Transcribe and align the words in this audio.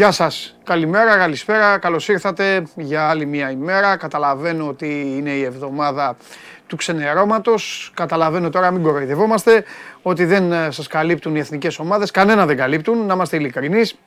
Γεια 0.00 0.10
σας, 0.10 0.56
καλημέρα, 0.64 1.16
καλησπέρα, 1.16 1.78
καλώς 1.78 2.08
ήρθατε 2.08 2.62
για 2.76 3.08
άλλη 3.08 3.26
μια 3.26 3.50
ημέρα. 3.50 3.96
Καταλαβαίνω 3.96 4.66
ότι 4.68 5.14
είναι 5.16 5.30
η 5.30 5.42
εβδομάδα 5.42 6.16
του 6.66 6.76
ξενερώματος. 6.76 7.92
Καταλαβαίνω 7.94 8.50
τώρα, 8.50 8.70
μην 8.70 8.82
κοροϊδευόμαστε, 8.82 9.64
ότι 10.02 10.24
δεν 10.24 10.52
ε, 10.52 10.70
σας 10.70 10.86
καλύπτουν 10.86 11.36
οι 11.36 11.38
εθνικές 11.38 11.78
ομάδες. 11.78 12.10
Κανένα 12.10 12.46
δεν 12.46 12.56
καλύπτουν, 12.56 13.06
να 13.06 13.14
είμαστε 13.14 13.36
ειλικρινείς. 13.36 13.98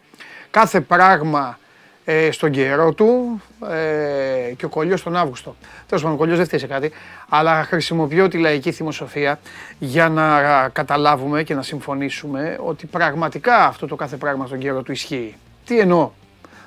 Κάθε 0.52 0.82
πράγμα 0.82 1.60
ε, 2.06 2.32
στον 2.32 2.52
καιρό 2.52 2.94
του 2.94 3.42
ε, 3.70 4.54
και 4.54 4.66
ο 4.66 4.70
κολλιός 4.70 5.04
τον 5.04 5.16
Αύγουστο. 5.16 5.56
Τέλος 5.88 6.04
πάντων, 6.04 6.18
ο 6.18 6.20
κολλιός 6.20 6.38
δεν 6.38 6.46
φταίει 6.46 6.60
σε 6.60 6.68
κάτι, 6.68 6.92
αλλά 7.30 7.64
χρησιμοποιώ 7.64 8.28
τη 8.28 8.38
λαϊκή 8.38 8.72
θυμοσοφία 8.72 9.40
για 9.80 10.10
να 10.10 10.70
καταλάβουμε 10.70 11.44
και 11.44 11.54
να 11.54 11.62
συμφωνήσουμε 11.62 12.58
ότι 12.60 12.86
πραγματικά 12.86 13.66
αυτό 13.66 13.88
το 13.88 13.96
κάθε 13.96 14.16
πράγμα 14.16 14.46
στον 14.46 14.60
καιρό 14.60 14.82
του 14.82 14.92
ισχύει. 14.92 15.36
Τι 15.66 15.80
εννοώ; 15.80 16.12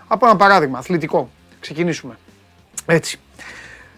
Από 0.06 0.27
ένα 0.27 0.36
παράδειγμα, 0.36 0.78
αθλητικό. 0.78 1.30
Ξεκινήσουμε. 1.61 2.19
Έτσι. 2.86 3.20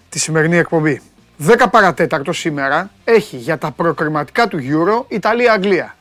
Τη 0.08 0.18
σημερινή 0.18 0.56
εκπομπή. 0.56 1.02
10 1.46 1.66
παρατέταρτο 1.70 2.32
σήμερα 2.32 2.90
έχει 3.04 3.36
για 3.36 3.58
τα 3.58 3.70
προκριματικά 3.70 4.48
του 4.48 4.58
Euro 4.58 5.04
Ιταλία-Αγγλία. 5.08 5.96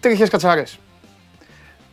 Τρίχες 0.00 0.28
κατσαρές. 0.28 0.78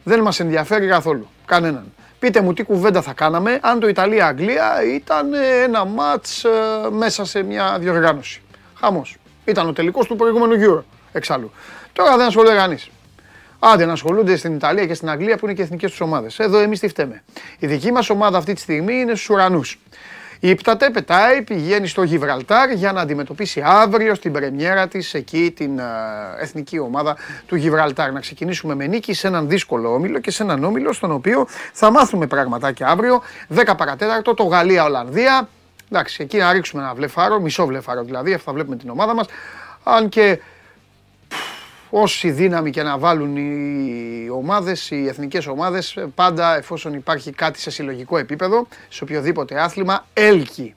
Δεν 0.03 0.21
μας 0.21 0.39
ενδιαφέρει 0.39 0.87
καθόλου. 0.87 1.27
Κανέναν. 1.45 1.93
Πείτε 2.19 2.41
μου 2.41 2.53
τι 2.53 2.63
κουβέντα 2.63 3.01
θα 3.01 3.13
κάναμε 3.13 3.59
αν 3.61 3.79
το 3.79 3.87
Ιταλία-Αγγλία 3.87 4.83
ήταν 4.93 5.33
ένα 5.63 5.85
μάτς 5.85 6.43
ε, 6.43 6.49
μέσα 6.91 7.25
σε 7.25 7.43
μια 7.43 7.77
διοργάνωση. 7.79 8.41
Χαμός. 8.79 9.17
Ήταν 9.45 9.67
ο 9.67 9.73
τελικός 9.73 10.07
του 10.07 10.15
προηγούμενου 10.15 10.55
Euro 10.65 10.83
εξάλλου. 11.11 11.51
Τώρα 11.93 12.17
δεν 12.17 12.27
ασχολείται 12.27 12.55
κανείς. 12.55 12.89
Άντε 13.59 13.85
να 13.85 13.91
ασχολούνται 13.91 14.35
στην 14.35 14.53
Ιταλία 14.53 14.85
και 14.85 14.93
στην 14.93 15.09
Αγγλία 15.09 15.37
που 15.37 15.45
είναι 15.45 15.53
και 15.53 15.61
εθνικές 15.61 15.89
τους 15.89 16.01
ομάδες. 16.01 16.39
Εδώ 16.39 16.57
εμείς 16.57 16.79
τι 16.79 16.87
φταίμε. 16.87 17.23
Η 17.59 17.67
δική 17.67 17.91
μας 17.91 18.09
ομάδα 18.09 18.37
αυτή 18.37 18.53
τη 18.53 18.61
στιγμή 18.61 18.93
είναι 18.93 19.15
στους 19.15 19.29
ουρανούς. 19.29 19.79
Ήπταται, 20.39 20.89
πετάει, 20.89 21.41
πηγαίνει 21.41 21.87
στο 21.87 22.03
Γιβραλτάρ 22.03 22.71
για 22.71 22.91
να 22.91 23.01
αντιμετωπίσει 23.01 23.61
αύριο 23.65 24.15
στην 24.15 24.31
πρεμιέρα 24.31 24.87
της 24.87 25.13
εκεί 25.13 25.53
την 25.55 25.79
εθνική 26.39 26.79
ομάδα 26.79 27.17
του 27.47 27.55
Γιβραλτάρ. 27.55 28.11
Να 28.11 28.19
ξεκινήσουμε 28.19 28.75
με 28.75 28.87
νίκη 28.87 29.13
σε 29.13 29.27
έναν 29.27 29.49
δύσκολο 29.49 29.93
όμιλο 29.93 30.19
και 30.19 30.31
σε 30.31 30.43
έναν 30.43 30.63
όμιλο 30.63 30.93
στον 30.93 31.11
οποίο 31.11 31.47
θα 31.73 31.91
μάθουμε 31.91 32.27
πραγματάκια 32.27 32.87
αύριο. 32.87 33.21
10 33.55 33.73
παρατέταρτο 33.77 34.33
το 34.33 34.43
Γαλλία-Ολλανδία. 34.43 35.49
Εντάξει, 35.91 36.23
εκεί 36.23 36.37
να 36.37 36.51
ρίξουμε 36.51 36.81
ένα 36.81 36.93
βλεφάρο, 36.93 37.39
μισό 37.39 37.65
βλεφάρο 37.65 38.03
δηλαδή, 38.03 38.33
αυτά 38.33 38.53
βλέπουμε 38.53 38.75
την 38.75 38.89
ομάδα 38.89 39.13
μας. 39.13 39.27
Αν 39.83 40.09
και 40.09 40.39
όση 41.89 42.31
δύναμη 42.31 42.69
και 42.69 42.83
να 42.83 42.97
βάλουν 42.97 43.35
οι 43.35 44.29
ομάδες, 44.29 44.91
οι 44.91 45.07
εθνικές 45.07 45.47
ομάδες, 45.47 45.97
πάντα 46.15 46.57
εφόσον 46.57 46.93
υπάρχει 46.93 47.31
κάτι 47.31 47.59
σε 47.59 47.69
συλλογικό 47.71 48.17
επίπεδο, 48.17 48.67
σε 48.89 49.03
οποιοδήποτε 49.03 49.61
άθλημα, 49.61 50.05
έλκει. 50.13 50.73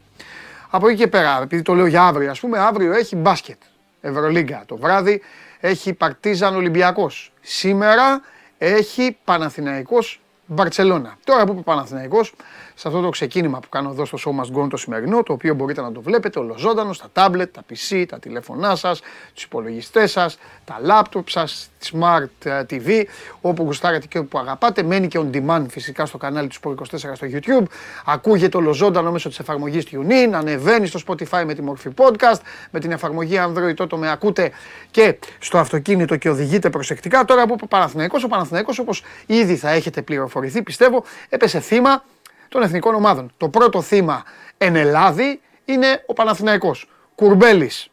Από 0.71 0.89
εκεί 0.89 0.97
και 0.97 1.09
πέρα, 1.09 1.41
επειδή 1.43 1.63
το 1.63 1.75
λέω 1.75 1.87
για 1.87 2.03
αύριο, 2.03 2.31
ας 2.31 2.41
πούμε, 2.41 2.59
αύριο 2.59 2.93
έχει 2.93 3.17
μπάσκετ. 3.17 3.57
Ευρωλίγκα 4.01 4.63
το 4.67 4.77
βράδυ, 4.77 5.23
έχει 5.61 5.93
Παρτίζαν 5.93 6.57
Ολυμπιακός. 6.57 7.33
Σήμερα 7.41 8.23
έχει 8.59 9.17
Παναθηναϊκός 9.25 10.21
Μπαρτσελώνα. 10.47 11.17
Τώρα 11.25 11.45
που 11.45 11.53
είπε 11.53 11.61
Παναθηναϊκός, 11.61 12.35
σε 12.75 12.89
αυτό 12.89 13.01
το 13.01 13.09
ξεκίνημα 13.09 13.61
που 13.61 13.69
κάνω 13.69 13.91
εδώ 13.91 14.05
στο 14.05 14.19
Show 14.25 14.41
Must 14.41 14.63
Go 14.63 14.69
το 14.71 14.77
σημερινό, 14.77 15.23
το 15.23 15.33
οποίο 15.33 15.55
μπορείτε 15.55 15.81
να 15.81 15.93
το 15.93 16.01
βλέπετε 16.01 16.39
ολοζώντανος 16.39 16.97
στα 16.97 17.09
τάμπλετ, 17.13 17.55
τα 17.55 17.63
PC, 17.71 18.05
τα 18.09 18.19
τηλέφωνά 18.19 18.77
σας, 18.77 19.01
τους 19.35 19.43
υπολογιστές 19.43 20.11
σας, 20.11 20.39
τα 20.65 20.79
λάπτοπ 20.81 21.29
σας, 21.29 21.71
τη 21.79 21.91
Smart 21.93 22.47
ε, 22.47 22.63
TV, 22.71 23.05
όπου 23.41 23.63
γουστάρετε 23.63 24.07
και 24.07 24.19
όπου 24.19 24.39
αγαπάτε. 24.39 24.83
Μένει 24.83 25.09
και 25.09 25.21
on 25.23 25.37
demand 25.37 25.67
φυσικά 25.69 26.07
στο 26.07 26.19
κανάλι 26.19 26.49
του 26.49 26.57
Sport 26.63 26.75
24 26.75 26.97
στο 26.97 27.27
YouTube. 27.31 27.65
Ακούγεται 28.05 28.57
ολοζώντανο 28.57 29.13
μέσω 29.13 29.29
της 29.29 29.39
εφαρμογής 29.39 29.87
TuneIn, 29.91 30.31
ανεβαίνει 30.33 30.87
στο 30.87 31.01
Spotify 31.07 31.43
με 31.47 31.55
τη 31.55 31.63
μορφή 31.63 31.91
podcast, 31.97 32.41
με 32.71 32.81
την 32.81 32.93
εφαρμογή 32.93 33.37
Android 33.47 33.75
τότε 33.75 33.97
με 33.97 34.11
ακούτε 34.11 34.51
και 34.91 35.19
στο 35.39 35.59
αυτοκίνητο 35.59 36.17
και 36.17 36.31
οδηγείτε 36.31 36.71
προσεκτικά. 36.71 37.25
Τώρα 37.25 37.47
που 37.47 37.57
ο 37.63 37.67
Παναθηναϊκός, 37.67 38.25
ο 38.25 38.29
Παναθηναϊκός 38.29 38.79
όπως 38.79 39.03
ήδη 39.27 39.57
θα 39.57 39.71
έχετε 39.71 40.03
πληροφορηθεί 40.03 40.63
πιστεύω, 40.63 41.05
έπεσε 41.29 41.61
θύμα 41.61 42.05
των 42.53 42.63
εθνικών 42.63 42.95
ομάδων. 42.95 43.33
Το 43.37 43.49
πρώτο 43.49 43.83
θύμα 43.83 44.23
εν 44.59 44.77
Ελλάδη 44.77 45.41
είναι 45.65 46.05
ο 46.07 46.13
Παναθηναϊκός. 46.13 46.89
Κουρμπέλης. 47.15 47.89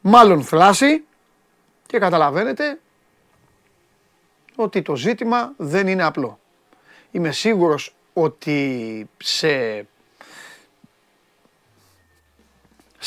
Μάλλον 0.00 0.42
θλάση 0.42 1.04
και 1.86 1.98
καταλαβαίνετε 1.98 2.78
ότι 4.56 4.82
το 4.82 4.96
ζήτημα 4.96 5.52
δεν 5.56 5.86
είναι 5.86 6.04
απλό. 6.04 6.38
Είμαι 7.10 7.32
σίγουρος 7.32 7.94
ότι 8.12 9.08
σε 9.16 9.86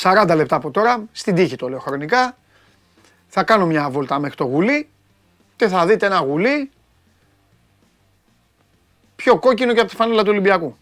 40 0.02 0.34
λεπτά 0.36 0.56
από 0.56 0.72
τώρα, 0.72 1.04
στην 1.12 1.36
τύχη 1.36 1.56
το 1.56 1.70
λέω 1.70 1.80
χρονικά, 1.80 2.38
θα 3.28 3.44
κάνω 3.44 3.66
μια 3.66 3.90
βόλτα 3.90 4.20
μέχρι 4.20 4.38
το 4.38 4.44
γουλί 4.44 4.90
και 5.56 5.68
θα 5.68 5.86
δείτε 5.86 6.06
ένα 6.06 6.18
γουλί 6.18 6.72
πιο 9.18 9.40
κόκκινο 9.40 9.74
και 9.74 9.80
από 9.80 9.90
τη 9.90 9.96
φανέλα 9.96 10.22
του 10.24 10.30
Ολυμπιακού. 10.30 10.78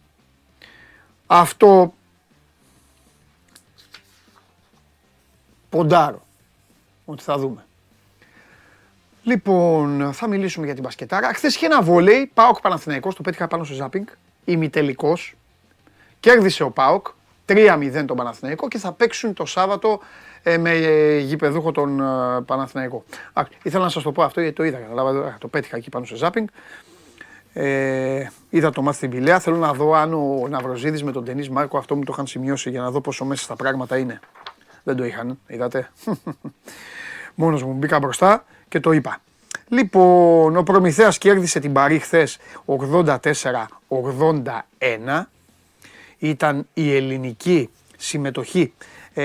Αυτό 1.28 1.94
ποντάρω 5.70 6.22
ότι 7.06 7.24
θα 7.24 7.38
δούμε. 7.38 7.66
Λοιπόν, 9.24 10.14
θα 10.14 10.28
μιλήσουμε 10.28 10.66
για 10.66 10.74
την 10.74 10.84
μπασκετάρα. 10.84 11.34
Χθες 11.34 11.56
είχε 11.56 11.66
ένα 11.66 11.82
βόλεϊ, 11.82 12.32
Πάοκ 12.34 12.62
Παναθηναϊκός, 12.62 13.16
το 13.16 13.22
πέτυχα 13.22 13.48
πάνω 13.48 13.64
στο 13.64 13.74
ζάπινγκ, 13.74 14.06
ημιτελικός. 14.46 15.36
Κέρδισε 16.20 16.64
ο 16.64 16.72
Πάοκ, 16.72 17.08
3-0 17.46 18.06
τον 18.06 18.18
Παναθηναϊκό 18.18 18.68
και 18.68 18.78
θα 18.78 18.92
παίξουν 18.92 19.34
το 19.34 19.46
Σάββατο 19.46 20.00
ε, 20.44 20.58
με 20.58 20.76
γηπεδούχο 21.18 21.72
τον 21.72 22.00
ε, 22.00 22.42
Παναθηναϊκό. 22.42 23.04
ήθελα 23.64 23.84
να 23.84 23.90
σας 23.90 24.04
το 24.04 24.12
πω 24.12 24.24
αυτό 24.24 24.42
γιατί 24.42 24.56
το 24.56 24.64
είδα, 24.64 24.80
το 25.40 25.48
πέτυχα 25.48 25.78
εκεί 25.78 25.90
πάνω 25.90 26.06
στο 26.06 26.16
ζάπινγκ. 26.16 26.48
Ε, 27.58 28.32
είδα 28.50 28.72
το 28.72 28.82
μάθει 28.82 28.98
στην 28.98 29.10
Πηλαία. 29.10 29.40
Θέλω 29.40 29.58
να 29.58 29.74
δω 29.74 29.94
αν 29.94 30.14
ο 30.14 30.48
Ναυροζίδης 30.50 31.04
με 31.04 31.12
τον 31.12 31.26
Τενής 31.26 31.50
Μάρκο 31.50 31.78
αυτό 31.78 31.96
μου 31.96 32.04
το 32.04 32.12
είχαν 32.14 32.28
σημειώσει 32.28 32.70
για 32.70 32.82
να 32.82 32.92
δω 32.92 33.02
πόσο 33.02 33.26
μέσα 33.26 33.44
στα 33.44 33.56
πράγματα 33.56 33.98
είναι. 33.98 34.20
Δεν 34.84 34.96
το 34.96 35.06
είχαν, 35.06 35.40
είδατε. 35.48 35.92
Μόνος 37.36 37.64
μου 37.64 37.74
μπήκα 37.74 38.00
μπροστά 38.00 38.46
και 38.68 38.80
το 38.80 38.92
είπα. 38.92 39.22
Λοιπόν, 39.68 40.58
ο 40.58 40.64
Προμηθέας 40.64 41.18
κέρδισε 41.18 41.60
την 41.60 41.74
Παρή 41.74 42.00
χθες 42.00 42.38
84-81. 42.66 43.20
Ήταν 46.18 46.68
η 46.74 46.96
ελληνική 46.96 47.70
συμμετοχή 47.98 48.74
ε, 49.14 49.24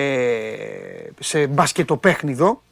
σε 1.20 1.46
μπασκετοπέχνιδο 1.46 2.62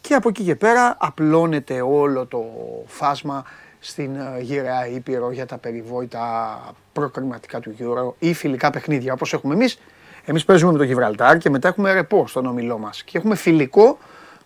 και 0.00 0.14
από 0.14 0.28
εκεί 0.28 0.42
και 0.42 0.54
πέρα 0.54 0.96
απλώνεται 0.98 1.80
όλο 1.80 2.26
το 2.26 2.44
φάσμα 2.86 3.44
στην 3.80 4.16
ε, 4.16 4.40
γυραιά 4.40 4.86
Ήπειρο 4.86 5.30
για 5.30 5.46
τα 5.46 5.58
περιβόητα 5.58 6.58
προκριματικά 6.92 7.60
του 7.60 7.74
Euro 7.78 8.14
ή 8.18 8.34
φιλικά 8.34 8.70
παιχνίδια 8.70 9.12
όπως 9.12 9.32
έχουμε 9.32 9.54
εμείς. 9.54 9.78
Εμείς 10.24 10.44
παίζουμε 10.44 10.72
με 10.72 10.78
το 10.78 10.84
Γιβραλτάρ 10.84 11.38
και 11.38 11.50
μετά 11.50 11.68
έχουμε 11.68 11.92
ρεπό 11.92 12.26
στον 12.26 12.46
ομιλό 12.46 12.78
μας 12.78 13.02
και 13.02 13.18
έχουμε 13.18 13.34
φιλικό 13.34 13.98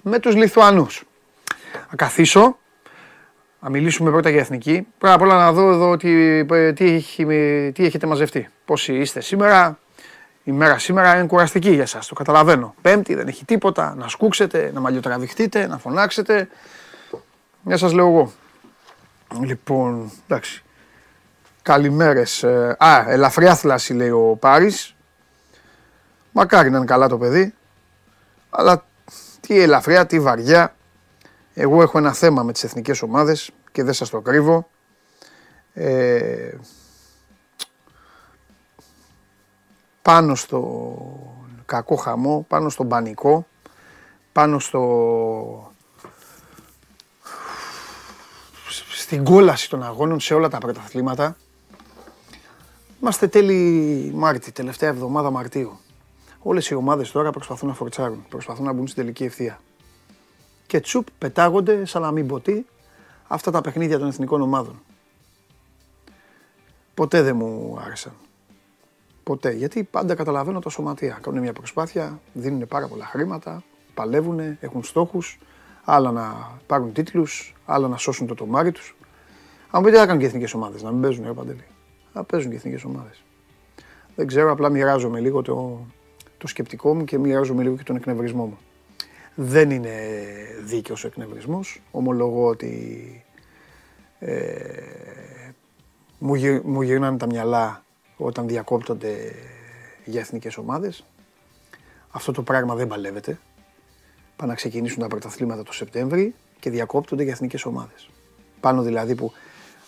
με 0.03 0.19
τους 0.19 0.35
Λιθουανούς. 0.35 1.05
Θα 1.91 1.97
καθίσω, 1.97 2.57
να 3.61 3.71
μιλήσουμε 3.71 4.11
πρώτα 4.11 4.31
για 4.31 4.41
εθνική. 4.41 4.87
Πρώτα 4.99 5.15
απ' 5.15 5.23
όλα 5.23 5.37
να 5.37 5.53
δω 5.53 5.71
εδώ 5.71 5.97
τι, 5.97 6.45
τι, 6.73 7.05
τι 7.73 7.85
έχετε 7.85 8.07
μαζευτεί. 8.07 8.49
Πόσοι 8.65 8.95
είστε 8.95 9.21
σήμερα. 9.21 9.79
Η 10.47 10.53
μέρα 10.53 10.79
σήμερα 10.79 11.17
είναι 11.17 11.27
κουραστική 11.27 11.71
για 11.71 11.87
σας, 11.87 12.07
το 12.07 12.15
καταλαβαίνω. 12.15 12.75
Πέμπτη 12.83 13.15
δεν 13.15 13.29
έχει 13.29 13.45
τίποτα, 13.45 13.95
να 13.97 14.09
σκούξετε, 14.09 14.71
να 14.75 14.81
μαλλιοτραβηχτείτε, 14.81 15.67
να 15.67 15.79
φωνάξετε. 15.79 16.49
Μια 17.63 17.77
σας 17.77 17.93
λέω 17.93 18.07
εγώ. 18.07 18.33
Λοιπόν, 19.41 20.11
εντάξει. 20.27 20.63
Καλημέρες. 21.63 22.43
Ε, 22.43 22.77
α, 22.79 23.05
ελαφριά 23.09 23.55
θλάση 23.55 23.93
λέει 23.93 24.11
ο 24.11 24.37
Πάρης. 24.41 24.95
Μακάρι 26.33 26.71
να 26.71 26.77
είναι 26.77 26.87
καλά 26.87 27.09
το 27.09 27.19
παιδί. 27.19 27.55
Αλλά 28.51 28.85
τι 29.41 29.61
ελαφριά, 29.61 30.07
τι 30.07 30.21
βαριά. 30.21 30.75
Εγώ 31.55 31.83
έχω 31.83 31.99
ένα 31.99 32.13
θέμα 32.13 32.43
με 32.43 32.53
τις 32.53 32.65
εθνικές 32.65 33.03
ομάδες 33.03 33.51
και 33.73 33.83
δεν 33.83 33.95
σας 33.95 34.11
το 34.11 34.21
κρύβω. 34.21 34.69
Ε, 35.75 36.53
πάνω 40.03 40.35
στο 40.35 40.79
κακό 41.67 41.97
χαμό, 41.97 42.45
πάνω 42.49 42.69
στον 42.69 42.89
πανικό, 42.89 43.47
πάνω 44.33 44.59
στο 44.59 45.74
στην 49.15 49.27
κόλαση 49.27 49.71
των 49.71 49.83
αγώνων 49.83 50.21
σε 50.21 50.35
όλα 50.35 50.49
τα 50.49 50.59
πρωταθλήματα. 50.59 51.37
Είμαστε 53.01 53.29
τέλη 53.29 54.13
Μάρτη, 54.15 54.53
τελευταία 54.53 54.89
εβδομάδα 54.89 55.31
Μαρτίου. 55.31 55.79
Όλες 56.43 56.69
οι 56.69 56.75
ομάδες 56.75 57.11
τώρα 57.11 57.31
προσπαθούν 57.31 57.69
να 57.69 57.75
φορτσάρουν, 57.75 58.25
προσπαθούν 58.29 58.65
να 58.65 58.73
μπουν 58.73 58.87
στην 58.87 59.03
τελική 59.03 59.25
ευθεία. 59.25 59.61
Και 60.67 60.81
τσουπ 60.81 61.07
πετάγονται 61.19 61.85
σαν 61.85 62.03
να 62.03 62.11
μην 62.11 62.27
ποτεί 62.27 62.67
αυτά 63.29 63.51
τα 63.51 63.61
παιχνίδια 63.61 63.99
των 63.99 64.09
εθνικών 64.09 64.43
ομάδων. 64.43 64.83
Ποτέ 66.95 67.23
δεν 67.23 67.37
μου 67.37 67.79
άρεσαν. 67.85 68.13
Ποτέ. 69.23 69.51
Γιατί 69.51 69.85
πάντα 69.85 70.15
καταλαβαίνω 70.15 70.59
τα 70.59 70.69
σωματεία. 70.71 71.19
Κάνουν 71.23 71.41
μια 71.41 71.53
προσπάθεια, 71.53 72.21
δίνουν 72.33 72.69
πάρα 72.69 72.89
πολλά 72.89 73.05
χρήματα, 73.05 73.63
παλεύουν, 73.95 74.41
έχουν 74.61 74.85
στόχους, 74.85 75.39
άλλα 75.85 76.13
να 76.13 76.59
πάρουν 76.67 76.93
τίτλους, 76.93 77.55
άλλα 77.65 77.89
να 77.89 77.97
σώσουν 77.97 78.27
το 78.27 78.35
τομάρι 78.35 78.73
τους. 78.73 78.97
Αν 79.75 79.81
μου 79.81 79.87
πείτε, 79.87 79.99
θα 79.99 80.07
κάνουν 80.07 80.21
και 80.21 80.27
εθνικές 80.27 80.55
ομάδες, 80.55 80.83
να 80.83 80.91
μην 80.91 81.01
παίζουν, 81.01 81.25
ρε 81.27 81.33
Παντελή. 81.33 81.65
Θα 82.13 82.25
παίζουν 82.25 82.51
και 82.51 82.57
εθνικές 82.57 82.85
ομάδες. 82.85 83.25
Δεν 84.15 84.27
ξέρω, 84.27 84.51
απλά 84.51 84.69
μοιράζομαι 84.69 85.21
λίγο 85.21 85.43
το, 85.43 85.87
το 86.39 86.47
σκεπτικό 86.47 86.95
μου 86.95 87.05
και 87.05 87.19
μοιράζομαι 87.19 87.63
λίγο 87.63 87.77
και 87.77 87.83
τον 87.83 87.97
εκνευρισμό 87.97 88.45
μου. 88.45 88.59
Δεν 89.35 89.71
είναι 89.71 89.91
δίκαιος 90.65 91.05
ο 91.05 91.07
εκνευρισμός. 91.07 91.83
Ομολογώ 91.91 92.47
ότι 92.47 93.25
ε, 94.19 94.35
μου, 96.19 96.35
γυ, 96.35 96.61
μου 96.65 96.83
γυρνάνε 96.83 97.17
τα 97.17 97.27
μυαλά 97.27 97.85
όταν 98.17 98.49
διακόπτονται 98.49 99.33
για 100.05 100.21
εθνικές 100.21 100.57
ομάδες. 100.57 101.05
Αυτό 102.11 102.33
το 102.33 102.43
πράγμα 102.43 102.75
δεν 102.75 102.87
παλεύεται. 102.87 103.39
Πάνε 104.37 104.51
να 104.51 104.57
ξεκινήσουν 104.57 105.03
τα 105.03 105.09
πρωταθλήματα 105.09 105.63
το 105.63 105.73
Σεπτέμβρη 105.73 106.35
και 106.61 106.71
διακόπτονται 106.71 107.23
για 107.23 107.33
εθνικές 107.33 107.65
ομάδες. 107.65 108.09
Πάνω 108.61 108.83
δηλαδή 108.83 109.15
που 109.15 109.33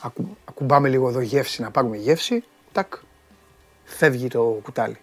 ακου, 0.06 0.36
ακουμπάμε 0.44 0.88
λίγο 0.88 1.08
εδώ 1.08 1.20
γεύση, 1.20 1.62
να 1.62 1.70
πάρουμε 1.70 1.96
γεύση, 1.96 2.44
τάκ, 2.72 2.94
φεύγει 3.84 4.28
το 4.28 4.42
κουτάλι. 4.42 4.98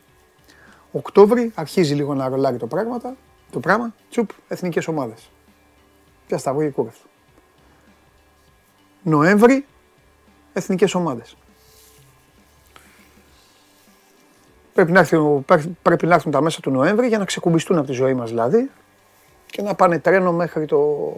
Οκτώβρη 0.92 1.52
αρχίζει 1.56 1.94
λίγο 1.94 2.14
να 2.14 2.28
ρολάρει 2.28 2.58
το 2.58 2.68
πράγμα, 2.68 3.02
το 3.52 3.60
πράγμα, 3.60 3.94
τσουπ, 4.10 4.30
εθνικές 4.48 4.88
ομάδες. 4.88 5.30
Πια 6.28 6.38
στα 6.38 6.56
και 6.58 6.70
κούρευτο. 6.70 7.08
Νοέμβρη, 9.04 9.66
εθνικές 10.54 10.94
ομάδες. 10.94 11.38
Πρέπει 14.74 14.92
να, 14.92 15.00
έρθουν, 15.00 15.46
πρέπει 15.82 16.06
να 16.06 16.14
έρθουν 16.14 16.32
τα 16.32 16.42
μέσα 16.42 16.60
του 16.62 16.72
Νοέμβρη 16.72 17.08
για 17.08 17.18
να 17.18 17.26
ξεκουμπιστούν 17.26 17.78
από 17.78 17.88
τη 17.88 17.94
ζωή 17.94 18.14
μας 18.14 18.30
δηλαδή 18.30 18.70
και 19.46 19.62
να 19.62 19.76
πάνε 19.76 20.00
τρένο 20.00 20.32
μέχρι 20.32 20.66
το, 20.66 21.14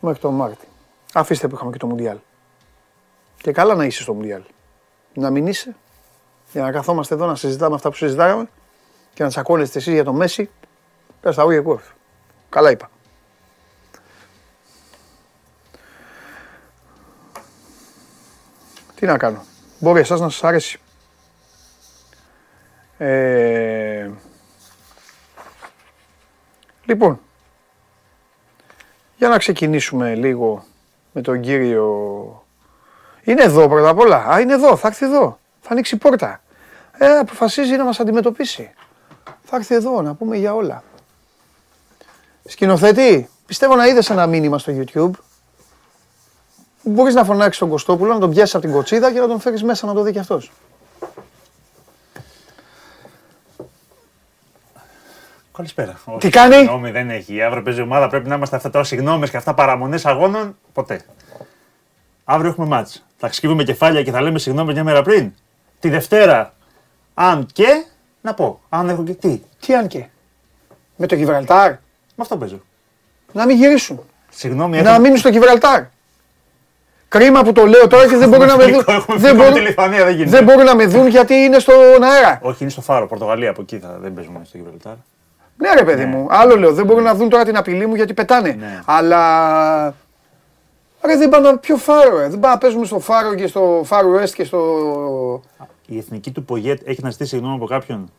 μέχρι 0.00 0.20
το 0.20 0.30
Μάρτι. 0.30 0.66
Αφήστε 1.12 1.48
που 1.48 1.54
είχαμε 1.54 1.70
και 1.70 1.78
το 1.78 1.86
Μουντιάλ. 1.86 2.18
Και 3.36 3.52
καλά 3.52 3.74
να 3.74 3.84
είσαι 3.84 4.02
στο 4.02 4.14
Μουντιάλ. 4.14 4.42
Να 5.14 5.30
μην 5.30 5.46
είσαι, 5.46 5.76
για 6.52 6.62
να 6.62 6.72
καθόμαστε 6.72 7.14
εδώ 7.14 7.26
να 7.26 7.34
συζητάμε 7.34 7.74
αυτά 7.74 7.90
που 7.90 7.96
συζητάγαμε 7.96 8.48
και 9.14 9.22
να 9.22 9.28
τσακώνεστε 9.28 9.78
εσείς 9.78 9.92
για 9.92 10.04
το 10.04 10.12
Μέση, 10.12 10.50
πες 11.20 11.36
τα 11.36 11.44
ούγια 11.44 11.60
κόρφη. 11.60 11.92
Καλά 12.48 12.70
είπα. 12.70 12.90
Τι 18.94 19.06
να 19.06 19.18
κάνω. 19.18 19.44
Μπορεί 19.78 20.00
εσάς 20.00 20.20
να 20.20 20.28
σας 20.28 20.44
αρέσει. 20.44 20.80
Ε... 22.98 24.10
Λοιπόν, 26.84 27.20
για 29.16 29.28
να 29.28 29.38
ξεκινήσουμε 29.38 30.14
λίγο 30.14 30.64
με 31.12 31.20
τον 31.20 31.40
κύριο... 31.40 32.44
Είναι 33.22 33.42
εδώ 33.42 33.68
πρώτα 33.68 33.88
απ' 33.88 33.98
όλα. 33.98 34.26
Α, 34.26 34.40
είναι 34.40 34.52
εδώ, 34.52 34.76
θα 34.76 34.88
έρθει 34.88 35.04
εδώ. 35.04 35.38
Θα 35.60 35.68
ανοίξει 35.70 35.96
πόρτα. 35.96 36.40
Ε, 36.98 37.06
αποφασίζει 37.06 37.76
να 37.76 37.84
μας 37.84 38.00
αντιμετωπίσει. 38.00 38.74
Θα 39.44 39.56
έρθει 39.56 39.74
εδώ 39.74 40.02
να 40.02 40.14
πούμε 40.14 40.36
για 40.36 40.54
όλα. 40.54 40.82
Σκηνοθέτη, 42.44 43.28
πιστεύω 43.46 43.74
να 43.76 43.86
είδες 43.86 44.10
ένα 44.10 44.26
μήνυμα 44.26 44.58
στο 44.58 44.72
YouTube. 44.76 45.10
Μπορείς 46.82 47.14
να 47.14 47.24
φωνάξεις 47.24 47.58
τον 47.58 47.68
Κωστόπουλο, 47.68 48.12
να 48.12 48.18
τον 48.18 48.30
πιάσεις 48.30 48.54
από 48.54 48.64
την 48.64 48.74
κοτσίδα 48.74 49.12
και 49.12 49.20
να 49.20 49.26
τον 49.26 49.40
φέρεις 49.40 49.62
μέσα 49.62 49.86
να 49.86 49.94
το 49.94 50.02
δει 50.02 50.12
κι 50.12 50.18
αυτός. 50.18 50.52
Καλησπέρα. 55.52 56.00
Τι 56.18 56.28
κάνει; 56.28 56.54
Συγγνώμη, 56.54 56.90
δεν 56.90 57.10
έχει. 57.10 57.42
Αύριο 57.42 57.62
παίζει 57.62 57.80
ομάδα. 57.80 58.08
Πρέπει 58.08 58.28
να 58.28 58.34
είμαστε 58.34 58.56
αυτά 58.56 58.70
τώρα 58.70 58.84
συγγνώμες 58.84 59.30
και 59.30 59.36
αυτά 59.36 59.54
παραμονές 59.54 60.06
αγώνων. 60.06 60.56
Ποτέ. 60.72 61.00
Αύριο 62.24 62.50
έχουμε 62.50 62.66
μάτς. 62.66 63.04
Θα 63.16 63.28
ξυσκύβουμε 63.28 63.62
κεφάλια 63.64 64.02
και 64.02 64.10
θα 64.10 64.20
λέμε 64.20 64.38
συγγνώμη 64.38 64.72
μια 64.72 64.84
μέρα 64.84 65.02
πριν. 65.02 65.32
Τη 65.80 65.88
Δευτέρα, 65.88 66.54
αν 67.14 67.46
και. 67.52 67.84
Να 68.20 68.34
πω, 68.34 68.60
αν 68.68 68.88
έχω 68.88 69.04
και 69.04 69.12
τι. 69.12 69.40
Τι 69.60 69.74
αν 69.74 69.86
και. 69.86 70.04
Με 70.96 71.06
το 71.06 71.14
Γιβραλτάρ. 71.14 71.70
Με 71.70 71.78
αυτό 72.18 72.36
παίζω. 72.36 72.60
Να 73.32 73.46
μην 73.46 73.56
γυρίσουν. 73.56 74.00
Συγγνώμη, 74.28 74.82
Να 74.82 74.98
μείνουν 74.98 75.16
στο 75.16 75.28
Γιβραλτάρ. 75.28 75.82
Κρίμα 77.08 77.42
που 77.42 77.52
το 77.52 77.66
λέω 77.66 77.86
τώρα 77.88 78.08
και 78.08 78.16
δεν 78.16 78.28
μπορούν 78.28 78.46
να 78.46 78.56
με 78.56 78.64
δουν. 78.64 78.84
Έχουμε 78.86 79.18
Δεν 79.18 79.30
φύγει 79.30 79.30
από 79.30 79.42
τη 79.42 79.50
μπορούν, 79.50 79.66
Λιθουανία, 79.66 80.04
δεν 80.04 80.14
γίνεται. 80.14 80.30
δεν 80.30 80.44
μπορούν 80.44 80.64
να 80.64 80.74
με 80.74 80.86
δουν 80.86 81.06
γιατί 81.06 81.34
είναι 81.34 81.58
στον 81.58 82.02
αέρα. 82.02 82.38
Όχι, 82.42 82.62
είναι 82.62 82.70
στο 82.70 82.80
Φάρο, 82.80 83.06
Πορτογαλία. 83.06 83.50
Από 83.50 83.62
εκεί 83.62 83.78
θα, 83.78 83.98
δεν 84.00 84.14
παίζουμε 84.14 84.40
στο 84.44 84.56
Γιβραλτάρ. 84.56 84.94
Ναι, 85.60 85.74
ρε 85.74 85.84
παιδί 85.84 86.04
μου. 86.04 86.26
Άλλο 86.30 86.56
λέω. 86.56 86.72
Δεν 86.72 86.86
μπορούν 86.86 87.02
να 87.02 87.14
δουν 87.14 87.28
τώρα 87.28 87.44
την 87.44 87.56
απειλή 87.56 87.86
μου 87.86 87.94
γιατί 87.94 88.14
πετάνε. 88.14 88.50
Ναι. 88.58 88.80
Αλλά. 88.84 89.94
Ρε, 91.04 91.16
δεν 91.16 91.28
πάνε 91.28 91.56
πιο 91.56 91.76
φάρο. 91.76 92.16
ρε. 92.18 92.28
Δεν 92.28 92.38
πάνε 92.40 92.54
να 92.54 92.58
παίζουμε 92.58 92.86
στο 92.86 93.00
φάρο 93.00 93.34
και 93.34 93.46
στο 93.46 93.82
φάρο 93.84 94.20
West 94.20 94.30
και 94.30 94.44
στο. 94.44 95.42
Η 95.86 95.98
εθνική 95.98 96.30
του 96.30 96.44
Πογέτ 96.44 96.80
έχει 96.84 97.02
να 97.02 97.10
ζητήσει 97.10 97.30
συγγνώμη 97.30 97.54
από 97.54 97.66
κάποιον; 97.66 98.10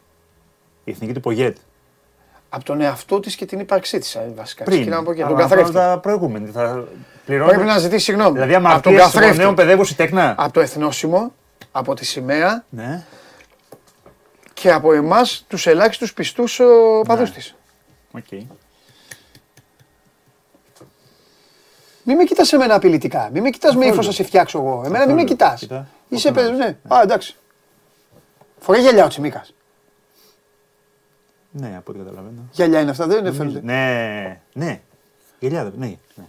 Η 0.84 0.92
εθνική 0.92 1.14
του 1.14 1.20
Πογέτ. 1.20 1.58
Από 2.50 2.64
τον 2.64 2.82
εαυτό 2.82 3.20
της 3.20 3.36
και 3.36 3.46
την 3.46 3.60
ύπαρξή 3.60 4.00
της, 4.00 4.18
βασικά. 4.36 4.64
Πριν. 4.64 4.78
Ξεκινάμε 4.78 5.02
από 5.02 5.12
εκεί. 5.12 5.22
από 5.22 5.34
Αλλά 5.34 5.42
τον 5.42 5.50
καθρέφτη. 5.50 5.74
Τα 5.74 6.00
προηγούμενη. 6.02 6.48
Θα 6.48 6.84
πληρώνει. 7.26 7.50
Πρέπει 7.50 7.66
να 7.66 7.78
ζητήσει 7.78 8.04
συγγνώμη. 8.04 8.32
Δηλαδή, 8.32 8.54
από 8.54 8.64
τον 8.64 8.72
αμαρτίες 8.72 9.02
των 9.02 9.12
καθρέφτη. 9.12 9.38
νέων 9.38 9.56
παιδεύουν 9.56 9.86
η 9.90 9.94
τέκνα. 9.94 10.36
Από 10.38 10.54
το 10.54 10.60
εθνόσημο, 10.60 11.34
από 11.72 11.94
τη 11.94 12.06
σημαία 12.06 12.64
Ναι. 12.70 13.04
Και 14.62 14.72
από 14.72 14.94
εμάς 14.94 15.46
τους 15.48 15.68
ελάχιστους 15.68 16.14
πιστούς 16.14 16.56
οπαδού 17.08 17.22
Ναι. 17.22 17.30
τη. 17.30 17.52
Οκ. 18.12 18.42
Μην 22.04 22.16
με 22.16 22.24
κοιτάς 22.24 22.54
εμένα 22.54 22.76
απειλητικά. 22.76 23.30
Μην 23.34 23.42
με 23.44 23.50
κοιτάς 23.50 23.74
με 23.76 23.80
Καθόλου. 23.80 23.94
ύφος 23.94 24.06
να 24.08 24.12
σε 24.12 24.24
φτιάξω 24.24 24.58
εγώ. 24.60 24.82
Εμένα 24.86 25.06
μην 25.06 25.16
με 25.16 25.24
Καθόλου. 25.24 25.26
κοιτάς. 25.26 25.60
Κοίτα. 25.60 25.88
Είσαι 26.10 26.32
Καθόλου. 26.32 26.58
παιδί, 26.58 26.76
ναι. 26.88 26.96
Α, 26.96 27.02
εντάξει. 27.02 27.36
Φοράει 28.60 28.82
γυαλιά 28.82 29.06
ο 29.06 29.08
Τσιμίκας. 29.08 29.54
Ναι, 31.52 31.76
από 31.78 31.92
ό,τι 31.92 32.00
καταλαβαίνω. 32.00 32.42
Γυαλιά 32.52 32.80
είναι 32.80 32.90
αυτά, 32.92 33.08
δεν 33.08 33.34
φαίνονται. 33.34 33.62
Ναι, 33.64 34.40
ναι. 34.54 34.82
Γυαλιά, 35.40 35.64
δεν- 35.64 35.74
ναι. 35.78 35.86
ναι. 36.16 36.24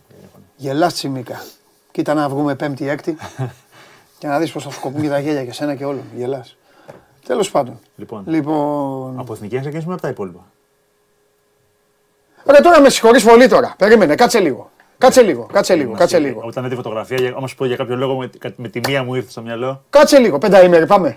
Γελάς 0.56 0.94
Τσιμίκα. 0.94 1.42
Κοίτα 1.90 2.14
να 2.14 2.28
βγούμε 2.28 2.54
πέμπτη, 2.54 2.88
έκτη 2.88 3.16
και 4.18 4.26
να 4.26 4.38
δεις 4.38 4.52
πώς 4.52 4.64
θα 4.64 4.70
σκοπούν 4.70 5.02
και 5.02 5.08
τα 5.08 5.18
γέλια 5.18 5.44
και 5.44 5.52
σένα 5.52 5.74
και 5.74 5.84
όλων. 5.84 6.04
Γελάς. 6.16 6.56
Τέλος 7.26 7.50
πάντων. 7.50 7.78
Λοιπόν, 7.96 8.22
Λοιπόν... 8.26 9.14
από 9.18 9.32
εθνική 9.32 9.54
να 9.54 9.60
ξεκινήσουμε 9.60 9.92
από 9.92 10.02
τα 10.02 10.08
υπόλοιπα; 10.08 10.40
Ρε 12.46 12.60
τώρα 12.60 12.80
με 12.80 12.88
συγχωρείς 12.88 13.24
πολύ 13.24 13.48
τώρα. 13.48 13.74
Περίμενε, 13.78 14.14
κάτσε 14.14 14.38
λίγο. 14.40 14.70
Κάτσε 14.98 15.22
λίγο, 15.22 15.46
κάτσε 15.52 15.74
λίγο, 15.74 15.90
Μας 15.90 15.98
κάτσε 15.98 16.16
είπε- 16.18 16.26
λίγο. 16.26 16.40
Όταν 16.44 16.64
έδει 16.64 16.74
φωτογραφία, 16.74 17.16
για- 17.20 17.34
άμα 17.36 17.46
σου 17.46 17.56
πω 17.56 17.64
για 17.64 17.76
κάποιο 17.76 17.96
λόγο 17.96 18.14
με, 18.16 18.30
με 18.56 18.68
τη 18.68 18.80
μία 18.88 19.02
μου 19.02 19.14
ήρθε 19.14 19.30
στο 19.30 19.42
μυαλό. 19.42 19.84
Κάτσε 19.90 20.18
λίγο, 20.18 20.38
πενταήμερη, 20.38 20.86
πάμε. 20.86 21.16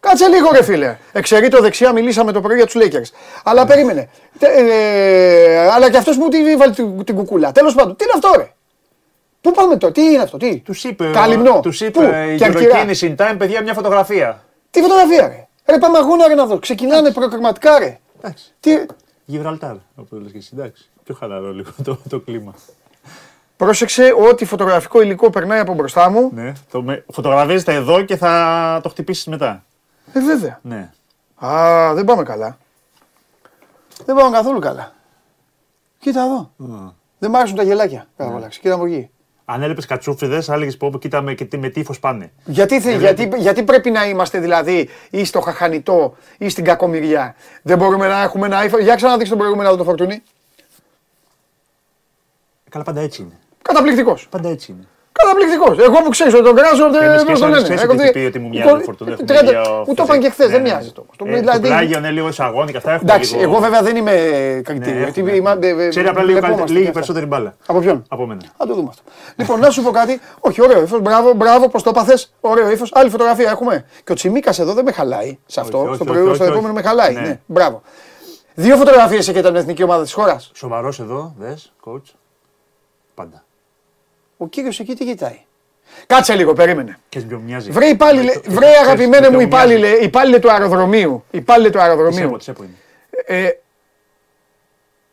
Κάτσε 0.00 0.26
λίγο, 0.28 0.48
ρε 0.52 0.62
φίλε. 0.62 0.96
Εξαιρεί 1.12 1.48
το 1.48 1.60
δεξιά, 1.60 1.92
μιλήσαμε 1.92 2.32
το 2.32 2.40
πρωί 2.40 2.56
για 2.56 2.66
τους 2.66 2.74
Lakers. 2.78 3.14
Αλλά 3.44 3.66
περίμενε. 3.66 4.08
Τε- 4.38 4.56
ε, 4.56 5.68
αλλά 5.70 5.90
και 5.90 5.96
αυτός 5.96 6.16
που 6.18 6.28
τη 6.28 6.56
βάλει 6.56 6.74
την, 6.74 7.04
την 7.04 7.14
κουκούλα. 7.14 7.52
Τέλος 7.52 7.74
πάντων, 7.74 7.96
τι 7.96 8.04
είναι 8.04 8.12
αυτό, 8.14 8.32
ρε; 8.40 8.52
Πού 9.40 9.50
πάμε 9.50 9.76
τώρα, 9.76 9.92
τι 9.92 10.02
είναι 10.02 10.22
αυτό, 10.22 10.36
τι; 10.36 10.56
Τους 10.58 10.84
είπε, 10.84 11.10
Καλυμνό. 11.12 11.60
τους 11.60 11.78
Πού; 11.78 11.84
είπε 12.02 12.30
η 12.32 12.36
Και 12.36 12.44
αρκυρά. 12.44 12.84
Eurokinis 12.84 13.00
in 13.00 13.16
time, 13.16 13.34
παιδιά, 13.38 13.62
μια 13.62 13.74
φωτογραφία. 13.74 14.44
Τι 14.70 14.80
φωτογραφία, 14.80 15.28
ρε. 15.28 15.48
Ρε, 15.66 15.78
πάμε 15.78 15.98
αγώνα, 15.98 16.28
ρε, 16.28 16.34
να 16.34 16.46
δω. 16.46 16.58
Ξεκινάνε 16.58 17.12
προκριματικά, 17.12 17.78
ρε. 17.78 17.98
Εντάξει. 18.18 18.54
Τι... 18.60 18.86
Γιβραλτάρ, 19.24 19.76
όπως 19.96 20.20
λες 20.20 20.32
και 20.32 20.38
εσύ. 20.38 20.50
Εντάξει. 20.54 20.90
Πιο 21.04 21.14
χαλαρό 21.14 21.52
λίγο 21.52 21.70
το, 21.84 21.98
το 22.08 22.20
κλίμα. 22.20 22.54
Πρόσεξε 23.56 24.14
ότι 24.30 24.44
φωτογραφικό 24.44 25.00
υλικό 25.00 25.30
περνάει 25.30 25.60
από 25.60 25.74
μπροστά 25.74 26.10
μου. 26.10 26.30
Ναι. 26.34 26.52
Το, 26.70 26.82
με, 26.82 27.04
φωτογραφίζεται 27.12 27.74
εδώ 27.74 28.02
και 28.02 28.16
θα 28.16 28.80
το 28.82 28.88
χτυπήσεις 28.88 29.26
μετά. 29.26 29.64
Ε, 30.12 30.20
βέβαια. 30.20 30.58
Ναι. 30.62 30.90
Α, 31.46 31.94
δεν 31.94 32.04
πάμε 32.04 32.22
καλά. 32.22 32.58
Δεν 34.04 34.16
πάμε 34.16 34.36
καθόλου 34.36 34.58
καλά. 34.58 34.92
Κοίτα 35.98 36.22
εδώ. 36.22 36.50
Δεν 37.18 37.30
μ' 37.30 37.36
άρεσουν 37.36 37.56
τα 37.56 37.62
γελάκια. 37.62 38.06
Κατά 38.16 38.30
πολλά. 38.30 38.48
Κοίτα 38.48 38.74
από 38.74 38.86
εκεί. 38.86 39.10
Αν 39.52 39.62
έλεπες 39.62 39.86
κατσούφιδες, 39.86 40.46
θα 40.46 40.54
έλεγες 40.54 40.76
πω 40.76 40.98
κοίτα 40.98 41.20
με, 41.20 41.34
και 41.34 41.44
τι- 41.44 41.58
με 41.58 41.68
τι 41.68 41.80
ύφο 41.80 41.94
πάνε. 42.00 42.30
Γιατί, 42.44 42.80
θε- 42.80 42.94
Ε, 42.94 42.98
γιατί, 42.98 43.26
βλέπει. 43.26 43.42
γιατί 43.42 43.62
πρέπει 43.62 43.90
να 43.90 44.08
είμαστε 44.08 44.38
δηλαδή 44.40 44.88
ή 45.10 45.24
στο 45.24 45.40
χαχανιτό 45.40 46.16
ή 46.38 46.48
στην 46.48 46.64
κακομοιριά; 46.64 47.34
Δεν 47.62 47.78
μπορούμε 47.78 48.08
να 48.08 48.22
έχουμε 48.22 48.46
ένα 48.46 48.64
iPhone. 48.64 48.80
Για 48.82 48.94
ξαναδείξτε 48.94 49.28
τον 49.28 49.38
προηγούμενο 49.38 49.68
εδώ 49.68 49.76
το 49.78 49.84
φορτούνι. 49.84 50.22
Καλά, 52.70 52.84
πάντα 52.84 53.00
έτσι 53.00 53.22
είναι. 53.22 53.38
Καταπληκτικός. 53.62 54.26
Πάντα 54.30 54.48
έτσι 54.48 54.72
είναι. 54.72 54.86
Καταπληκτικός. 55.22 55.78
Εγώ 55.86 55.96
που 56.04 56.10
ξέρω 56.16 56.30
ότι 56.38 56.46
τον 56.48 56.56
κράζω, 56.56 56.90
δεν 56.90 57.02
Εμείς 57.02 57.22
και 57.22 57.30
πώς 57.30 57.40
το 57.40 57.46
εσείς 57.46 57.54
λένε. 57.54 57.62
ξέρεις 57.62 57.82
Έχω 57.82 57.92
ότι 57.92 58.02
δει- 58.02 58.12
πει 58.12 58.18
ότι 58.30 58.38
μου 58.38 58.48
μοιάζει 58.48 58.68
εικο- 58.68 58.76
ο 58.76 58.80
Φορτούνη, 58.88 59.10
έχουμε 59.12 59.26
τριάντα- 59.26 59.50
ίδιο 59.50 59.84
Μου 59.86 59.94
το 59.94 60.02
είπαν 60.02 60.18
και 60.20 60.28
φυσικό. 60.30 60.32
χθες, 60.34 60.46
δεν 60.50 60.60
Ναι, 60.62 60.68
ναι. 60.68 60.74
μοιάζει 60.74 60.90
το. 60.92 61.04
το- 61.16 61.24
Ε, 61.26 61.32
Το 61.32 61.38
δηλαδή- 61.38 61.68
πλάγιο 61.68 61.98
είναι 61.98 62.10
λίγο 62.10 62.28
εισαγώνει 62.28 62.70
και 62.70 62.76
αυτά 62.76 62.90
έχουμε 62.92 63.10
Εντάξει, 63.12 63.34
λίγο- 63.36 63.50
εγώ 63.50 63.58
βέβαια 63.60 63.82
δεν 63.82 63.96
είμαι 63.96 64.12
κριτήριο. 64.64 64.94
Ναι, 64.94 64.98
γιατί 65.04 65.20
έχουμε. 65.20 65.32
είμα- 65.36 65.56
ε, 65.60 65.88
Ξέρει 65.88 66.08
απλά 66.08 66.22
λίγο 66.22 66.38
βλεπόμαστε 66.38 66.40
καλύτερα- 66.40 66.64
και 66.64 66.72
λίγη 66.72 66.80
αυτά. 66.82 66.92
περισσότερη 66.92 67.26
μπάλα. 67.26 67.54
Από 67.66 67.78
ποιον; 67.80 68.04
Από 68.08 68.26
μένα. 68.26 68.40
Θα 68.58 68.66
το 68.66 68.74
δούμε 68.74 68.88
αυτό. 68.88 69.02
Λοιπόν, 69.36 69.60
να 69.60 69.70
σου 69.70 69.82
πω 69.82 69.90
κάτι. 69.90 70.20
Όχι, 70.40 70.62
ωραίο 70.62 70.82
ύφος. 70.82 71.00
Μπράβο, 71.00 71.32
μπράβο, 71.32 71.68
πώ 71.68 71.82
το 71.82 71.92
πάθες. 71.92 72.32
Ωραίο 72.40 72.70
ύφος. 72.70 72.90
Άλλη 72.94 73.10
φωτογραφία 73.10 73.50
έχουμε. 73.50 73.84
Και 74.04 74.12
ο 74.12 74.14
Τσιμίκας 74.14 74.58
εδώ 74.58 74.72
δεν 74.74 74.84
με 74.84 74.92
χαλάει 74.92 75.38
σε 75.46 75.60
αυτό. 75.60 75.78
Όχι, 75.78 75.86
όχι, 75.86 75.94
στο 75.94 76.04
όχι, 76.04 76.12
προηγούμενο, 76.12 76.30
όχι, 76.30 76.36
στο 76.36 76.44
όχι. 76.44 76.52
επόμενο 76.52 76.74
με 76.74 76.82
χαλάει. 76.82 77.14
Ναι. 77.14 77.20
Ναι, 77.20 77.40
μπράβο. 77.46 77.82
Δύο 78.54 78.76
φωτογραφίες 78.76 79.20
έχετε 79.28 79.38
από 79.40 79.48
την 79.48 79.56
εθνική 79.56 79.82
ομάδα 79.82 80.02
της 80.02 80.12
χώρας. 80.12 80.50
Σοβαρός 80.54 81.00
εδώ, 81.00 81.34
δες, 81.38 81.72
coach. 81.84 82.14
Πάντα. 83.14 83.44
Ο 84.42 84.46
κύριος 84.48 84.80
εκεί 84.80 84.94
τι 84.94 85.04
κοιτάει. 85.04 85.38
Κάτσε 86.06 86.34
λίγο, 86.34 86.52
περίμενε. 86.52 86.98
Και 87.08 87.20
ποιο 87.20 87.38
μοιάζει. 87.38 87.70
Βρε, 87.70 87.86
υπάλληλε, 87.86 88.34
Με 88.34 88.40
το- 88.40 88.50
βρε 88.50 88.60
ξέρεις 88.66 88.78
αγαπημένε 88.80 89.30
με 89.30 89.36
μου 89.36 89.38
ποιο 89.38 89.46
μοιάζει. 89.48 89.74
υπάλληλε, 89.74 89.88
υπάλληλε 90.04 90.38
του 90.38 90.50
αεροδρομίου. 90.50 91.24
Υπάλληλε 91.30 91.70
του 91.70 91.78
Τι 91.78 91.82
αεροδρομίου. 91.84 92.14
σέπο, 92.18 92.36
τι 92.36 92.44
σέπο 92.44 92.62
είναι. 92.62 92.72
Ε, 93.26 93.50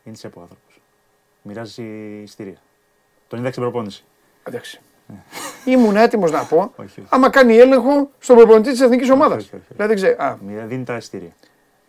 Είναι 0.03 0.15
τη 0.15 0.21
ΕΠΟ 0.23 0.39
άνθρωπος. 0.41 0.81
Μοιράζει 1.41 1.83
ειστήρια. 2.23 2.57
Τον 3.27 3.39
είδα 3.39 3.49
στην 3.49 3.61
προπόνηση. 3.61 4.03
εντάξει. 4.43 4.81
Ήμουν 5.65 5.95
έτοιμος 5.95 6.31
να 6.31 6.43
πω, 6.43 6.73
όχι. 6.75 7.03
άμα 7.09 7.29
κάνει 7.29 7.55
έλεγχο 7.57 8.09
στον 8.19 8.35
προπονητή 8.35 8.71
της 8.71 8.81
εθνικής 8.81 9.09
ομάδας. 9.09 9.43
όχι, 9.43 9.55
όχι. 9.55 9.63
Δηλαδή, 9.75 9.93
ξέρει. 9.95 10.15
Α, 10.19 10.37
Μοιρα- 10.47 10.65
Δίνει 10.65 10.83
τα 10.83 10.95
ειστήρια. 10.95 11.29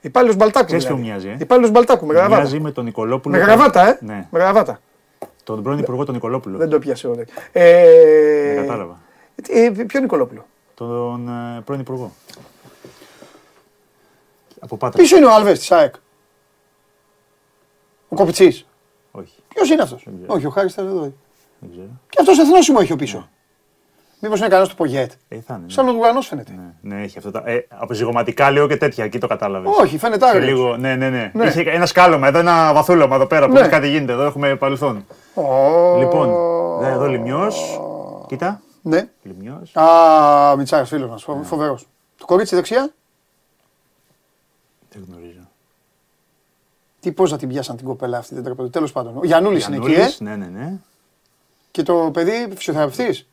υπάλληλος 0.00 0.36
Μπαλτάκου. 0.36 0.66
Ξέρεις 0.66 0.84
δηλαδή. 0.84 1.02
ποιο 1.02 1.10
μοιάζει, 1.12 1.28
ε; 1.28 1.36
Υπάλληλος 1.40 1.70
Μπαλτάκου 1.70 2.06
με 2.06 2.12
γραβάτα. 2.14 2.36
Μοιάζει 2.40 2.60
με 2.60 2.70
τον 2.72 2.84
Νικολόπουλο. 2.84 3.36
Με 3.36 3.42
γραβάτα, 3.42 3.88
ε. 3.88 3.98
Ναι. 4.00 4.26
Με 4.30 4.38
γραβάτα. 4.38 4.80
Τον 5.54 5.62
πρώην 5.62 5.78
υπουργό 5.78 6.04
τον 6.04 6.14
Νικολόπουλο. 6.14 6.58
Δεν 6.58 6.68
το 6.68 6.78
πιάσε 6.78 7.08
ο 7.08 7.14
Δέκ. 7.14 7.28
Ε, 7.52 8.54
Δεν 8.54 8.66
κατάλαβα. 8.66 9.00
ε, 9.48 9.70
ποιο 9.86 10.00
Νικολόπουλο; 10.00 10.46
Τον 10.74 11.28
ε, 11.28 11.60
πρώην 11.64 11.80
υπουργό. 11.80 12.12
Από 14.60 14.76
Πάτρα. 14.76 15.02
Πίσω 15.02 15.16
είναι 15.16 15.26
ο 15.26 15.34
Άλβες 15.34 15.58
της 15.58 15.70
ΑΕΚ. 15.72 15.94
Ο 18.08 18.16
Κοπιτσής. 18.16 18.66
Όχι, 19.10 19.32
Ποιος 19.48 19.70
είναι 19.70 19.82
αυτός; 19.82 20.02
Δεν 20.04 20.14
ξέρω. 20.18 20.34
Όχι, 20.34 20.46
ο 20.46 20.50
Χάρης 20.50 20.74
θα 20.74 20.82
εδώ. 20.82 21.00
δεν 21.58 21.70
ξέρω. 21.70 21.86
Και 22.08 22.16
αυτός 22.20 22.38
εθνόσημο 22.38 22.78
έχει 22.80 22.92
ο 22.92 22.96
πίσω. 22.96 23.28
Μήπως 24.20 24.38
είναι 24.38 24.48
κανένα 24.48 24.68
του 24.68 24.74
Πογέτ. 24.74 25.12
Ε, 25.28 25.40
θα 25.40 25.54
είναι. 25.54 25.62
ναι. 25.66 25.72
Σαν 25.72 25.88
ο 25.88 25.92
Λουγανός 25.92 26.26
φαίνεται. 26.26 26.52
Ναι, 26.82 26.94
ναι, 26.96 27.02
έχει 27.02 27.18
αυτά 27.18 27.30
τα. 27.30 27.42
Ε, 27.44 27.66
από 27.68 27.94
ζυγωματικά 27.94 28.50
λέω 28.50 28.68
και 28.68 28.76
τέτοια, 28.76 29.04
εκεί 29.04 29.18
το 29.18 29.26
κατάλαβες. 29.26 29.70
Όχι, 29.80 29.98
φαίνεται 29.98 30.24
Και 30.24 30.30
άγριος. 30.30 30.46
λίγο, 30.58 30.76
ναι, 30.76 30.94
ναι, 30.96 31.08
ναι. 31.08 31.30
Ναι. 31.34 31.46
Είχε 31.46 31.60
ένα 31.60 31.86
σκάλωμα 31.86 32.26
εδώ, 32.28 32.38
ένα 32.38 32.72
βαθούλωμα 32.74 33.14
εδώ 33.14 33.26
πέρα 33.26 33.46
που 33.46 33.52
Ναι. 33.52 33.60
ναι. 33.60 33.68
κάτι 33.68 33.88
γίνεται. 33.88 34.12
Εδώ 34.12 34.22
έχουμε 34.24 34.56
παρελθόν. 34.56 35.06
Λοιπόν, 35.98 36.28
δε, 36.80 36.88
εδώ 36.90 37.06
λιμιός. 37.06 37.80
Κοίτα. 38.26 38.60
Ναι. 38.82 39.08
Λιμιός. 39.22 39.76
Α, 39.76 40.54
Μιτσάρα, 40.56 40.84
φίλος 40.84 41.10
μας. 41.10 41.26
Φοβερός. 41.42 41.86
Το 42.16 42.24
κορίτσι 42.26 42.54
δεξιά, 42.54 42.90
Δεν 44.92 45.04
γνωρίζω. 45.08 45.40
τι 47.00 47.12
πώς 47.12 47.30
να 47.30 47.38
την 47.38 47.48
πιάσαν 47.48 47.76
την 47.76 47.86
κοπέλα 47.86 48.18
αυτή, 48.18 48.34
δεν 48.34 48.44
τρέπεται. 48.44 48.68
Τέλος 48.68 48.92
πάντων. 48.92 49.16
Ο 49.16 49.24
Γιανούλη 49.24 49.62
είναι 49.66 49.76
εκεί, 49.76 49.84
ε. 49.86 49.88
Γιαννούλης, 49.90 50.20
Ναι, 50.20 50.36
ναι, 50.36 50.46
ναι. 50.46 50.72
Και 51.70 51.82
το 51.82 52.10
παιδί 52.12 52.48
φυσιοθεραπευτής. 52.56 53.26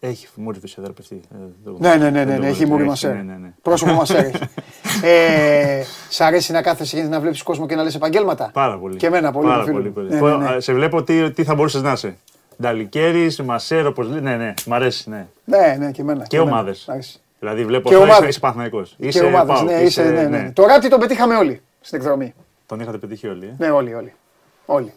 Έχει 0.00 0.26
μούρι 0.34 0.58
φυσιοθεραπευτή. 0.58 1.20
Ε, 1.32 1.36
δεν 1.64 1.74
το- 1.74 1.76
Ναι, 1.80 1.88
ναι, 1.88 1.96
ναι, 1.96 2.10
ναι, 2.10 2.24
δεν 2.24 2.34
το 2.36 2.40
ναι, 2.42 2.48
έχει 2.48 2.64
γνωρίζω. 2.64 2.66
μούρι 2.66 2.80
Έχει, 2.80 2.88
μασέρ. 2.88 3.14
Ναι, 3.14 3.22
ναι, 3.22 3.36
ναι. 3.40 3.52
Πρόσωπο 3.62 3.92
μασέρ 3.92 4.24
έχει. 4.24 4.38
Ε, 5.02 5.82
Σ' 6.08 6.20
αρέσει 6.20 6.52
να 6.52 6.62
κάθεσαι 6.62 6.96
και 6.96 7.02
να 7.02 7.20
βλέπεις 7.20 7.42
κόσμο 7.42 7.66
και 7.66 7.74
να 7.74 7.82
λες 7.82 7.94
επαγγέλματα; 7.94 8.50
Πάρα 8.52 8.78
πολύ. 8.78 8.96
Και 8.96 9.06
εμένα 9.06 9.32
πολύ, 9.32 9.46
Πάρα 9.48 9.62
φίλε 9.62 9.72
πολύ. 9.74 9.86
μου. 9.86 9.92
πολύ. 9.92 10.08
Ναι, 10.08 10.18
Πω, 10.18 10.28
ναι, 10.28 10.36
ναι. 10.36 10.54
α, 10.54 10.60
Σε 10.60 10.72
βλέπω 10.72 11.02
τι, 11.02 11.30
τι 11.30 11.44
θα 11.44 11.54
μπορούσες 11.54 11.82
να 11.82 11.92
είσαι. 11.92 12.16
Νταλικέρη, 12.62 13.36
μασέρ, 13.44 13.86
όπω 13.86 14.02
λέει. 14.02 14.20
Ναι, 14.20 14.36
ναι, 14.36 14.54
μ' 14.66 14.74
αρέσει. 14.74 15.10
Ναι. 15.10 15.26
Ναι, 15.44 15.76
ναι, 15.78 15.90
και 15.90 16.00
εμένα. 16.00 16.24
Και 16.26 16.36
εμένα. 16.36 16.52
ομάδες. 16.52 16.84
Μ' 16.88 16.90
αρέσει. 16.90 17.20
Δηλαδή 17.38 17.64
βλέπω 17.64 17.88
Και 17.88 17.94
τώρα 17.94 18.04
είσαι, 18.06 18.12
ομάδες. 18.14 18.30
είσαι 18.30 18.40
Παναθηναϊκός. 18.40 18.94
Και 18.98 19.06
Είσαι 19.06 19.24
ομάδες, 19.24 19.54
ΠΑΟΚ, 19.56 19.68
ναι, 19.68 19.72
είσαι- 19.72 19.84
είσαι, 19.84 20.02
ναι, 20.02 20.22
ναι. 20.22 20.38
ναι. 20.42 20.50
Το 20.52 20.66
ράτι 20.66 20.88
τον 20.88 21.00
πετύχαμε 21.00 21.36
όλοι 21.36 21.60
στην 21.80 21.98
εκδρομή. 21.98 22.34
Τον 22.66 22.80
είχατε 22.80 22.98
πετύχει 22.98 23.28
όλοι. 23.28 23.44
Ε; 23.46 23.54
Ναι, 23.58 23.70
όλοι, 23.70 23.94
όλοι. 23.94 24.12
όλοι. 24.66 24.92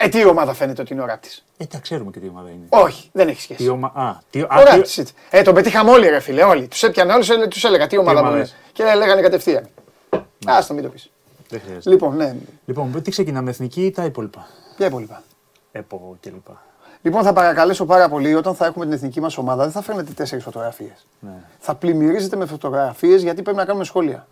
Ε, 0.00 0.08
τι 0.08 0.26
ομάδα 0.26 0.54
φαίνεται 0.54 0.82
ότι 0.82 0.92
είναι 0.92 1.02
ο 1.02 1.06
ράπτης; 1.06 1.44
Ε, 1.56 1.64
τα 1.64 1.78
ξέρουμε 1.78 2.10
και 2.10 2.20
τι 2.20 2.28
ομάδα 2.28 2.48
είναι. 2.50 2.66
Όχι, 2.68 3.10
δεν 3.12 3.28
έχει 3.28 3.40
σχέση. 3.40 3.62
Τι 3.62 3.68
ομα... 3.68 3.92
Α, 3.94 4.16
τι... 4.30 4.42
Ο 4.42 4.46
α, 4.50 4.62
τι... 4.62 4.70
ράπτης. 4.70 5.12
Ε, 5.30 5.42
τον 5.42 5.54
πετύχαμε 5.54 5.90
όλοι, 5.90 6.08
ρε 6.08 6.20
φίλε, 6.20 6.42
όλοι. 6.42 6.68
Τους 6.68 6.82
έπιανα 6.82 7.14
όλου, 7.14 7.48
τους 7.48 7.64
έλεγα 7.64 7.86
τι 7.86 7.98
ομάδα 7.98 8.20
μου 8.20 8.26
είναι. 8.26 8.36
ομάδες; 8.36 8.54
Και 8.72 8.82
λέγανε 8.84 9.20
κατευθείαν. 9.20 9.68
Α 10.46 10.64
το 10.66 10.74
μην 10.74 10.82
το 10.82 10.88
πεις. 10.88 11.10
Δεν 11.48 11.60
χρειάζεται. 11.60 11.90
Λοιπόν, 11.90 12.16
ναι, 12.16 12.34
Λοιπόν, 12.64 13.02
τι 13.02 13.10
ξεκινάμε, 13.10 13.50
εθνική 13.50 13.84
ή 13.84 13.90
τα 13.90 14.04
υπόλοιπα; 14.04 14.46
ποια 14.76 14.86
υπόλοιπα. 14.86 15.22
ΕΠΟ 15.72 16.16
κλπ. 16.20 16.46
Λοιπόν, 17.02 17.22
θα 17.22 17.32
παρακαλέσω 17.32 17.84
πάρα 17.84 18.08
πολύ 18.08 18.34
όταν 18.34 18.54
θα 18.54 18.66
έχουμε 18.66 18.84
την 18.84 18.94
εθνική 18.94 19.20
μας 19.20 19.38
ομάδα, 19.38 19.62
δεν 19.62 19.72
θα 19.72 19.82
φέρνετε 19.82 20.12
τέσσερις 20.12 20.44
φωτογραφίες. 20.44 21.06
Ναι. 21.20 21.30
Θα 21.58 21.74
πλημμυρίζετε 21.74 22.36
με 22.36 22.46
φωτογραφίες 22.46 23.22
γιατί 23.22 23.42
πρέπει 23.42 23.56
να 23.58 23.64
κάνουμε 23.64 23.84
σχόλια. 23.84 24.26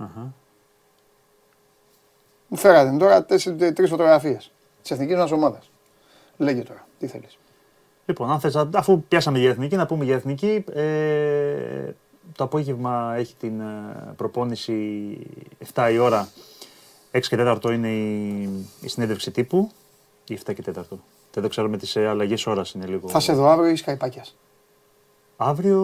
Μου 2.49 2.57
φέρατε 2.57 2.97
τώρα 2.97 3.25
τρεις 3.25 3.89
φωτογραφίες 3.89 4.51
της 4.89 4.91
εθνικής 4.97 5.17
μας 5.17 5.31
ομάδας. 5.31 5.71
Λέγε 6.37 6.63
τώρα, 6.63 6.87
τι 6.99 7.07
θέλεις. 7.07 7.39
Λοιπόν, 8.07 8.31
αν 8.31 8.41
θες, 8.41 8.55
να- 8.55 8.69
αφού 8.75 9.03
πιάσαμε 9.09 9.39
για 9.39 9.51
εθνική, 9.51 9.77
να 9.77 9.87
πούμε 9.87 10.05
για 10.05 10.15
εθνική. 10.15 10.65
Ε, 10.73 11.93
το 12.37 12.45
απόγευμα 12.45 13.15
έχει 13.17 13.35
την 13.41 13.61
ε, 13.61 13.65
προπόνηση 14.17 15.19
7 15.75 15.91
η 15.93 15.99
ώρα. 15.99 16.29
6 17.13 17.21
και 17.29 17.37
4 17.39 17.71
είναι 17.73 17.89
η, 17.89 18.43
η 18.81 18.89
συνέντευξη 18.89 19.31
τύπου. 19.31 19.71
Ή 20.29 20.39
7 20.47 20.55
και 20.55 20.63
4. 20.67 20.73
Δεν 21.33 21.43
το 21.43 21.49
ξέρω 21.49 21.69
με 21.69 21.77
τι 21.77 22.01
αλλαγές 22.01 22.47
ώρας 22.47 22.73
είναι 22.73 22.87
λίγο. 22.87 23.09
Θα 23.09 23.21
σε 23.21 23.33
δω 23.33 23.49
αύριο 23.49 23.71
ή 23.71 23.77
σκαϊπάκια. 23.77 24.25
Αύριο 25.37 25.81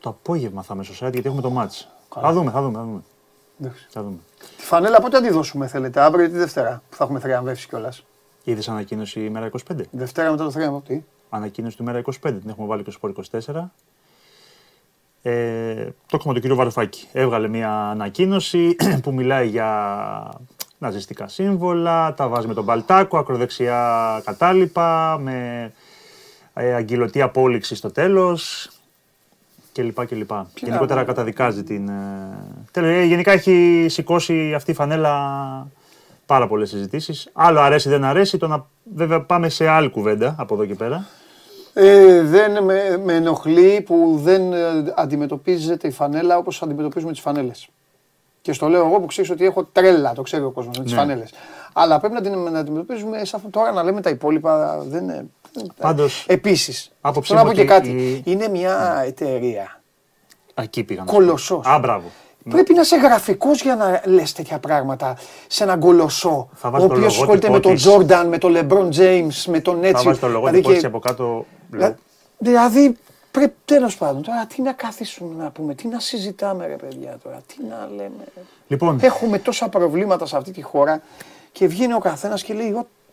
το 0.00 0.08
απόγευμα 0.08 0.62
θα 0.62 0.74
είμαι 0.74 0.84
στο 0.84 1.06
site 1.06 1.12
γιατί 1.12 1.28
έχουμε 1.28 1.42
το 1.42 1.52
match. 1.58 1.86
Καλά. 2.14 2.26
Θα 2.26 2.32
δούμε, 2.32 2.50
θα 2.50 2.62
δούμε. 2.62 2.78
Θα 2.78 2.84
δούμε. 2.84 3.02
Θα 3.88 4.02
δούμε. 4.02 4.16
Τη 4.56 4.62
φανέλα 4.64 5.00
πότε 5.00 5.16
θα 5.16 5.22
τη 5.22 5.30
δώσουμε, 5.30 5.66
θέλετε, 5.66 6.00
αύριο 6.00 6.24
ή 6.24 6.28
τη 6.28 6.36
Δευτέρα 6.38 6.82
που 6.90 6.96
θα 6.96 7.04
έχουμε 7.04 7.18
θριαμβεύσει 7.20 7.68
κιόλα. 8.44 8.56
Είδες 8.56 8.68
ανακοίνωση 8.68 9.20
ημέρα 9.24 9.50
25. 9.70 9.76
Δευτέρα 9.90 10.30
μετά 10.30 10.44
το 10.44 10.50
θρίαμβο, 10.50 10.82
τι; 10.86 11.02
Ανακοίνωση 11.30 11.76
του 11.76 11.82
ημέρα 11.82 12.02
25. 12.04 12.12
Την 12.20 12.42
έχουμε 12.48 12.66
βάλει 12.66 12.82
και 12.82 12.90
στο 12.90 13.00
Sport 13.14 13.40
24. 13.52 13.54
Ε, 15.22 15.84
το 15.84 16.16
έχουμε 16.16 16.32
τον 16.32 16.40
κύριο 16.42 16.56
Βαρουφάκη. 16.56 17.08
Έβγαλε 17.12 17.48
μια 17.48 17.70
ανακοίνωση 17.90 18.76
που 19.02 19.12
μιλάει 19.12 19.48
για 19.48 20.30
ναζιστικά 20.78 21.28
σύμβολα, 21.28 22.14
τα 22.14 22.28
βάζει 22.28 22.46
με 22.46 22.54
τον 22.54 22.64
Παλτάκο, 22.64 23.18
ακροδεξιά 23.18 24.22
κατάλοιπα, 24.24 25.18
με 25.18 25.72
ε, 26.54 26.74
αγγελωτή 26.74 27.22
απόλυξη 27.22 27.74
στο 27.74 27.90
τέλος 27.90 28.70
κλπ. 29.72 30.06
κλπ. 30.06 30.30
Γενικότερα 30.54 31.00
να- 31.00 31.06
καταδικάζει 31.06 31.62
την... 31.62 31.88
Ε, 31.88 32.38
τέλος, 32.70 32.90
ε, 32.90 33.02
γενικά 33.04 33.32
έχει 33.32 33.86
σηκώσει 33.88 34.54
αυτή 34.54 34.70
η 34.70 34.74
φανέλα 34.74 35.66
πάρα 36.26 36.46
πολλές 36.48 36.68
συζητήσεις. 36.68 37.28
Άλλο 37.32 37.60
αρέσει 37.60 37.88
δεν 37.88 38.04
αρέσει, 38.04 38.38
το 38.38 38.46
να 38.46 38.66
βέβαια 38.94 39.20
πάμε 39.22 39.48
σε 39.48 39.66
άλλη 39.68 39.90
κουβέντα 39.90 40.34
από 40.38 40.54
εδώ 40.54 40.64
και 40.66 40.74
πέρα. 40.74 41.06
Ε, 41.74 42.22
δεν 42.22 42.64
με, 42.64 43.00
με 43.04 43.12
ενοχλεί 43.14 43.80
που 43.86 44.20
δεν 44.22 44.52
ε, 44.52 44.92
αντιμετωπίζεται 44.96 45.88
η 45.88 45.90
φανέλα 45.90 46.36
όπως 46.36 46.62
αντιμετωπίζουμε 46.62 47.12
τις 47.12 47.20
φανέλες. 47.20 47.68
Και 48.42 48.52
στο 48.52 48.68
λέω 48.68 48.86
εγώ 48.86 49.00
που 49.00 49.06
ξέρεις 49.06 49.30
ότι 49.30 49.44
έχω 49.44 49.64
τρέλα, 49.64 50.12
το 50.12 50.22
ξέρει 50.22 50.42
ο 50.44 50.50
κόσμος 50.50 50.78
με 50.78 50.84
τις 50.84 50.92
Ναι. 50.92 50.98
φανέλες. 50.98 51.32
Αλλά 51.72 51.98
πρέπει 52.00 52.14
να 52.14 52.20
την 52.20 52.38
να 52.38 52.58
αντιμετωπίζουμε 52.58 53.24
σαν 53.24 53.40
τώρα 53.50 53.72
να 53.72 53.82
λέμε 53.82 54.00
τα 54.00 54.10
υπόλοιπα. 54.10 54.78
Δεν 54.88 55.02
είναι. 55.02 55.26
Πάντως, 55.80 56.24
Επίσης, 56.28 56.90
άποψή 57.00 57.28
θέλω 57.34 57.42
να 57.42 57.48
μου 57.50 57.54
πω 57.54 57.62
και 57.64 57.72
ότι 57.72 57.72
κάτι. 57.72 57.88
η- 57.90 58.22
Είναι 58.24 58.48
μια 58.48 59.02
εταιρεία. 59.06 59.82
Εκεί 60.54 60.84
πήγα. 60.84 61.00
να 61.00 61.06
σου 61.06 61.12
πω. 61.12 61.18
Κολοσσός. 61.24 61.66
Α, 61.66 61.78
μπράβο. 61.78 62.10
Πρέπει 62.50 62.74
να 62.74 62.80
είσαι 62.80 62.96
γραφικός 62.96 63.62
για 63.62 63.76
να 63.76 64.02
λες 64.04 64.32
τέτοια 64.32 64.58
πράγματα 64.58 65.16
σε 65.46 65.62
έναν 65.64 65.80
κολοσσό. 65.80 66.48
Θα 66.54 66.68
Ο 66.68 66.70
βάζεις 66.70 66.88
το 66.88 66.94
οποίος 66.94 67.18
ασχολείται 67.18 67.46
λογότυπό 67.46 67.52
με 67.52 67.60
τον 67.60 67.72
της. 67.72 67.82
Τζόρνταν, 67.82 68.28
με 68.28 68.38
τον 68.38 68.50
Λεμπρόν 68.50 68.90
Τζέιμς, 68.90 69.46
με 69.46 69.60
τον 69.60 69.80
Θα 69.80 69.86
έτσι. 69.86 70.04
βάζεις 70.04 70.20
το 70.20 70.28
λογότυπο 70.28 70.56
δηλαδή, 70.56 70.74
έτσι 70.74 70.86
από 70.86 70.98
κάτω. 70.98 71.44
Δηλα- 71.70 71.98
Δηλαδή, 72.38 72.96
πρέπει 73.30 73.54
τέλος 73.64 73.96
πάντων 73.96 74.22
τώρα 74.22 74.46
τι 74.46 74.62
να 74.62 74.72
καθίσουμε 74.72 75.42
να 75.44 75.50
πούμε, 75.50 75.74
τι 75.74 75.88
να 75.88 75.98
συζητάμε 76.00 76.66
ρε 76.66 76.76
παιδιά 76.76 77.18
τώρα, 77.22 77.40
τι 77.46 77.56
να 77.68 77.88
λέμε. 77.96 78.24
Λοιπόν, 78.66 78.98
Έχουμε 79.02 79.38
τόσα 79.38 79.68
προβλήματα 79.68 80.26
σε 80.26 80.36
αυτή 80.36 80.50
τη 80.52 80.62
χώρα 80.62 81.02
και 81.52 81.66
βγαίνει 81.66 81.94
ο 81.94 81.98
καθένας 81.98 82.42
και 82.42 82.54
λέει: 82.54 82.70
Ό,τι 82.72 82.72
του 82.72 82.80
θες». 82.80 83.03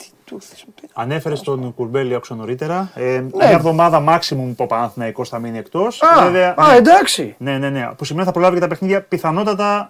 Ανέφερες 0.93 1.41
τον 1.41 1.73
Κουρμπέλη 1.75 2.15
άκουσα 2.15 2.35
νωρίτερα. 2.35 2.91
Ε, 2.95 3.01
Ναι. 3.03 3.21
Μια 3.33 3.49
εβδομάδα 3.49 4.03
maximum 4.07 4.35
που 4.55 4.55
ο 4.57 4.65
Παναθηναϊκός 4.65 5.29
θα 5.29 5.39
μείνει 5.39 5.57
εκτός. 5.57 6.01
Α, 6.03 6.63
α, 6.63 6.75
εντάξει. 6.75 7.35
Ναι, 7.37 7.57
ναι, 7.57 7.69
ναι. 7.69 7.89
Που 7.97 8.05
σημαίνει 8.05 8.25
θα 8.25 8.31
προλάβει 8.31 8.53
και 8.55 8.61
τα 8.61 8.67
παιχνίδια 8.67 9.01
πιθανότατα. 9.01 9.89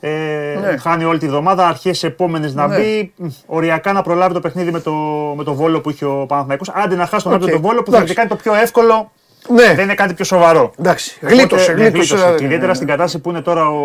Ε, 0.00 0.58
Ναι. 0.60 0.76
Χάνει 0.76 1.04
όλη 1.04 1.18
τη 1.18 1.26
βδομάδα, 1.26 1.66
αρχές 1.68 2.02
επόμενες 2.02 2.54
να 2.54 2.66
Ναι. 2.66 2.76
μπει. 2.76 3.12
Μ, 3.16 3.26
Οριακά 3.46 3.92
να 3.92 4.02
προλάβει 4.02 4.34
το 4.34 4.40
παιχνίδι 4.40 4.70
με 4.70 4.80
το, 4.80 4.92
με 5.36 5.44
το 5.44 5.54
Βόλο 5.54 5.80
που 5.80 5.90
είχε 5.90 6.04
ο 6.04 6.26
Παναθηναϊκός. 6.26 6.68
Άντε 6.74 6.94
να 6.94 7.06
χάσει 7.06 7.24
τον 7.24 7.32
OK. 7.32 7.42
okay. 7.42 7.50
τον 7.50 7.60
Βόλο 7.60 7.82
που 7.82 7.90
θα 7.90 7.96
Εντάξει. 7.96 8.14
κάνει 8.14 8.28
το 8.28 8.36
πιο 8.36 8.54
εύκολο. 8.54 9.12
Ναι, 9.48 9.74
Δεν 9.74 9.84
είναι 9.84 9.94
κάτι 9.94 10.14
πιο 10.14 10.24
σοβαρό. 10.24 10.72
εντάξει. 10.78 11.16
Οπότε, 11.22 11.34
Γλίτωσε, 11.34 11.72
ναι, 11.72 11.82
γλίτωσε. 11.88 12.14
Και 12.14 12.20
δηλαδή, 12.20 12.44
ιδιαίτερα 12.44 12.66
ναι, 12.68 12.74
στην 12.74 12.86
ναι. 12.86 12.92
κατάσταση 12.92 13.22
που 13.22 13.30
είναι 13.30 13.40
τώρα 13.40 13.68
ο, 13.68 13.78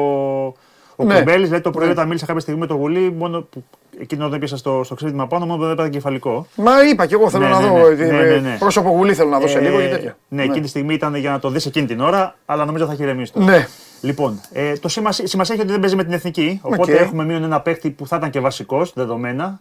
ο 0.96 1.03
Ναι. 1.03 1.17
Κουμπέλης, 1.17 1.44
δηλαδή 1.46 1.63
το 1.63 1.72
πρωί 1.72 1.86
Ναι. 1.86 1.91
όταν 1.91 2.08
μίλησα 2.08 2.25
κάποια 2.25 2.41
στιγμή 2.41 2.60
με 2.60 2.67
τον 2.67 2.77
Γουλή, 2.77 3.12
μόνο 3.17 3.41
που 3.41 3.63
εκείνο 4.00 4.30
δεν 4.30 4.39
πιάσα 4.39 4.58
στο, 4.58 4.82
στο 4.84 4.96
ξύπνημα 4.96 5.27
πάνω 5.27 5.46
μου, 5.46 5.58
δεν 5.58 5.72
έπαιρνα 5.72 5.89
κεφαλικό. 5.92 6.48
Μα 6.56 6.72
είπα 6.92 7.06
και 7.06 7.13
εγώ 7.13 7.30
θέλω 7.30 7.44
Ναι, 7.44 7.50
να 7.50 7.60
ναι, 7.60 7.68
δω. 7.68 7.74
ναι. 7.89 8.04
ε, 8.04 8.12
Ναι, 8.12 8.22
ναι, 8.22 8.36
ναι. 8.38 8.56
Πρόσωπο 8.60 8.89
γουλή 8.89 9.13
θέλω 9.13 9.30
να 9.30 9.39
δω 9.39 9.48
σε 9.48 9.58
Ε, 9.58 9.62
λίγο 9.62 9.80
και 9.82 9.88
τέτοια. 9.88 10.18
Ναι, 10.27 10.44
εκείνη 10.44 10.60
τη 10.62 10.68
στιγμή 10.68 10.94
ήταν 10.94 11.16
για 11.16 11.32
να 11.32 11.39
το 11.39 11.50
δεις 11.50 11.66
εκείνη 11.66 11.86
την 11.88 12.00
ώρα, 12.00 12.36
αλλά 12.46 12.66
νομίζω 12.66 12.86
θα 12.86 12.92
έχει 12.92 13.01
ηρεμήσει 13.04 13.34
τώρα. 13.34 13.46
Ναι. 13.46 13.68
Λοιπόν, 14.01 14.42
ε, 14.51 14.74
το 14.74 14.88
σημασία, 14.88 15.27
σημασία 15.27 15.54
έχει 15.54 15.63
ότι 15.63 15.72
δεν 15.72 15.80
παίζει 15.82 15.96
με 15.96 16.04
την 16.04 16.13
εθνική. 16.13 16.60
Οπότε 16.63 16.94
Οκ. 16.94 17.00
έχουμε 17.00 17.24
μείον 17.25 17.44
ένα 17.44 17.62
παίκτη 17.62 17.89
που 17.89 18.08
θα 18.08 18.16
ήταν 18.16 18.30
και 18.30 18.39
βασικός 18.39 18.94
δεδομένα. 18.96 19.60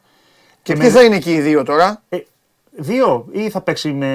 Και 0.62 0.72
με- 0.76 0.78
ποιοι 0.78 0.88
θα 0.90 1.02
είναι 1.02 1.16
εκεί 1.16 1.32
οι 1.32 1.40
δύο 1.40 1.62
τώρα; 1.62 2.02
ε, 2.08 2.18
δύο 2.76 3.26
ή 3.32 3.50
θα 3.50 3.60
παίξει 3.60 3.92
με. 3.92 4.06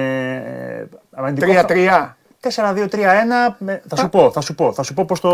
ε, 0.46 0.96
αμυντικό- 1.10 1.52
3-3. 1.68 2.16
4-2-3-1. 2.42 3.56
με- 3.58 3.82
Θα 3.88 3.96
σου 3.96 4.08
πω, 4.08 4.30
θα 4.32 4.40
σου 4.40 4.54
πω, 4.54 4.72
θα 4.72 4.82
σου 4.82 4.94
πω 4.94 5.04
πώς 5.04 5.20
το, 5.20 5.28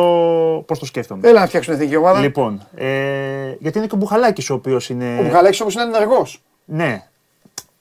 πώς 0.66 0.78
το 0.78 0.84
σκέφτομαι. 0.86 1.28
Έλα 1.28 1.40
να 1.40 1.46
φτιάξουν 1.46 1.74
εθνική 1.74 1.96
ομάδα. 1.96 2.20
Λοιπόν, 2.20 2.66
ε, 2.74 3.54
γιατί 3.58 3.78
είναι 3.78 3.86
και 3.86 3.94
ο 3.94 3.98
Μπουχαλάκης 3.98 4.50
ο 4.50 4.54
οποίος 4.54 4.88
είναι. 4.90 5.16
Ο 5.20 5.22
Μπουχαλάκης 5.22 5.60
όμως 5.60 5.74
είναι 5.74 5.82
ενεργός. 5.82 6.42
Ναι. 6.64 7.02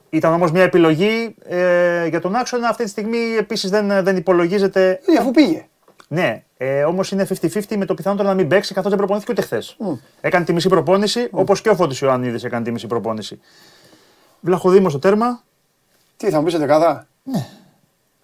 Ήταν 0.09 0.33
όμως 0.33 0.51
μια 0.51 0.63
επιλογή 0.63 1.35
ε, 1.47 2.07
για 2.07 2.21
τον 2.21 2.35
άξονα. 2.35 2.69
Αυτή 2.69 2.83
τη 2.83 2.89
στιγμή 2.89 3.17
επίσης 3.39 3.69
δεν, 3.69 4.03
δεν 4.03 4.17
υπολογίζεται. 4.17 4.99
Ναι, 5.11 5.19
αφού 5.19 5.31
πήγε. 5.31 5.65
Ναι, 6.07 6.43
ε, 6.57 6.83
όμως 6.83 7.11
είναι 7.11 7.27
50-50 7.41 7.77
με 7.77 7.85
το 7.85 7.93
πιθανότερο 7.93 8.27
να 8.27 8.33
μην 8.33 8.47
παίξει 8.47 8.73
καθώς 8.73 8.89
δεν 8.89 8.97
προπονήθηκε 8.97 9.31
ούτε 9.31 9.41
χθες. 9.41 9.77
Έκανε 10.21 10.45
τη 10.45 10.53
μισή 10.53 10.69
προπόνηση, 10.69 11.27
όπως 11.31 11.61
και 11.61 11.69
ο 11.69 11.75
Φώτης 11.75 11.99
Ιωαννίδης 11.99 12.43
έκανε 12.43 12.63
τη 12.63 12.71
μισή 12.71 12.87
προπόνηση. 12.87 13.39
Βλαχοδήμος 14.39 14.91
στο 14.91 14.99
τέρμα. 15.01 15.43
Τι 16.17 16.29
θα 16.29 16.37
μου 16.37 16.43
πεις 16.43 16.57
δεκάδα; 16.57 17.07
Ναι. 17.23 17.45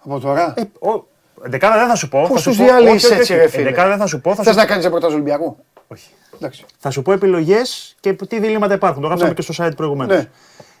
Από 0.04 0.20
τώρα; 0.20 0.54
Ε, 0.56 0.62
ο, 0.88 1.06
δεκάδα 1.34 1.78
δεν 1.78 1.88
θα 1.88 1.94
σου 1.94 2.08
πω. 2.08 2.20
Πώς 2.20 2.30
θα 2.30 2.38
σου 2.38 2.48
τους 2.48 2.58
πω- 2.58 2.64
διαλύσεις 2.66 3.04
όχι, 3.04 3.12
όχι, 3.12 3.20
έτσι, 3.20 3.32
όχι. 3.32 3.40
ρε 3.40 3.46
Ε, 3.46 3.48
φίλε; 3.50 3.62
Δεκάδα 3.64 3.88
δεν 3.88 3.98
θα 3.98 4.06
σου 4.06 4.20
πω. 4.20 4.34
Θα 4.34 4.42
Θες 4.42 4.52
σου, 4.52 4.58
να 4.58 4.66
κάνεις 4.66 4.84
ρεπορτάζ 4.84 5.12
Ολυμπιακού; 5.12 5.56
όχι. 5.88 6.08
Εντάξει. 6.34 6.64
θα 6.78 6.90
σου 6.90 7.02
πω 7.02 7.12
επιλογές 7.12 7.96
και 8.00 8.12
τι 8.12 8.38
διλήμματα 8.40 8.74
υπάρχουν. 8.74 9.00
Το 9.00 9.06
γράψαμε 9.06 9.30
Ναι. 9.30 9.36
και 9.36 9.52
στο 9.52 9.64
site 9.64 9.76
προηγουμένως. 9.76 10.16
Ναι. 10.16 10.28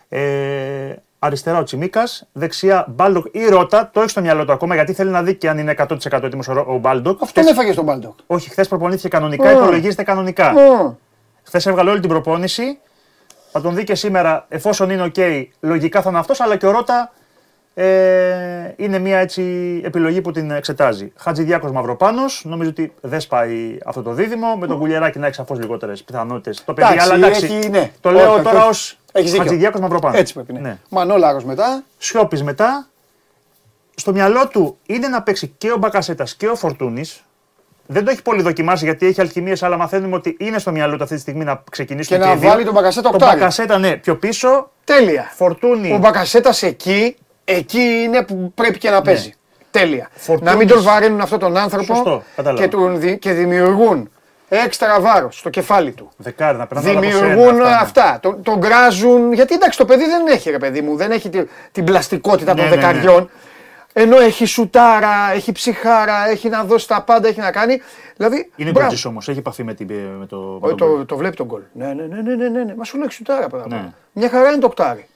Ε, 0.08 0.96
αριστερά 1.18 1.58
ο 1.58 1.62
Τσιμίκας, 1.62 2.26
δεξιά 2.32 2.86
Μπάλντοκ 2.88 3.26
ή 3.32 3.44
Ρότα. 3.48 3.90
Το 3.92 4.00
έχεις 4.00 4.10
στο 4.12 4.20
μυαλό 4.20 4.44
του 4.44 4.52
ακόμα 4.52 4.74
γιατί 4.74 4.92
θέλει 4.92 5.10
να 5.10 5.22
δει 5.22 5.34
και 5.34 5.48
αν 5.48 5.58
είναι 5.58 5.70
100% 5.70 6.22
έτοιμος 6.22 6.48
ο, 6.48 6.52
Ρο- 6.52 6.66
ο 6.68 6.78
Μπάλντοκ. 6.78 7.22
Αυτόν 7.22 7.46
έφαγες 7.46 7.72
στον 7.72 7.84
Μπάλντοκ. 7.84 8.18
Όχι, 8.26 8.50
χθες 8.50 8.68
προπονήθηκε 8.68 9.08
κανονικά, 9.08 9.48
Α. 9.48 9.52
υπολογίζεται 9.52 10.02
κανονικά. 10.02 10.52
Ω, 10.54 10.96
Χθες 11.42 11.66
έβγαλε 11.66 11.90
όλη 11.90 12.00
την 12.00 12.08
προπόνηση. 12.08 12.78
Θα 13.52 13.60
τον 13.60 13.74
δει 13.74 13.84
και 13.84 13.94
σήμερα, 13.94 14.46
εφόσον 14.48 14.90
είναι 14.90 15.02
οκ, 15.02 15.14
λογικά 15.60 16.02
θα 16.02 16.10
είναι 16.10 16.18
αυτός, 16.18 16.40
αλλά 16.40 16.56
και 16.56 16.66
ο 16.66 16.70
Ρότα 16.70 17.12
ε, 17.74 18.72
είναι 18.76 18.98
μια 18.98 19.18
έτσι 19.18 19.42
επιλογή 19.84 20.20
που 20.20 20.30
την 20.30 20.50
εξετάζει. 20.50 21.12
Χατζηδιάκος 21.16 21.72
Μαυροπάνος, 21.72 22.42
νομίζω 22.44 22.68
ότι 22.70 22.92
δεν 23.00 23.20
σπάει 23.20 23.78
αυτό 23.84 24.02
το 24.02 24.12
δίδυμο. 24.12 24.56
Με 24.56 24.66
τον 24.66 24.78
Κουλιεράκη 24.78 25.18
να 25.18 25.26
έχει 25.26 25.34
σαφώς 25.34 25.58
λιγότερες 25.58 26.02
πιθανότητες. 26.02 26.64
Το 26.64 26.74
παιδί, 26.74 26.92
Εντάξει, 26.92 27.12
αλλά 27.12 27.26
εντάξει. 27.26 27.44
έχει, 27.44 27.68
ναι. 27.68 27.90
Το 28.00 28.10
λέω 28.10 28.32
Όχι, 28.32 28.42
τώρα 28.42 28.58
όχι, 28.58 28.68
ως 28.68 28.90
όχι. 28.90 28.98
Έχεις 29.12 29.30
δίκιο. 29.30 29.44
Χατζηδιάκος 29.44 29.80
Μαυροπάνος. 29.80 30.18
Έτσι 30.18 30.34
πρέπει. 30.34 30.52
Ναι. 30.52 30.78
Μανόλαρος 30.88 31.44
μετά. 31.44 31.82
Σιώπης 31.98 32.42
μετά. 32.42 32.86
Στο 33.94 34.12
μυαλό 34.12 34.48
του 34.48 34.76
είναι 34.86 35.08
να 35.08 35.22
παίξει 35.22 35.54
και 35.58 35.72
ο 35.72 35.76
Μπακασέτας 35.76 36.34
και 36.34 36.48
ο 36.48 36.54
Φορτούνης. 36.54 37.24
Δεν 37.86 38.04
το 38.04 38.10
έχει 38.10 38.22
πολύ 38.22 38.42
δοκιμάσει 38.42 38.84
γιατί 38.84 39.06
έχει 39.06 39.20
αλχημίες, 39.20 39.62
αλλά 39.62 39.76
μαθαίνουμε 39.76 40.16
ότι 40.16 40.36
είναι 40.40 40.58
στο 40.58 40.70
μυαλό 40.70 40.96
του 40.96 41.02
αυτή 41.02 41.14
τη 41.14 41.20
στιγμή 41.20 41.44
να 41.44 41.62
ξεκινήσουν 41.70 42.16
Και 42.16 42.24
να 42.24 42.32
οι 42.32 42.36
δύο. 42.36 42.48
βάλει 42.48 42.64
τον 42.64 42.72
Μπακασέτα 42.72 43.10
Τον 43.10 43.14
οκτάρι. 43.14 43.38
Μπακασέτα, 43.38 43.78
ναι, 43.78 43.96
πιο 43.96 44.16
πίσω. 44.16 44.70
Τέλεια. 44.84 45.30
Φορτούνη. 45.34 45.92
Ο 45.92 45.98
Μπακασέτας 45.98 46.62
εκεί, 46.62 47.16
εκεί 47.44 47.80
είναι 48.04 48.22
που 48.24 48.52
πρέπει 48.54 48.78
και 48.78 48.90
να 48.90 49.02
παίζει. 49.02 49.34
Τέλεια. 49.70 49.96
Ναι. 50.12 50.18
Φορτούνης. 50.20 50.52
Να 50.52 50.58
μην 50.58 50.68
τον 50.68 50.82
βαρύνουν 50.82 51.20
αυτόν 51.20 51.38
τον 51.38 51.56
άνθρωπο 51.56 51.94
Σωστό, 51.94 52.22
κατάλαβα. 52.36 52.62
και, 52.62 52.68
τον, 52.70 53.00
δι- 53.00 53.18
και 53.18 53.32
δημιουργούν 53.32 54.10
έξτρα 54.48 55.00
βάρος 55.00 55.38
στο 55.38 55.50
κεφάλι 55.50 55.92
του. 55.92 56.08
Δεκάρι, 56.16 56.58
να 56.58 56.66
περνάνε 56.66 56.90
όλα 56.90 56.98
από 56.98 57.08
Δημιουργούν 57.18 57.54
σένα, 57.56 57.68
ναι. 57.68 57.74
αυτά. 57.80 58.18
Τον, 58.22 58.42
τον 58.42 58.58
γκράζουν. 58.58 59.32
Γιατί 59.32 59.54
εντάξει, 59.54 59.78
το 59.78 59.84
παιδί 59.84 60.04
δεν 60.04 60.26
έχει 60.26 60.50
ρε 60.50 60.58
παιδί 60.58 60.80
μου, 60.80 60.96
δεν 60.96 61.10
έχει 61.10 61.28
τη- 61.28 61.44
την 61.72 61.84
πλαστικότητα 61.84 62.54
Ναι, 62.54 62.60
των 62.60 62.70
ναι, 62.70 62.76
ναι. 62.76 62.80
δεκαριών. 62.82 63.30
Ενώ 63.92 64.18
έχει 64.18 64.44
σουτάρα, 64.46 65.32
έχει 65.34 65.52
ψυχάρα, 65.52 66.28
έχει 66.28 66.48
να 66.48 66.64
δώσει 66.64 66.88
τα 66.88 67.02
πάντα, 67.02 67.28
έχει 67.28 67.40
να 67.40 67.50
κάνει. 67.50 67.80
Δηλαδή. 68.16 68.50
Είναι 68.56 68.70
μπράβο. 68.70 68.88
γκολτζή 68.88 69.08
όμως, 69.08 69.28
έχει 69.28 69.38
επαφή 69.38 69.64
με, 69.64 69.74
την, 69.74 69.86
με 70.18 70.26
το. 70.26 70.36
με 70.36 70.58
Όχι, 70.66 70.74
τον 70.74 70.88
γκολ. 70.88 70.98
το, 70.98 71.04
το 71.04 71.16
βλέπει 71.16 71.36
τον 71.36 71.46
γκολ. 71.46 71.60
Ναι, 71.72 71.86
ναι, 71.86 72.02
ναι, 72.02 72.20
ναι, 72.22 72.34
ναι, 72.34 72.48
ναι, 72.48 72.64
ναι. 72.64 72.74
Μα 72.74 72.84
σου 72.84 72.98
λέει 72.98 73.10
σουτάρα 73.10 73.48
πέρα. 73.48 73.64
Ναι. 73.68 73.84
Μια 74.12 74.28
χαρά 74.28 74.48
είναι 74.50 74.58
το 74.58 74.66
οκτάρι. 74.66 75.06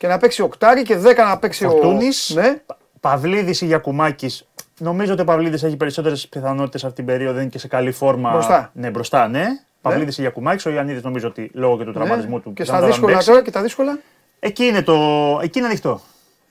Και 0.00 0.06
να 0.06 0.18
παίξει 0.18 0.42
οκτάρι 0.42 0.82
και 0.82 0.96
δέκα 0.96 1.24
να 1.24 1.38
παίξει 1.38 1.66
Φορτούνης. 1.66 2.30
ο. 2.30 2.40
Ναι. 2.40 2.62
Παυλίδης 3.00 3.60
ή 3.60 3.66
Γιακουμάκης. 3.66 4.48
Νομίζω 4.78 5.12
ότι 5.12 5.22
ο 5.22 5.24
Παυλίδης 5.24 5.62
έχει 5.62 5.76
περισσότερες 5.76 6.28
πιθανότητες 6.28 6.84
αυτή 6.84 6.96
την 6.96 7.04
περίοδο, 7.04 7.40
είναι 7.40 7.48
και 7.48 7.58
σε 7.58 7.68
καλή 7.68 7.92
φόρμα. 7.92 8.30
Μπροστά. 8.30 8.70
Ναι, 8.74 8.90
μπροστά, 8.90 9.28
ναι. 9.28 9.46
Παυλίδης 9.80 10.18
ή 10.18 10.20
Γιακουμάκης. 10.20 10.66
Ο 10.66 10.70
Ιωαννίδης 10.70 11.02
νομίζω 11.02 11.28
ότι 11.28 11.50
λόγω 11.54 11.78
και 11.78 11.84
του 11.84 11.92
τραυματισμού 11.92 12.34
ναι. 12.36 12.40
του. 12.42 12.52
Και 12.52 12.64
δεν 12.64 12.66
στα 12.66 12.74
θα 12.74 12.80
τον 12.80 12.88
δύσκολα 12.90 13.12
παίξει. 13.12 13.28
τώρα 13.28 13.42
και 13.42 13.50
τα 13.50 13.62
δύσκολα. 13.62 13.98
Εκεί 14.40 14.64
είναι, 14.64 14.82
το... 14.82 14.94
Εκεί 15.42 15.58
είναι 15.58 15.66
ανοιχτό. 15.66 16.00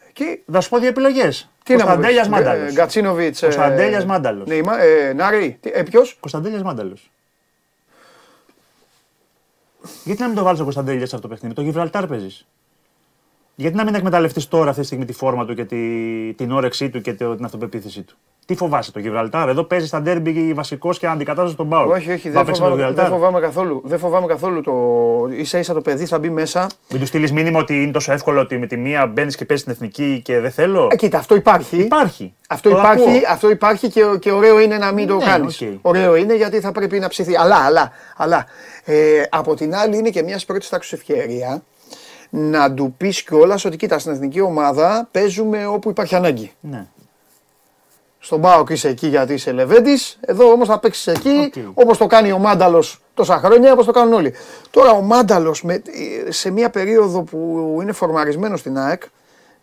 Εκεί. 0.10 0.44
Θα 0.52 0.62
σου 0.62 0.70
πω 0.70 0.80
δύο 0.80 0.88
επιλογές. 0.90 1.50
Τι 1.64 1.76
να 1.76 1.80
μου 1.80 1.86
Κωνσταντέλιας 1.86 2.28
πεις, 2.28 2.36
Μάνταλος. 2.38 2.70
ε, 2.70 2.72
Γκατσίνοβιτς. 2.72 3.42
ε, 3.42 3.46
Κωνσταντέλιας 3.46 4.06
Μάνταλος. 4.06 4.48
Ναι, 4.48 4.62
μα- 4.62 4.82
ε, 4.84 5.14
Νάρη. 5.14 5.58
Τι- 5.62 5.72
Ε, 5.74 5.84
ποιος; 5.84 6.18
Κωνσταντέλιας 6.20 6.62
Μάνταλος. 6.62 7.12
Γιατί 10.04 10.22
να 10.22 10.28
μην 10.28 10.36
το 10.36 10.44
βάλεις 10.44 10.60
ο 10.60 10.64
Κωνσταντέλιας 10.64 11.10
σε 11.10 11.16
αυτό 11.16 11.28
το 11.28 11.34
παιχνίδι, 11.34 11.56
το 11.56 11.62
Γιβραλτάρ 11.62 12.08
παίζεις. 12.08 12.46
Γιατί 13.62 13.76
να 13.78 13.84
μην 13.84 13.96
εκμεταλλευτείς 13.96 14.48
τώρα 14.48 14.70
αυτή 14.70 14.82
τη 14.82 14.88
στιγμή 14.88 15.06
τη 15.06 15.14
φόρμα 15.14 15.46
του 15.46 15.54
και 15.54 15.66
τη, 15.66 15.78
την 16.34 16.52
όρεξή 16.52 16.90
του 16.90 17.02
και 17.02 17.14
το- 17.14 17.36
την 17.36 17.46
αυτοπεποίθησή 17.46 18.02
του; 18.02 18.16
Τι 18.46 18.56
φοβάσαι 18.56 18.92
το 18.92 19.00
Γιβραλτάρ, 19.00 19.50
εδώ 19.50 19.64
παίζεις 19.64 19.88
στα 19.88 20.02
ντέρμπι 20.02 20.54
βασικός 20.54 21.00
και 21.00 21.08
αντικατάσταση 21.08 21.56
τον 21.56 21.70
Πάο. 21.70 21.88
Όχι, 21.90 22.12
όχι, 22.12 22.30
δεν 22.30 22.46
φοβάμαι, 22.46 22.92
δεν 22.92 23.06
φοβάμαι 23.08 23.40
καθόλου. 23.40 23.82
Δεν 23.86 24.00
φοβάμαι 24.00 24.28
καθόλου 24.28 24.62
το. 24.62 24.74
ίσα 25.38 25.60
ίσα 25.60 25.74
το 25.74 25.82
παιδί 25.82 26.06
θα 26.06 26.20
μπει 26.20 26.30
μέσα. 26.30 26.68
Μην 26.92 27.00
τους 27.00 27.10
στείλεις 27.10 27.32
μήνυμα 27.32 27.60
ότι 27.60 27.84
είναι 27.84 27.92
τόσο 27.92 28.12
εύκολο 28.12 28.40
ότι 28.40 28.58
με 28.58 28.66
τη 28.68 28.78
μία 28.78 29.06
μπαίνεις 29.08 29.36
και 29.36 29.46
παίζεις 29.46 29.66
στην 29.66 29.76
εθνική 29.78 30.22
και 30.24 30.40
δεν 30.40 30.52
θέλω; 30.52 30.88
Ε, 30.92 30.96
κοίτα, 30.96 31.18
αυτό 31.18 31.36
υπάρχει. 31.36 31.78
Υπάρχει. 31.78 32.34
Αυτό 32.50 32.70
Το 32.70 32.78
υπάρχει, 32.78 33.04
ακούω. 33.04 33.20
αυτό 33.30 33.50
υπάρχει 33.50 33.90
και, 33.90 34.02
και 34.20 34.32
ωραίο 34.32 34.60
είναι 34.60 34.78
να 34.78 34.92
μην 34.92 35.08
το 35.08 35.16
Ναι, 35.16 35.24
κάνεις. 35.26 35.62
οκ. 35.62 35.68
Ωραίο 35.82 36.16
είναι 36.16 36.36
γιατί 36.36 36.60
θα 36.60 36.72
πρέπει 36.72 37.00
να 37.00 37.08
ψηθεί. 37.08 37.38
Αλλά, 37.38 37.56
αλλά, 37.56 37.92
αλλά. 38.18 38.46
Ε, 38.86 39.22
από 39.30 39.56
την 39.56 39.76
άλλη 39.76 39.98
είναι 39.98 40.10
και 40.10 40.24
μια 40.24 40.40
πρώτη 40.48 40.70
τάξη 40.70 40.96
ευκαιρία 40.96 41.62
να 42.30 42.74
του 42.74 42.94
πεις 42.98 43.24
κιόλας 43.24 43.66
ότι 43.66 43.78
κοίτα 43.78 44.00
στην 44.00 44.12
εθνική 44.12 44.42
ομάδα 44.42 45.08
παίζουμε 45.12 45.66
όπου 45.66 45.90
υπάρχει 45.90 46.16
ανάγκη. 46.16 46.52
Ναι. 46.60 46.86
Στον 48.20 48.42
Πάοκ 48.42 48.70
είσαι 48.70 48.88
εκεί 48.88 49.08
γιατί 49.08 49.34
είσαι 49.34 49.52
Λεβέντης. 49.52 50.18
Εδώ 50.22 50.52
όμως 50.52 50.68
θα 50.68 50.80
παίξεις 50.80 51.08
εκεί 51.08 51.52
Οκ. 51.58 51.72
όπως 51.74 51.98
το 51.98 52.08
κάνει 52.08 52.32
ο 52.32 52.38
Μάνταλος 52.38 53.02
τόσα 53.14 53.38
χρόνια, 53.38 53.72
όπως 53.72 53.86
το 53.86 53.92
κάνουν 53.92 54.14
όλοι. 54.14 54.34
Τώρα 54.72 54.92
ο 54.92 55.02
Μάνταλος 55.02 55.64
σε 56.30 56.52
μια 56.52 56.70
περίοδο 56.70 57.22
που 57.22 57.78
είναι 57.82 57.92
φορμαρισμένο 57.92 58.58
στην 58.58 58.78
ΑΕΚ, 58.78 59.02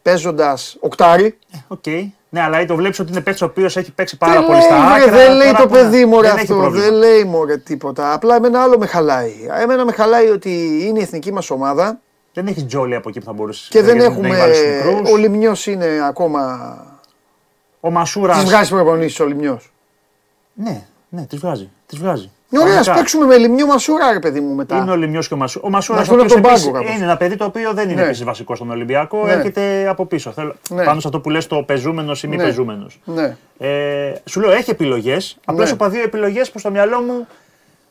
παίζοντας 0.02 0.76
οκτάρι. 0.80 1.38
Οκ. 1.68 1.86
Ναι, 2.28 2.40
αλλά 2.42 2.64
το 2.64 2.74
βλέπεις 2.76 2.98
ότι 2.98 3.10
είναι 3.12 3.20
παίκτης 3.20 3.42
ο 3.42 3.44
οποίος 3.44 3.76
έχει 3.76 3.92
παίξει 3.92 4.16
πάρα 4.16 4.32
δεν 4.32 4.44
πολύ 4.46 4.58
λέει, 4.58 4.66
στα 4.66 4.76
βρε, 4.76 4.94
άκρα. 5.02 5.12
δεν 5.16 5.36
λέει 5.36 5.46
τώρα 5.46 5.58
το 5.62 5.68
που 5.68 5.74
να- 5.74 5.80
παιδί 5.80 6.04
μου 6.04 6.20
δεν 6.20 6.30
έχει 6.30 6.40
αυτό. 6.40 6.54
πρόβλημα. 6.54 6.84
Δεν 6.84 6.94
λέει 6.94 7.24
μωρέ 7.24 7.56
τίποτα. 7.56 8.12
Απλά 8.12 8.36
εμένα 8.36 8.62
άλλο 8.62 8.78
με 8.78 8.86
χαλάει. 8.86 9.32
Εμένα 9.60 9.84
με 9.84 9.92
χαλάει 9.92 10.28
ότι 10.28 10.80
είναι 10.86 10.98
η 10.98 11.02
εθνική 11.02 11.32
μας 11.32 11.50
ομάδα 11.50 11.98
Δεν 12.36 12.46
έχεις 12.46 12.66
Τζόλη 12.66 12.94
από 12.94 13.08
εκεί 13.08 13.18
που 13.18 13.24
θα 13.24 13.32
μπορούσες 13.32 13.68
και 13.68 13.82
δεν 13.82 14.00
έχουμε. 14.00 14.28
Ο 15.12 15.16
Λιμιό 15.16 15.52
είναι 15.64 15.86
ακόμα. 16.08 16.60
Ο 17.80 17.90
Μασούρας. 17.90 18.38
Τη 18.38 18.44
βγάζει 18.44 18.70
προπονήσεις 18.70 19.20
ο 19.20 19.26
Λιμιό. 19.26 19.60
Ναι, 20.54 20.82
ναι, 21.08 21.22
τη 21.26 21.36
βγάζει. 21.36 21.70
Τις 21.86 21.98
βγάζει. 21.98 22.30
Ωραία, 22.52 22.64
ας 22.66 22.70
Κανονικά. 22.72 22.94
παίξουμε 22.94 23.26
με 23.26 23.36
Λιμιό 23.36 23.66
Μασούρα, 23.66 24.12
ρε 24.12 24.18
παιδί 24.18 24.40
μου 24.40 24.54
μετά. 24.54 24.76
Είναι 24.76 24.90
ο 24.90 24.96
Λιμιό 24.96 25.20
και 25.20 25.34
ο 25.34 25.36
Μασούρα. 25.36 25.66
Ο 25.66 25.70
Μασούρας 25.70 26.08
Να 26.08 26.14
έρθουν 26.14 26.26
από 26.26 26.42
τον 26.42 26.52
πάγκο 26.52 26.70
κάπως. 26.70 26.94
είναι 26.94 27.04
ένα 27.04 27.16
παιδί 27.16 27.36
το 27.36 27.44
οποίο 27.44 27.72
δεν 27.72 27.88
είναι 27.88 28.00
Ναι. 28.00 28.06
επίσης 28.06 28.24
βασικό 28.24 28.54
στον 28.54 28.70
Ολυμπιακό. 28.70 29.24
Ναι. 29.24 29.32
Έρχεται 29.32 29.88
από 29.88 30.06
πίσω. 30.06 30.30
Θέλω, 30.30 30.54
Ναι. 30.70 30.84
Πάνω 30.84 31.00
σε 31.00 31.06
αυτό 31.06 31.20
που 31.20 31.30
λες 31.30 31.46
το 31.46 31.62
πεζούμενος 31.62 32.22
ή 32.22 32.28
μη 32.28 32.36
Ναι. 32.36 32.42
πεζούμενος. 32.44 33.00
Ναι. 33.04 33.36
Ε, 33.58 34.12
σου 34.24 34.40
λέω 34.40 34.50
έχει 34.52 34.70
επιλογές. 34.70 35.36
Απλώς 35.44 35.68
Ναι. 35.68 35.74
είπα 35.74 35.88
δύο 35.88 36.02
επιλογές 36.02 36.50
που 36.50 36.58
στο 36.58 36.70
μυαλό 36.70 37.00
μου 37.00 37.26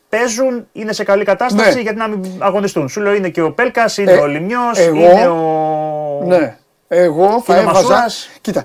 παίζουν, 0.10 0.68
είναι 0.72 0.94
σε 0.94 1.04
καλή 1.04 1.24
κατάσταση 1.24 1.76
Ναι. 1.76 1.82
γιατί 1.82 1.98
να 1.98 2.08
μην 2.08 2.32
αγωνιστούν. 2.40 2.90
Σου 2.90 3.02
λέω 3.02 3.14
είναι 3.14 3.30
και 3.30 3.42
ο 3.42 3.52
Πέλκας, 3.52 3.98
είναι 3.98 4.12
Ε, 4.12 4.18
ο 4.20 4.26
Λιμιό, 4.28 4.60
εγώ- 4.76 4.96
είναι 5.12 5.28
ο. 5.28 6.24
Ναι. 6.26 6.58
Εγώ 6.88 7.42
θα 7.42 7.54
Είναι 7.58 7.66
ο 7.66 7.70
έβαζα. 7.70 7.88
Μασούρας. 7.88 8.30
Κοίτα. 8.42 8.64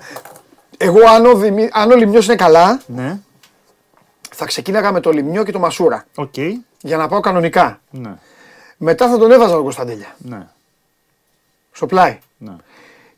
Εγώ 0.77 0.99
αν 1.09 1.25
ο, 1.25 1.33
Δημη... 1.33 1.69
αν 1.73 1.91
ο 1.91 1.95
Λημνιός 1.95 2.25
είναι 2.25 2.35
καλά, 2.35 2.81
Ναι, 2.85 3.19
θα 4.31 4.45
ξεκίναγα 4.45 4.91
με 4.91 4.99
το 4.99 5.11
Λημνιό 5.11 5.43
και 5.43 5.51
το 5.51 5.59
Μασούρα. 5.59 6.05
οκ. 6.15 6.37
Για 6.81 6.97
να 6.97 7.07
πάω 7.07 7.19
κανονικά. 7.19 7.79
Ναι, 7.89 8.11
Μετά 8.77 9.09
θα 9.09 9.17
τον 9.17 9.31
έβαζα 9.31 9.53
τον 9.53 9.63
Κωνσταντέλια. 9.63 10.15
ναι, 10.17 10.47
Στο 11.71 11.85
πλάι. 11.85 12.17
ναι. 12.37 12.55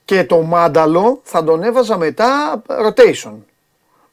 Και 0.05 0.23
το 0.23 0.41
Μάνταλο 0.41 1.19
θα 1.23 1.43
τον 1.43 1.63
έβαζα 1.63 1.97
μετά 1.97 2.61
rotation. 2.67 3.33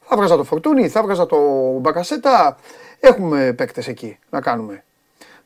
Θα 0.07 0.15
βγάζα 0.15 0.37
το 0.37 0.43
Φορτούνη, 0.43 0.87
θα 0.89 1.01
βγάζα 1.01 1.25
το 1.25 1.37
Μπακασέτα. 1.79 2.57
Έχουμε 3.03 3.53
παίκτες 3.53 3.87
εκεί 3.87 4.17
να 4.29 4.41
κάνουμε. 4.41 4.83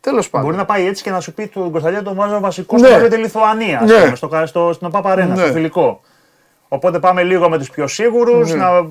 Τέλος 0.02 0.30
πάντων. 0.30 0.46
Μπορεί 0.48 0.58
να 0.60 0.66
πάει 0.66 0.86
έτσι 0.88 1.04
και 1.04 1.10
να 1.12 1.20
σου 1.20 1.34
πει 1.34 1.48
τον 1.48 1.72
Κωνσταντίνο 1.72 2.02
τον 2.02 2.16
βάζω 2.16 2.40
βασικό 2.40 2.78
Ναι. 2.78 2.88
στο 2.88 2.98
ναι. 2.98 3.08
τη 3.08 3.18
Λιθουανίας, 3.18 3.82
ας 3.82 3.90
Ναι. 3.90 4.04
πούμε, 4.04 4.16
στο, 4.16 4.46
στο, 4.46 4.74
στην 4.74 4.88
ΟΠΑ 4.88 5.02
Παρένα, 5.02 5.36
Ναι. 5.36 5.44
στο 5.44 5.52
φιλικό. 5.54 6.02
Οπότε 6.68 7.00
πάμε 7.00 7.24
λίγο 7.24 7.50
με 7.50 7.58
τους 7.58 7.70
πιο 7.70 7.88
σίγουρους. 7.88 8.50
Ναι. 8.54 8.56
Να... 8.56 8.90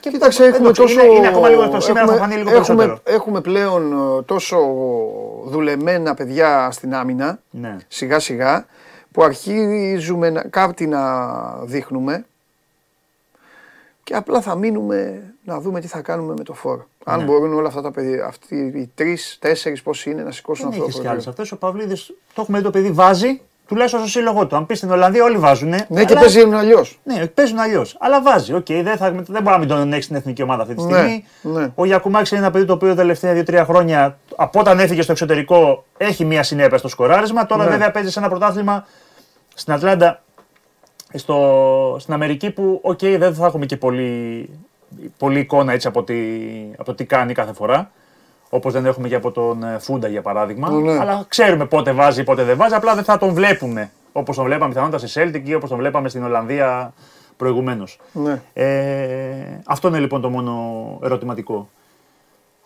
Και 0.00 0.10
Κοίταξε, 0.10 0.44
έχουμε 0.44 0.68
εντάξει, 0.68 0.80
τόσο. 0.82 1.04
Είναι, 1.04 1.14
είναι 1.14 1.28
ακόμα 1.28 1.48
λίγο 1.48 1.62
αυτό. 1.62 1.80
Σήμερα 1.80 2.06
θα 2.06 2.16
φανεί 2.16 2.34
λίγο 2.34 2.50
έχουμε, 2.50 2.74
περισσότερο. 2.84 2.98
έχουμε 3.16 3.40
πλέον 3.40 3.92
ε, 4.18 4.22
τόσο 4.22 4.58
δουλεμένα 5.46 6.14
παιδιά 6.14 6.70
στην 6.70 6.94
άμυνα, 6.94 7.38
Ναι. 7.50 7.76
σιγά 7.88 8.18
σιγά, 8.18 8.66
που 9.12 9.22
αρχίζουμε 9.22 10.30
να, 10.30 10.42
κάτι 10.42 10.86
να 10.86 11.32
δείχνουμε 11.64 12.24
και 14.04 14.14
απλά 14.14 14.40
θα 14.40 14.54
μείνουμε 14.56 15.22
να 15.44 15.60
δούμε 15.60 15.80
τι 15.80 15.86
θα 15.86 16.00
κάνουμε 16.00 16.34
με 16.38 16.44
το 16.44 16.54
φόρο. 16.54 16.86
Αν 17.04 17.18
Ναι. 17.18 17.24
μπορούν 17.24 17.52
όλα 17.54 17.68
αυτά 17.68 17.82
τα 17.82 17.90
παιδιά, 17.90 18.24
αυτοί 18.26 18.56
οι 18.56 18.90
τρεις, 18.94 19.36
τέσσερις, 19.40 19.82
πόσοι 19.82 20.10
είναι, 20.10 20.22
να 20.22 20.30
σηκώσουν 20.30 20.64
Δεν 20.64 20.72
αυτό 20.72 20.82
έχεις 20.84 20.94
το 20.96 21.00
κι 21.02 21.08
άλλες 21.08 21.24
πρωτάθλημα. 21.24 21.58
αυτέ. 21.58 21.66
Ο 21.66 21.70
Παυλίδης 21.72 22.06
το 22.34 22.40
έχουμε 22.42 22.58
δει 22.58 22.64
το 22.64 22.70
παιδί 22.70 22.90
βάζει 22.90 23.40
τουλάχιστον 23.66 24.00
στο 24.00 24.08
σύλλογό 24.08 24.46
του. 24.46 24.56
Αν 24.56 24.66
πεις 24.66 24.78
στην 24.78 24.90
Ολλανδία, 24.90 25.24
όλοι 25.24 25.36
βάζουν. 25.36 25.68
Ναι, 25.88 26.04
και 26.04 26.14
παίζει 26.14 26.40
αλλιώς. 26.40 27.00
Ναι, 27.04 27.26
παίζουν 27.26 27.58
αλλιώς. 27.58 27.96
Αλλά 28.00 28.22
βάζει. 28.22 28.54
Οκ, 28.54 28.66
δεν, 28.66 28.96
θα, 28.96 29.10
δεν 29.10 29.24
μπορεί 29.24 29.44
να 29.44 29.58
μην 29.58 29.68
τον 29.68 29.92
έχει 29.92 30.02
στην 30.02 30.16
εθνική 30.16 30.42
ομάδα 30.42 30.62
αυτή 30.62 30.74
τη 30.74 30.82
Ναι, 30.82 30.92
στιγμή. 30.92 31.24
ναι. 31.42 31.72
Ο 31.74 31.84
Γιακουμάκης 31.84 32.30
είναι 32.30 32.40
ένα 32.40 32.50
παιδί 32.50 32.64
το 32.64 32.72
οποίο 32.72 32.88
τα 32.88 32.94
τελευταία 32.94 33.32
2-3 33.34 33.64
χρόνια 33.66 34.18
από 34.36 34.60
όταν 34.60 34.78
έφυγε 34.78 35.02
στο 35.02 35.12
εξωτερικό 35.12 35.84
έχει 35.96 36.24
μία 36.24 36.42
συνέπεια 36.42 36.78
στο 36.78 36.88
σκοράρισμα. 36.88 37.46
Τώρα 37.46 37.64
Ναι. 37.64 37.70
βέβαια 37.70 37.90
παίζει 37.90 38.10
σε 38.10 38.18
ένα 38.18 38.28
πρωτάθλημα 38.28 38.86
στην 39.54 39.72
Ατλάντα 39.72 40.22
στο, 41.14 41.96
στην 42.00 42.14
Αμερική 42.14 42.50
που 42.50 42.78
οκ, 42.82 42.98
δεν 43.04 43.34
θα 43.34 43.46
έχουμε 43.46 43.66
και 43.66 43.76
πολύ, 43.76 44.48
πολύ 45.16 45.38
εικόνα 45.38 45.72
έτσι 45.72 45.86
από, 45.86 46.02
τι, 46.02 46.14
από 46.72 46.84
το 46.84 46.94
τι 46.94 47.04
κάνει 47.04 47.32
κάθε 47.32 47.52
φορά. 47.52 47.90
Όπως 48.50 48.72
δεν 48.72 48.86
έχουμε 48.86 49.08
και 49.08 49.14
από 49.14 49.30
τον 49.30 49.62
ε, 49.62 49.78
Φούντα 49.78 50.08
για 50.08 50.22
παράδειγμα. 50.22 50.70
Ναι. 50.70 50.98
Αλλά 50.98 51.24
ξέρουμε 51.28 51.66
πότε 51.66 51.92
βάζει, 51.92 52.24
πότε 52.24 52.42
δεν 52.42 52.56
βάζει. 52.56 52.74
Απλά 52.74 52.94
δεν 52.94 53.04
θα 53.04 53.18
τον 53.18 53.34
βλέπουμε 53.34 53.90
όπως 54.12 54.36
τον 54.36 54.44
βλέπαμε 54.44 54.72
πιθανότατα 54.72 55.06
στη 55.06 55.20
Celtic 55.20 55.42
ή 55.44 55.54
όπως 55.54 55.68
τον 55.68 55.78
βλέπαμε 55.78 56.08
στην 56.08 56.24
Ολλανδία 56.24 56.92
προηγουμένως. 57.36 57.98
Ναι. 58.12 58.42
Ε, 58.52 59.60
αυτό 59.66 59.88
είναι 59.88 59.98
λοιπόν 59.98 60.20
το 60.20 60.30
μόνο 60.30 60.98
ερωτηματικό. 61.02 61.68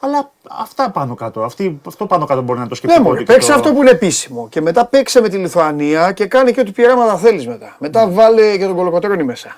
Αλλά 0.00 0.30
αυτά 0.50 0.90
πάνω 0.90 1.14
κάτω. 1.14 1.42
Αυτή, 1.42 1.80
αυτό 1.87 2.06
πάνω 2.06 2.24
κάτω 2.26 2.42
μπορεί 2.42 2.59
να 2.59 2.68
το 2.68 2.74
σκεφτεί. 2.74 2.96
Ναι, 2.98 3.04
μωρέ, 3.04 3.22
παίξε 3.22 3.52
αυτό 3.52 3.72
που 3.72 3.80
είναι 3.80 3.90
επίσημο. 3.90 4.48
Και 4.48 4.61
μετά 4.61 4.87
παίξε 4.87 5.20
με 5.20 5.28
τη 5.28 5.37
Λιθουανία 5.37 6.12
και 6.12 6.26
κάνει 6.26 6.52
και 6.52 6.61
ό,τι 6.61 6.70
πειράματα 6.72 7.16
θέλεις 7.16 7.46
μετά. 7.46 7.76
Μετά 7.78 8.09
βάλε 8.09 8.56
και 8.56 8.64
τον 8.66 8.74
Κολοκοτρόνη 8.76 9.22
μέσα. 9.24 9.56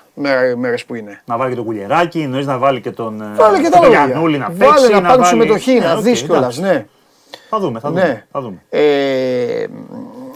Μέρες 0.55 0.85
που 0.85 0.95
είναι. 0.95 1.21
Να 1.25 1.37
βάλει 1.37 1.49
και 1.49 1.55
τον 1.55 1.65
Κουλιεράκη, 1.65 2.19
εννοείς 2.19 2.45
να 2.45 2.57
βάλει 2.57 2.81
και 2.81 2.91
τον, 2.91 3.21
ε, 3.21 3.25
Βάλε 3.35 3.57
και 3.61 3.69
τα 3.69 3.69
τον 3.69 3.81
λόγια. 3.81 4.05
Γιαννούλη 4.05 4.37
να 4.37 4.49
Βάλε 4.51 4.71
παίξει. 4.71 4.91
να 4.91 5.01
πάρει 5.01 5.07
βάλει- 5.13 5.25
συμμετοχή, 5.25 5.73
Ναι, 5.79 5.85
να 5.85 5.93
οκ, 5.93 5.99
δει 6.01 6.11
κιόλας. 6.13 6.57
εντάξει. 6.57 6.61
Ναι. 6.61 6.85
Θα 7.49 7.59
δούμε, 7.59 7.79
θα 7.79 7.89
δούμε. 7.89 8.01
Ναι. 8.01 8.25
Θα 8.31 8.41
δούμε. 8.41 8.57
Ε, 8.69 9.65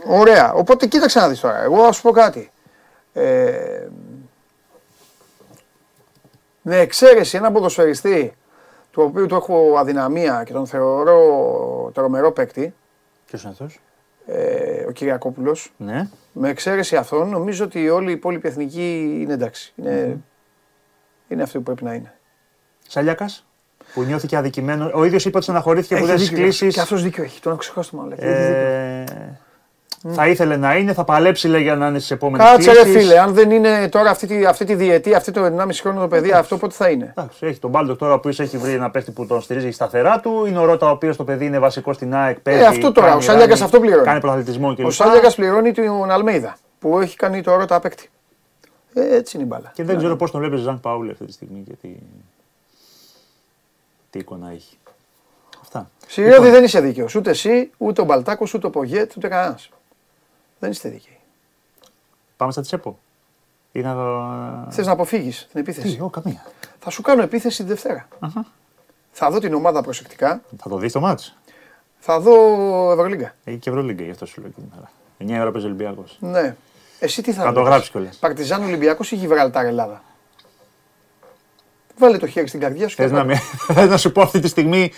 ωραία. 0.07 0.53
Οπότε 0.53 0.85
κοίταξε 0.85 1.19
να 1.19 1.27
δεις 1.27 1.39
τώρα. 1.39 1.63
Εγώ 1.63 1.81
ας 1.83 1.95
σου 1.95 2.01
πω 2.01 2.11
κάτι. 2.11 2.51
Ε, 3.13 3.51
με 6.61 6.77
εξαίρεση 6.77 7.37
ένα 7.37 7.51
ποδοσφαιριστή 7.51 8.33
του 8.93 9.03
οποίου 9.03 9.25
του 9.25 9.36
έχω 9.36 9.75
αδυναμία 9.77 10.43
και 10.45 10.53
τον 10.53 10.67
θεωρώ 10.67 11.91
τρομερό 11.93 12.32
παίκτη, 12.32 12.73
Ποιος 13.25 13.41
είναι 13.41 13.51
αυτός; 13.51 13.79
ε, 14.25 14.86
ο 14.88 14.91
Κυριακόπουλος, 14.91 15.73
Ναι. 15.77 16.08
με 16.34 16.49
εξαίρεση 16.49 16.95
αυτόν, 16.95 17.29
νομίζω 17.29 17.65
ότι 17.65 17.89
όλη 17.89 18.10
η 18.10 18.13
υπόλοιπη 18.13 18.47
εθνική 18.47 19.17
είναι 19.21 19.34
εντάξει. 19.34 19.73
Είναι, 19.75 20.17
είναι 21.27 21.43
αυτή 21.43 21.58
που 21.58 21.63
πρέπει 21.63 21.84
να 21.84 21.93
είναι. 21.93 22.13
Σαλιάκας. 22.88 23.45
Που 23.93 24.01
νιώθηκε 24.03 24.36
αδικημένο. 24.38 24.91
Ο 24.93 25.03
ίδιος 25.03 25.25
είπε 25.25 25.36
ότι 25.36 25.45
στεναχωρήθηκε 25.45 25.95
που 25.95 26.03
Έχεις 26.06 26.10
δεν 26.15 26.19
δίκιο. 26.27 26.38
κλήσει. 26.43 26.67
Και 26.67 26.79
αυτός 26.79 27.03
δίκιο 27.03 27.23
έχει. 27.23 27.41
Τον 27.41 27.51
έχω 27.51 27.60
ξεχάσει 27.62 27.89
το 27.89 27.97
μάλλον. 27.97 28.12
Έχει 28.13 28.21
δίκιο. 28.27 28.36
Ε, 28.36 29.39
θα 30.11 30.27
ήθελε 30.27 30.57
να 30.57 30.75
είναι, 30.75 30.93
θα 30.93 31.03
παλέψει 31.03 31.47
λέει 31.47 31.61
για 31.61 31.75
να 31.75 31.87
είναι 31.87 31.97
στις 31.97 32.11
επόμενες 32.11 32.47
Κάτσε 32.47 32.71
ρε 32.71 32.85
φίλε, 32.85 33.19
αν 33.19 33.33
δεν 33.33 33.51
είναι 33.51 33.89
τώρα 33.89 34.09
αυτή 34.09 34.27
τη, 34.27 34.45
αυτή 34.45 34.65
τη 34.65 34.75
διετία, 34.75 35.17
αυτή 35.17 35.31
το 35.31 35.45
1,5 35.57 35.67
χρόνο 35.81 36.01
το 36.01 36.07
παιδί, 36.07 36.31
αυτό 36.31 36.57
πότε 36.57 36.73
θα 36.73 36.89
είναι; 36.89 37.13
Εντάξει, 37.17 37.45
έχει 37.45 37.59
τον 37.59 37.69
Μπάλτοκ 37.69 37.97
τώρα 37.97 38.19
που 38.19 38.29
έχει 38.29 38.57
βρει 38.57 38.73
ένα 38.73 38.89
παίχτη 38.89 39.11
που 39.11 39.25
τον 39.25 39.41
στηρίζει 39.41 39.71
σταθερά 39.71 40.19
του. 40.19 40.45
Είναι 40.45 40.57
ο 40.57 40.65
Ρότα 40.65 40.87
ο 40.87 40.89
οποίος 40.89 41.17
το 41.17 41.23
παιδί 41.23 41.45
είναι 41.45 41.59
βασικό 41.59 41.93
στην 41.93 42.15
ΑΕΚ. 42.15 42.39
Παίζει, 42.39 42.61
Ε, 42.61 42.65
αυτό 42.65 42.91
τώρα, 42.91 43.07
κάνει 43.07 43.19
ο 43.19 43.21
Σάλιακας 43.21 43.49
ράνι, 43.59 43.63
αυτό 43.63 43.79
πληρώνει. 43.79 44.05
Κάνει 44.05 44.19
προαθλητισμό 44.19 44.75
κλπ. 44.75 44.85
Ο 44.85 44.91
Σάλιακα 44.91 45.31
πληρώνει 45.35 45.71
τον 45.71 46.11
Αλμέιδα 46.11 46.57
που 46.79 46.99
έχει 46.99 47.15
κάνει 47.15 47.41
το 47.41 47.51
όρο 47.51 47.65
τα 47.65 47.79
παίκτη. 47.79 48.09
Ε, 48.93 49.15
έτσι 49.15 49.37
είναι 49.37 49.45
η 49.45 49.47
μπάλα. 49.49 49.71
Και 49.73 49.83
δεν 49.83 49.97
ξέρω 49.97 50.15
πώς 50.15 50.31
τον 50.31 50.39
βλέπει 50.39 50.57
Ζαν 50.57 50.79
Παούλη 50.79 51.11
αυτή 51.11 51.25
τη 51.25 51.31
στιγμή. 51.31 51.63
Γιατί... 51.65 51.99
Τι 54.09 54.19
εικόνα 54.19 54.51
έχει. 54.51 54.77
Αυτά. 55.61 55.89
Σιριώδη 56.07 56.35
Λοιπόν. 56.35 56.51
δεν 56.51 56.63
είσαι 56.63 56.79
δίκαιος. 56.79 57.15
Ούτε 57.15 57.29
εσύ, 57.29 57.71
ούτε 57.77 58.01
ο 58.01 58.03
Μπαλτάκος, 58.03 58.53
ούτε 58.53 58.67
ο 58.67 58.69
Πογέτ, 58.69 59.11
ούτε 59.17 59.27
κανένας. 59.27 59.69
Δεν 60.63 60.71
είστε 60.71 60.89
δίκαιοι. 60.89 61.17
Πάμε 62.38 62.52
στα 62.52 62.62
τσέπο. 62.62 62.99
Ή 63.71 63.82
να... 63.82 63.95
Θες 64.71 64.86
να 64.86 64.91
αποφύγεις 64.91 65.47
την 65.52 65.60
επίθεση; 65.60 65.95
Τι, 65.95 66.02
ω, 66.02 66.10
καμία. 66.10 66.45
Θα 66.80 66.89
σου 66.89 67.02
κάνω 67.02 67.21
επίθεση 67.21 67.63
τη 67.63 67.69
Δευτέρα. 67.69 68.08
Θα 69.12 69.30
δω 69.32 69.39
την 69.39 69.54
ομάδα 69.54 69.82
προσεκτικά. 69.82 70.41
Θα 70.58 70.69
το 70.69 70.78
δεις 70.78 70.91
το 70.91 70.99
μάτς; 70.99 71.38
Θα 71.99 72.19
δω 72.19 72.34
Ευρωλίγκα. 72.91 73.36
Έχει 73.43 73.58
και 73.58 73.69
Ευρωλίγκα 73.69 74.04
γι' 74.04 74.12
αυτό 74.12 74.26
σου 74.26 74.41
λέω 74.41 74.49
και 74.49 74.62
την 74.62 74.71
ώρα. 74.78 74.91
9 75.38 75.41
ώρα 75.41 75.52
παίζει 75.52 75.67
Ολυμπιακός. 75.67 76.17
Ναι. 76.19 76.56
Εσύ 76.99 77.21
τι 77.21 77.34
θα 77.34 77.43
Θα 77.43 77.52
το 77.54 77.60
δεις; 77.60 77.69
γράψει 77.69 77.91
κιόλας. 77.91 78.17
Παρτιζάν 78.17 78.63
Ολυμπιακός 78.63 79.12
ή 79.12 79.15
Γιβραλτάρ 79.15 79.65
Ελλάδα; 79.65 80.04
Βάλε 81.97 82.17
το 82.17 82.28
χέρι 82.28 82.47
στην 82.47 82.60
καρδιά 82.60 82.88
σου. 82.88 82.95
και 82.95 83.02
Θες 83.02 83.12
να, 83.12 83.17
κάτω. 83.17 83.28
με... 83.28 83.36
θες 83.76 83.89
να 83.89 83.97
σου 83.97 84.12
πω 84.12 84.21
αυτή 84.21 84.39
τη 84.39 84.47
στιγμή 84.47 84.91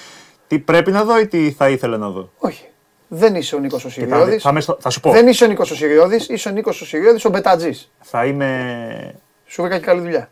τι 0.48 0.60
πρέπει 0.60 0.92
να 0.92 1.04
δω 1.04 1.20
ή 1.20 1.28
τι 1.28 1.52
θα 1.52 1.70
ήθελα 1.70 1.98
να 1.98 2.10
δω; 2.10 2.30
Όχι. 2.38 2.68
Δεν 3.08 3.36
είσαι 3.36 3.56
ο 3.56 3.60
Νίκος 3.60 3.86
ο 3.86 3.90
Και 3.90 3.94
θα, 4.06 4.16
Σιριώδης. 4.16 4.42
θα, 4.44 4.52
με 4.52 4.62
στο- 4.62 4.78
θα 4.82 4.90
σου 4.90 5.00
πω. 5.00 5.12
Δεν 5.12 5.28
είσαι 5.28 5.44
ο 5.44 5.48
Νίκος 5.48 5.72
ο 5.72 5.76
Σιριώδης, 5.76 6.28
είσαι 6.30 6.50
ο 6.50 6.52
Νίκος 6.52 6.82
ο 6.82 6.86
Σιριώδης, 6.86 7.26
ο 7.26 7.30
Μπετατζής. 7.30 7.92
Θα 8.02 8.26
είμαι. 8.26 9.16
Σου 9.46 9.62
βρήκα 9.62 9.78
και 9.78 9.86
καλή 9.86 10.02
δουλειά. 10.02 10.30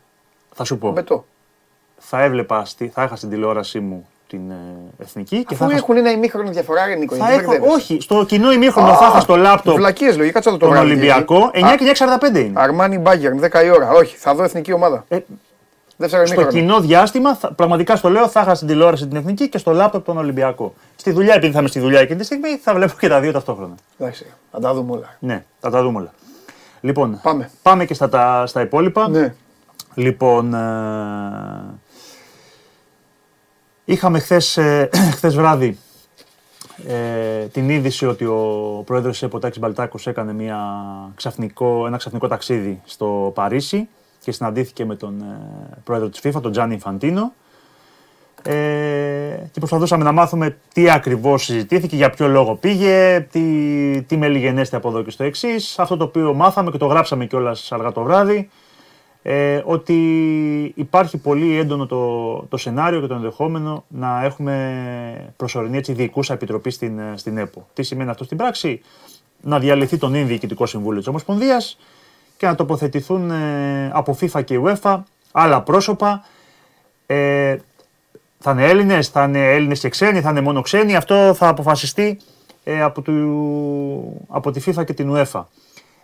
Θα 0.54 0.64
σου 0.64 0.78
πω. 0.78 0.90
Μπετό. 0.90 1.24
Θα 1.98 2.22
έβλεπα, 2.22 2.64
στη... 2.64 2.88
θα 2.94 3.02
είχα 3.02 3.16
στην 3.16 3.28
τηλεόρασή 3.30 3.80
μου 3.80 4.06
την 4.28 4.50
ε, 4.50 4.54
εθνική 5.02 5.36
και 5.38 5.54
Αφού 5.54 5.56
θα 5.64 5.66
είχα. 5.70 5.76
έχουν 5.76 5.96
ένα 5.96 6.10
ημίχρονο 6.10 6.50
διαφορά, 6.50 6.86
ρε 6.86 6.94
Νίκο. 6.94 7.14
Θα 7.14 7.26
γιατί 7.28 7.42
έχω... 7.42 7.50
μπερδεύεσαι. 7.52 7.76
Όχι, 7.76 8.00
στο 8.00 8.24
κοινό 8.24 8.52
ημίχρονο 8.52 8.94
θα 8.94 9.06
είχα 9.08 9.20
στο 9.20 9.36
λάπτοπ 9.36 9.74
Βλακίες 9.76 10.16
λογικά, 10.16 10.32
κάτσε 10.34 10.50
να 10.50 10.56
το 10.56 10.64
τον 10.64 10.74
βράδυ. 10.74 10.90
Ολυμπιακό 10.90 11.50
9 11.54 11.62
Α, 11.64 11.76
και 11.76 11.92
9.45 12.32 12.36
είναι. 12.36 12.50
Αρμάνι 12.54 12.98
Μπάγκερν, 12.98 13.40
10 13.52 13.64
η 13.64 13.70
ώρα. 13.70 13.90
Όχι, 13.90 14.16
θα 14.16 14.34
δω 14.34 14.42
εθνική 14.42 14.72
ομάδα. 14.72 15.04
Ε, 15.98 16.06
Δεύτερο 16.06 16.26
στο 16.26 16.34
ημίχρονο. 16.34 16.60
κοινό 16.60 16.80
διάστημα, 16.80 17.34
θα, 17.34 17.52
πραγματικά 17.52 17.96
στο 17.96 18.08
λέω, 18.08 18.28
θα 18.28 18.40
είχα 18.40 18.54
στην 18.54 18.68
τηλεόραση 18.68 19.06
την 19.06 19.16
εθνική 19.16 19.48
και 19.48 19.58
στο 19.58 19.72
λάπτοπ 19.72 20.04
τον 20.04 20.18
Ολυμπιακό. 20.18 20.74
Στη 20.96 21.10
δουλειά, 21.10 21.34
επειδή 21.34 21.52
θα 21.52 21.58
είμαι 21.58 21.68
στη 21.68 21.80
δουλειά 21.80 22.00
εκείνη 22.00 22.18
τη 22.18 22.24
στιγμή, 22.24 22.56
θα 22.62 22.74
βλέπω 22.74 22.92
και 22.98 23.08
τα 23.08 23.20
δύο 23.20 23.32
ταυτόχρονα. 23.32 23.74
Εντάξει, 23.98 24.26
θα 24.50 24.60
τα 24.60 24.74
δούμε 24.74 24.92
όλα. 24.92 25.16
Ναι, 25.18 25.44
θα 25.60 25.70
τα 25.70 25.82
δούμε 25.82 25.98
όλα. 25.98 26.12
Λοιπόν, 26.80 27.20
Πάμε. 27.22 27.50
πάμε 27.62 27.84
και 27.84 27.94
στα, 27.94 28.08
τα, 28.08 28.46
στα 28.46 28.60
υπόλοιπα. 28.60 29.08
Ναι. 29.08 29.34
Λοιπόν, 29.94 30.54
ε, 30.54 31.78
είχαμε 33.84 34.18
χθες, 34.18 34.56
ε, 34.56 34.88
χθες 35.16 35.34
βράδυ 35.34 35.78
ε, 36.88 37.44
την 37.44 37.68
είδηση 37.68 38.06
ότι 38.06 38.24
ο 38.24 38.82
πρόεδρος 38.86 39.12
της 39.12 39.22
Εποτάκης 39.22 39.58
Μπαλτάκος 39.58 40.06
έκανε 40.06 40.32
μια 40.32 40.58
ξαφνικό, 41.14 41.86
ένα 41.86 41.96
ξαφνικό 41.96 42.28
ταξίδι 42.28 42.80
στο 42.84 43.32
Παρίσι 43.34 43.88
και 44.24 44.32
συναντήθηκε 44.32 44.84
με 44.84 44.96
τον 44.96 45.20
ε, 45.20 45.76
πρόεδρο 45.84 46.08
της 46.08 46.20
FIFA, 46.24 46.42
τον 46.42 46.52
Τζάνι 46.52 46.78
Φαντίνο. 46.78 47.32
Ε, 48.42 49.48
και 49.52 49.58
προσπαθούσαμε 49.58 50.04
να 50.04 50.12
μάθουμε 50.12 50.56
τι 50.72 50.90
ακριβώς 50.90 51.44
συζητήθηκε, 51.44 51.96
για 51.96 52.10
ποιο 52.10 52.28
λόγο 52.28 52.54
πήγε, 52.54 53.26
τι, 53.30 54.02
τι 54.02 54.16
μελιγενέστε 54.16 54.76
από 54.76 54.88
εδώ 54.88 55.02
και 55.02 55.10
στο 55.10 55.24
εξής. 55.24 55.78
Αυτό 55.78 55.96
το 55.96 56.04
οποίο 56.04 56.34
μάθαμε 56.34 56.70
και 56.70 56.78
το 56.78 56.86
γράψαμε 56.86 57.26
κιόλας 57.26 57.72
αργά 57.72 57.92
το 57.92 58.02
βράδυ, 58.02 58.48
ε, 59.22 59.62
ότι 59.64 59.94
υπάρχει 60.76 61.18
πολύ 61.18 61.58
έντονο 61.58 61.86
το, 61.86 62.36
το 62.48 62.56
σενάριο 62.56 63.00
και 63.00 63.06
το 63.06 63.14
ενδεχόμενο 63.14 63.84
να 63.88 64.24
έχουμε 64.24 65.34
προσωρινή 65.36 65.76
έτσι, 65.76 65.92
διοικούσα 65.92 66.34
επιτροπή 66.34 66.70
στην, 66.70 66.98
ε, 66.98 67.12
στην 67.16 67.38
ΕΠΟ. 67.38 67.66
Τι 67.72 67.82
σημαίνει 67.82 68.10
αυτό 68.10 68.24
στην 68.24 68.36
πράξη, 68.36 68.80
να 69.40 69.58
διαλυθεί 69.58 69.96
τον 69.96 70.14
ίν 70.14 70.26
διοικητικό 70.26 70.66
συμβούλιο 70.66 70.98
της 70.98 71.08
Ομοσπονδίας 71.08 71.78
και 72.36 72.46
να 72.46 72.54
τοποθετηθούν 72.54 73.30
ε, 73.30 73.90
από 73.92 74.16
FIFA 74.20 74.44
και 74.44 74.60
UEFA 74.64 75.02
άλλα 75.32 75.62
πρόσωπα. 75.62 76.24
Ε, 77.06 77.56
θα 78.38 78.50
είναι 78.50 78.66
Έλληνες, 78.66 79.08
θα 79.08 79.24
είναι 79.24 79.52
Έλληνες 79.52 79.80
και 79.80 79.88
ξένοι, 79.88 80.20
θα 80.20 80.30
είναι 80.30 80.40
μόνο 80.40 80.60
ξένοι. 80.60 80.96
Αυτό 80.96 81.34
θα 81.34 81.48
αποφασιστεί 81.48 82.18
ε, 82.64 82.82
από, 82.82 83.00
του, 83.00 84.26
από 84.28 84.50
τη 84.50 84.62
FIFA 84.66 84.84
και 84.84 84.92
την 84.92 85.12
UEFA. 85.14 85.44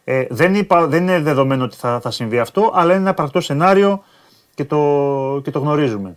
Ε, 0.05 0.25
δεν, 0.31 0.55
είπα, 0.55 0.87
δεν 0.87 1.03
είναι 1.03 1.21
δεδομένο 1.21 1.65
ότι 1.65 1.77
θα, 1.77 2.01
θα 2.01 2.11
συμβεί 2.11 2.39
αυτό, 2.39 2.71
αλλά 2.75 2.93
είναι 2.93 3.03
ένα 3.03 3.15
πρακτικό 3.15 3.41
σενάριο 3.41 4.03
και 4.55 4.65
το, 4.65 5.41
και 5.45 5.51
το 5.51 5.59
γνωρίζουμε. 5.59 6.17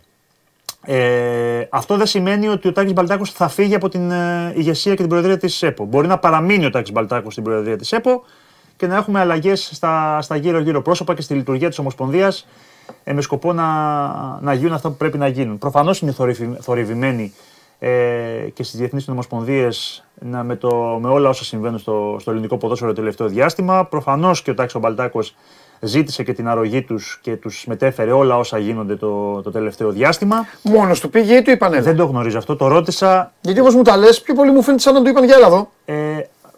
Ε, 0.86 1.66
αυτό 1.70 1.96
δεν 1.96 2.06
σημαίνει 2.06 2.48
ότι 2.48 2.68
ο 2.68 2.72
Τάκης 2.72 2.92
Μπαλτάκος 2.92 3.32
θα 3.32 3.48
φύγει 3.48 3.74
από 3.74 3.88
την 3.88 4.10
ε, 4.10 4.52
ηγεσία 4.56 4.92
και 4.92 5.00
την 5.00 5.08
προεδρία 5.08 5.36
της 5.36 5.62
ΕΠΟ. 5.62 5.84
Μπορεί 5.84 6.06
να 6.06 6.18
παραμείνει 6.18 6.66
ο 6.66 6.70
Τάκης 6.70 6.92
Μπαλτάκος 6.92 7.32
στην 7.32 7.44
προεδρία 7.44 7.76
της 7.76 7.92
ΕΠΟ 7.92 8.24
και 8.84 8.90
να 8.90 8.96
έχουμε 8.96 9.20
αλλαγές 9.20 9.70
στα, 9.72 10.18
στα 10.22 10.36
γύρω-γύρω 10.36 10.82
πρόσωπα 10.82 11.14
και 11.14 11.22
στη 11.22 11.34
λειτουργία 11.34 11.68
της 11.68 11.78
Ομοσπονδίας 11.78 12.46
ε, 13.04 13.12
με 13.12 13.20
σκοπό 13.20 13.52
να, 13.52 13.64
να 14.40 14.52
γίνουν 14.52 14.72
αυτά 14.72 14.88
που 14.88 14.96
πρέπει 14.96 15.18
να 15.18 15.28
γίνουν. 15.28 15.58
Προφανώς 15.58 16.00
είναι 16.00 16.12
θορυβη- 16.12 16.60
θορυβημένοι 16.60 17.34
ε, 17.78 17.88
και 18.54 18.62
στις 18.62 18.78
διεθνείς 18.78 19.08
ομοσπονδίες 19.08 20.04
να, 20.20 20.42
με, 20.42 20.56
το, 20.56 20.98
με 21.00 21.08
όλα 21.08 21.28
όσα 21.28 21.44
συμβαίνουν 21.44 21.78
στο, 21.78 22.16
στο 22.20 22.30
ελληνικό 22.30 22.56
ποδόσφαιρο 22.56 22.90
το 22.90 22.96
τελευταίο 22.96 23.28
διάστημα. 23.28 23.84
Προφανώς 23.84 24.42
και 24.42 24.50
ο 24.50 24.54
Τάκης 24.54 24.74
ο 24.74 24.78
Μπαλτάκος 24.78 25.34
ζήτησε 25.80 26.22
και 26.22 26.32
την 26.32 26.48
αρρωγή 26.48 26.82
τους 26.82 27.18
και 27.22 27.36
τους 27.36 27.64
μετέφερε 27.66 28.12
όλα 28.12 28.38
όσα 28.38 28.58
γίνονται 28.58 28.96
το, 28.96 29.42
το 29.42 29.50
τελευταίο 29.50 29.90
διάστημα. 29.90 30.46
Μόνος 30.62 31.00
του 31.00 31.10
πήγε 31.10 31.34
ή 31.34 31.42
του 31.42 31.50
είπαν 31.50 31.82
Δεν 31.82 31.96
το 31.96 32.04
γνωρίζω 32.04 32.38
αυτό, 32.38 32.56
το 32.56 32.66
ρώτησα. 32.66 33.32
Γιατί 33.40 33.60
όπως 33.60 33.74
μου 33.74 33.82
τα 33.82 33.96
λες, 33.96 34.20
πιο 34.20 34.34
πολύ 34.34 34.50
μου 34.50 34.62
φαίνεται 34.62 34.82
σαν 34.82 34.94
να 34.94 35.02
του 35.02 35.08
είπαν 35.08 35.24
για 35.24 35.34
Ελλάδο. 35.34 35.70
Ε, 35.84 35.94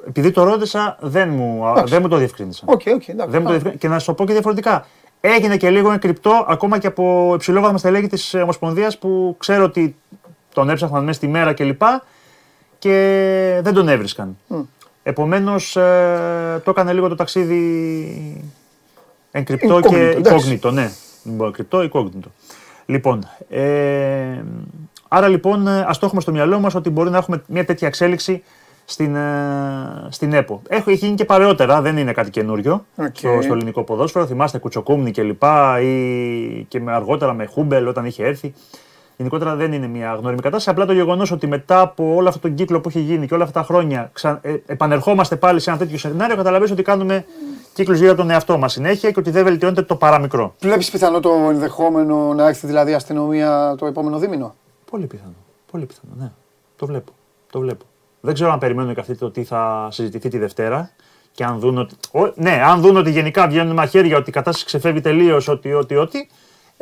επειδή 0.08 0.30
το 0.30 0.44
ρώτησα, 0.44 0.96
δεν 1.00 1.28
μου, 1.28 1.62
δεν 1.86 2.02
μου 2.02 2.08
το 2.08 2.16
διευκρίνησαν. 2.16 2.68
Okay, 2.68 2.88
okay, 2.88 3.26
δεν 3.28 3.42
μου 3.42 3.60
το 3.60 3.70
Και 3.70 3.88
να 3.88 3.98
σου 3.98 4.06
το 4.06 4.14
πω 4.14 4.26
και 4.26 4.32
διαφορετικά. 4.32 4.86
Έγινε 5.20 5.56
και 5.56 5.70
λίγο 5.70 5.98
κρυπτό 5.98 6.44
ακόμα 6.48 6.78
και 6.78 6.86
από 6.86 7.32
υψηλόβαθμα 7.34 7.78
στελέχη 7.78 8.06
της 8.06 8.34
Ομοσπονδίας 8.34 8.98
που 8.98 9.36
ξέρω 9.38 9.64
ότι 9.64 9.96
τον 10.52 10.70
έψαχναν 10.70 11.04
μέσα 11.04 11.16
στη 11.16 11.28
μέρα 11.28 11.52
κλπ. 11.52 11.78
Και, 11.78 11.94
και 12.78 13.60
δεν 13.62 13.74
τον 13.74 13.88
έβρισκαν. 13.88 14.36
Mm. 14.50 14.64
Επομένως 15.02 15.76
ε, 15.76 16.62
το 16.64 16.70
έκανε 16.70 16.92
λίγο 16.92 17.08
το 17.08 17.14
ταξίδι 17.14 18.42
εγκρυπτό 19.30 19.80
και 19.80 20.16
εικόγνητο. 20.18 20.70
Ναι, 20.70 20.90
εγκρυπτό, 21.42 21.82
εικόγνητο. 21.82 22.30
Λοιπόν, 22.86 23.28
ε, 23.48 24.42
άρα 25.08 25.28
λοιπόν 25.28 25.68
ας 25.68 25.98
το 25.98 26.06
έχουμε 26.06 26.20
στο 26.20 26.32
μυαλό 26.32 26.60
μας 26.60 26.74
ότι 26.74 26.90
μπορεί 26.90 27.10
να 27.10 27.18
έχουμε 27.18 27.42
μια 27.46 27.64
τέτοια 27.64 27.88
εξέλιξη 27.88 28.42
στην, 28.88 29.16
ε, 29.16 30.06
στην 30.08 30.32
ΕΠΟ. 30.32 30.62
Έχει 30.68 30.94
γίνει 30.94 31.14
και 31.14 31.24
παρεότερα, 31.24 31.80
δεν 31.80 31.96
είναι 31.96 32.12
κάτι 32.12 32.30
καινούριο 32.30 32.84
okay. 32.96 33.08
στο, 33.12 33.38
στο, 33.42 33.52
ελληνικό 33.52 33.82
ποδόσφαιρο. 33.82 34.26
Θυμάστε 34.26 34.58
Κουτσοκούμνη 34.58 35.10
και 35.10 35.22
λοιπά 35.22 35.80
ή 35.80 36.66
και 36.68 36.80
με, 36.80 36.92
αργότερα 36.92 37.32
με 37.32 37.46
Χούμπελ 37.46 37.86
όταν 37.86 38.04
είχε 38.04 38.24
έρθει. 38.24 38.54
Γενικότερα 39.16 39.54
δεν 39.54 39.72
είναι 39.72 39.86
μια 39.86 40.14
γνώριμη 40.14 40.40
κατάσταση. 40.40 40.70
Απλά 40.70 40.86
το 40.86 40.92
γεγονός 40.92 41.30
ότι 41.30 41.46
μετά 41.46 41.80
από 41.80 42.14
όλο 42.14 42.28
αυτόν 42.28 42.42
τον 42.42 42.54
κύκλο 42.54 42.80
που 42.80 42.88
έχει 42.88 43.00
γίνει 43.00 43.26
και 43.26 43.34
όλα 43.34 43.44
αυτά 43.44 43.60
τα 43.60 43.66
χρόνια 43.66 44.10
ξα... 44.12 44.38
ε, 44.42 44.56
επανερχόμαστε 44.66 45.36
πάλι 45.36 45.60
σε 45.60 45.70
ένα 45.70 45.78
τέτοιο 45.78 45.98
σενάριο, 45.98 46.36
καταλαβαίνεις 46.36 46.72
ότι 46.72 46.82
κάνουμε 46.82 47.24
κύκλους 47.74 47.98
γύρω 47.98 48.10
από 48.10 48.20
τον 48.20 48.30
εαυτό 48.30 48.58
μας 48.58 48.72
συνέχεια 48.72 49.10
και 49.10 49.20
ότι 49.20 49.30
δεν 49.30 49.44
βελτιώνεται 49.44 49.82
το 49.82 49.96
παραμικρό. 49.96 50.54
Βλέπεις 50.60 50.90
πιθανό 50.90 51.20
το 51.20 51.30
ενδεχόμενο 51.50 52.34
να 52.34 52.48
έρθει 52.48 52.66
δηλαδή 52.66 52.94
αστυνομία 52.94 53.74
το 53.78 53.86
επόμενο 53.86 54.18
δίμηνο; 54.18 54.54
Πολύ 54.90 55.06
πιθανό. 55.06 55.34
Πολύ 55.70 55.86
πιθανό, 55.86 56.12
ναι. 56.18 56.32
Το 56.76 56.86
βλέπω. 56.86 57.12
Το 57.50 57.60
βλέπω. 57.60 57.84
Δεν 58.26 58.34
ξέρω 58.34 58.52
αν 58.52 58.58
περιμένουν 58.58 58.94
και 58.94 59.00
αυτοί 59.00 59.16
το 59.16 59.30
τι 59.30 59.44
θα 59.44 59.88
συζητηθεί 59.90 60.28
τη 60.28 60.38
Δευτέρα. 60.38 60.90
Και 61.32 61.44
αν 61.44 61.58
δουν 61.58 61.78
ότι. 61.78 61.94
ναι, 62.34 62.62
αν 62.66 62.80
δουν 62.80 62.96
ότι 62.96 63.10
γενικά 63.10 63.46
βγαίνουν 63.46 63.74
μαχαίρια, 63.74 64.16
ότι 64.16 64.30
η 64.30 64.32
κατάσταση 64.32 64.66
ξεφεύγει 64.66 65.00
τελείως, 65.00 65.48
ότι, 65.48 65.72
ότι, 65.72 65.96
ότι. 65.96 66.28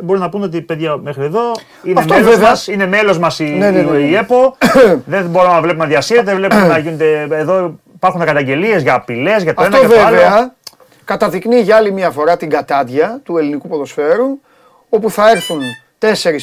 Μπορεί 0.03 0.21
να 0.21 0.29
πούνε 0.29 0.45
ότι 0.45 0.61
παιδιά 0.61 0.97
μέχρι 0.97 1.25
εδώ 1.25 1.53
είναι 1.83 2.05
μέλος 2.07 2.39
μας 2.39 2.67
είναι 2.67 2.87
μέλος 2.87 3.19
μας 3.19 3.39
η, 3.39 3.45
ναι, 3.45 3.71
ναι, 3.71 3.83
ναι, 3.83 3.99
η 3.99 4.15
ΕΠΟ. 4.15 4.57
δεν 5.07 5.27
μπορούμε 5.27 5.53
να 5.55 5.61
βλέπουμε 5.61 5.87
διασύρεται, 5.87 6.25
δεν 6.25 6.37
βλέπουμε 6.37 6.67
να 6.67 6.79
γίνονται. 6.79 7.29
Εδώ 7.31 7.79
υπάρχουν 7.95 8.25
καταγγελίες 8.25 8.83
για 8.83 8.95
απειλές, 8.95 9.43
για 9.43 9.55
το 9.55 9.63
Αυτό 9.63 9.77
ένα 9.77 9.87
και 9.89 9.95
το 9.95 10.01
άλλο. 10.01 10.53
καταδεικνύει 11.05 11.61
για 11.61 11.77
άλλη 11.77 11.93
μια 11.93 12.11
φορά 12.11 12.37
την 12.37 12.51
κατάντια 12.51 13.21
του 13.25 13.39
ελληνικού 13.39 13.69
ποδοσφαίρου, 13.69 14.41
όπου 14.89 15.11
θα 15.11 15.31
έρθουν 15.31 15.61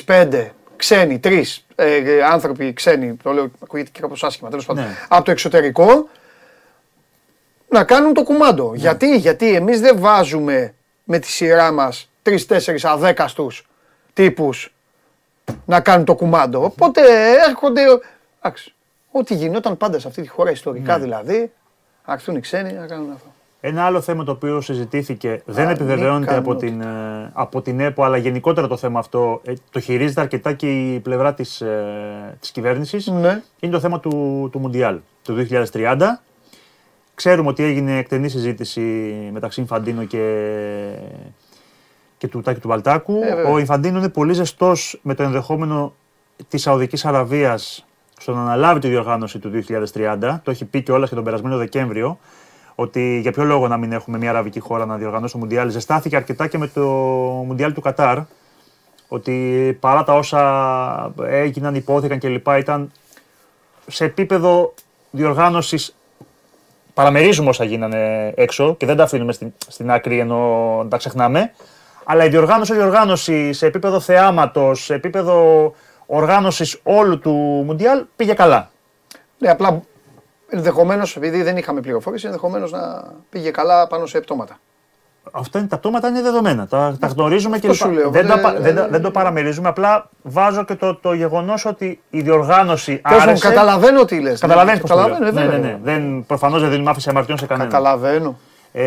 4-5 0.06 0.48
ξένοι, 0.76 1.20
τρεις 1.20 1.66
ε, 1.86 2.24
άνθρωποι 2.24 2.74
ξένοι, 2.74 3.13
το 3.24 3.32
λέω 3.32 3.52
ακούγεται 3.63 3.89
και 3.94 4.02
κάπως 4.02 4.24
άσχημα 4.24 4.50
τέλος 4.50 4.65
πάντων, 4.65 4.84
ναι. 4.84 4.96
από 5.08 5.26
το 5.26 5.32
εξωτερικό 5.32 6.10
να 7.70 7.84
κάνουν 7.84 8.13
το 8.13 8.24
κουμάντο. 8.24 8.70
Ναι. 8.72 8.78
Γιατί, 8.78 9.17
γιατί 9.17 9.56
εμείς 9.56 9.82
δεν 9.82 10.00
βάζουμε 10.00 10.74
με 11.04 11.20
τη 11.20 11.28
σειρά 11.28 11.72
μας 11.72 12.10
τρει-τέσσερι 12.22 12.80
αδέκαστους 12.84 13.67
τύπους 14.13 14.74
να 15.65 15.82
κάνουν 15.82 16.06
το 16.06 16.15
κουμάντο. 16.15 16.63
Οπότε 16.63 17.02
έρχονται. 17.48 17.82
Εντάξει, 18.41 18.74
ό,τι 19.12 19.36
γινόταν 19.36 19.78
πάντα 19.78 20.00
σε 20.00 20.08
αυτή 20.08 20.22
τη 20.22 20.28
χώρα 20.28 20.52
ιστορικά 20.52 20.98
ναι. 20.98 21.04
δηλαδή, 21.04 21.52
αρχθούν 22.04 22.36
οι 22.36 22.39
ξένοι 22.39 22.74
να 22.74 22.88
κάνουν 22.88 23.12
αυτό. 23.12 23.31
Ένα 23.63 23.84
άλλο 23.84 24.02
θέμα 24.02 24.24
το 24.24 24.32
οποίο 24.32 24.62
συζητήθηκε, 24.62 25.41
δεν 25.45 25.69
επιβεβαιώνεται 25.69 26.36
από 26.36 26.56
την, 26.56 26.82
ε, 26.82 27.32
από 27.34 27.62
την 27.62 27.80
ΕΠΟ, 27.80 28.04
αλλά 28.04 28.17
γενικότερα 28.17 28.67
το 28.67 28.78
θέμα 28.78 29.00
αυτό 29.00 29.41
ε, 29.43 29.54
το 29.69 29.80
χειρίζεται 29.80 30.21
αρκετά 30.21 30.54
και 30.54 30.93
η 30.93 31.00
πλευρά 31.00 31.34
της, 31.34 31.62
ε, 31.62 32.38
της 32.39 32.52
κυβέρνησης, 32.52 33.08
ναι. 33.08 33.41
είναι 33.60 33.71
το 33.71 33.80
θέμα 33.80 34.00
του, 34.00 34.50
του 34.52 34.60
Μουντιάλ 34.60 35.00
του 35.24 35.47
2030. 35.71 35.97
Ξέρουμε 37.13 37.50
ότι 37.50 37.63
έγινε 37.63 37.97
εκτενή 37.97 38.30
συζήτηση 38.30 38.82
μεταξύ 39.32 39.65
Φαντίνο 39.65 40.04
και, 40.04 40.93
και 42.17 42.28
του 42.28 42.41
Τάκη 42.41 42.60
του 42.60 42.67
Βαλτάκου. 42.67 43.19
Ο 43.47 43.58
Ιφαντίνο 43.58 43.97
είναι 43.97 44.10
πολύ 44.10 44.34
ζεστός 44.34 45.00
με 45.02 45.13
το 45.13 45.24
ενδεχόμενο 45.24 45.93
της 46.47 46.62
Σαουδικής 46.62 47.06
Αραβίας 47.06 47.86
στο 48.19 48.34
να 48.34 48.41
αναλάβει 48.41 48.80
τη 48.80 48.88
διοργάνωση 48.88 49.39
του 49.39 49.52
2030. 49.93 50.39
Το 50.43 50.52
έχει 50.52 50.65
πει 50.65 50.82
και 50.84 50.91
όλα 50.91 51.08
και 51.08 51.15
τον 51.15 51.24
περασμένο 51.24 51.58
Δεκέμβριο 51.58 52.19
ότι 52.75 53.19
για 53.19 53.31
ποιο 53.31 53.43
λόγο 53.43 53.67
να 53.67 53.77
μην 53.77 53.91
έχουμε 53.91 54.17
μια 54.17 54.29
αραβική 54.29 54.60
χώρα 54.60 54.86
να 54.86 54.97
διοργανώσει 54.97 55.34
το 55.34 55.39
Μουντιάλ. 55.39 55.69
Ζεστάθηκε 55.69 56.15
αρκετά 56.15 56.47
και 56.47 56.57
με 56.57 56.67
το 56.67 56.81
Μουντιάλ 57.47 57.73
του 57.73 57.81
Κατάρ. 57.81 58.17
Ότι 59.07 59.77
παρά 59.79 60.03
τα 60.03 60.13
όσα 60.13 61.13
έγιναν, 61.21 61.75
υπόθηκαν 61.75 62.19
κλπ. 62.19 62.47
ήταν 62.57 62.91
σε 63.88 64.05
επίπεδο 64.05 64.73
διοργάνωσης. 65.12 65.95
Παραμερίζουμε 66.93 67.49
όσα 67.49 67.63
γίνανε 67.63 68.34
έξω 68.36 68.75
και 68.75 68.86
δεν 68.86 68.95
τα 68.95 69.03
αφήνουμε 69.03 69.31
στην, 69.31 69.53
στην 69.67 69.91
άκρη 69.91 70.19
ενώ 70.19 70.86
τα 70.89 70.97
ξεχνάμε. 70.97 71.51
Αλλά 72.03 72.25
η 72.25 72.29
διοργάνωση, 72.29 72.73
η 72.73 72.75
διοργάνωση 72.75 73.53
σε 73.53 73.65
επίπεδο 73.65 73.99
θεάματος, 73.99 74.84
σε 74.84 74.93
επίπεδο 74.93 75.73
οργάνωσης 76.05 76.79
όλου 76.84 77.19
του 77.19 77.31
Μουντιάλ 77.65 78.05
πήγε 78.15 78.34
καλά. 78.34 78.71
Ναι, 79.38 79.49
απλά 79.49 79.81
Ενδεχομένως, 80.54 81.16
επειδή 81.16 81.44
δεν 81.44 81.58
είχαμε 81.58 81.82
πληροφόρηση, 81.82 82.26
ενδεχομένως 82.26 82.72
να 82.72 83.04
πήγε 83.30 83.52
καλά 83.52 83.88
πάνω 83.88 84.06
σε 84.06 84.20
πτώματα. 84.20 84.60
Αυτά 85.32 85.60
είναι, 85.60 85.68
τα 85.68 85.78
πτώματα 85.78 86.08
είναι 86.08 86.22
δεδομένα. 86.22 86.68
Τα, 86.68 86.98
τα 87.00 87.08
γνωρίζουμε 87.08 87.60
και 87.60 87.68
δεν, 87.68 88.12
δεν, 88.12 88.28
δεν, 88.60 88.88
δεν, 88.90 89.02
το 89.02 89.12
παραμερίζουμε. 89.12 89.68
Απλά 89.68 90.10
βάζω 90.22 90.64
και 90.64 90.76
το, 90.76 90.96
το 90.96 91.14
γεγονός 91.14 91.66
ότι 91.66 92.02
η 92.10 92.22
διοργάνωση. 92.22 93.02
άρεσε. 93.04 93.48
καταλαβαίνω 93.48 94.06
τι 94.06 94.20
λες. 94.20 94.40
Καταλαβαίνεις 94.40 94.82
πώς 94.82 94.90
το 94.90 94.96
λέω. 94.96 95.32
Ναι, 95.32 95.46
ναι, 95.46 95.58
ναι. 95.58 95.80
Δεν, 95.84 96.24
προφανώς 96.28 96.62
δεν 96.62 96.70
δίνουμε 96.70 96.90
άφηση 96.90 97.10
αμαρτιών 97.10 97.38
σε 97.38 97.46
κανέναν. 97.46 97.70
Καταλαβαίνω. 97.72 98.38
Ε, 98.72 98.84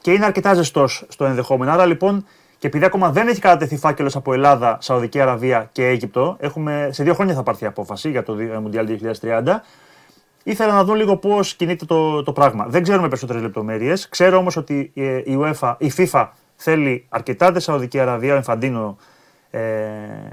και 0.00 0.12
είναι 0.12 0.24
αρκετά 0.24 0.54
ζεστός 0.54 1.04
στο 1.08 1.24
ενδεχόμενο. 1.24 1.72
Άρα 1.72 1.86
λοιπόν, 1.86 2.26
και 2.58 2.66
επειδή 2.66 2.84
ακόμα 2.84 3.10
δεν 3.10 3.28
έχει 3.28 3.40
κατατεθεί 3.40 3.76
φάκελος 3.76 4.16
από 4.16 4.32
Ελλάδα, 4.32 4.78
Σαουδική 4.80 5.20
Αραβία 5.20 5.68
και 5.72 5.86
Αίγυπτο, 5.86 6.36
έχουμε, 6.40 6.88
σε 6.92 7.02
δύο 7.02 7.14
χρόνια 7.14 7.34
θα 7.34 7.42
πάρθει 7.42 7.66
απόφαση 7.66 8.10
για 8.10 8.22
το 8.22 8.36
Μουντιάλ 8.60 8.86
2030 9.20 9.42
ήθελα 10.42 10.72
να 10.72 10.84
δω 10.84 10.94
λίγο 10.94 11.16
πώς 11.16 11.54
κινείται 11.54 11.84
το, 11.84 12.22
το 12.22 12.32
πράγμα. 12.32 12.66
Δεν 12.68 12.82
ξέρουμε 12.82 13.08
περισσότερες 13.08 13.42
λεπτομέρειες. 13.42 14.08
Ξέρω 14.08 14.36
όμως 14.36 14.56
ότι 14.56 14.92
ε, 14.94 15.16
η, 15.16 15.38
UEFA, 15.40 15.74
η 15.78 15.92
FIFA 15.96 16.28
θέλει 16.56 17.06
αρκετά 17.08 17.52
τη 17.52 17.60
Σαουδική 17.60 17.98
Αραβία, 17.98 18.32
ο 18.32 18.36
Εμφαντίνο 18.36 18.96
ε, 19.50 19.60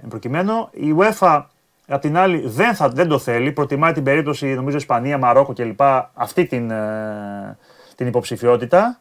προκειμένου. 0.09 0.69
Η 0.71 0.95
UEFA 0.97 1.43
απ' 1.87 2.01
την 2.01 2.17
άλλη 2.17 2.43
δεν, 2.45 2.75
θα, 2.75 2.89
δεν 2.89 3.07
το 3.07 3.17
θέλει. 3.19 3.51
Προτιμάει 3.51 3.91
την 3.91 4.03
περίπτωση, 4.03 4.47
νομίζω, 4.53 4.77
Ισπανία, 4.77 5.17
Μαρόκο 5.17 5.53
κλπ. 5.53 5.81
αυτή 6.13 6.45
την, 6.45 6.71
ε, 6.71 7.57
την 7.95 8.07
υποψηφιότητα. 8.07 8.99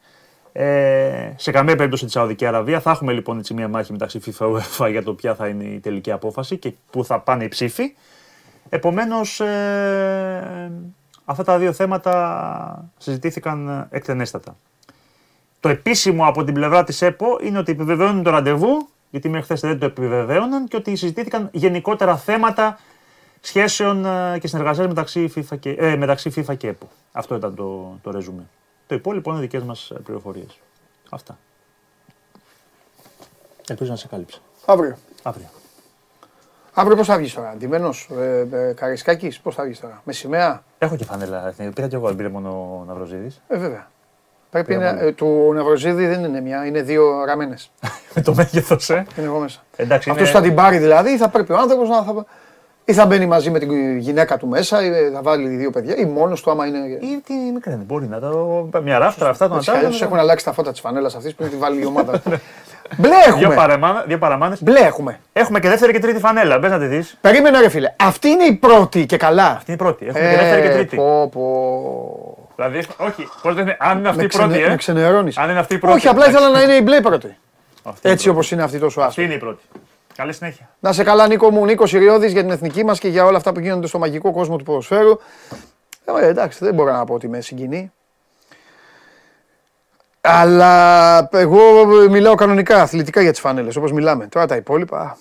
Ε, 0.52 1.32
σε 1.36 1.50
καμία 1.50 1.76
περίπτωση 1.76 2.04
τη 2.04 2.10
Σαουδική 2.10 2.46
Αραβία. 2.46 2.80
Θα 2.80 2.90
έχουμε 2.90 3.12
λοιπόν 3.12 3.38
έτσι 3.38 3.54
μια 3.54 3.68
μάχη 3.68 3.92
μεταξύ 3.92 4.20
FIFA 4.24 4.32
και 4.32 4.44
UEFA 4.44 4.90
για 4.90 5.02
το 5.02 5.12
ποια 5.12 5.34
θα 5.34 5.48
είναι 5.48 5.64
η 5.64 5.78
τελική 5.80 6.12
απόφαση 6.12 6.56
και 6.56 6.72
πού 6.90 7.04
θα 7.04 7.20
πάνε 7.20 7.44
οι 7.44 7.48
ψήφοι. 7.48 7.94
Επομένως, 8.68 9.40
ε, 9.40 10.72
αυτά 11.24 11.44
τα 11.44 11.58
δύο 11.58 11.72
θέματα 11.72 12.90
συζητήθηκαν 12.98 13.86
εκτενέστατα. 13.90 14.56
Το 15.60 15.68
επίσημο 15.68 16.26
από 16.26 16.44
την 16.44 16.54
πλευρά 16.54 16.84
της 16.84 17.02
ΕΠΟ 17.02 17.38
είναι 17.42 17.58
ότι 17.58 17.72
επιβεβαιώνουν 17.72 18.22
το 18.22 18.30
ραντεβού, 18.30 18.88
γιατί 19.10 19.28
μέχρι 19.28 19.44
χθες 19.44 19.60
δεν 19.60 19.78
το 19.78 19.86
επιβεβαίωναν, 19.86 20.68
και 20.68 20.76
ότι 20.76 20.96
συζητήθηκαν 20.96 21.48
γενικότερα 21.52 22.16
θέματα 22.16 22.78
σχέσεων 23.40 24.04
ε, 24.04 24.38
και 24.38 24.46
συνεργασίας 24.48 24.86
μεταξύ 24.86 25.32
FIFA 25.36 25.58
και, 25.58 25.70
ε, 25.70 25.96
μεταξύ 25.96 26.32
FIFA 26.36 26.56
και 26.56 26.68
ΕΠΟ. 26.68 26.88
Αυτό 27.12 27.34
ήταν 27.34 27.54
το, 27.54 27.98
το 28.02 28.10
ρεζούμε. 28.10 28.46
Το 28.86 28.94
υπόλοιπο 28.94 29.30
είναι 29.30 29.40
δικές 29.40 29.62
μας 29.62 29.92
πληροφορίες. 30.04 30.58
Αυτά. 31.10 31.38
Ελπίζω 33.68 33.90
να 33.90 33.96
σε 33.96 34.06
κάλυψα. 34.06 34.38
Αύριο. 34.66 34.96
Αύριο. 35.22 35.48
Αύριο 36.78 36.96
πώς 36.96 37.06
θα 37.06 37.16
βγεις 37.16 37.34
τώρα, 37.34 37.48
αντιμένος 37.48 38.08
ε, 38.20 38.46
ε, 38.56 38.72
Καρισκάκης, 38.72 39.40
πώς 39.40 39.54
θα 39.54 39.64
βγεις 39.64 39.80
τώρα, 39.80 40.00
με 40.04 40.12
σημαία. 40.12 40.62
Έχω 40.78 40.96
και 40.96 41.04
φανέλα. 41.04 41.54
Πήγα 41.74 41.88
και 41.88 41.96
εγώ, 41.96 42.06
δεν 42.06 42.16
πήρε 42.16 42.28
μόνο 42.28 42.48
ο 42.50 42.84
Ναυροζίδης. 42.86 43.42
Ε, 43.48 43.56
βέβαια. 43.56 43.90
Πρέπει 44.50 44.76
να, 44.76 44.88
ε, 44.88 45.12
του 45.12 45.52
Ναυροζίδη 45.54 46.06
δεν 46.06 46.24
είναι 46.24 46.40
μια, 46.40 46.66
είναι 46.66 46.82
δύο 46.82 47.24
ραμμένες. 47.24 47.70
με 48.14 48.22
το 48.22 48.34
μέγεθος, 48.34 48.90
ε. 48.90 49.06
Είναι 49.16 49.26
εγώ 49.26 49.38
μέσα. 49.38 49.60
Εντάξει, 49.76 50.10
Αυτός 50.10 50.28
είναι... 50.28 50.38
θα 50.38 50.44
την 50.44 50.54
πάρει 50.54 50.78
δηλαδή, 50.78 51.10
ή 51.10 51.16
θα 51.16 51.28
πρέπει 51.28 51.52
ο 51.52 51.56
άνθρωπος 51.58 51.88
να. 51.88 52.02
Θα... 52.02 52.24
Ή 52.84 52.92
θα 52.92 53.06
μπαίνει 53.06 53.26
μαζί 53.26 53.50
με 53.50 53.58
την 53.58 53.96
γυναίκα 53.98 54.36
του 54.36 54.46
μέσα, 54.46 54.84
ή 54.84 55.10
θα 55.12 55.22
βάλει 55.22 55.48
δύο 55.48 55.70
παιδιά, 55.70 55.96
ή 55.96 56.04
μόνος 56.04 56.42
του 56.42 56.50
άμα 56.50 56.66
είναι. 56.66 56.78
Ή 56.78 57.20
τι 57.24 57.32
μικρή, 57.32 57.74
μπορεί 57.86 58.06
να 58.06 58.20
το. 58.20 58.68
Μια 58.82 58.98
ράφτρα 58.98 59.28
αυτά 59.28 59.48
τον 59.48 59.60
Του 59.60 60.04
έχουν 60.04 60.18
αλλάξει 60.18 60.44
τα 60.44 60.52
φώτα 60.52 60.70
της 60.70 60.80
φανέλας 60.80 61.14
αυτής 61.14 61.34
που 61.34 61.44
τη 61.44 61.56
βάλει 61.56 61.80
η 61.80 61.84
ομάδα. 61.84 62.22
Μπλε 62.96 63.14
έχουμε. 63.26 63.46
Δύο, 63.46 63.54
παραμάνε, 63.56 64.02
δύο 64.06 64.18
παραμάνες. 64.18 64.62
Μπλε 64.62 64.78
έχουμε. 64.80 65.20
Έχουμε 65.32 65.60
και 65.60 65.68
δεύτερη 65.68 65.92
και 65.92 65.98
τρίτη 65.98 66.18
φανέλα. 66.18 66.58
Μπες 66.58 66.70
να 66.70 66.78
τη 66.78 66.86
δεις. 66.86 67.16
Περίμενε 67.20 67.60
ρε 67.60 67.68
φίλε. 67.68 67.94
Αυτή 68.00 68.28
είναι 68.28 68.44
η 68.44 68.52
πρώτη 68.52 69.06
και 69.06 69.16
καλά. 69.16 69.46
Αυτή 69.46 69.64
είναι 69.72 69.74
η 69.80 69.84
πρώτη. 69.84 70.06
Έχουμε 70.06 70.24
ε, 70.24 70.30
και 70.30 70.36
δεύτερη 70.36 70.62
και 70.62 70.74
τρίτη. 70.74 70.96
Πω, 70.96 71.28
πω. 71.28 72.48
Δηλαδή, 72.56 72.86
όχι, 72.96 73.28
πώς 73.42 73.54
δεν 73.54 73.62
είναι, 73.64 73.76
αν 73.80 73.98
είναι 73.98 74.08
αυτή 74.08 74.20
Με, 74.20 74.24
η 74.24 74.28
πρώτη, 74.28 74.48
ξενε, 74.48 74.66
ε. 74.66 74.68
με 74.68 74.76
ξενερώνεις. 74.76 75.38
Αν 75.38 75.50
είναι 75.50 75.58
αυτή 75.58 75.74
η 75.74 75.78
πρώτη. 75.78 75.96
Όχι, 75.96 76.08
απλά 76.08 76.28
ήθελα 76.28 76.48
να 76.50 76.62
είναι 76.62 76.74
η 76.74 76.80
μπλε 76.82 77.00
πρώτη. 77.00 77.36
Αυτή 77.82 78.00
είναι 78.04 78.12
Έτσι 78.12 78.12
η 78.12 78.14
πρώτη. 78.14 78.28
όπως 78.28 78.50
είναι 78.50 78.62
αυτή 78.62 78.78
τόσο 78.78 79.00
Αυτή 79.00 79.08
άσπρη. 79.10 79.24
είναι 79.24 79.34
η 79.34 79.38
πρώτη. 79.38 79.62
Καλή 80.16 80.32
συνέχεια. 80.32 80.68
Να 80.80 80.92
σε 80.92 81.04
καλά 81.04 81.26
Νίκο 81.26 81.50
μου, 81.50 81.64
Νίκος 81.64 81.92
Ιριώδης 81.92 82.32
για 82.32 82.40
την 82.42 82.50
εθνική 82.50 82.84
μας 82.84 82.98
και 82.98 83.08
για 83.08 83.24
όλα 83.24 83.36
αυτά 83.36 83.52
που 83.52 83.60
γίνονται 83.60 83.86
στο 83.86 83.98
μαγικό 83.98 84.32
κόσμο 84.32 84.56
του 84.56 84.64
ποδοσφαίρου. 84.64 85.18
Ε, 86.20 86.26
εντάξει, 86.26 86.58
δεν 86.64 86.74
μπορώ 86.74 86.92
να 86.92 87.04
πω 87.04 87.14
ότι 87.14 87.28
με 87.28 87.40
συγκινεί. 87.40 87.92
Αλλά 90.26 91.28
εγώ 91.32 91.58
μιλάω 92.10 92.34
κανονικά, 92.34 92.82
αθλητικά 92.82 93.20
για 93.20 93.30
τις 93.30 93.40
φανέλες, 93.40 93.76
όπως 93.76 93.92
μιλάμε. 93.92 94.26
Τώρα 94.26 94.46
τα 94.46 94.56
υπόλοιπα, 94.56 95.00
α, 95.00 95.16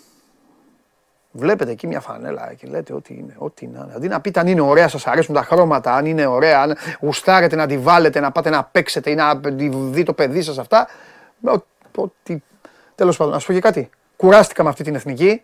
βλέπετε 1.32 1.72
εκεί 1.72 1.88
μια 1.88 2.00
φανέλα 2.00 2.54
και 2.58 2.68
λέτε 2.68 2.94
ό,τι 2.94 3.14
είναι, 3.14 3.36
ό,τι 3.38 3.68
να 3.68 3.80
είναι. 3.84 3.94
Αντί 3.96 4.08
να 4.08 4.22
πείτε 4.22 4.40
αν 4.40 4.48
είναι 4.48 4.62
ωραία, 4.62 4.88
σας 4.88 5.08
αρέσουν 5.08 5.36
τα 5.36 5.44
χρώματα, 5.44 5.94
αν 5.96 6.06
είναι 6.06 6.26
ωραία, 6.26 6.62
αν 6.62 6.76
γουστάρετε 7.00 7.56
να 7.56 7.68
τη 7.68 7.78
βάλετε, 7.78 8.20
να 8.20 8.32
πάτε 8.32 8.50
να 8.50 8.64
παίξετε 8.64 9.10
ή 9.10 9.16
να 9.16 9.40
τη 9.40 9.70
δει 9.74 10.04
το 10.04 10.14
παιδί 10.14 10.42
σας 10.42 10.58
αυτά. 10.58 10.88
ό- 11.46 11.66
Ό,τι... 11.98 12.38
Τέλος 12.96 13.18
πάντων, 13.18 13.34
να 13.34 13.40
σου 13.40 13.48
πω 13.48 13.54
και 13.54 13.60
κάτι. 13.60 13.90
Κουράστηκα 14.16 14.64
με 14.64 14.70
αυτή 14.70 14.84
την 14.84 14.96
εθνική. 14.96 15.44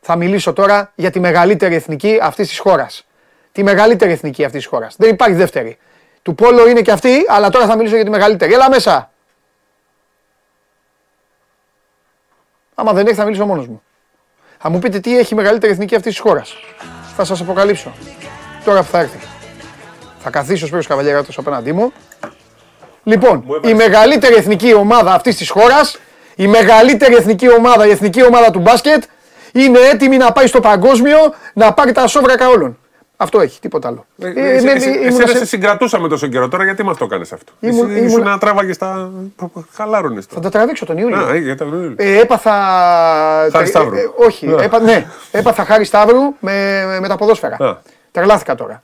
Θα 0.00 0.16
μιλήσω 0.16 0.52
τώρα 0.52 0.92
για 0.94 1.10
τη 1.10 1.20
μεγαλύτερη 1.20 1.74
εθνική 1.74 2.18
αυτής 2.22 2.48
της 2.48 2.58
χώρας. 2.58 3.06
Τη 3.52 3.62
μεγαλύτερη 3.62 4.12
εθνική 4.12 4.44
αυτής 4.44 4.60
της 4.60 4.70
χώρας. 4.70 4.96
Δεν 4.98 5.10
υπάρχει 5.10 5.34
δεύτερη. 5.34 5.78
Του 6.28 6.34
Πόλο 6.34 6.68
είναι 6.68 6.82
και 6.82 6.90
αυτή, 6.90 7.24
αλλά 7.28 7.50
τώρα 7.50 7.66
θα 7.66 7.76
μιλήσω 7.76 7.94
για 7.94 8.04
τη 8.04 8.10
μεγαλύτερη. 8.10 8.54
Έλα 8.54 8.70
μέσα. 8.70 9.10
Άμα 12.74 12.92
δεν 12.92 13.06
έχει, 13.06 13.14
θα 13.14 13.24
μιλήσω 13.24 13.46
μόνος 13.46 13.66
μου. 13.66 13.82
Θα 14.58 14.70
μου 14.70 14.78
πείτε 14.78 15.00
τι 15.00 15.18
έχει 15.18 15.34
η 15.34 15.36
μεγαλύτερη 15.36 15.72
εθνική 15.72 15.94
αυτή 15.94 16.08
της 16.08 16.18
χώρας. 16.18 16.56
Θα 17.16 17.24
σας 17.24 17.40
αποκαλύψω. 17.40 17.92
Τώρα 18.64 18.82
που 18.82 18.88
θα 18.90 18.98
έρθει. 18.98 19.18
Θα 20.18 20.30
καθίσει 20.30 20.64
ο 20.64 20.66
Σπύρος 20.66 20.86
Καβαλιαράτος 20.86 21.38
απέναντί 21.38 21.72
μου. 21.72 21.92
Λοιπόν, 23.02 23.44
η 23.64 23.74
μεγαλύτερη 23.74 24.34
εθνική 24.34 24.74
ομάδα 24.74 25.12
αυτής 25.12 25.36
της 25.36 25.50
χώρας, 25.50 25.98
η 26.34 26.46
μεγαλύτερη 26.46 27.14
εθνική 27.14 27.52
ομάδα, 27.52 27.86
η 27.86 27.90
εθνική 27.90 28.24
ομάδα 28.24 28.50
του 28.50 28.58
μπάσκετ, 28.58 29.04
είναι 29.52 29.78
έτοιμη 29.78 30.16
να 30.16 30.32
πάει 30.32 30.46
στο 30.46 30.60
παγκόσμιο 30.60 31.34
να 31.54 31.72
πάρει 31.72 31.92
τα 31.92 32.06
σόβρακα 32.06 32.48
όλων. 32.48 32.78
Αυτό 33.20 33.40
έχει, 33.40 33.60
τίποτα 33.60 33.88
άλλο. 33.88 34.06
Ε, 34.18 34.26
Ε, 34.28 34.50
εσύ- 34.54 34.64
με- 34.64 34.72
εσύ- 34.72 34.88
ήμουν 34.88 35.06
Εσένα 35.06 35.26
σε- 35.26 35.36
σε 35.36 35.44
συγκρατούσαμε 35.46 36.08
τόσο 36.08 36.26
καιρό 36.26 36.48
τώρα, 36.48 36.64
γιατί 36.64 36.82
μα 36.82 36.94
το 36.94 37.04
έκανε 37.04 37.24
αυτό; 37.32 37.52
Ήμουν- 37.60 37.90
Εσύ 37.90 37.98
ήσουν 37.98 38.08
ήμουν- 38.18 38.22
να 38.30 38.38
τράβαγε 38.38 38.76
τα. 38.76 39.10
Χαλάρωνε 39.72 40.20
Θα 40.20 40.26
τώρα. 40.28 40.40
τα 40.40 40.50
τραβήξω 40.50 40.84
τον 40.86 40.98
Ιούλιο. 40.98 41.18
Α, 41.26 41.34
ε, 41.34 41.38
για 41.38 41.56
τα- 41.56 41.66
Ε, 41.96 42.18
έπαθα. 42.20 42.52
Χάρη 43.52 43.66
Σταύρου. 43.66 43.94
Ε, 43.94 44.00
ε, 44.00 44.08
όχι, 44.16 44.46
Ναι. 44.46 44.62
έπα, 44.64 44.80
ναι. 44.80 45.06
Έπαθα 45.30 45.64
χάρη 45.64 45.84
Σταύρου 45.84 46.18
με, 46.40 46.84
με, 46.86 47.00
με 47.00 47.08
τα 47.08 47.16
ποδόσφαιρα. 47.16 47.56
Α. 47.64 47.76
Τρελάθηκα 48.12 48.54
τώρα. 48.54 48.80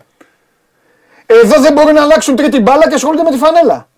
Εδώ 1.27 1.61
δεν 1.61 1.73
μπορούν 1.73 1.95
να 1.95 2.03
αλλάξουν 2.03 2.37
τρίτη 2.37 2.61
μπάλα 2.61 2.89
και 2.89 2.95
ασχολούνται 2.95 3.23
με 3.23 3.31
τη 3.31 3.37
φανέλα. 3.37 3.89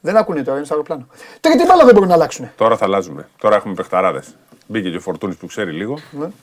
Δεν 0.00 0.16
ακούνε 0.16 0.42
τώρα, 0.42 0.56
είναι 0.56 0.64
στο 0.66 0.74
αεροπλάνο. 0.74 1.06
Τρίτη 1.40 1.64
μπάλα 1.66 1.84
δεν 1.84 1.94
μπορούν 1.94 2.08
να 2.08 2.14
αλλάξουν. 2.14 2.50
Τώρα 2.56 2.76
θα 2.76 2.84
αλλάζουμε. 2.84 3.28
Τώρα 3.38 3.56
έχουμε 3.56 3.74
παιχταράδες. 3.74 4.36
Μπήκε 4.66 4.90
και 4.90 4.96
ο 4.96 5.00
Φορτούνης 5.00 5.36
που 5.36 5.46
ξέρει 5.46 5.70
λίγο. 5.72 5.98
Ναι. 6.10 6.24
Έτσι. 6.24 6.34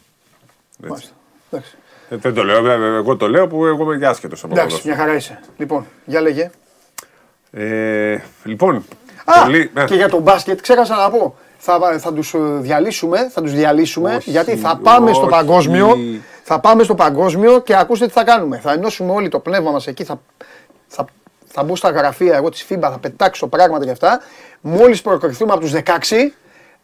Μάλιστα. 0.87 1.09
Εντάξει. 1.51 1.75
Ε, 2.11 2.15
δεν 2.17 2.33
το 2.33 2.43
λέω, 2.43 2.61
βέβαια, 2.61 2.95
εγώ 2.95 3.15
το 3.15 3.27
λέω 3.27 3.47
που 3.47 3.65
εγώ 3.65 3.83
είμαι 3.83 3.97
και 3.97 4.05
άσχετο 4.05 4.35
από 4.43 4.53
Εντάξει, 4.53 4.75
αυτό. 4.75 4.87
μια 4.87 4.97
χαρά 4.97 5.15
είσαι. 5.15 5.39
Λοιπόν, 5.57 5.85
για 6.05 6.21
λέγε. 6.21 6.49
Ε, 7.51 8.17
λοιπόν, 8.43 8.85
Α, 9.25 9.43
πολύ. 9.43 9.71
ε, 9.73 9.85
και 9.85 9.95
για 9.95 10.09
τον 10.09 10.21
μπάσκετ, 10.21 10.61
ξέχασα 10.61 10.95
να 10.95 11.09
πω. 11.09 11.35
Θα, 11.57 11.79
θα 11.99 12.13
τους 12.13 12.33
ε, 12.33 12.37
διαλύσουμε, 12.37 13.29
θα 13.29 13.41
τους 13.41 13.53
διαλύσουμε, 13.53 14.15
Όχι, 14.15 14.29
γιατί 14.29 14.55
θα 14.55 14.79
πάμε 14.83 15.13
στο 15.13 15.21
όχι. 15.21 15.29
παγκόσμιο, 15.31 15.97
θα 16.43 16.59
πάμε 16.59 16.83
στο 16.83 16.95
παγκόσμιο 16.95 17.59
και 17.59 17.75
ακούστε 17.75 18.05
τι 18.05 18.11
θα 18.11 18.23
κάνουμε. 18.23 18.57
Θα 18.57 18.71
ενώσουμε 18.71 19.11
όλοι 19.11 19.29
το 19.29 19.39
πνεύμα 19.39 19.71
μας 19.71 19.87
εκεί, 19.87 20.03
θα, 20.03 20.21
θα, 20.87 21.05
θα 21.45 21.63
μπω 21.63 21.75
στα 21.75 21.89
γραφεία 21.89 22.35
εγώ 22.35 22.49
της 22.49 22.65
FIBA, 22.69 22.79
θα 22.81 22.97
πετάξω 23.01 23.47
πράγματα 23.47 23.85
και 23.85 23.91
αυτά. 23.91 24.19
Μόλις 24.61 25.01
προκριθούμε 25.01 25.51
από 25.51 25.61
τους 25.61 25.73
16, 25.73 25.79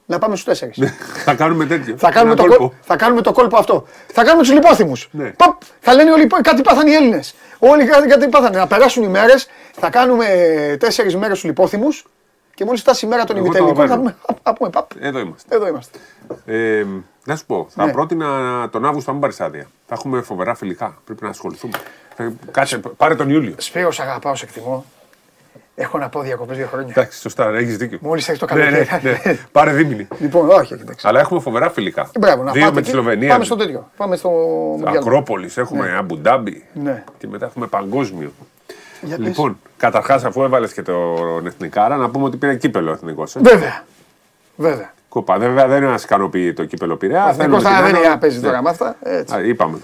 να 0.10 0.18
πάμε 0.20 0.36
στους 0.36 0.60
4. 0.60 0.84
θα 1.26 1.34
κάνουμε 1.36 1.66
τέτοιο. 1.66 1.98
Θα 1.98 2.12
κάνουμε, 2.12 2.32
Ένα 2.34 2.42
το 2.42 2.48
κόλπο. 2.48 2.58
κόλπο. 2.68 2.76
θα 2.82 2.96
κάνουμε 2.96 3.22
το 3.22 3.32
κόλπο 3.32 3.58
αυτό. 3.58 3.86
Θα 4.08 4.24
κάνουμε 4.24 4.44
τους 4.44 4.52
λιπόθυμους. 4.54 5.10
Ναι. 5.12 5.32
Θα 5.80 5.94
λένε 5.94 6.12
όλοι 6.12 6.28
κάτι 6.28 6.62
πάθανε 6.62 6.90
οι 6.90 6.94
Έλληνες. 6.94 7.36
Όλοι 7.60 7.86
κάτι, 7.86 8.08
κάτι 8.08 8.28
πάθανε. 8.28 8.58
Να 8.58 8.68
περάσουν 8.68 9.04
οι 9.04 9.08
μέρες, 9.08 9.48
θα 9.72 9.90
κάνουμε 9.90 10.26
τέσσερις 10.80 11.16
μέρες 11.16 11.40
του 11.40 11.48
λιπόθυμους 11.48 12.06
και 12.54 12.66
μόλις 12.66 12.82
φτάσει 12.82 13.06
η 13.06 13.10
μέρα 13.10 13.24
των 13.24 13.36
Εγώ 13.38 13.46
το 13.46 13.58
ημιτελικών 13.58 13.88
θα 13.88 13.96
παίρνω. 13.96 14.02
πούμε. 14.26 14.36
Θα 14.44 14.54
πούμε 14.54 14.70
παπ. 14.70 14.90
Εδώ 15.00 15.20
είμαστε. 15.20 15.56
Εδώ 15.56 15.68
είμαστε. 15.68 16.00
Ε, 16.46 16.86
να 17.26 17.36
σου 17.36 17.46
πω, 17.46 17.68
θα 17.70 17.86
Ναι. 17.86 17.92
πρότεινα 17.92 18.28
τον 18.72 18.86
Αύγουστο 18.86 19.12
να 19.12 19.18
μην 19.18 19.30
πάρει 19.30 19.50
άδεια. 19.50 19.68
Θα 19.88 19.94
έχουμε 19.96 20.22
φοβερά 20.22 20.56
φιλικά. 20.56 20.98
Πρέπει 21.06 21.24
να 21.24 21.30
ασχοληθούμε. 21.30 21.78
Ε, 22.18 22.28
Κάτσε, 22.52 22.78
πάρε 22.78 23.16
τον 23.16 23.30
Ιούλιο. 23.30 23.56
Σπύρος, 23.58 23.96
σ' 23.96 24.00
αγαπάω, 24.00 24.36
σε 24.36 24.46
εκτιμώ. 24.46 24.86
Έχω 25.80 25.98
να 25.98 26.10
πω 26.10 26.22
διακοπές 26.22 26.58
δύο 26.58 26.68
χρόνια. 26.68 26.88
Εντάξει, 26.90 27.20
σωστά, 27.20 27.50
έχεις 27.56 27.78
δίκιο. 27.78 27.98
Μόλις 28.02 28.30
έρθει 28.30 28.46
το 28.48 28.56
Ναι, 28.56 28.64
ναι, 28.70 28.84
καλοκαίρι. 28.84 29.22
ναι. 29.26 29.38
Πάρε 29.52 29.72
δίμηνη. 29.72 30.08
Λοιπόν, 30.20 30.50
όχι, 30.50 30.74
εντάξει. 30.74 31.08
Αλλά 31.08 31.20
έχουμε 31.20 31.40
φοβερά 31.40 31.70
φιλικά. 31.70 32.10
Μπράβο, 32.20 32.44
να 32.44 32.52
Δύο 32.52 32.62
πάτε 32.62 32.74
με 32.76 32.82
τη 32.82 32.88
εκεί. 32.88 32.98
Σλοβενία. 32.98 33.30
Πάμε 33.30 33.44
στο 33.46 33.56
τέτοιο. 33.56 33.92
Πάμε 33.98 34.16
στο 34.16 34.30
Μουντιάλ. 34.78 34.96
Ακρόπολης, 34.98 35.58
έχουμε 35.58 35.96
Αμπουντάμπι. 35.98 36.64
Ναι. 36.74 37.04
Και 37.18 37.28
μετά 37.28 37.46
έχουμε 37.46 37.68
παγκόσμιο. 37.68 38.32
Για 39.02 39.18
πες. 39.18 39.26
Λοιπόν, 39.28 39.60
καταρχάς, 39.78 40.24
αφού 40.24 40.44
έβαλες 40.44 40.74
και 40.74 40.82
τον 40.82 41.46
Εθνικάρα, 41.46 41.96
να 41.96 42.10
πούμε 42.10 42.26
ότι 42.26 42.38
πήρε 42.38 42.56
κύπελο 42.56 42.92
εθνικός. 42.92 43.36
Ε. 43.36 43.40
Βέβαια. 43.44 43.84
Βέβαια. 44.56 44.94
Κοπά. 45.10 45.38
Βέβαια 45.38 45.68
δεν 45.68 45.84
μας 45.84 46.04
ικανοποιεί 46.04 46.54
το 46.54 46.66
κύπελο 46.66 46.96
Πειραιά. 46.96 47.26
Εθνικός 47.30 47.38
θέλουμε 47.46 47.62
θα 47.62 47.70
την 47.70 47.78
δεν 47.86 47.90
Άνω. 47.96 47.98
είναι 48.00 48.08
να 48.14 48.18
παίζει 48.18 48.40
Ναι. 48.40 48.46
τώρα 48.46 48.62
με 48.62 48.70
αυτά. 48.70 48.96
Έτσι. 49.04 49.36
Α, 49.36 49.42
Είπαμε. 49.42 49.78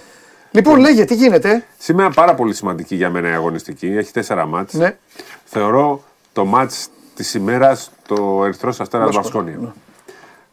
Λοιπόν, 0.55 0.79
λέγε, 0.79 1.05
τι 1.05 1.15
γίνεται. 1.15 1.63
Σήμερα 1.77 2.09
πάρα 2.09 2.35
πολύ 2.35 2.53
σημαντική 2.53 2.95
για 2.95 3.09
μένα 3.09 3.29
η 3.29 3.33
αγωνιστική. 3.33 3.87
Έχει 3.87 4.11
τέσσερα 4.11 4.45
μάτς. 4.45 4.73
Ναι. 4.73 4.97
Θεωρώ 5.43 6.03
το 6.33 6.45
μάτς 6.45 6.87
της 7.15 7.33
ημέρας 7.33 7.91
το 8.07 8.41
Ερυθρός 8.43 8.79
Αστέρας 8.79 9.15
Μπασκόνια, 9.15 9.51
Μπασκόνια. 9.53 9.75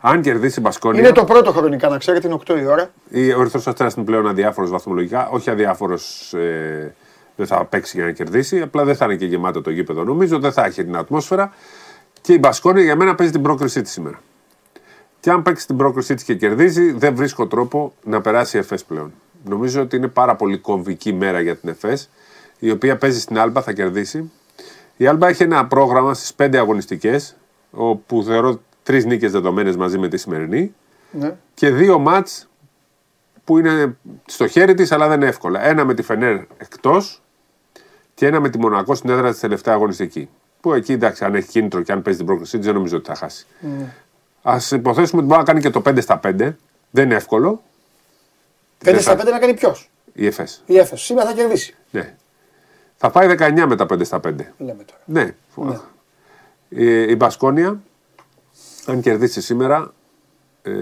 Αν 0.01 0.21
κερδίσει 0.23 0.59
η 0.59 0.63
Μπασκόνια, 0.63 1.01
Είναι 1.01 1.13
το 1.13 1.25
πρώτο 1.25 1.53
χρονικά, 1.53 1.89
να 1.89 1.99
ξέρετε, 1.99 2.27
είναι 2.27 2.37
8 2.37 2.57
η 2.57 2.67
ώρα. 2.67 2.91
η- 3.09 3.33
ο 3.33 3.41
Ερυθρός 3.41 3.67
Αστέρας 3.67 3.95
είναι 3.95 4.05
πλέον 4.05 4.29
αδιάφορος 4.29 4.71
βαθμολογικά. 4.71 5.29
Όχι 5.29 5.51
αδιάφορος, 5.51 6.33
ε, 6.35 6.95
δεν 7.37 7.47
θα 7.47 7.65
παίξει 7.65 7.97
για 7.97 8.07
να 8.07 8.13
κερδίσει. 8.13 8.61
Απλά 8.61 8.85
δεν 8.85 8.97
θα 8.97 9.05
είναι 9.05 9.15
και 9.17 9.27
γεμάτο 9.27 9.63
το 9.63 9.71
γήπεδο 9.71 10.05
νομίζω. 10.05 10.39
Δεν 10.39 10.53
θα 10.53 10.65
έχει 10.65 10.85
την 10.85 10.97
ατμόσφαιρα. 10.97 11.53
Και 12.21 12.33
η 12.33 12.39
Μπασκόνια 12.41 12.83
για 12.83 12.97
μένα 12.97 13.15
παίζει 13.15 13.33
την 13.33 13.43
πρόκρισή 13.43 13.83
της 13.83 13.93
σήμερα. 13.93 14.21
Και 15.21 15.31
αν 15.31 15.43
παίξει 15.43 15.67
την 15.67 15.77
πρόκρισή 15.77 16.15
της 16.15 16.25
και 16.25 16.35
κερδίζει, 16.35 16.93
δεν 16.93 17.15
βρίσκω 17.15 17.47
τρόπο 17.47 17.93
να 18.05 18.21
περάσει 18.21 18.57
η 18.57 18.61
ΕΦΕΣ 18.61 18.85
πλέον. 18.85 19.13
Νομίζω 19.45 19.81
ότι 19.83 19.97
είναι 19.97 20.09
πάρα 20.09 20.37
πολύ 20.37 20.59
κομβική 20.59 21.13
μέρα 21.13 21.41
για 21.41 21.57
την 21.57 21.69
ΕΦΕΣ, 21.69 22.11
η 22.59 22.71
οποία 22.71 22.97
παίζει 22.97 23.21
στην 23.21 23.39
Άλμπα, 23.39 23.63
θα 23.63 23.73
κερδίσει. 23.73 24.31
Η 24.97 25.07
Άλμπα 25.07 25.29
έχει 25.29 25.43
ένα 25.43 25.67
πρόγραμμα 25.67 26.15
στις 26.15 26.35
πέντε 26.35 26.59
αγωνιστικές, 26.59 27.37
όπου 27.71 28.23
θεωρώ 28.23 28.61
τρεις 28.83 29.05
νίκες 29.05 29.33
δεδομένες 29.33 29.77
μαζί 29.77 29.99
με 29.99 30.09
τη 30.09 30.17
σημερινή 30.17 30.75
Ναι. 31.11 31.37
και 31.55 31.71
δύο 31.71 31.99
μάτς 31.99 32.49
που 33.45 33.59
είναι 33.59 33.97
στο 34.27 34.47
χέρι 34.47 34.75
της 34.75 34.93
αλλά 34.93 35.09
δεν 35.09 35.21
είναι 35.21 35.29
εύκολα. 35.29 35.65
Ένα 35.67 35.85
με 35.85 35.95
τη 35.95 36.03
Φενέρ 36.03 36.41
εκτός 36.57 37.23
και 38.15 38.27
ένα 38.27 38.41
με 38.41 38.49
τη 38.51 38.59
Μονακό 38.59 38.95
στην 38.95 39.11
έδρα 39.11 39.31
της 39.31 39.41
τελευταία 39.41 39.75
αγωνιστική. 39.75 40.29
Που 40.61 40.73
εκεί 40.73 40.93
εντάξει, 40.93 41.25
αν 41.25 41.35
έχει 41.35 41.49
κίνητρο 41.49 41.83
και 41.83 41.93
αν 41.93 42.03
παίζει 42.03 42.19
την 42.19 42.29
πρόκληση 42.29 42.57
της, 42.57 42.67
δεν 42.67 42.75
νομίζω 42.75 42.97
ότι 42.97 43.09
θα 43.09 43.15
χάσει. 43.15 43.47
Α 44.43 44.57
υποθέσουμε 44.71 45.21
ότι 45.21 45.29
μπορεί 45.31 45.39
να 45.41 45.45
κάνει 45.47 45.61
και 45.61 45.71
το 45.71 45.83
5 45.87 46.01
στα 46.03 46.21
5. 46.25 46.57
Δεν 46.91 47.05
είναι 47.05 47.15
εύκολο. 47.15 47.63
5 48.85 48.93
Δεν 48.93 49.01
στα 49.01 49.11
θα- 49.17 49.23
5 49.25 49.31
να 49.31 49.39
κάνει 49.39 49.55
ποιος; 49.55 49.91
Η 50.13 50.27
ΕΦΕΣ. 50.27 50.63
Η 50.67 50.79
Έφεση. 50.79 51.05
Σήμερα 51.05 51.29
θα 51.29 51.35
κερδίσει. 51.35 51.75
Ναι. 51.91 52.15
Θα 52.97 53.11
πάει 53.11 53.27
19 53.29 53.67
με 53.67 53.77
τα 53.77 53.87
5 53.87 54.05
στα 54.05 54.21
5. 54.21 54.53
Λέμε 54.59 54.85
τώρα. 54.85 55.01
Ναι. 55.05 55.35
Η, 56.69 57.03
η 57.03 57.15
Μπασκόνια, 57.19 57.81
αν 58.87 59.01
κερδίσει 59.01 59.41
σήμερα, 59.41 59.93
ε, 60.63 60.73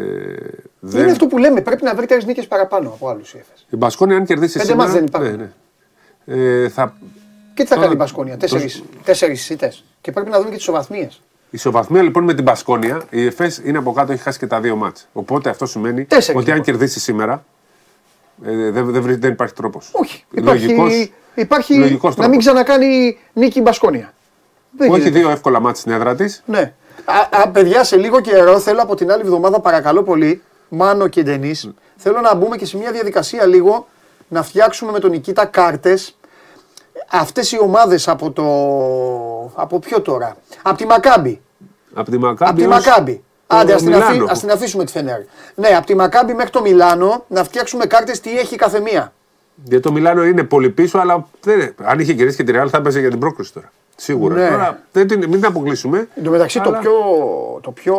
δεν... 0.80 1.02
Είναι 1.02 1.10
αυτό 1.10 1.26
που 1.26 1.38
λέμε. 1.38 1.60
Πρέπει 1.60 1.84
να 1.84 1.94
βρει 1.94 2.06
τρεις 2.06 2.24
νίκες 2.24 2.46
παραπάνω 2.46 2.88
από 2.88 3.08
άλλους 3.08 3.34
η 3.34 3.38
Έφεση. 3.38 3.64
Η 3.70 3.76
Μπασκόνια, 3.76 4.16
αν 4.16 4.24
κερδίσει 4.24 4.52
Πέντε 4.58 4.64
σήμερα. 4.70 4.82
μάτς 4.88 4.98
δεν 4.98 5.04
υπάρχουν. 5.06 5.30
Ναι, 5.30 5.50
ναι. 6.24 6.62
Ε, 6.64 6.68
θα, 6.68 6.94
Και 7.54 7.62
τι 7.62 7.68
θα 7.68 7.74
Τώρα, 7.74 7.80
κάνει 7.80 7.92
η 7.92 7.96
Μπασκόνια; 7.98 8.36
Τέσσερι 9.04 9.36
ήττε. 9.50 9.72
Και 10.00 10.12
πρέπει 10.12 10.30
να 10.30 10.36
δούμε 10.36 10.48
και 10.48 10.54
τις 10.54 10.62
ισοβαθμίε. 10.64 11.04
η 11.04 11.16
ισοβαθμία 11.50 12.02
λοιπόν 12.02 12.24
με 12.24 12.34
την 12.34 12.44
Μπασκόνια, 12.44 13.02
η 13.10 13.26
ΕΦΕΣ 13.26 13.58
είναι 13.64 13.78
από 13.78 13.92
κάτω, 13.92 14.12
έχει 14.12 14.22
χάσει 14.22 14.38
και 14.38 14.46
τα 14.46 14.60
δύο 14.60 14.76
μάτς. 14.76 15.08
Οπότε 15.12 15.50
αυτό 15.50 15.66
σημαίνει 15.66 16.04
Τέσσερις, 16.04 16.40
ότι 16.40 16.50
αν 16.50 16.56
λοιπόν. 16.56 16.72
κερδίσει 16.74 17.00
σήμερα, 17.00 17.44
ε, 18.44 18.70
δεν, 18.70 18.90
δεν, 18.92 19.02
βρει- 19.02 19.20
δεν 19.20 19.30
υπάρχει 19.32 19.54
τρόπος. 19.54 19.90
Όχι. 19.92 20.24
Υπάρχει, 20.30 21.12
υπάρχει 21.34 21.74
λογικός 21.74 22.16
να 22.16 22.28
μην 22.28 22.40
τρόπος. 22.40 22.44
ξανακάνει 22.64 23.18
νίκη 23.32 23.58
η 23.58 23.62
Μπασκόνια. 23.64 24.12
Δεν 24.70 24.88
Που 24.88 24.94
έχει 24.94 25.02
γίνεται. 25.02 25.18
δύο 25.20 25.30
εύκολα 25.30 25.60
μάτς 25.60 25.80
στην 25.80 25.92
έδρα 25.92 26.14
της. 26.14 26.42
Ναι. 26.46 26.72
Α, 27.04 27.40
α, 27.42 27.48
παιδιά, 27.48 27.84
σε 27.84 27.96
λίγο 27.96 28.20
καιρό 28.20 28.58
θέλω 28.58 28.82
από 28.82 28.94
την 28.94 29.10
άλλη 29.12 29.22
εβδομάδα, 29.22 29.60
παρακαλώ 29.60 30.02
πολύ, 30.02 30.42
Μάνο 30.68 31.08
και 31.08 31.22
Ντενή, 31.22 31.54
θέλω 31.96 32.20
να 32.20 32.34
μπούμε 32.34 32.56
και 32.56 32.66
σε 32.66 32.76
μια 32.76 32.92
διαδικασία 32.92 33.46
λίγο 33.46 33.86
να 34.28 34.42
φτιάξουμε 34.42 34.92
με 34.92 34.98
τον 34.98 35.10
Νικήτα 35.10 35.44
κάρτες. 35.44 36.18
Αυτές 37.10 37.52
οι 37.52 37.58
ομάδες 37.60 38.08
από 38.08 38.30
το. 38.30 38.44
Από 39.62 39.78
ποιο 39.78 40.00
τώρα; 40.00 40.36
Από 40.62 40.76
τη 40.76 40.86
Μακάμπη. 40.86 41.40
Από 41.94 42.10
τη 42.10 42.18
Μακάμπη. 42.18 42.50
Από 42.50 42.58
τη 42.58 42.66
ως 42.66 42.68
Μακάμπη. 42.68 43.22
Το 43.48 43.56
Άντε, 43.56 43.72
ας 43.74 43.82
την, 43.82 43.94
αφή- 43.94 44.08
Μιλάνο. 44.10 44.26
ας 44.30 44.40
την 44.40 44.50
αφήσουμε 44.50 44.84
τη 44.84 44.92
Φενέρ. 44.92 45.20
Ναι, 45.54 45.68
από 45.68 45.86
τη 45.86 45.94
Μακάμπη 45.94 46.34
μέχρι 46.34 46.50
το 46.50 46.60
Μιλάνο 46.60 47.24
να 47.28 47.44
φτιάξουμε 47.44 47.86
κάρτες 47.86 48.20
τι 48.20 48.38
έχει 48.38 48.54
η 48.54 48.56
καθεμία. 48.58 49.12
Γιατί 49.64 49.82
το 49.82 49.92
Μιλάνο 49.92 50.24
είναι 50.24 50.42
πολύ 50.42 50.70
πίσω, 50.70 50.98
αλλά 50.98 51.28
δεν, 51.42 51.74
αν 51.84 51.98
είχε 52.00 52.14
κερδίσει 52.14 52.36
και 52.36 52.52
τη 52.52 52.58
Real 52.62 52.66
θα 52.70 52.76
έπαιζε 52.78 53.00
για 53.00 53.10
την 53.10 53.18
πρόκριση 53.18 53.52
τώρα. 53.52 53.72
Σίγουρα. 53.96 54.34
Ναι. 54.34 54.48
Τώρα 54.48 54.80
δεν 54.92 55.06
την, 55.06 55.18
μην 55.18 55.30
την 55.30 55.44
αποκλείσουμε. 55.46 56.08
Εν 56.14 56.24
τω 56.24 56.30
μεταξύ 56.30 56.60
το 56.60 56.68
Αλλά- 56.68 56.78
πιο, 56.78 56.92
το, 57.62 57.70
πιο, 57.70 57.94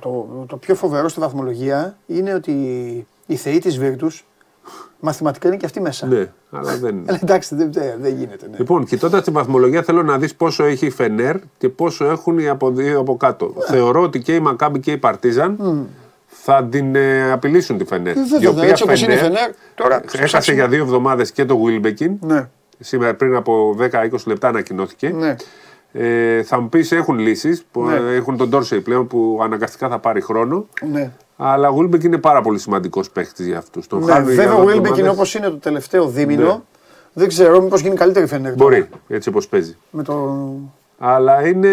το, 0.00 0.26
το 0.48 0.56
πιο 0.56 0.74
φοβερό 0.74 1.08
στη 1.08 1.20
βαθμολογία 1.20 1.96
είναι 2.06 2.34
ότι 2.34 2.52
οι 3.26 3.36
θεοί 3.36 3.58
της 3.58 3.78
Βίρτους 3.78 4.24
μαθηματικά 5.00 5.48
είναι 5.48 5.56
και 5.56 5.66
αυτοί 5.66 5.80
μέσα. 5.80 6.06
Ναι, 6.06 6.28
αλλά 6.50 6.76
δεν. 6.76 7.02
Αλλά 7.08 7.18
εντάξει, 7.22 7.54
δεν, 7.54 7.72
δεν, 7.72 7.94
δεν 8.00 8.14
γίνεται. 8.16 8.48
Ναι. 8.50 8.56
Λοιπόν, 8.58 8.84
κοιτώντα 8.84 9.22
την 9.22 9.32
βαθμολογία, 9.32 9.82
θέλω 9.82 10.02
να 10.02 10.18
δεις 10.18 10.34
πόσο 10.34 10.64
έχει 10.64 10.86
η 10.86 10.90
Φενέρ 10.90 11.36
και 11.58 11.68
πόσο 11.68 12.04
έχουν 12.04 12.38
οι 12.38 12.48
από 12.48 12.70
δύο 12.70 12.98
από 13.00 13.16
κάτω. 13.16 13.52
Ναι. 13.56 13.64
Θεωρώ 13.76 14.02
ότι 14.02 14.20
και 14.20 14.34
η 14.34 14.40
Μακάμπη 14.40 14.80
και 14.80 14.92
η 14.92 14.96
Παρτίζαν 14.98 15.56
θα 16.26 16.64
την 16.70 16.94
ε, 16.94 17.32
απειλήσουν 17.32 17.78
τη 17.78 17.84
Φενέρ. 17.84 18.16
Ε, 18.16 18.20
βέβαια, 18.40 18.64
έτσι 18.64 18.82
όπως 18.82 19.02
είναι 19.02 19.12
η 19.12 19.16
Φενέρ, 19.16 19.50
τώρα 19.74 20.02
έχασε 20.12 20.52
για 20.52 20.68
δύο 20.68 20.82
εβδομάδες 20.82 21.32
και 21.32 21.44
το 21.44 21.58
Wilbekin. 21.66 22.10
Ναι, 22.20 22.48
Σήμερα 22.78 23.14
πριν 23.14 23.34
από 23.34 23.76
10-20 23.92 24.08
λεπτά 24.26 24.48
ανακοινώθηκε. 24.48 25.08
ναι. 25.08 25.36
Ε, 25.92 26.42
θα 26.42 26.60
μου 26.60 26.68
πεις 26.68 26.92
έχουν 26.92 27.18
λύσεις. 27.18 27.64
Ναι. 27.72 28.14
Έχουν 28.14 28.36
τον 28.36 28.48
Ντόρσεϊ 28.48 28.80
πλέον 28.80 29.06
που 29.06 29.40
αναγκαστικά 29.42 29.88
θα 29.88 29.98
πάρει 29.98 30.20
χρόνο. 30.20 30.66
ναι. 30.92 31.10
Αλλά 31.42 31.68
ο 31.68 31.76
Wilbeck 31.78 32.04
είναι 32.04 32.18
πάρα 32.18 32.40
πολύ 32.42 32.58
σημαντικός 32.58 33.10
παίχτη 33.10 33.44
για 33.44 33.58
αυτούς. 33.58 33.86
Τον 33.86 34.04
ναι. 34.04 34.12
χάνουν 34.12 34.32
για 34.32 34.36
Βέβαια 34.42 34.54
ο 34.54 34.60
δύο 34.60 34.66
Βίλμπεκ 34.72 34.78
είναι 34.80 34.88
εβδομάδες. 34.88 35.16
όπως 35.16 35.34
είναι 35.34 35.48
το 35.48 35.56
τελευταίο 35.56 36.06
δίμηνο. 36.08 36.46
Ναι. 36.46 36.58
Δεν 37.12 37.28
ξέρω, 37.28 37.60
μήπως 37.62 37.80
γίνει 37.80 37.94
καλύτερη 37.96 38.26
Φενέρ. 38.26 38.54
τώρα. 38.54 38.64
Μπορεί, 38.76 38.88
έτσι 39.08 39.28
όπως 39.28 39.48
παίζει. 39.48 39.76
Με 39.90 40.02
το... 40.02 40.46
Αλλά 40.98 41.46
είναι 41.48 41.68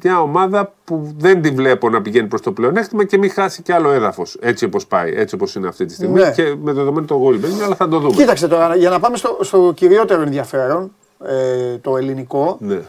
μια 0.00 0.20
ομάδα 0.20 0.72
που 0.84 1.14
δεν 1.18 1.42
τη 1.42 1.50
βλέπω 1.50 1.90
να 1.90 2.02
πηγαίνει 2.02 2.28
προς 2.28 2.40
το 2.40 2.52
πλεονέκτημα 2.52 3.04
και 3.04 3.18
μην 3.18 3.30
χάσει 3.30 3.62
κι 3.62 3.72
άλλο 3.72 3.90
έδαφος. 3.90 4.36
Έτσι 4.40 4.64
όπως 4.64 4.86
πάει, 4.86 5.12
έτσι 5.16 5.34
όπως 5.34 5.54
είναι 5.54 5.68
αυτή 5.68 5.84
τη 5.84 5.94
στιγμή. 5.94 6.20
Ναι. 6.20 6.30
Και 6.30 6.54
με 6.62 6.72
δεδομένο 6.72 7.06
το 7.06 7.22
Wilbeck, 7.28 7.64
αλλά 7.64 7.74
θα 7.74 7.88
το 7.88 7.98
δούμε. 7.98 8.14
Κοίταξε 8.14 8.48
τώρα, 8.48 8.76
για 8.76 8.90
να 8.90 9.00
πάμε 9.00 9.16
στο, 9.16 9.38
στο 9.40 9.72
κυριότερο 9.76 10.22
ενδιαφέρον, 10.22 10.92
ε, 11.26 11.76
το 11.78 11.96
ελληνικό, 11.96 12.56
Ναι. 12.60 12.80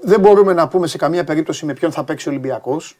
δεν 0.00 0.20
μπορούμε 0.20 0.52
να 0.52 0.68
πούμε 0.68 0.86
σε 0.86 0.96
καμία 0.98 1.24
περίπτωση 1.24 1.66
με 1.66 1.72
ποιον 1.72 1.92
θα 1.92 2.04
παίξει 2.04 2.28
ο 2.28 2.30
Ολυμπιακός. 2.30 2.96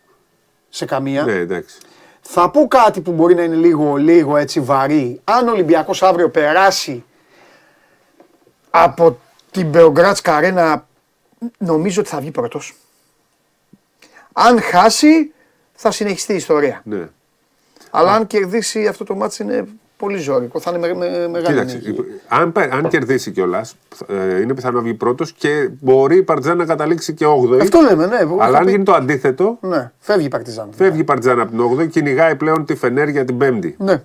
Σε 0.70 0.84
καμία. 0.84 1.24
ναι, 1.24 1.32
εντάξει. 1.32 1.76
Θα 2.20 2.50
πω 2.50 2.68
κάτι 2.68 3.00
που 3.00 3.12
μπορεί 3.12 3.34
να 3.34 3.42
είναι 3.42 3.54
λίγο, 3.54 3.96
λίγο 3.96 4.36
έτσι 4.36 4.60
βαρύ. 4.60 5.20
Αν 5.24 5.48
ο 5.48 5.50
Ολυμπιακός 5.50 6.02
αύριο 6.02 6.30
περάσει 6.30 7.04
από 8.70 9.18
την 9.50 9.66
Μπεογκράτσκα 9.68 10.36
Αρένα, 10.36 10.86
νομίζω 11.58 12.00
ότι 12.00 12.10
θα 12.10 12.20
βγει 12.20 12.30
πρώτος. 12.30 12.74
Αν 14.32 14.60
χάσει, 14.60 15.32
θα 15.74 15.90
συνεχιστεί 15.90 16.32
η 16.32 16.36
ιστορία. 16.36 16.80
Ναι. 16.84 17.08
Αλλά 17.90 18.12
αν 18.12 18.26
κερδίσει 18.26 18.86
αυτό 18.86 19.04
το 19.04 19.14
μάτι 19.14 19.42
είναι 19.42 19.68
πολύ 20.00 20.18
ζώρικο. 20.18 20.60
Θα 20.60 20.70
είναι 20.76 20.78
με, 20.78 20.94
με, 20.94 21.28
μεγάλη 21.28 21.46
Κοίταξε, 21.54 21.76
νίκη. 21.76 22.04
αν, 22.28 22.52
πα- 22.52 22.68
αν 22.72 22.88
κερδίσει 22.88 23.30
κιόλας, 23.30 23.76
είναι 24.42 24.54
πιθανό 24.54 24.76
να 24.76 24.82
βγει 24.82 24.94
πρώτος 24.94 25.32
και 25.32 25.68
μπορεί 25.80 26.16
η 26.16 26.22
Παρτιζάν 26.22 26.56
να 26.56 26.64
καταλήξει 26.64 27.14
και 27.14 27.26
8η. 27.26 27.58
Αυτό 27.60 27.80
λέμε, 27.80 28.06
ναι. 28.06 28.16
εγώ 28.20 28.36
Αλλά 28.40 28.52
θα 28.52 28.58
αν 28.58 28.64
πει- 28.64 28.70
γίνει 28.70 28.84
το 28.84 28.92
αντίθετο, 28.92 29.58
Ναι, 29.60 29.90
φεύγει 29.98 30.26
η 30.26 30.28
Παρτιζάν. 30.28 30.68
φεύγει 30.76 31.00
η 31.00 31.04
Παρτιζάν 31.04 31.40
από 31.40 31.50
την 31.50 31.60
8η, 31.60 31.88
κυνηγάει 31.88 32.34
πλέον 32.36 32.64
τη 32.64 32.74
Φενέρ 32.74 33.08
για 33.08 33.24
την 33.24 33.36
5η. 33.40 33.72
Ναι. 33.76 34.02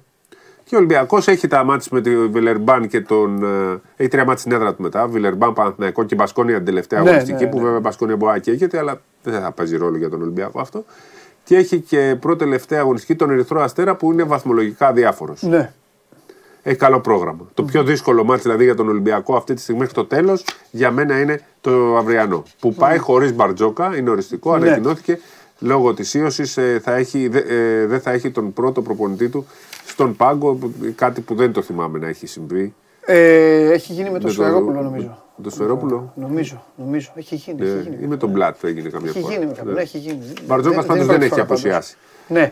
Και 0.64 0.76
ο 0.76 0.78
Ολυμπιακός 0.78 1.28
έχει 1.28 1.48
τα 1.48 1.64
μάτια 1.64 1.88
με 1.91 2.02
τη 2.02 2.28
Βιλερμπάν 2.28 2.88
και 2.88 3.02
τον. 3.02 3.43
ε, 3.43 3.82
Έχει 3.96 4.10
τρία 4.10 4.24
μάτια 4.26 4.39
στην 4.39 4.52
έδρα 4.52 4.74
του 4.76 4.82
μετά. 4.82 5.08
Βιλερμπάν, 5.08 5.54
Παναθηναϊκό 5.54 6.04
και 6.04 6.16
Μπασκόνια 6.16 6.56
την 6.56 6.66
τελευταία 6.66 7.02
Ναι, 7.02 7.10
αγωνιστική. 7.10 7.43
ναι, 7.43 7.50
που 7.50 7.58
ναι. 7.58 7.64
βέβαια 7.64 7.80
Μπασκόνια 7.80 8.16
μπορεί 8.16 8.32
να 8.34 8.38
καίγεται, 8.39 8.78
αλλά 8.78 9.02
δεν 9.24 9.41
θα 9.41 9.52
παίζει 9.52 9.78
ρόλο 9.78 9.98
για 9.98 10.10
τον 10.10 10.22
Ολυμπιακό 10.22 10.60
αυτό. 10.62 10.84
Και 11.43 11.58
έχει 11.58 11.80
και 11.80 12.18
πρώτη 12.20 12.38
τελευταία 12.43 12.80
αγωνιστική 12.80 13.16
τον 13.16 13.30
Ερυθρό 13.32 13.62
Αστέρα 13.62 13.96
που 13.96 14.12
είναι 14.12 14.24
βαθμολογικά 14.24 14.91
διάφορο. 14.93 15.34
ναι. 15.39 15.72
Έχει 16.68 16.78
καλό 16.78 16.99
πρόγραμμα. 16.99 17.49
Το 17.53 17.63
πιο 17.63 17.84
δύσκολο 17.84 18.24
μάτι 18.24 18.41
δηλαδή 18.41 18.63
για 18.63 18.76
τον 18.76 18.89
Ολυμπιακό 18.89 19.36
αυτή 19.36 19.53
τη 19.53 19.61
στιγμή 19.61 19.80
μέχρι 19.80 19.95
το 19.95 20.05
τέλος 20.05 20.43
για 20.72 20.91
μένα 20.91 21.20
είναι 21.22 21.41
το 21.61 21.97
αυριανό. 21.97 22.43
Που 22.59 22.74
πάει 22.74 22.97
χωρίς 22.97 23.34
μπαρτζόκα, 23.34 23.97
είναι 23.97 24.09
οριστικό, 24.09 24.57
Ναι. 24.57 24.68
ανακοινώθηκε. 24.68 25.20
Λόγω 25.59 25.93
της 25.93 26.13
ίωσης 26.13 26.57
θα 26.82 26.95
έχει, 26.95 27.28
δε- 27.28 27.39
ε, 27.47 27.86
δεν 27.86 27.99
θα 28.01 28.11
έχει 28.11 28.32
τον 28.32 28.53
πρώτο 28.53 28.82
προπονητή 28.82 29.30
του 29.30 29.45
στον 29.86 30.16
πάγκο. 30.16 30.53
που- 30.53 30.74
Κάτι 30.95 31.22
που 31.22 31.36
δεν 31.36 31.51
το 31.53 31.61
θυμάμαι 31.61 31.99
να 31.99 32.07
έχει 32.07 32.28
συμβεί. 32.28 32.74
Ε, 33.05 33.72
έχει 33.72 33.93
γίνει 33.93 34.09
με 34.09 34.20
το 34.20 34.26
Με 34.28 34.34
Σφερόπουλο 34.34 34.82
νομίζω. 34.82 35.18
με 35.38 35.43
Το 35.43 35.49
Σφερόπουλο. 35.49 36.11
Νομίζω, 36.16 36.63
νομίζω. 36.76 37.11
Έχει 37.16 37.36
γίνει. 37.36 37.68
Ε, 37.68 37.72
έχει 37.72 37.82
γίνει. 37.89 38.03
ή 38.03 38.07
με 38.07 38.18
τον 38.18 38.30
Μπλατ 38.30 38.55
που 38.59 38.68
έγινε 38.68 38.89
καμιά 38.89 39.09
Έχει 39.09 39.20
φορά. 39.20 39.34
γίνει 39.34 39.45
με 39.45 39.53
κάποιον. 39.53 39.74
Ναι. 39.74 39.82
Έχει 39.82 39.97
γίνει. 39.97 40.20
Μπαρτζόκας 40.47 40.86
Δεν- 40.86 40.88
πάντως 40.88 41.03
είναι 41.03 41.05
δεν 41.05 41.05
πρώτη 41.05 41.24
έχει 41.26 41.30
φορά 41.34 41.45
πάντως. 41.45 41.59
αποσιάσει. 41.63 41.95
Ναι. 42.28 42.51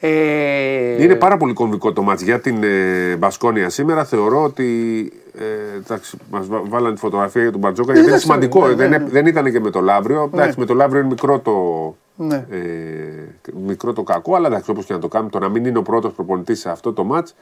Ε, 0.00 1.02
Είναι 1.02 1.14
πάρα 1.14 1.36
πολύ 1.36 1.52
κομβικό 1.52 1.92
το 1.92 2.02
μάτς 2.02 2.22
για 2.22 2.40
την 2.40 2.62
ε, 2.62 3.16
Μπασκόνια 3.16 3.68
σήμερα. 3.68 4.04
Θεωρώ 4.04 4.42
ότι. 4.42 5.12
Ε, 5.38 5.76
εντάξει, 5.76 6.16
μας 6.30 6.46
βάλανε 6.68 6.94
τη 6.94 7.00
φωτογραφία 7.00 7.42
για 7.42 7.50
τον 7.50 7.60
Μπαρτζόκα 7.60 7.92
γιατί 7.92 8.06
είναι 8.08 8.16
εντάξει, 8.16 8.26
σημαντικό. 8.26 8.66
ναι, 8.68 8.74
δεν, 8.74 8.90
ναι, 8.90 8.96
ε- 8.96 8.98
ναι. 8.98 9.08
δεν 9.08 9.26
ήταν 9.26 9.52
και 9.52 9.60
με 9.60 9.70
το 9.70 9.80
Λαύριο. 9.80 10.30
Εντάξει, 10.34 10.58
με 10.60 10.64
το 10.66 10.74
Λαύριο 10.74 11.00
είναι 11.00 11.08
μικρό 11.08 11.38
το, 11.38 11.52
Ναι. 12.16 12.46
ε, 12.50 12.58
μικρό 13.66 13.92
το 13.92 14.02
κακό, 14.02 14.34
αλλά 14.34 14.46
εντάξει, 14.46 14.70
όπως 14.70 14.84
και 14.84 14.92
να 14.92 14.98
το 14.98 15.08
κάνουμε, 15.08 15.30
το 15.30 15.38
να 15.38 15.48
μην 15.48 15.64
είναι 15.64 15.78
ο 15.78 15.82
πρώτος 15.82 16.12
προπονητής 16.12 16.60
σε 16.60 16.70
αυτό 16.70 16.92
το 16.92 17.04
μάτς 17.04 17.34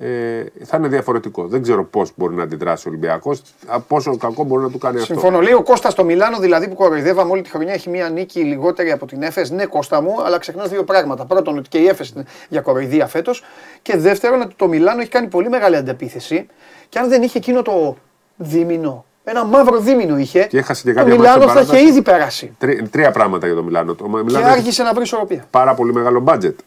ε, 0.00 0.44
θα 0.64 0.76
είναι 0.76 0.88
διαφορετικό. 0.88 1.46
Δεν 1.46 1.62
ξέρω 1.62 1.84
πώς 1.84 2.10
μπορεί 2.16 2.34
να 2.34 2.42
αντιδράσει 2.42 2.88
ο 2.88 2.90
Ολυμπιακός, 2.90 3.42
πόσο 3.88 4.16
κακό 4.16 4.44
μπορεί 4.44 4.62
να 4.62 4.70
του 4.70 4.78
κάνει 4.78 4.96
αυτό. 5.00 5.12
Συμφωνώ. 5.12 5.40
Λέει 5.40 5.52
ο 5.52 5.62
Κώστας 5.62 5.92
στο 5.92 6.04
Μιλάνο, 6.04 6.38
δηλαδή 6.38 6.68
που 6.68 6.74
κοροϊδεύαμε 6.74 7.30
όλη 7.30 7.42
τη 7.42 7.50
χρονιά, 7.50 7.72
έχει 7.72 7.90
μία 7.90 8.08
νίκη 8.08 8.40
λιγότερη 8.40 8.90
από 8.90 9.06
την 9.06 9.22
Έφε. 9.22 9.46
Ναι, 9.50 9.64
Κώστα 9.66 10.00
μου, 10.00 10.14
αλλά 10.24 10.38
ξεχνάς 10.38 10.68
δύο 10.68 10.84
πράγματα. 10.84 11.24
Πρώτον, 11.24 11.58
ότι 11.58 11.68
και 11.68 11.78
η 11.78 11.86
Έφε 11.86 12.04
είναι 12.14 12.24
για 12.48 12.60
κοροϊδία 12.60 13.06
φέτος. 13.06 13.42
Και 13.82 13.96
δεύτερον, 13.96 14.40
ότι 14.40 14.54
το 14.56 14.68
Μιλάνο 14.68 15.00
έχει 15.00 15.10
κάνει 15.10 15.26
πολύ 15.26 15.48
μεγάλη 15.48 15.76
αντεπίθεση. 15.76 16.46
Και 16.88 16.98
αν 16.98 17.08
δεν 17.08 17.22
είχε 17.22 17.38
εκείνο 17.38 17.62
το 17.62 17.96
δίμηνο, 18.36 19.04
ένα 19.24 19.44
μαύρο 19.44 19.78
δίμηνο 19.78 20.18
είχε, 20.18 20.44
Και 20.44 20.58
έχασε 20.58 20.82
και 20.82 20.88
το 20.92 20.94
κάποια 20.98 21.14
Μιλάνο 21.14 21.38
μάτια 21.38 21.52
θα 21.52 21.60
είχε 21.60 21.70
παράταση. 21.70 21.90
ήδη 21.92 22.02
περάσει. 22.02 22.54
Τρι- 22.58 22.88
τρία 22.90 23.10
πράγματα 23.10 23.46
για 23.46 23.54
το 23.56 23.62
Μιλάνο. 23.62 23.94
Το 23.94 24.04
Και 24.04 24.10
Μιλάνο 24.24 24.46
έχει 24.46 24.56
άρχισε 24.56 24.82
να 24.82 24.92
βρει 24.92 25.02
ισορροπία. 25.02 25.44
πάρα 25.50 25.74
πολύ 25.74 25.92
μεγάλο 25.92 26.20
μπάτζετ. 26.20 26.58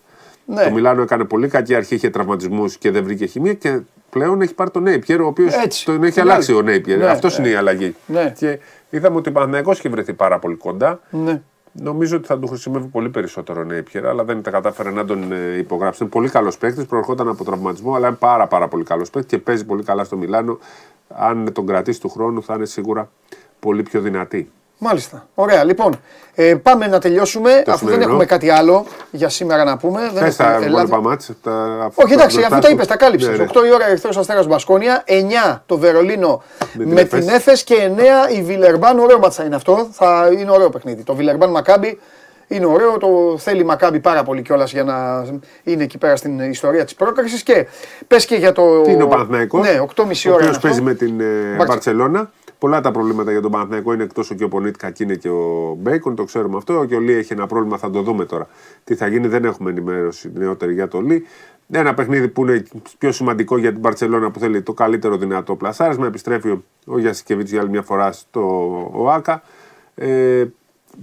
Ναι. 0.53 0.63
Το 0.63 0.71
Μιλάνο 0.71 1.01
έκανε 1.01 1.23
πολύ 1.23 1.47
κακή 1.47 1.75
αρχή, 1.75 1.95
είχε 1.95 2.09
τραυματισμούς 2.09 2.77
και 2.77 2.91
δεν 2.91 3.03
βρήκε 3.03 3.25
χημεία 3.25 3.53
και 3.53 3.79
πλέον 4.09 4.41
έχει 4.41 4.53
πάρει 4.53 4.69
τον 4.69 4.83
Νέιπιερ, 4.83 5.21
ο 5.21 5.25
οποίος 5.27 5.53
Έτσι. 5.53 5.85
τον 5.85 6.03
έχει 6.03 6.15
Ναι. 6.15 6.21
αλλάξει 6.31 6.53
ο 6.53 6.61
Νέιπιερ. 6.61 6.97
Ναι, 6.97 7.05
Αυτός 7.05 7.37
ναι. 7.39 7.45
είναι 7.45 7.55
η 7.55 7.57
αλλαγή. 7.57 7.95
Ναι. 8.05 8.33
Και 8.37 8.59
είδαμε 8.89 9.15
ότι 9.17 9.29
ο 9.29 9.31
Παναθηναϊκός 9.31 9.77
είχε 9.79 9.89
βρεθεί 9.89 10.13
πάρα 10.13 10.39
πολύ 10.39 10.55
κοντά. 10.55 10.99
Ναι. 11.09 11.41
Νομίζω 11.73 12.17
ότι 12.17 12.27
θα 12.27 12.39
του 12.39 12.47
χρησιμεύει 12.47 12.85
πολύ 12.85 13.09
περισσότερο 13.09 13.61
ο 13.61 13.63
Νέιπιερ, 13.63 14.07
αλλά 14.07 14.23
δεν 14.23 14.41
τα 14.41 14.51
κατάφερε 14.51 14.91
να 14.91 15.05
τον 15.05 15.31
ε, 15.31 15.57
υπογράψει. 15.57 16.03
Είναι 16.03 16.11
πολύ 16.11 16.29
καλός 16.29 16.57
παίκτης, 16.57 16.85
προερχόταν 16.85 17.27
από 17.27 17.43
τραυματισμό, 17.43 17.95
αλλά 17.95 18.07
είναι 18.07 18.17
πάρα, 18.19 18.47
πάρα 18.47 18.67
πολύ 18.67 18.83
καλός 18.83 19.09
παίκτης 19.09 19.31
και 19.31 19.37
παίζει 19.37 19.65
πολύ 19.65 19.83
καλά 19.83 20.03
στο 20.03 20.17
Μιλάνο. 20.17 20.59
Αν 21.07 21.51
τον 21.53 21.65
κρατήσει 21.65 21.99
του 22.01 22.09
χρόνου, 22.09 22.43
θα 22.43 22.53
είναι 22.53 22.65
σίγουρα 22.65 23.09
πολύ 23.59 23.83
πιο 23.83 24.01
δυνατή. 24.01 24.51
Μάλιστα. 24.77 25.27
Ωραία. 25.35 25.63
Λοιπόν, 25.63 25.93
ε, 26.35 26.55
πάμε 26.55 26.87
να 26.87 26.99
τελειώσουμε. 26.99 27.51
αφού 27.51 27.63
δεν 27.65 27.77
σημερινό. 27.77 28.03
έχουμε 28.03 28.25
κάτι 28.25 28.49
άλλο 28.49 28.85
για 29.11 29.29
σήμερα 29.29 29.63
να 29.63 29.77
πούμε. 29.77 29.99
Δεν 30.13 30.23
Θε 30.23 30.43
τα 30.43 30.49
έχουμε- 30.49 30.65
Ελλάδα- 30.65 30.85
υπόλοιπα 30.87 31.09
ματς, 31.09 31.31
τα- 31.43 31.91
Όχι, 31.95 32.13
εντάξει, 32.13 32.35
μπροστά 32.37 32.51
αφού 32.53 32.61
τα 32.61 32.67
σου. 32.67 32.73
είπες, 32.73 32.87
τα 32.87 32.97
κάλυψες. 32.97 33.29
Ναι, 33.29 33.37
ναι. 33.37 33.43
8 33.43 33.65
η 33.65 33.71
ώρα 33.73 33.87
Ερυθρός 33.87 34.17
Αστέρας 34.17 34.47
Μπασκόνια, 34.47 35.03
9 35.07 35.63
το 35.65 35.77
Βερολίνο 35.77 36.43
Με 36.73 36.85
με, 36.85 37.03
την 37.03 37.19
την 37.19 37.29
Εφές. 37.29 37.33
Έφε 37.33 37.63
και 37.63 37.75
9 37.83 38.29
η 38.37 38.41
Βιλερμπάν. 38.43 38.99
Ωραίο 38.99 39.19
ματς 39.19 39.43
είναι 39.45 39.55
αυτό. 39.55 39.87
Θα 39.91 40.29
είναι 40.39 40.51
ωραίο 40.51 40.69
παιχνίδι. 40.69 41.03
Το 41.03 41.15
Βιλερμπάν 41.15 41.49
Μακάμπι 41.49 41.99
είναι 42.47 42.65
ωραίο. 42.65 42.97
Το 42.97 43.37
θέλει 43.37 43.61
η 43.61 43.63
Μακάμπι 43.63 43.99
πάρα 43.99 44.23
πολύ 44.23 44.41
κιόλας 44.41 44.71
για 44.71 44.83
να 44.83 45.25
είναι 45.63 45.83
εκεί 45.83 45.97
πέρα 45.97 46.15
στην 46.15 46.39
ιστορία 46.39 46.83
της 46.83 46.95
πρόκρισης. 46.95 47.43
Και 47.43 47.65
πες 48.07 48.25
και 48.25 48.35
για 48.35 48.51
το. 48.51 48.81
Τι 48.81 48.91
είναι 48.91 49.03
ο 49.03 49.07
Παναθηναϊκός, 49.07 49.61
Ναι, 49.61 49.79
8.30 49.79 50.29
ο 50.29 50.33
ώρα. 50.33 50.35
οποίος 50.43 50.49
είναι 50.49 50.59
παίζει 50.61 50.79
αυτό. 50.79 50.83
με 50.83 50.93
την 50.93 51.19
ε, 51.19 51.55
Μπαρτ- 51.55 51.69
Μπαρσελόνα. 51.71 52.31
Πολλά 52.61 52.81
τα 52.81 52.91
προβλήματα 52.91 53.31
για 53.31 53.41
τον 53.41 53.51
Παναθηναϊκό 53.51 53.93
είναι 53.93 54.03
εκτός 54.03 54.33
και 54.37 54.43
ο 54.43 54.47
Πονίτκα 54.47 54.91
και 54.91 55.03
είναι 55.03 55.15
και 55.15 55.29
ο 55.29 55.75
Μπέικον, 55.79 56.15
το 56.15 56.23
ξέρουμε 56.23 56.57
αυτό. 56.57 56.85
Και 56.85 56.95
ο 56.95 56.99
Λί 56.99 57.13
έχει 57.13 57.33
ένα 57.33 57.47
πρόβλημα, 57.47 57.77
θα 57.77 57.89
το 57.89 58.01
δούμε 58.01 58.25
τώρα. 58.25 58.47
Τι 58.83 58.95
θα 58.95 59.07
γίνει, 59.07 59.27
δεν 59.27 59.45
έχουμε 59.45 59.69
ενημέρωση 59.69 60.31
νεότερη 60.33 60.73
για 60.73 60.87
το 60.87 61.01
Λί. 61.01 61.25
Ένα 61.71 61.93
παιχνίδι 61.93 62.27
που 62.27 62.41
είναι 62.41 62.63
πιο 62.97 63.11
σημαντικό 63.11 63.57
για 63.57 63.71
την 63.71 63.79
Μπαρσελόνα 63.79 64.31
που 64.31 64.39
θέλει 64.39 64.61
το 64.61 64.73
καλύτερο 64.73 65.17
δυνατό 65.17 65.55
πλασάρισμα. 65.55 66.05
Επιστρέφει 66.05 66.49
ο, 66.49 66.63
ο 66.85 66.99
Γιασικεβίτ 66.99 67.47
για 67.47 67.59
άλλη 67.59 67.69
μια 67.69 67.81
φορά 67.81 68.11
στο 68.11 68.41
ΟΑΚΑ. 68.93 69.43
Ε, 69.95 70.45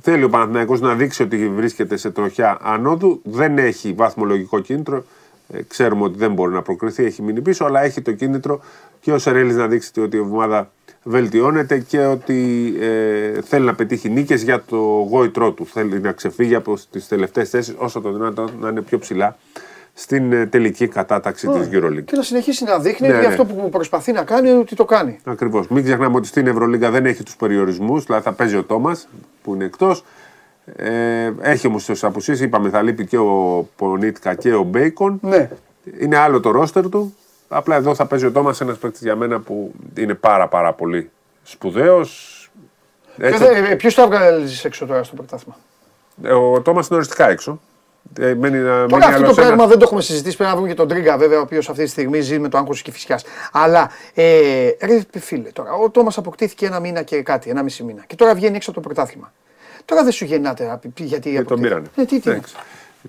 θέλει 0.01 0.25
ο 0.25 0.29
Παναθηναϊκός 0.29 0.81
να 0.81 0.95
δείξει 0.95 1.23
ότι 1.23 1.49
βρίσκεται 1.49 1.97
σε 1.97 2.11
τροχιά 2.11 2.59
ανώδου. 2.63 3.21
Δεν 3.25 3.59
έχει 3.59 3.93
βαθμολογικό 3.93 4.61
κίνητρο. 4.61 5.05
Ε, 5.49 5.63
ξέρουμε 5.63 6.05
ότι 6.05 6.19
δεν 6.19 6.33
μπορεί 6.33 6.53
να 6.53 6.63
προκριθεί, 6.63 7.05
έχει 7.05 7.23
μείνει 7.23 7.41
πίσω, 7.41 7.65
αλλά 7.65 7.83
έχει 7.83 8.03
το 8.03 8.13
κίνητρο 8.13 8.61
και 9.01 9.13
ο 9.13 9.19
Σερέλης 9.19 9.57
να 9.57 9.67
δείξει 9.67 10.01
ότι 10.01 10.17
η 10.17 10.21
ομάδα 10.21 10.71
βελτιώνεται 11.09 11.79
και 11.79 11.99
ότι 11.99 12.73
ε, 12.81 13.41
θέλει 13.43 13.65
να 13.65 13.75
πετύχει 13.75 14.09
νίκες 14.09 14.43
για 14.43 14.63
το 14.67 14.77
γόητρό 15.11 15.53
του. 15.53 15.67
Θέλει 15.67 16.01
να 16.01 16.13
ξεφύγει 16.13 16.55
από 16.55 16.79
τις 16.91 17.09
τελευταίες 17.09 17.51
θέσεις 17.51 17.75
όσο 17.79 18.01
το 18.01 18.13
δυνατόν 18.13 18.51
να 18.61 18.69
είναι 18.69 18.81
πιο 18.81 18.99
ψηλά 18.99 19.37
στην 19.95 20.33
ε, 20.33 20.47
τελική 20.47 20.89
κατάταξη 20.89 21.47
της 21.47 21.69
EuroLeague. 21.73 22.05
Και 22.05 22.17
να 22.17 22.23
συνεχίσει 22.23 22.65
να 22.65 22.79
δείχνει 22.79 23.09
Ναι, 23.09 23.15
ότι 23.15 23.23
ναι. 23.23 23.29
αυτό 23.33 23.45
που 23.45 23.69
προσπαθεί 23.69 24.13
να 24.13 24.23
κάνει 24.23 24.51
ότι 24.51 24.75
το 24.77 24.85
κάνει. 24.85 25.19
Ακριβώς. 25.25 25.69
Μην 25.69 25.85
ξεχνάμε 25.85 26.17
ότι 26.17 26.27
στην 26.27 26.47
Ευρωλίγκα 26.47 26.91
δεν 26.91 27.07
έχει 27.07 27.23
τους 27.23 27.37
περιορισμούς, 27.37 28.05
δηλαδή 28.05 28.25
θα 28.25 28.33
παίζει 28.33 28.57
ο 28.57 28.63
Τόμας 28.63 29.09
που 29.43 29.55
είναι 29.55 29.65
εκτός. 29.65 30.05
Ε, 30.77 31.33
έχει 31.41 31.67
όμως 31.67 31.85
τις 31.85 32.05
απουσίες, 32.05 32.41
είπαμε 32.41 32.69
θα 32.69 32.83
λείπει 32.83 33.07
και 33.07 33.19
ο 33.19 33.69
Πονίτικα 33.77 34.35
και 34.35 34.55
ο 34.55 34.63
Μπέικον. 34.63 35.19
Ναι. 35.23 35.51
Είναι 36.01 36.17
άλλο 36.17 36.41
το 36.41 36.51
ρόστερ 36.51 36.89
του. 36.89 37.15
Απλά 37.49 37.77
εδώ 37.77 37.95
θα 37.95 38.07
παίζει 38.07 38.27
ο 38.27 38.33
Τόμας 38.33 38.61
ένας 38.61 38.79
παίκτης 38.79 39.01
για 39.01 39.17
μένα 39.17 39.41
που 39.41 39.73
είναι 39.97 40.15
πάρα 40.15 40.49
πάρα 40.49 40.73
πολύ 40.73 41.11
σπουδαίος. 41.43 42.35
Ποιος 43.77 43.95
θα 43.95 44.07
βγάλει 44.07 44.49
έξω 44.63 44.87
τώρα 44.87 45.03
στο 45.03 45.15
πρωτάθλημα; 45.15 45.57
Ο 46.55 46.61
Τόμας 46.61 46.87
είναι 46.87 46.97
οριστικά 46.97 47.29
έξω. 47.29 47.61
Ε, 48.19 48.35
μένει 48.35 48.59
να 48.59 48.87
Τώρα 48.87 49.07
αυτό 49.07 49.27
το 49.27 49.35
πράγμα 49.35 49.67
δεν 49.67 49.79
το 49.79 49.85
έχουμε 49.85 50.01
συζητήσει. 50.01 50.37
Πρέπει 50.37 50.51
να 50.51 50.57
βρούμε 50.57 50.71
και 50.73 50.79
τον 50.79 50.89
Τρίγκα, 50.89 51.17
βέβαια, 51.17 51.39
ο 51.39 51.41
οποίος 51.41 51.69
αυτή 51.69 51.85
τη 51.85 51.91
στιγμή 51.91 52.21
ζει 52.21 52.39
με 52.39 52.49
το 52.49 52.59
άγχος 52.59 52.83
και 52.83 52.91
φυσικά. 52.91 53.19
Αλλά 53.53 53.91
ε, 54.15 54.71
ρε 54.81 55.01
φίλε, 55.19 55.49
τώρα 55.49 55.73
ο 55.73 55.91
Τόμας 55.91 56.19
αποκτήθηκε 56.19 56.67
ένα 56.67 56.81
μήνα 56.81 57.03
και 57.03 57.23
κάτι, 57.23 57.51
ένα 57.51 57.63
μισή 57.63 57.83
μήνα. 57.83 58.05
Και 58.07 58.15
τώρα 58.15 58.35
βγαίνει 58.35 58.57
έξω 58.57 58.71
από 58.71 58.81
το 58.81 58.89
πρωτάθλημα. 58.89 59.33
Τώρα 59.85 60.03
δεν 60.03 60.13
σου 60.13 60.25
γεννάται 60.25 60.81
γιατί. 60.97 61.37
Ε, 61.37 61.43
τον 61.43 61.61
πήρανε. 61.61 61.87
Ε, 61.97 62.05
τι, 62.05 62.21
τι. 62.21 62.41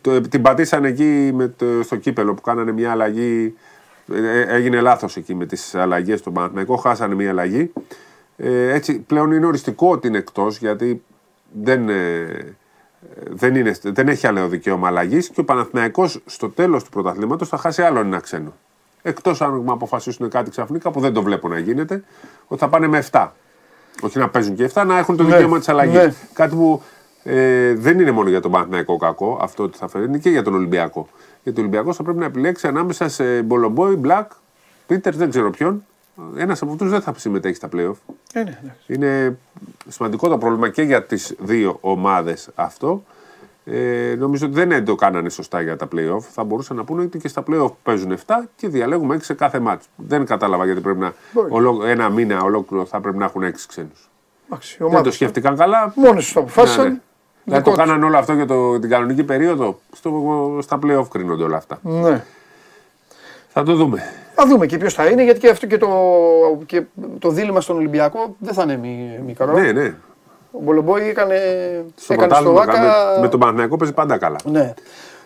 Το, 0.02 0.22
την 0.22 0.42
πατήσανε 0.42 0.88
εκεί 0.88 1.32
με 1.34 1.48
το, 1.48 1.66
στο 1.84 1.96
κύπελο 1.96 2.34
που 2.34 2.42
κάνανε 2.42 2.72
μια 2.72 2.92
αλλαγή. 2.92 3.56
Ε, 4.14 4.42
έγινε 4.42 4.82
λάθος 4.82 5.18
εκεί 5.18 5.36
με 5.36 5.46
τις 5.46 5.76
αλλαγές 5.76 6.20
στον 6.20 6.34
Παναθηναϊκό. 6.34 6.76
Χάσανε 6.76 7.16
μια 7.16 7.30
αλλαγή. 7.30 7.72
Ε, 8.38 8.74
έτσι 8.74 9.00
πλέον 9.00 9.32
είναι 9.32 9.46
οριστικό 9.46 9.92
ότι 9.92 10.08
είναι 10.08 10.18
εκτός 10.18 10.58
γιατί 10.58 11.04
δεν, 11.64 11.90
ε, 11.90 12.56
δεν, 13.30 13.56
είναι, 13.56 13.76
δεν 13.84 14.08
έχει 14.08 14.28
άλλο 14.28 14.48
δικαίωμα 14.48 14.88
αλλαγής 14.88 15.30
και 15.30 15.40
ο 15.40 15.44
Παναθηναϊκός 15.44 16.22
στο 16.26 16.50
τέλος 16.50 16.84
του 16.84 16.90
πρωταθλήματος 16.90 17.50
θα 17.50 17.58
χάσει 17.58 17.82
άλλο 17.82 18.00
ένα 18.00 18.20
ξένο. 18.20 18.54
Εκτός 19.02 19.42
αν 19.42 19.70
αποφασίσουν 19.70 20.30
κάτι 20.30 20.50
ξαφνικά 20.50 20.92
που 20.92 21.00
δεν 21.00 21.14
το 21.14 21.22
βλέπω 21.22 21.48
να 21.48 21.60
γίνεται, 21.60 22.04
ότι 22.48 22.62
θα 22.62 22.70
πάνε 22.70 22.88
με 22.88 23.04
7. 23.12 23.28
Όχι 24.02 24.18
να 24.18 24.30
παίζουν 24.30 24.56
και 24.56 24.70
7, 24.74 24.84
να 24.86 24.98
έχουν 24.98 25.18
το 25.18 25.24
ναι, 25.24 25.30
δικαίωμα 25.30 25.58
της 25.58 25.70
αλλαγής. 25.70 25.94
Ναι. 25.94 26.14
Κάτι 26.34 26.56
που 26.56 26.82
ε, 27.24 27.74
δεν 27.74 28.00
είναι 28.00 28.12
μόνο 28.12 28.30
για 28.30 28.40
τον 28.40 28.52
Παναθηναϊκό 28.52 28.98
κακό 28.98 29.40
αυτό 29.42 29.64
ότι 29.64 29.78
θα 29.78 29.88
φέρει, 29.88 30.06
είναι 30.06 30.18
και 30.18 30.30
για 30.30 30.44
τον 30.44 30.54
Ολυμπιακό. 30.54 31.08
Γιατί 31.44 31.60
ο 31.60 31.64
Ολυμπιακός 31.64 31.96
θα 31.96 32.04
πρέπει 32.04 32.18
να 32.20 32.26
επιλέξει 32.26 32.68
ανάμεσα 32.68 33.10
σε 33.10 33.42
Μπολομπόι, 33.42 33.96
Μπλακ, 33.96 34.32
Πίτερ, 34.88 35.16
δεν 35.16 35.30
ξέρω 35.30 35.50
ποιον. 35.50 35.84
Ένας 36.36 36.62
από 36.62 36.72
αυτούς 36.72 36.90
δεν 36.90 37.02
θα 37.02 37.14
συμμετέχει 37.18 37.56
στα 37.56 37.70
playoff. 37.76 38.14
Ε, 38.34 38.44
ναι, 38.44 38.60
ναι. 38.64 38.76
Είναι 38.88 39.38
σημαντικό 39.88 40.30
το 40.30 40.38
πρόβλημα 40.38 40.70
και 40.70 40.82
για 40.82 41.04
τις 41.04 41.36
δύο 41.40 41.78
ομάδες 41.82 42.50
αυτό. 42.56 43.04
Ε, 43.66 44.16
νομίζω 44.18 44.46
ότι 44.46 44.66
δεν 44.66 44.86
το 44.86 44.96
κάνανε 44.96 45.30
σωστά 45.30 45.62
για 45.62 45.76
τα 45.76 45.88
playoff. 45.96 46.20
Θα 46.20 46.44
μπορούσαν 46.44 46.78
να 46.78 46.84
πούνε 46.84 47.02
ότι 47.02 47.18
και 47.18 47.28
στα 47.28 47.44
playoff 47.48 47.72
παίζουν 47.84 48.18
7 48.26 48.36
και 48.56 48.68
διαλέγουμε 48.68 49.16
6 49.16 49.20
σε 49.22 49.34
κάθε 49.34 49.60
μάτσο. 49.60 49.88
Δεν 49.96 50.26
κατάλαβα 50.26 50.66
γιατί 50.66 50.82
πρέπει 50.82 51.00
να. 51.00 51.14
Ολό, 51.50 51.86
ένα 51.86 52.10
μήνα 52.10 52.42
ολόκληρο 52.42 52.86
θα 52.86 53.02
πρέπει 53.02 53.18
να 53.18 53.26
έχουν 53.26 53.44
6 53.44 53.54
ξένους. 53.68 54.10
Δεν 54.78 55.04
το 55.04 55.12
σκέφτηκαν 55.12 55.56
καλά. 55.56 55.94
Μόνοι 55.96 56.16
τους 56.16 56.34
το 56.34 56.40
αποφάσισαν. 56.40 56.84
Ναι, 56.84 56.90
ναι. 56.90 57.00
Δηλαδή 57.50 57.70
το 57.70 57.78
κάνανε 57.78 58.06
όλο 58.06 58.18
αυτό 58.18 58.34
για 58.34 58.46
το, 58.46 58.80
την 58.80 58.90
κανονική 58.90 59.24
περίοδο. 59.24 59.80
Στο, 59.92 60.12
στα 60.62 60.80
playoff 60.84 61.08
κρίνονται 61.12 61.44
όλα 61.44 61.58
αυτά. 61.58 61.80
Ναι. 61.82 62.24
Θα 63.48 63.64
το 63.64 63.76
δούμε. 63.76 64.04
Θα 64.36 64.48
δούμε 64.48 64.66
και 64.66 64.78
ποιος 64.78 64.94
θα 64.94 65.06
είναι, 65.06 65.24
γιατί 65.24 65.40
και 65.40 65.50
αυτό 65.50 65.66
και 65.66 65.78
το, 65.78 65.90
και 66.66 66.84
το 67.20 67.30
δίλημα 67.30 67.62
στον 67.62 67.76
Ολυμπιακό 67.76 68.36
δεν 68.40 68.54
θα 68.54 68.64
είναι 68.64 68.80
μικρό. 69.26 69.52
Ναι, 69.52 69.72
ναι. 69.72 69.96
Ο 70.52 70.60
Μπολομπόη 70.62 71.10
έκανε 71.10 71.36
στο, 71.96 72.14
έκανε 72.14 72.34
στο 72.34 72.52
Βάκα... 72.52 72.80
με, 72.82 73.22
με 73.22 73.28
τον 73.28 73.40
Παναθηναϊκό 73.40 73.78
παίζει 73.78 73.94
πάντα 73.94 74.18
καλά. 74.18 74.38
Ναι. 74.44 74.74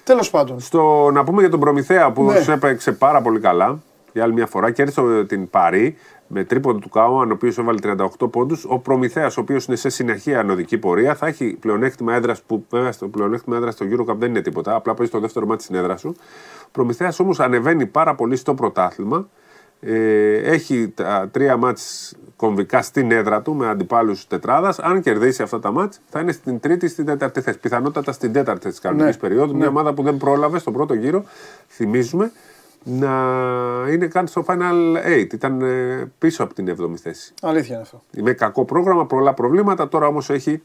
Τέλος 0.04 0.30
πάντων. 0.30 0.60
Στο, 0.60 1.12
να 1.12 1.24
πούμε 1.24 1.42
για 1.42 1.50
τον 1.50 1.60
Προμηθέα 1.60 2.12
που 2.12 2.24
ναι. 2.24 2.46
έπαιξε 2.48 2.92
πάρα 2.92 3.22
πολύ 3.22 3.40
καλά 3.40 3.80
για 4.14 4.24
άλλη 4.24 4.34
μια 4.34 4.46
φορά. 4.46 4.72
Κέρδισε 4.72 5.02
την 5.28 5.50
Παρή 5.50 5.98
με 6.34 6.44
τρίποντο 6.44 6.80
του 6.80 6.90
Κάουαν, 6.90 7.30
ο 7.30 7.34
οποίος 7.34 7.58
έβαλε 7.58 7.80
38 8.20 8.32
πόντους. 8.32 8.66
Ο 8.68 8.80
Προμηθέας, 8.80 9.38
ο 9.38 9.42
οποίος 9.42 9.66
είναι 9.66 9.76
σε 9.76 9.90
συνεχεία 9.90 10.40
ανωδική 10.40 10.78
πορεία, 10.78 11.16
θα 11.16 11.28
έχει 11.28 11.58
πλεονέκτημα 11.60 12.14
έδρας 12.14 12.42
που 12.42 12.66
βέβαια 12.70 12.92
στο 12.92 13.08
πλεονέκτημα 13.08 13.58
έδρας 13.58 13.74
στο 13.74 13.86
Eurocup 13.92 14.16
δεν 14.18 14.30
είναι 14.30 14.42
τίποτα. 14.42 14.76
Απλά 14.76 14.94
παίζει 14.94 15.12
το 15.12 15.20
δεύτερο 15.20 15.46
μάτι 15.46 15.64
στην 15.64 15.76
έδρα 15.76 15.98
σου. 15.98 16.16
Ο 16.64 16.70
Προμηθέας 16.72 17.20
όμως 17.20 17.40
ανεβαίνει 17.40 17.86
πάρα 17.86 18.16
πολύ 18.16 18.36
στο 18.36 18.54
πρωτάθλημα. 18.54 19.28
Ε, 19.86 20.36
έχει 20.36 20.92
τα 20.96 21.30
τρία 21.32 21.58
μάτς 21.58 22.14
κομβικά 22.36 22.82
στην 22.82 23.12
έδρα 23.12 23.42
του 23.42 23.54
με 23.54 23.68
αντιπάλους 23.68 24.28
τετράδας. 24.28 24.80
Αν 24.80 25.02
κερδίσει 25.02 25.44
αυτά 25.44 25.60
τα 25.60 25.72
μάτς 25.72 26.00
θα 26.10 26.20
είναι 26.20 26.32
στην 26.32 26.60
τρίτη, 26.60 26.88
στην 26.88 27.06
τέταρτη 27.06 27.42
θέση. 27.42 27.60
Πιθανότατα 27.60 28.12
στην 28.12 28.34
τέταρτη 28.34 28.70
της 28.70 28.80
κανονικής 28.80 29.16
ναι. 29.16 29.22
περίοδου. 29.22 29.52
Ναι. 29.52 29.58
Μια 29.58 29.68
ομάδα 29.68 29.94
που 29.94 30.04
δεν 30.04 30.18
πρόλαβε 30.18 30.60
στον 30.60 30.74
πρώτο 30.74 30.94
γύρο, 30.94 31.24
θυμίζουμε, 31.68 32.32
να 32.84 33.10
είναι 33.92 34.08
καν 34.08 34.28
στο 34.28 34.46
Final 34.48 34.98
8. 35.08 35.34
Ήταν 35.34 35.62
ε, 35.62 36.12
πίσω 36.18 36.44
από 36.44 36.54
την 36.54 36.76
7η 36.80 36.96
θέση. 36.96 37.34
Αλήθεια 37.42 37.74
είναι 37.74 37.84
αυτό. 37.84 38.02
Με 38.12 38.34
κακό 38.34 38.66
πρόγραμμα, 38.66 39.06
πολλά 39.06 39.34
προβλήματα. 39.34 39.88
Τώρα 39.88 40.08
όμως 40.08 40.30
έχει 40.30 40.62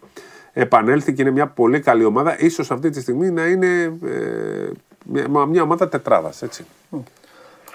επανέλθει 0.53 1.13
και 1.13 1.23
είναι 1.23 1.31
μια 1.31 1.47
πολύ 1.47 1.81
καλή 1.81 2.05
ομάδα. 2.05 2.41
Ίσως 2.41 2.71
αυτή 2.71 2.91
τη 2.91 3.01
στιγμή 3.01 3.31
να 3.31 3.47
είναι 3.47 3.93
ε, 4.07 4.71
μια, 5.05 5.47
μια 5.47 5.63
ομάδα 5.63 5.89
τετράδας. 5.89 6.43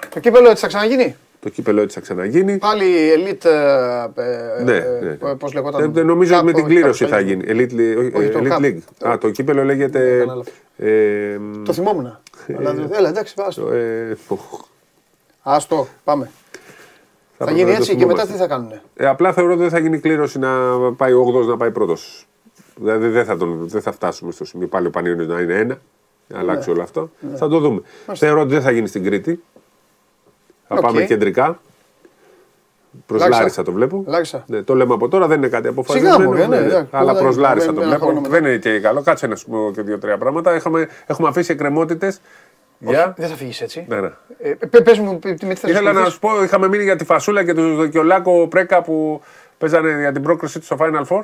Το 0.10 0.20
κύπελο 0.20 0.50
έτσι 0.50 0.62
θα 0.62 0.68
ξαναγίνει; 0.68 1.16
Το 1.44 1.50
κύπελο 1.50 1.82
έτσι 1.82 1.96
θα 1.96 2.02
ξαναγίνει. 2.02 2.58
Πάλι 2.58 2.86
elite. 3.16 3.46
Ε, 4.16 4.64
ναι, 4.64 4.80
ναι. 5.02 5.36
Πώς 5.36 5.54
λεγόταν; 5.54 5.98
Ε, 5.98 6.04
νομίζω 6.04 6.36
ότι 6.36 6.46
με 6.46 6.52
την 6.52 6.66
κλήρωση 6.66 7.06
θα 7.06 7.20
γίνει. 7.20 7.44
Elite, 7.48 7.72
elite 8.16 8.62
League. 8.62 9.08
Α, 9.08 9.18
το 9.18 9.30
κύπελο 9.30 9.64
λέγεται. 9.64 10.26
Ε, 10.78 11.38
το 11.66 11.74
θυμόμουν. 11.74 12.20
Αλλά, 12.58 12.76
έλα, 12.92 13.10
εντάξει, 13.10 13.34
άστο. 13.38 13.72
Ε, 13.72 14.18
άστο, 15.42 15.88
πάμε. 16.04 16.30
Θα, 17.38 17.46
θα 17.46 17.52
γίνει 17.52 17.72
έτσι 17.72 17.96
και 17.96 18.06
μετά 18.06 18.26
τι 18.26 18.34
θα 18.34 18.48
κάνουν. 18.48 18.72
Ε, 18.96 19.08
απλά 19.08 19.34
θεωρώ 19.34 19.52
ότι 19.52 19.62
δεν 19.62 19.70
θα 19.70 19.80
γίνει 19.80 20.00
κλήρωση 20.00 20.40
να 20.40 20.50
πάει 20.98 21.14
ο 21.14 21.42
8 21.44 21.46
να 21.46 21.58
πάει 21.58 21.72
πρώτος. 21.72 22.28
Δηλαδή 22.76 23.08
δεν 23.08 23.26
θα, 23.26 23.38
τον, 23.38 23.68
δεν 23.68 23.82
θα 23.82 23.92
φτάσουμε 23.92 24.32
στο 24.32 24.46
σημείο 24.46 24.68
πάλι 24.68 24.88
ο 24.88 24.90
Πανιόνιος 24.90 25.28
να 25.28 25.40
είναι 25.40 25.54
ένα. 25.54 25.82
Να 26.28 26.40
αλλάξει 26.40 26.70
ναι. 26.70 26.76
όλο 26.76 26.84
αυτό. 26.84 27.10
Ναι. 27.20 27.38
Θα 27.38 27.48
το 27.48 27.60
δούμε. 27.60 27.82
Μάλιστα. 28.08 28.26
Θεωρώ 28.28 28.42
ότι 28.42 28.54
δεν 28.54 28.62
θα 28.62 28.72
γίνει 28.72 28.88
στην 28.88 29.04
Κρήτη. 29.04 29.44
Θα 30.74 30.80
okay. 30.80 30.84
πάμε 30.84 31.04
κεντρικά. 31.04 31.60
Προ 33.06 33.28
Λάρισα 33.28 33.64
το 33.64 33.72
βλέπω. 33.72 34.04
Λάρισα. 34.08 34.44
Ναι, 34.48 34.62
το 34.62 34.76
λέμε 34.76 34.94
από 34.94 35.08
τώρα, 35.08 35.28
δεν 35.28 35.38
είναι 35.38 35.48
κάτι 35.48 35.68
αποφασισμένο. 35.68 36.32
Ναι, 36.32 36.46
ναι, 36.46 36.60
ναι, 36.60 36.88
αλλά 36.92 37.16
προ 37.16 37.32
Λάρισα 37.38 37.74
το 37.74 37.82
βλέπω. 37.82 38.22
Δεν 38.28 38.46
είναι 38.46 38.58
και 38.58 38.80
καλό. 38.80 39.02
Κάτσε 39.02 39.28
να 39.28 39.36
σου 39.36 39.50
πω 39.50 39.72
και 39.76 39.82
δύο-τρία 39.82 40.18
πράγματα. 40.18 40.52
Έχουμε, 40.52 40.88
έχουμε 41.06 41.28
αφήσει 41.28 41.52
εκκρεμότητες. 41.52 42.20
Για... 42.80 43.14
Δεν 43.18 43.30
θα 43.30 43.36
φύγεις 43.36 43.62
έτσι. 43.62 43.86
Ναι, 43.88 44.00
ναι. 44.00 44.10
Ε, 44.70 44.80
πες 44.80 45.00
μου, 45.00 45.20
τι 45.20 45.46
με 45.46 45.52
Ήθελα 45.52 45.92
να 45.92 46.10
σου 46.10 46.20
πω, 46.20 46.44
είχαμε 46.44 46.68
μείνει 46.68 46.84
για 46.84 46.96
τη 46.96 47.06
Φασούλα 47.06 47.44
και 47.44 47.54
τον 47.54 47.76
Δοκιολάκο 47.76 48.48
Πρέκα 48.48 48.82
που 48.82 49.22
παίζανε 49.58 50.00
για 50.00 50.12
την 50.12 50.22
πρόκριση 50.24 50.58
τους 50.58 50.66
στο 50.66 50.78
Final 50.80 51.06
Four. 51.08 51.24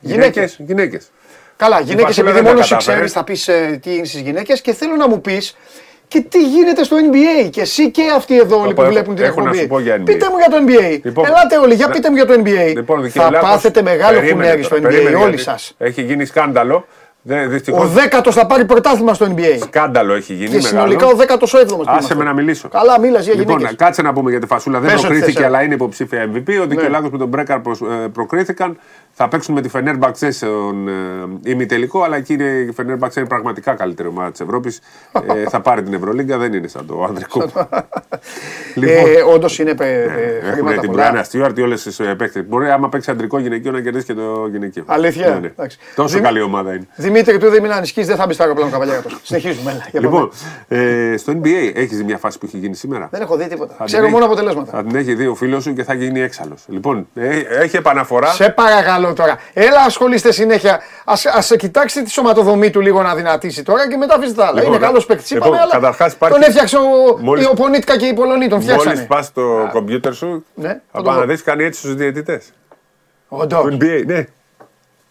Γυναίκες. 0.00 0.56
Γυναίκες. 0.58 1.10
Καλά, 1.56 1.80
γυναίκες 1.80 2.18
επειδή 2.18 2.40
μόνος 2.40 2.72
εσύ 2.72 2.76
ξέρεις, 2.76 3.12
θα 3.12 3.24
πεις 3.24 3.48
ε, 3.48 3.78
τι 3.82 3.94
είναι 3.94 4.04
στις 4.04 4.20
γυναίκες 4.20 4.60
και 4.60 4.72
θέλω 4.72 4.96
να 4.96 5.08
μου 5.08 5.20
πεις 5.20 5.56
και 6.16 6.26
τι 6.28 6.48
γίνεται 6.48 6.84
στο 6.84 6.96
NBA. 6.96 7.50
Και 7.50 7.60
εσύ 7.60 7.90
και 7.90 8.02
αυτοί 8.16 8.38
εδώ 8.38 8.60
όλοι 8.60 8.74
που 8.74 8.82
βλέπουν 8.82 9.14
την 9.14 9.24
εκπομπή. 9.24 9.68
Πείτε 10.04 10.26
μου 10.30 10.38
για 10.38 10.48
το 10.50 10.56
NBA. 10.66 11.00
Λοιπόν, 11.02 11.26
Ελάτε 11.26 11.56
όλοι, 11.56 11.74
για 11.74 11.88
πείτε 11.88 12.10
μου 12.10 12.16
για 12.16 12.26
το 12.26 12.34
NBA. 12.44 12.74
Λοιπόν, 12.74 13.10
θα 13.10 13.38
πάθετε 13.40 13.82
μεγάλο 13.82 14.18
κουνέρι 14.30 14.62
στο 14.62 14.76
NBA, 14.76 15.22
όλοι 15.22 15.38
σας. 15.38 15.74
Έχει 15.78 16.02
γίνει 16.02 16.24
σκάνδαλο. 16.24 16.86
Ο 17.72 17.86
δέκατος 17.86 18.34
θα 18.34 18.46
πάρει 18.46 18.64
πρωτάθλημα 18.64 19.14
στο 19.14 19.26
NBA. 19.36 19.58
Σκάνδαλο 19.60 20.14
έχει 20.14 20.34
γίνει. 20.34 20.50
Και 20.50 20.60
συνολικά 20.60 21.06
ο 21.06 21.14
δέκατος 21.14 21.54
ο 21.54 21.58
έβδομος. 21.58 21.86
Άσε 21.88 22.14
με 22.14 22.24
να 22.24 22.32
μιλήσω. 22.32 22.68
Καλά, 22.68 23.00
μίλας 23.00 23.24
για 23.24 23.34
Λοιπόν, 23.34 23.76
κάτσε 23.76 24.02
να 24.02 24.12
πούμε 24.12 24.30
για 24.30 24.40
τη 24.40 24.46
φασούλα. 24.46 24.80
Δεν 24.80 25.00
προκρίθηκε, 25.00 25.44
αλλά 25.44 25.62
είναι 25.62 25.74
υποψήφια 25.74 26.30
MVP. 26.32 26.60
Ο 26.62 26.66
Δικαιολάκο 26.66 27.08
με 27.12 27.18
τον 27.18 27.28
Μπρέκαρ 27.28 27.56
ε, 27.56 28.06
προκρίθηκαν. 28.12 28.78
Θα 29.12 29.28
παίξουν 29.28 29.54
με 29.54 29.60
τη 29.60 29.68
Φενέρμπαξε 29.68 30.30
στον 30.30 30.88
ε, 30.88 30.92
ημιτελικό, 31.50 32.02
αλλά 32.02 32.16
εκεί 32.16 32.32
η 32.68 32.72
Φενέρμπαξε 32.72 33.20
είναι 33.20 33.28
πραγματικά 33.28 33.74
καλύτερη 33.74 34.08
ομάδα 34.08 34.30
της 34.30 34.40
Ευρώπης. 34.40 34.80
ε, 35.34 35.44
θα 35.52 35.60
πάρει 35.60 35.82
την 35.82 35.94
Ευρωλίγκα, 35.94 36.38
δεν 36.38 36.52
είναι 36.52 36.68
σαν 36.68 36.86
το 36.86 37.04
ανδρικό. 37.08 37.40
λοιπόν, 38.74 39.10
ε, 39.16 39.22
Όντως 39.34 39.58
είναι 39.58 39.74
πε, 39.74 39.84
ναι, 39.84 40.50
Έχουμε 40.50 40.76
την 40.76 40.90
Μπράνα 40.90 41.22
Στιούαρτ, 41.22 41.58
όλες 41.58 41.82
τις 41.82 42.00
παίχτε. 42.16 42.42
Μπορεί 42.42 42.70
άμα 42.70 42.88
παίξει 42.88 43.10
αντρικό 43.10 43.38
γυναικείο 43.38 43.72
να 43.72 43.80
κερδίσει 43.80 44.06
και 44.06 44.14
το 44.14 44.48
γυναικείο. 44.50 44.84
Αλήθεια. 44.86 45.28
Ναι, 45.28 45.38
ναι. 45.38 45.66
Τόσο 45.94 46.20
καλή 46.20 46.40
ομάδα 46.40 46.74
είναι. 46.74 46.86
Δημήτρη, 47.16 47.38
του 47.38 47.50
δεν 47.50 47.62
μην 47.62 47.72
ανησυχεί, 47.72 48.02
δεν 48.02 48.16
θα 48.16 48.26
μπεις 48.26 48.34
στο 48.34 48.44
αεροπλάνο 48.44 48.70
καβαλιάτο. 48.70 49.08
Συνεχίζουμε. 49.22 49.88
Λοιπόν, 49.92 50.30
ε, 50.68 51.14
στο 51.16 51.32
NBA 51.32 51.72
έχεις 51.74 51.96
δει 51.96 52.04
μια 52.04 52.18
φάση 52.18 52.38
που 52.38 52.46
έχει 52.46 52.58
γίνει 52.58 52.74
σήμερα; 52.74 53.08
Δεν 53.10 53.20
έχω 53.22 53.36
δει 53.36 53.48
τίποτα. 53.48 53.84
Ξέρω 53.84 54.08
μόνο 54.08 54.24
αποτελέσματα. 54.24 54.72
Θα 54.72 54.84
την 54.84 54.96
έχει 54.96 55.14
δει 55.14 55.26
ο 55.26 55.34
φίλος 55.34 55.62
σου 55.62 55.72
και 55.74 55.84
θα 55.84 55.94
γίνει 55.94 56.20
έξαλλος. 56.20 56.64
Λοιπόν, 56.66 57.08
ε, 57.14 57.38
έχει 57.38 57.76
επαναφορά. 57.76 58.26
Σε 58.26 58.48
παρακαλώ 58.48 59.12
τώρα. 59.12 59.38
Έλα, 59.52 59.80
ασχολείστε 59.86 60.32
συνέχεια. 60.32 60.80
Α 61.04 61.56
κοιτάξετε 61.56 62.04
τη 62.04 62.10
σωματοδομή 62.10 62.70
του 62.70 62.80
λίγο 62.80 63.02
να 63.02 63.14
δυνατήσει 63.14 63.62
τώρα 63.62 63.88
και 63.88 63.96
μετά 63.96 64.14
αφήστε 64.14 64.34
τα 64.34 64.46
άλλα. 64.46 64.60
Λοιπόν, 64.60 64.74
Είναι 64.74 64.86
καλός 64.86 65.06
παίκτης. 65.06 65.30
Λοιπόν, 65.30 65.54
αλλά 65.54 65.96
υπάρχει... 66.12 66.16
τον 66.18 66.42
έφτιαξε 66.42 66.76
ο, 66.76 67.18
μόλις... 67.20 67.46
ο 67.46 67.54
Πονίτκα 67.54 67.96
και 67.96 68.06
οι 68.06 68.12
Πολωνοί. 68.14 68.48
Τον 68.48 68.60
φτιάξανε. 68.60 68.94
Μόλις 68.94 69.06
πας 69.06 69.26
στο 69.26 69.68
κομπιούτερ 69.72 70.14
σου, 70.14 70.44
ναι, 70.54 70.80
θα 70.92 71.02
πάει 71.02 71.18
να 71.18 71.26
δει 71.26 71.42
κάνει 71.42 71.64
έτσι 71.64 71.80
στους 71.80 71.94
διαιτητές. 71.94 72.52
Όντως. 73.28 73.64
NBA, 73.64 74.02
ναι. 74.06 74.24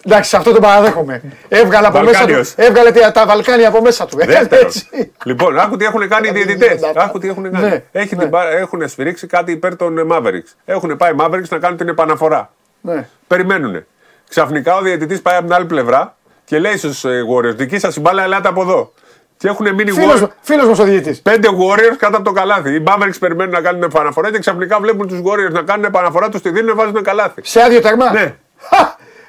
Εντάξει, 0.07 0.35
αυτό 0.35 0.51
το 0.51 0.59
παραδέχομαι. 0.59 1.21
Έβγαλε, 1.47 1.87
από 1.87 2.01
μέσα 2.01 2.25
του, 2.25 2.41
έβγαλε 2.55 2.91
τα 2.91 3.25
Βαλκάνια 3.27 3.67
από 3.67 3.81
μέσα 3.81 4.05
του. 4.05 4.17
Έτσι. 4.49 5.11
Λοιπόν, 5.23 5.59
άκου 5.59 5.77
τι 5.77 5.85
έχουν 5.85 6.07
κάνει 6.07 6.27
οι 6.27 6.31
διαιτητές. 6.31 6.81
Άκου 6.95 7.19
τι 7.19 7.27
έχουν 7.27 7.51
κάνει. 7.51 7.69
Ναι, 7.69 7.83
Έχει 7.91 8.15
ναι. 8.15 8.29
Έχουν 8.57 8.89
σφυρίξει 8.89 9.27
κάτι 9.27 9.51
υπέρ 9.51 9.75
των 9.75 10.07
Mavericks. 10.11 10.53
Έχουν 10.65 10.97
πάει 10.97 11.11
Mavericks 11.19 11.47
να 11.49 11.57
κάνουν 11.57 11.77
την 11.77 11.87
επαναφορά. 11.87 12.51
Ναι. 12.81 13.07
Περιμένουν. 13.27 13.85
Ξαφνικά 14.29 14.75
ο 14.75 14.81
διαιτητής 14.81 15.21
πάει 15.21 15.35
από 15.35 15.45
την 15.45 15.53
άλλη 15.53 15.65
πλευρά 15.65 16.15
και 16.45 16.59
λέει 16.59 16.77
στους 16.77 17.03
ε, 17.05 17.21
Warriors: 17.33 17.55
Δική 17.55 17.79
σας 17.79 17.95
η 17.95 17.99
μπάλα, 17.99 18.23
ελάτε 18.23 18.47
από 18.47 18.61
εδώ. 18.61 18.93
Και 19.37 19.47
έχουν 19.47 19.73
μείνει 19.73 19.91
Φίλος, 19.91 20.21
Warriors. 20.21 20.27
φίλος 20.41 20.67
μας 20.67 20.79
ο 20.79 20.83
διαιτητής. 20.83 21.21
Πέντε 21.21 21.47
Warriors 21.47 21.95
κάτω 21.97 22.15
από 22.15 22.25
το 22.25 22.31
καλάθι. 22.31 22.73
Οι 22.75 22.83
Mavericks 22.87 23.17
περιμένουν 23.19 23.53
να 23.53 23.61
κάνουν 23.61 23.83
επαναφορά 23.83 24.31
και 24.31 24.39
ξαφνικά 24.39 24.79
βλέπουν 24.79 25.07
τους 25.07 25.19
Warriors 25.19 25.51
να 25.51 25.61
κάνουν 25.61 25.85
επαναφορά, 25.85 26.29
τους 26.29 26.41
τη 26.41 26.49
δίνουν 26.49 26.75
βάζουν 26.75 27.03
καλάθι. 27.03 27.41
Σε 27.43 27.61
άδειο 27.61 27.81
τερμά. 27.81 28.11
Ναι. 28.11 28.35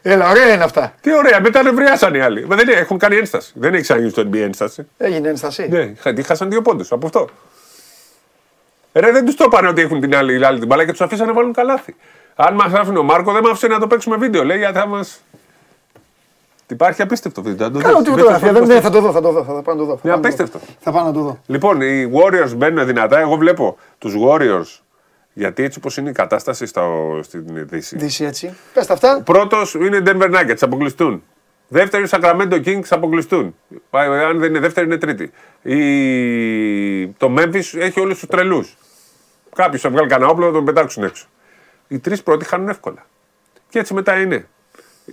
Χα! 0.07 0.13
Έλα, 0.13 0.31
ωραία 0.31 0.53
είναι 0.55 0.65
αυτά. 0.65 0.93
Τι 1.01 1.15
ωραία, 1.17 1.41
μετά 1.41 1.63
νευριάσαν 1.63 2.15
οι 2.15 2.21
άλλοι. 2.21 2.47
Μα 2.47 2.57
δεν 2.57 2.69
είναι, 2.69 2.79
έχουν 2.79 2.99
κάνει 2.99 3.17
ένσταση. 3.17 3.53
Δεν 3.55 3.75
έχει 3.75 3.83
ξαναγίνει 3.83 4.11
στο 4.11 4.23
NBA 4.23 4.37
ένσταση. 4.37 4.87
Έγινε 4.97 5.29
ένσταση. 5.29 5.69
Ναι, 5.69 5.79
είχα- 5.81 6.15
χάσαν 6.27 6.51
δύο 6.51 6.63
πόντους 6.63 6.93
από 6.93 7.07
αυτό. 7.07 7.29
Ρε, 8.93 9.11
δεν 9.13 9.25
τους 9.25 9.35
το 9.35 9.45
είπαν 9.47 9.67
ότι 9.67 9.83
έχουν 9.83 10.01
την 10.01 10.17
άλλη, 10.17 10.47
άλλη 10.47 10.59
την 10.59 10.69
μπάλα 10.69 10.85
και 10.85 10.91
τους 10.91 11.01
αφήσανε 11.01 11.29
να 11.29 11.35
βάλουν 11.37 11.53
καλάθι. 11.53 11.97
Αν 12.35 12.55
μας 12.55 12.73
άφηνε 12.73 12.99
ο 12.99 13.03
Μάρκο, 13.03 13.33
δεν 13.33 13.43
μας 13.43 13.51
άφησε 13.51 13.67
να 13.67 13.79
το 13.79 13.87
παίξουμε 13.87 14.17
βίντεο. 14.17 14.45
Λέει 14.45 14.59
γιατί 14.59 14.79
θα 14.79 14.87
μα. 14.87 15.05
Υπάρχει 16.69 17.03
απίστευτο 17.03 17.43
βίντεο. 17.43 17.67
να 17.69 17.73
το 17.73 17.79
Κάνω 17.79 17.99
δεις. 17.99 18.05
τη 18.05 18.11
Μπες 18.11 18.21
φωτογραφία. 18.23 18.49
στο 18.49 18.59
Δεν, 18.59 18.63
Facebook. 18.65 18.75
ναι, 18.75 18.81
θα 18.81 18.91
το 18.91 19.01
δω, 19.01 19.13
θα 19.13 19.21
το 19.21 19.31
δω. 19.33 19.45
Θα 19.45 19.63
πάω 19.63 19.75
να 19.75 19.81
το 19.81 19.85
δω. 19.85 19.97
θα 19.97 20.01
Είναι 20.09 20.13
πάω 20.13 20.17
να 20.17 20.21
το 20.21 20.29
δω. 20.37 20.45
απίστευτο. 20.45 20.59
Θα 20.81 20.91
πάω 20.93 21.05
να 21.05 21.13
το 21.13 21.21
δω. 21.21 21.39
Λοιπόν, 21.47 21.81
οι 21.81 22.11
Warriors 22.15 22.53
μπαίνουν 22.57 22.87
δυνατά. 22.87 23.19
Εγώ 23.19 23.37
βλέπω 23.37 23.77
τους 23.99 24.15
Warriors 24.27 24.81
γιατί 25.39 25.62
έτσι 25.62 25.78
όπως 25.78 25.97
είναι 25.97 26.11
η 26.11 26.12
κατάσταση 26.12 26.66
στο, 26.66 27.18
στην 27.22 27.45
Δύση. 27.68 27.97
Δύση 27.97 28.24
έτσι. 28.24 28.57
Πες 28.74 28.87
τα 28.87 28.93
αυτά. 28.93 29.22
Πρώτος 29.22 29.74
είναι 29.74 29.97
οι 29.97 30.03
Denver 30.07 30.34
Nuggets, 30.34 30.59
αποκλειστούν. 30.61 31.22
Δεύτερη 31.68 32.07
Sacramento 32.11 32.64
Kings, 32.64 32.87
αποκλειστούν. 32.89 33.55
Πάει, 33.91 34.09
Αν 34.09 34.39
δεν 34.39 34.49
είναι 34.49 34.59
δεύτερη, 34.59 34.87
είναι 34.87 34.97
τρίτη. 34.97 35.30
Η... 35.62 37.09
Το 37.09 37.34
Memphis 37.39 37.78
έχει 37.78 38.01
όλους 38.01 38.18
τους 38.18 38.28
τρελούς. 38.28 38.76
Κάποιος 39.55 39.80
θα 39.80 39.91
βγάλει 39.91 40.09
κανένα 40.09 40.30
όπλο, 40.30 40.47
θα 40.47 40.53
τον 40.53 40.64
πετάξουν 40.64 41.03
έξω. 41.05 41.26
Οι 41.89 41.99
τρεις 41.99 42.22
πρώτοι 42.22 42.45
χάνουν 42.45 42.68
εύκολα. 42.68 43.07
Και 43.68 43.78
έτσι 43.78 43.95
μετά 43.95 44.20
είναι. 44.20 44.49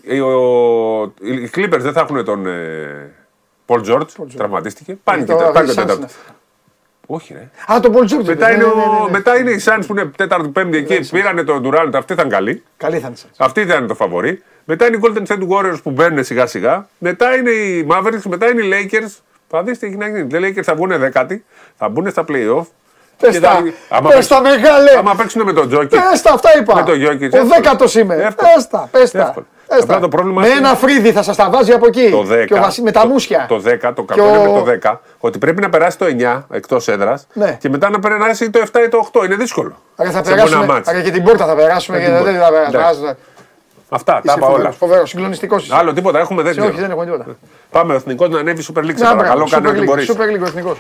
Οι, 0.02 0.20
ο... 0.20 1.14
οι 1.22 1.50
Clippers 1.56 1.80
δεν 1.80 1.94
θα 1.94 2.00
έχουν 2.02 2.26
τον 2.26 2.46
ε... 2.46 3.12
Paul 3.66 3.86
George, 3.86 4.06
τραυματίστηκε. 4.38 4.98
Πάνε 5.04 5.24
και 5.24 5.32
Το- 5.32 5.52
πάνε 5.54 5.72
οι 5.72 5.74
και 5.76 5.82
Suns 5.82 5.86
τέταρτο. 5.86 6.08
Είναι. 7.08 7.18
Όχι, 7.18 7.34
ρε. 7.34 7.50
Α, 7.76 7.80
το 7.80 7.92
Paul 7.96 8.04
George. 8.04 8.26
Μετά, 8.26 8.48
ναι, 8.48 8.54
είναι, 8.54 8.64
ναι, 8.64 8.70
ο... 8.70 8.76
ναι, 8.76 8.82
ναι, 8.98 9.04
ναι. 9.06 9.10
μετά 9.12 9.38
είναι 9.38 9.52
οι 9.52 9.62
Suns 9.66 9.82
που 9.88 9.94
είναι 9.94 10.12
τέταρτη, 10.18 10.48
πέμπτη 10.48 10.78
εκεί. 10.78 11.10
Πήρανε 11.10 11.44
τον 11.44 11.64
Durant, 11.66 11.90
αυτοί 11.94 12.14
ήταν 12.14 12.30
καλοί. 12.30 12.64
Καλή 12.78 13.00
θα 13.00 13.08
είναι. 13.08 13.16
σας. 13.16 13.30
Αυτή 13.38 13.62
ήταν 13.62 13.88
το 13.88 13.96
φαβορή. 13.96 14.44
Μετά 14.66 14.88
είναι 14.88 14.96
οι 14.98 15.00
Golden 15.04 15.24
State 15.28 15.48
Warriors 15.50 15.78
που 15.84 15.92
μπαίνουν 15.92 16.24
σιγά 16.24 16.46
σιγά. 16.46 16.88
Μετά 16.98 17.36
είναι 17.36 17.50
οι 17.50 17.88
Mavericks, 17.92 18.22
μετά 18.30 18.50
είναι 18.50 18.62
οι 18.64 18.70
Lakers. 18.92 19.12
Θα 19.48 19.64
δεις 19.64 19.80
τι 19.80 19.88
έχει 19.88 19.96
να 19.96 20.08
γίνει. 20.08 20.20
Οι 20.20 20.54
Lakers 20.58 20.64
θα 20.64 20.76
βγουν 20.76 20.98
δέκατοι, 21.00 21.46
θα 21.78 21.90
μπουν 21.90 22.10
στα 22.12 22.26
playoff. 22.28 22.66
Πες 23.20 23.32
Και 23.34 23.40
τα. 23.40 23.50
θα- 23.50 23.64
άμα 23.98 24.10
Πες 24.10 24.18
παίξουν- 24.18 24.36
τα 24.38 24.42
μεγάλε. 24.50 24.98
Άμα 24.98 25.16
παίξουν 25.16 25.42
με 25.44 25.54
τον 25.54 25.70
Jokic. 25.74 25.90
Πες 25.90 26.22
τα, 26.22 26.32
αυτά 26.34 26.50
είπα. 26.60 26.76
Με 26.76 26.84
το 26.84 26.92
Jokic, 26.92 27.20
Ο 27.22 27.26
εύκολο. 27.26 27.46
δέκατος 27.46 27.96
είμαι. 27.96 28.16
Εύκολο. 28.16 28.50
Πες 28.56 28.68
τα, 28.68 28.88
πες 28.92 29.12
τα. 29.12 29.34
Εύκολο. 29.78 29.86
Πες 29.88 29.96
Απλά 29.96 29.96
τα. 29.96 30.00
το 30.02 30.08
πρόβλημα 30.08 30.42
Με 30.42 30.48
είναι- 30.48 30.58
ένα 30.58 30.76
φρύδι 30.76 31.12
θα 31.12 31.24
σας 31.24 31.36
τα 31.36 31.50
βάζει 31.50 31.72
από 31.72 31.86
εκεί. 31.88 32.10
Το 32.12 32.24
10, 32.24 32.46
Και 32.46 32.54
ο 32.54 32.58
Βασί- 32.58 32.84
με 32.84 32.92
τα 32.92 33.02
το- 33.02 33.08
μουσια. 33.08 33.46
Το 33.50 33.60
10, 33.60 33.94
το 33.94 34.04
Και 34.04 34.14
κακό 34.16 34.28
είναι 34.30 34.38
ο- 34.38 34.42
με 34.54 34.60
το 34.60 34.64
10, 34.64 35.02
ότι 35.20 35.38
πρέπει 35.38 35.62
να 35.62 35.70
περάσει 35.70 35.98
το 35.98 36.06
9 36.06 36.46
εκτός 36.52 36.88
έδρας 36.88 37.28
Ναι. 37.34 37.58
και 37.60 37.70
μετά 37.70 37.90
να 37.90 38.00
περάσει 38.00 38.50
το 38.50 38.60
7 38.60 38.84
ή 38.84 38.88
το 38.88 38.98
8. 38.98 39.24
Είναι 39.26 39.36
δύσκολο. 39.36 39.74
Άρα 39.96 40.12
θα 40.12 40.24
Σε 40.24 40.32
ένα 40.32 40.36
περάσουμε. 40.44 40.66
μάτς. 40.66 40.88
Άρα 40.90 41.02
και 41.02 41.12
την 41.12 41.24
πόρτα 41.24 41.46
θα 41.46 41.56
περάσουμε. 41.56 41.98
την 41.98 42.06
Και 42.06 42.12
δεν 42.14 42.24
πόρτα. 42.24 42.40
θα 42.40 42.50
περάσουμε. 42.52 42.80
Εντάξει. 42.80 43.00
Άστα. 43.06 43.18
Αυτά, 43.90 44.14
τα 44.14 44.22
Είσαι 44.24 44.34
είπα 44.38 44.46
όλα. 44.46 44.54
φοβερός, 44.56 44.76
Φοβερός, 44.78 45.10
συγκλονιστικός. 45.10 45.72
Άλλο 45.72 45.94
τίποτα, 45.94 46.20
έχουμε 46.20 46.42
δεν 46.44 46.60
Όχι, 46.60 46.72
δεν 46.80 46.90
έχουμε 46.90 47.06
τίποτα. 47.06 47.26
Πάμε 47.72 47.94
ο 47.94 47.96
εθνικός 47.96 48.30
να 48.30 48.40
ανέβει 48.40 48.64
Super 48.74 48.80
League. 48.80 48.94
Σε 48.96 49.04
Να, 49.04 49.10
παρακαλώ, 49.16 49.46
μπράβο, 49.48 49.50
κάνε 49.50 49.68
Super 49.68 49.72
ό,τι 49.72 49.80
League, 49.82 49.86
μπορείς. 49.86 50.12
Super 50.12 50.36
League 50.38 50.42
ο 50.42 50.46
εθνικός. 50.46 50.78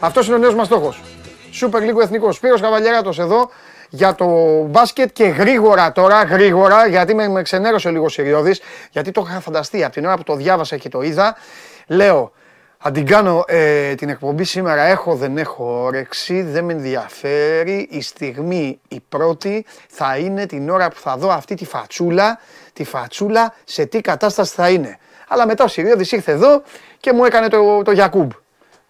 Αυτός 0.00 0.26
είναι 0.26 0.36
ο 0.36 0.38
νέος 0.38 0.54
μας 0.54 0.66
στόχος. 0.66 1.00
Super 1.60 1.76
League 1.78 1.96
ο 1.96 2.00
εθνικός. 2.02 2.36
Σπύρος 2.36 2.60
Καβαλιαράτος 2.60 3.18
εδώ 3.18 3.50
για 3.90 4.14
το 4.14 4.26
μπάσκετ 4.62 5.10
και 5.12 5.24
γρήγορα 5.24 5.92
τώρα, 5.92 6.22
γρήγορα, 6.22 6.86
γιατί 6.86 7.14
με, 7.14 7.28
με 7.28 7.42
ξενέρωσε 7.42 7.90
λίγο 7.90 8.08
Σιριώδης, 8.08 8.60
γιατί 8.90 9.10
το 9.10 9.24
είχα 9.28 9.40
φανταστεί 9.40 9.84
από 9.84 9.92
την 9.92 10.04
ώρα 10.04 10.16
που 10.16 10.22
το 10.22 10.34
διάβασα 10.34 10.76
και 10.76 10.88
το 10.88 11.02
είδα. 11.02 11.36
Λέω, 11.86 12.32
αν 12.78 12.92
την 12.92 13.06
κάνω 13.06 13.44
ε, 13.46 13.94
την 13.94 14.08
εκπομπή 14.08 14.44
σήμερα, 14.44 14.82
έχω 14.82 15.14
δεν 15.14 15.38
έχω 15.38 15.82
όρεξη, 15.82 16.42
δεν 16.42 16.64
με 16.64 16.72
ενδιαφέρει. 16.72 17.88
Η 17.90 18.02
στιγμή 18.02 18.80
η 18.88 19.00
πρώτη 19.08 19.66
θα 19.88 20.16
είναι 20.16 20.46
την 20.46 20.70
ώρα 20.70 20.88
που 20.88 21.00
θα 21.00 21.16
δω 21.16 21.30
αυτή 21.30 21.54
τη 21.54 21.64
φατσούλα, 21.64 22.40
τη 22.72 22.84
φατσούλα 22.84 23.54
σε 23.64 23.84
τι 23.84 24.00
κατάσταση 24.00 24.54
θα 24.54 24.70
είναι. 24.70 24.98
Αλλά 25.28 25.46
μετά 25.46 25.64
ο 25.64 25.68
Σιριώδης 25.68 26.12
ήρθε 26.12 26.32
εδώ 26.32 26.62
και 27.00 27.12
μου 27.12 27.24
έκανε 27.24 27.48
το, 27.48 27.82
το 27.82 27.92
Γιακούμπ. 27.92 28.30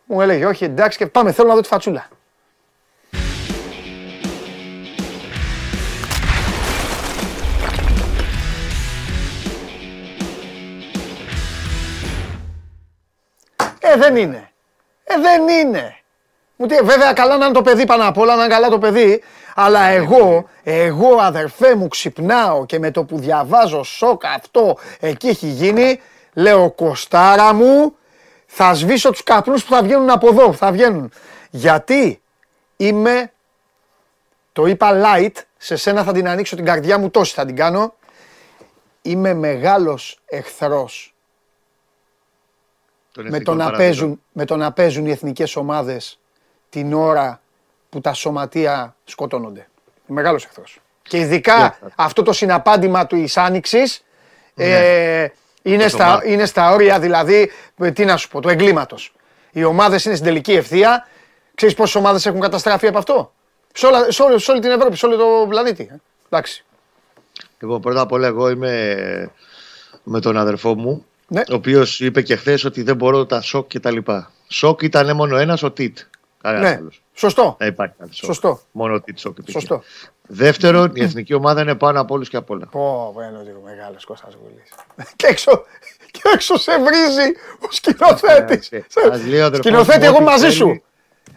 Μου 0.04 0.20
έλεγε, 0.20 0.46
όχι 0.46 0.64
εντάξει 0.64 0.98
και 0.98 1.06
πάμε, 1.06 1.32
θέλω 1.32 1.48
να 1.48 1.54
δω 1.54 1.60
τη 1.60 1.68
φατσούλα. 1.68 2.08
Ε, 13.92 13.96
δεν 13.96 14.16
είναι. 14.16 14.50
Ε, 15.04 15.18
δεν 15.20 15.48
είναι. 15.48 15.96
Μου 16.56 16.66
τι, 16.66 16.76
βέβαια 16.76 17.12
καλά 17.12 17.36
να 17.36 17.44
είναι 17.44 17.54
το 17.54 17.62
παιδί 17.62 17.86
πάνω 17.86 18.08
απ' 18.08 18.18
όλα, 18.18 18.36
να 18.36 18.44
είναι 18.44 18.54
καλά 18.54 18.68
το 18.68 18.78
παιδί, 18.78 19.22
αλλά 19.54 19.80
εγώ, 19.80 20.48
εγώ 20.62 21.16
αδερφέ 21.20 21.74
μου 21.74 21.88
ξυπνάω 21.88 22.66
και 22.66 22.78
με 22.78 22.90
το 22.90 23.04
που 23.04 23.18
διαβάζω 23.18 23.82
σοκ 23.82 24.24
αυτό 24.24 24.78
εκεί 25.00 25.28
έχει 25.28 25.46
γίνει, 25.46 26.00
λέω 26.32 26.70
Κοστάρα 26.70 27.54
μου, 27.54 27.96
θα 28.46 28.74
σβήσω 28.74 29.10
τους 29.10 29.22
καπνούς 29.22 29.64
που 29.64 29.74
θα 29.74 29.82
βγαίνουν 29.82 30.10
από 30.10 30.28
εδώ, 30.28 30.46
που 30.46 30.56
θα 30.56 30.72
βγαίνουν. 30.72 31.12
Γιατί 31.50 32.22
είμαι, 32.76 33.32
το 34.52 34.66
είπα 34.66 34.90
light, 35.04 35.34
σε 35.56 35.76
σένα 35.76 36.04
θα 36.04 36.12
την 36.12 36.28
ανοίξω 36.28 36.56
την 36.56 36.64
καρδιά 36.64 36.98
μου, 36.98 37.10
τόση 37.10 37.34
θα 37.34 37.44
την 37.44 37.56
κάνω, 37.56 37.94
είμαι 39.02 39.34
μεγάλος 39.34 40.20
εχθρός 40.26 41.14
Τον 41.14 41.19
με 43.22 43.28
εθνικό 43.28 43.50
το, 43.50 43.56
να 43.56 43.64
παράδειγμα. 43.64 43.84
παίζουν, 43.90 44.20
με 44.32 44.44
το 44.44 44.56
να 44.56 44.72
παίζουν 44.72 45.06
οι 45.06 45.10
εθνικές 45.10 45.56
ομάδες 45.56 46.18
την 46.68 46.92
ώρα 46.94 47.40
που 47.88 48.00
τα 48.00 48.12
σωματεία 48.12 48.96
σκοτώνονται. 49.04 49.68
Μεγάλος 50.06 50.44
εχθρός. 50.44 50.80
Και 51.02 51.18
ειδικά 51.18 51.78
αυτό 51.96 52.22
το 52.22 52.32
συναπάντημα 52.32 53.06
του 53.06 53.24
Άνοιξης 53.34 54.04
ε, 54.54 55.26
είναι, 55.62 55.88
στα, 55.88 56.06
Μάρτιο. 56.06 56.32
είναι 56.32 56.44
στα 56.46 56.72
όρια 56.72 56.98
δηλαδή, 57.00 57.50
ε, 57.78 57.90
τι 57.90 58.04
να 58.04 58.16
σου 58.16 58.28
πω, 58.28 58.40
του 58.40 58.48
εγκλήματος. 58.48 59.12
Οι 59.50 59.64
ομάδες 59.64 60.04
είναι 60.04 60.14
στην 60.14 60.26
τελική 60.26 60.52
ευθεία. 60.52 61.06
Ξέρεις 61.54 61.74
πόσες 61.74 61.94
ομάδες 61.94 62.26
έχουν 62.26 62.40
καταστραφεί 62.40 62.86
από 62.86 62.98
αυτό; 62.98 63.32
Σε, 63.72 63.86
όλα, 63.86 64.10
σε, 64.10 64.22
όλη, 64.22 64.40
σε 64.40 64.50
όλη 64.50 64.60
την 64.60 64.70
Ευρώπη, 64.70 64.96
σε 64.96 65.06
όλο 65.06 65.16
το 65.16 65.46
πλανήτη. 65.48 65.88
ε. 65.92 65.96
Εντάξει. 66.28 66.64
Λοιπόν, 67.58 67.80
πρώτα 67.80 68.00
απ' 68.00 68.12
όλα, 68.12 68.26
εγώ 68.26 68.50
είμαι 68.50 69.30
με 70.02 70.20
τον 70.20 70.36
αδερφό 70.36 70.74
μου, 70.74 71.04
Ναι. 71.32 71.40
ο 71.40 71.54
οποίος 71.54 72.00
είπε 72.00 72.22
και 72.22 72.36
χθες 72.36 72.64
ότι 72.64 72.82
δεν 72.82 72.96
μπορώ 72.96 73.26
τα 73.26 73.40
σοκ 73.40 73.66
και 73.66 73.80
τα 73.80 73.90
λοιπά. 73.90 74.30
Σοκ 74.48 74.82
ήταν 74.82 75.16
μόνο 75.16 75.36
ένας, 75.36 75.62
ο 75.62 75.70
Τιτ. 75.70 75.98
Κανένα 76.42 76.68
Ναι, 76.68 76.74
άλλο. 76.76 76.90
σωστό. 77.14 77.54
Δεν 77.58 77.68
υπάρχει 77.68 77.94
κάτι 77.98 78.14
σοκ. 78.14 78.24
Σωστό. 78.24 78.60
Μόνο 78.72 78.94
ο 78.94 79.00
Τιτ 79.00 79.18
σοκ. 79.18 79.38
υπήρχε. 79.38 79.58
Σωστό. 79.60 79.82
Δεύτερον, 80.32 80.90
η 80.94 81.02
εθνική 81.02 81.34
ομάδα 81.34 81.60
είναι 81.60 81.74
πάνω 81.74 82.00
από 82.00 82.14
όλους 82.14 82.28
και 82.28 82.36
απ' 82.36 82.50
όλα. 82.50 82.66
Πω, 82.70 83.10
πω, 83.14 83.20
είναι 83.22 83.36
ο 83.38 83.62
μεγάλος 83.64 84.04
Κώστας 84.04 84.34
Γουλής. 84.42 84.68
και, 85.16 85.26
έξω, 85.26 85.62
και 86.10 86.20
έξω 86.34 86.58
σε 86.58 86.72
βρίζει 86.78 87.30
ο 87.60 87.66
σκηνοθέτης. 87.70 88.68
Ε, 88.72 88.84
Σε- 88.88 89.08
ας 89.12 89.24
λέει 89.26 89.40
ο 89.40 89.44
αδερφός 89.44 89.66
Σκηνοθέτη, 89.66 89.98
μου 89.98 90.04
εγώ 90.04 90.14
ό,τι 90.14 90.24
μαζί 90.24 90.40
θέλει. 90.42 90.52
σου. 90.54 90.82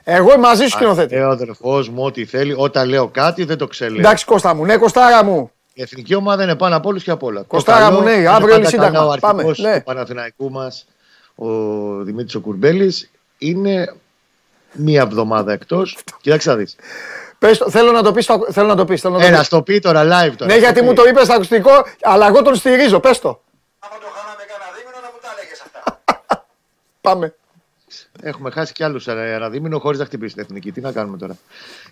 Εγώ 0.04 0.28
είμαι 0.32 0.38
μαζί 0.42 0.64
σου 0.64 0.70
σκηνοθέτη. 0.70 1.16
Ε, 1.16 1.22
ο 1.24 1.30
αδερφός 1.30 1.90
μου, 1.90 2.04
ό,τι 2.06 2.26
θέλει, 2.26 2.54
όταν 2.58 2.90
λέω 2.90 3.08
κάτι 3.08 3.44
δεν 3.44 3.58
το 3.58 3.68
ξελέω. 3.68 4.00
Εντάξει 4.00 4.26
Κώστα 4.26 4.54
μου, 4.54 4.66
ναι 4.66 4.78
Κωστάρα 4.78 5.24
μου. 5.24 5.52
Η 5.74 5.82
εθνική 5.82 6.16
ομάδα 6.16 6.44
είναι 6.44 6.56
πάνω 6.56 6.76
από 6.76 6.90
όλους 6.90 7.04
και 7.04 7.12
απ' 7.12 7.24
όλα. 7.24 7.40
Το 7.40 7.46
Κωστάρα 7.48 7.80
καλό 7.80 7.98
μου, 7.98 8.04
ναι, 8.04 8.12
είναι 8.12 8.28
αύριο 8.28 8.40
πάντα 8.48 8.56
είναι 8.56 8.68
σύνταγμα. 8.68 8.98
καλά 9.00 9.14
Ο 9.14 9.18
Πάμε, 9.20 9.34
αρχηγός 9.44 9.60
ναι. 9.60 9.78
του 9.78 9.84
Παναθηναϊκού 9.84 10.52
μας, 10.52 10.86
ο 11.36 11.46
Δημήτρης 12.04 12.36
ο 12.36 12.40
Κουρμπέλης, 12.40 13.12
είναι 13.38 13.96
μία 14.74 15.02
εβδομάδα 15.02 15.52
εκτός. 15.54 15.98
Κοίταξε 16.22 16.50
να 16.50 16.56
δεις. 16.56 16.76
Πες, 17.40 17.58
το- 17.58 17.70
θέλω 17.70 17.92
να 17.92 18.04
το 18.04 18.12
πεις, 18.12 18.24
στο- 18.24 18.48
θέλω 18.52 18.68
να 18.68 18.76
το 18.76 18.86
πεις. 18.86 19.02
Θέλω 19.02 19.14
να 19.14 19.20
το 19.20 19.26
Έλα, 19.26 19.38
πεις. 19.38 19.46
στο 19.46 19.62
πει 19.62 19.80
τώρα 19.80 20.02
live 20.04 20.34
τώρα. 20.38 20.54
Ναι, 20.54 20.60
γιατί 20.60 20.76
στο 20.76 20.84
μου 20.84 20.90
πει. 20.90 20.96
το 20.96 21.04
είπες 21.10 21.24
στο 21.24 21.34
ακουστικό, 21.34 21.72
αλλά 22.02 22.28
εγώ 22.28 22.42
τον 22.42 22.56
στηρίζω. 22.56 23.00
Πες 23.00 23.20
το. 23.20 23.42
Άμα 23.80 23.96
το 24.02 24.08
χάναμε 24.16 24.44
κανένα 24.52 24.72
δίμηνο 24.78 24.98
να 25.02 25.08
μου 25.12 25.18
τα 25.22 25.30
έλεγες 25.38 25.62
αυτά. 25.66 26.02
Πάμε. 27.02 27.36
Έχουμε 28.26 28.52
χάσει 28.52 28.74
κι 28.74 28.84
άλλους 28.84 29.08
ένα 29.08 29.50
δίμηνο 29.50 29.80
χωρίς 29.80 30.00
να 30.00 30.06
χτυπήσει 30.06 30.34
την 30.34 30.44
εθνική. 30.44 30.72
Τι 30.72 30.82
να 30.82 30.92
κάνουμε 30.92 31.18
τώρα. 31.18 31.38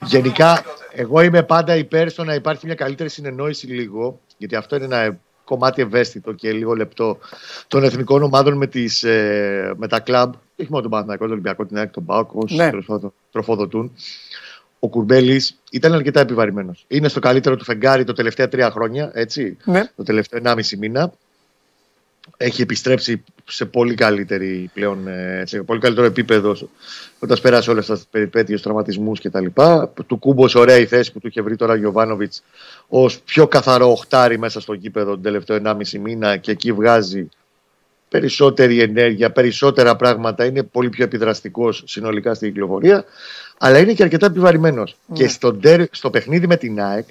Γενικά, 0.05 0.63
εγώ 0.93 1.21
είμαι 1.21 1.43
πάντα 1.43 1.75
υπέρ 1.75 2.09
στο 2.09 2.23
να 2.23 2.33
υπάρχει 2.33 2.65
μια 2.65 2.75
καλύτερη 2.75 3.09
συνεννόηση 3.09 3.67
λίγο, 3.67 4.19
γιατί 4.37 4.55
αυτό 4.55 4.75
είναι 4.75 4.85
ένα 4.85 5.17
κομμάτι 5.43 5.81
ευαίσθητο 5.81 6.31
και 6.31 6.51
λίγο 6.51 6.75
λεπτό 6.75 7.17
των 7.67 7.83
εθνικών 7.83 8.23
ομάδων 8.23 8.57
με, 8.57 8.67
τις, 8.67 9.03
ε, 9.03 9.73
με 9.77 9.87
τα 9.87 9.99
κλαμπ. 9.99 10.33
Όχι 10.59 10.69
μόνο 10.69 10.81
τον 10.81 10.91
Παναθηναϊκό, 10.91 11.23
τον 11.23 11.33
Ολυμπιακό, 11.33 11.65
την 11.65 11.77
ΑΕΚ, 11.77 11.91
τον 11.91 12.05
Πάοκ, 12.05 12.35
όσου 12.35 12.55
Ναι. 12.55 12.69
τροφοδοτούν. 13.31 13.91
Ο 14.79 14.87
Κουρμπέλης 14.89 15.59
ήταν 15.71 15.93
αρκετά 15.93 16.19
επιβαρημένος. 16.19 16.85
Είναι 16.87 17.07
στο 17.07 17.19
καλύτερο 17.19 17.55
του 17.55 17.63
φεγγάρι 17.63 18.03
τα 18.03 18.13
τελευταία 18.13 18.47
τρία 18.47 18.71
χρόνια, 18.71 19.11
έτσι. 19.13 19.57
Ναι. 19.63 19.83
Το 19.95 20.03
τελευταίο 20.03 20.39
1,5 20.43 20.77
μήνα. 20.77 21.11
Έχει 22.37 22.61
επιστρέψει 22.61 23.23
σε 23.45 23.65
πολύ, 23.65 23.93
καλύτερη 23.93 24.69
πλέον, 24.73 25.07
ε, 25.07 25.43
σε 25.45 25.61
πολύ 25.61 25.79
καλύτερο 25.79 26.05
επίπεδο 26.05 26.55
όταν 27.19 27.37
πέρασε 27.41 27.69
όλες 27.69 27.83
αυτές 27.83 27.99
τις 27.99 28.07
περιπέτειες, 28.11 28.61
τραυματισμούς 28.61 29.21
κτλ. 29.21 29.45
Του 30.07 30.17
κούμπος 30.19 30.55
ωραία 30.55 30.77
η 30.77 30.85
θέση 30.85 31.11
που 31.11 31.19
του 31.19 31.27
είχε 31.27 31.41
βρει 31.41 31.55
τώρα 31.55 31.73
ο 31.73 31.75
Γιωβάνοβιτς 31.75 32.43
ως 32.87 33.19
πιο 33.19 33.47
καθαρό 33.47 33.91
οχτάρι 33.91 34.39
μέσα 34.39 34.59
στο 34.59 34.73
γήπεδο 34.73 35.11
τον 35.11 35.21
τελευταίο 35.21 35.57
1,5 35.63 35.99
μήνα 35.99 36.37
και 36.37 36.51
εκεί 36.51 36.71
βγάζει 36.71 37.29
περισσότερη 38.09 38.81
ενέργεια, 38.81 39.31
περισσότερα 39.31 39.95
πράγματα. 39.95 40.45
Είναι 40.45 40.63
πολύ 40.63 40.89
πιο 40.89 41.03
επιδραστικός 41.03 41.83
συνολικά 41.85 42.33
στην 42.33 42.51
κυκλοφορία. 42.53 43.03
Αλλά 43.57 43.79
είναι 43.79 43.93
και 43.93 44.03
αρκετά 44.03 44.25
επιβαρημένος. 44.25 44.95
Και 45.13 45.27
στο, 45.27 45.53
ντέρ- 45.53 45.95
στο 45.95 46.09
παιχνίδι 46.09 46.47
με 46.47 46.57
την 46.57 46.81
ΑΕΚ, 46.81 47.07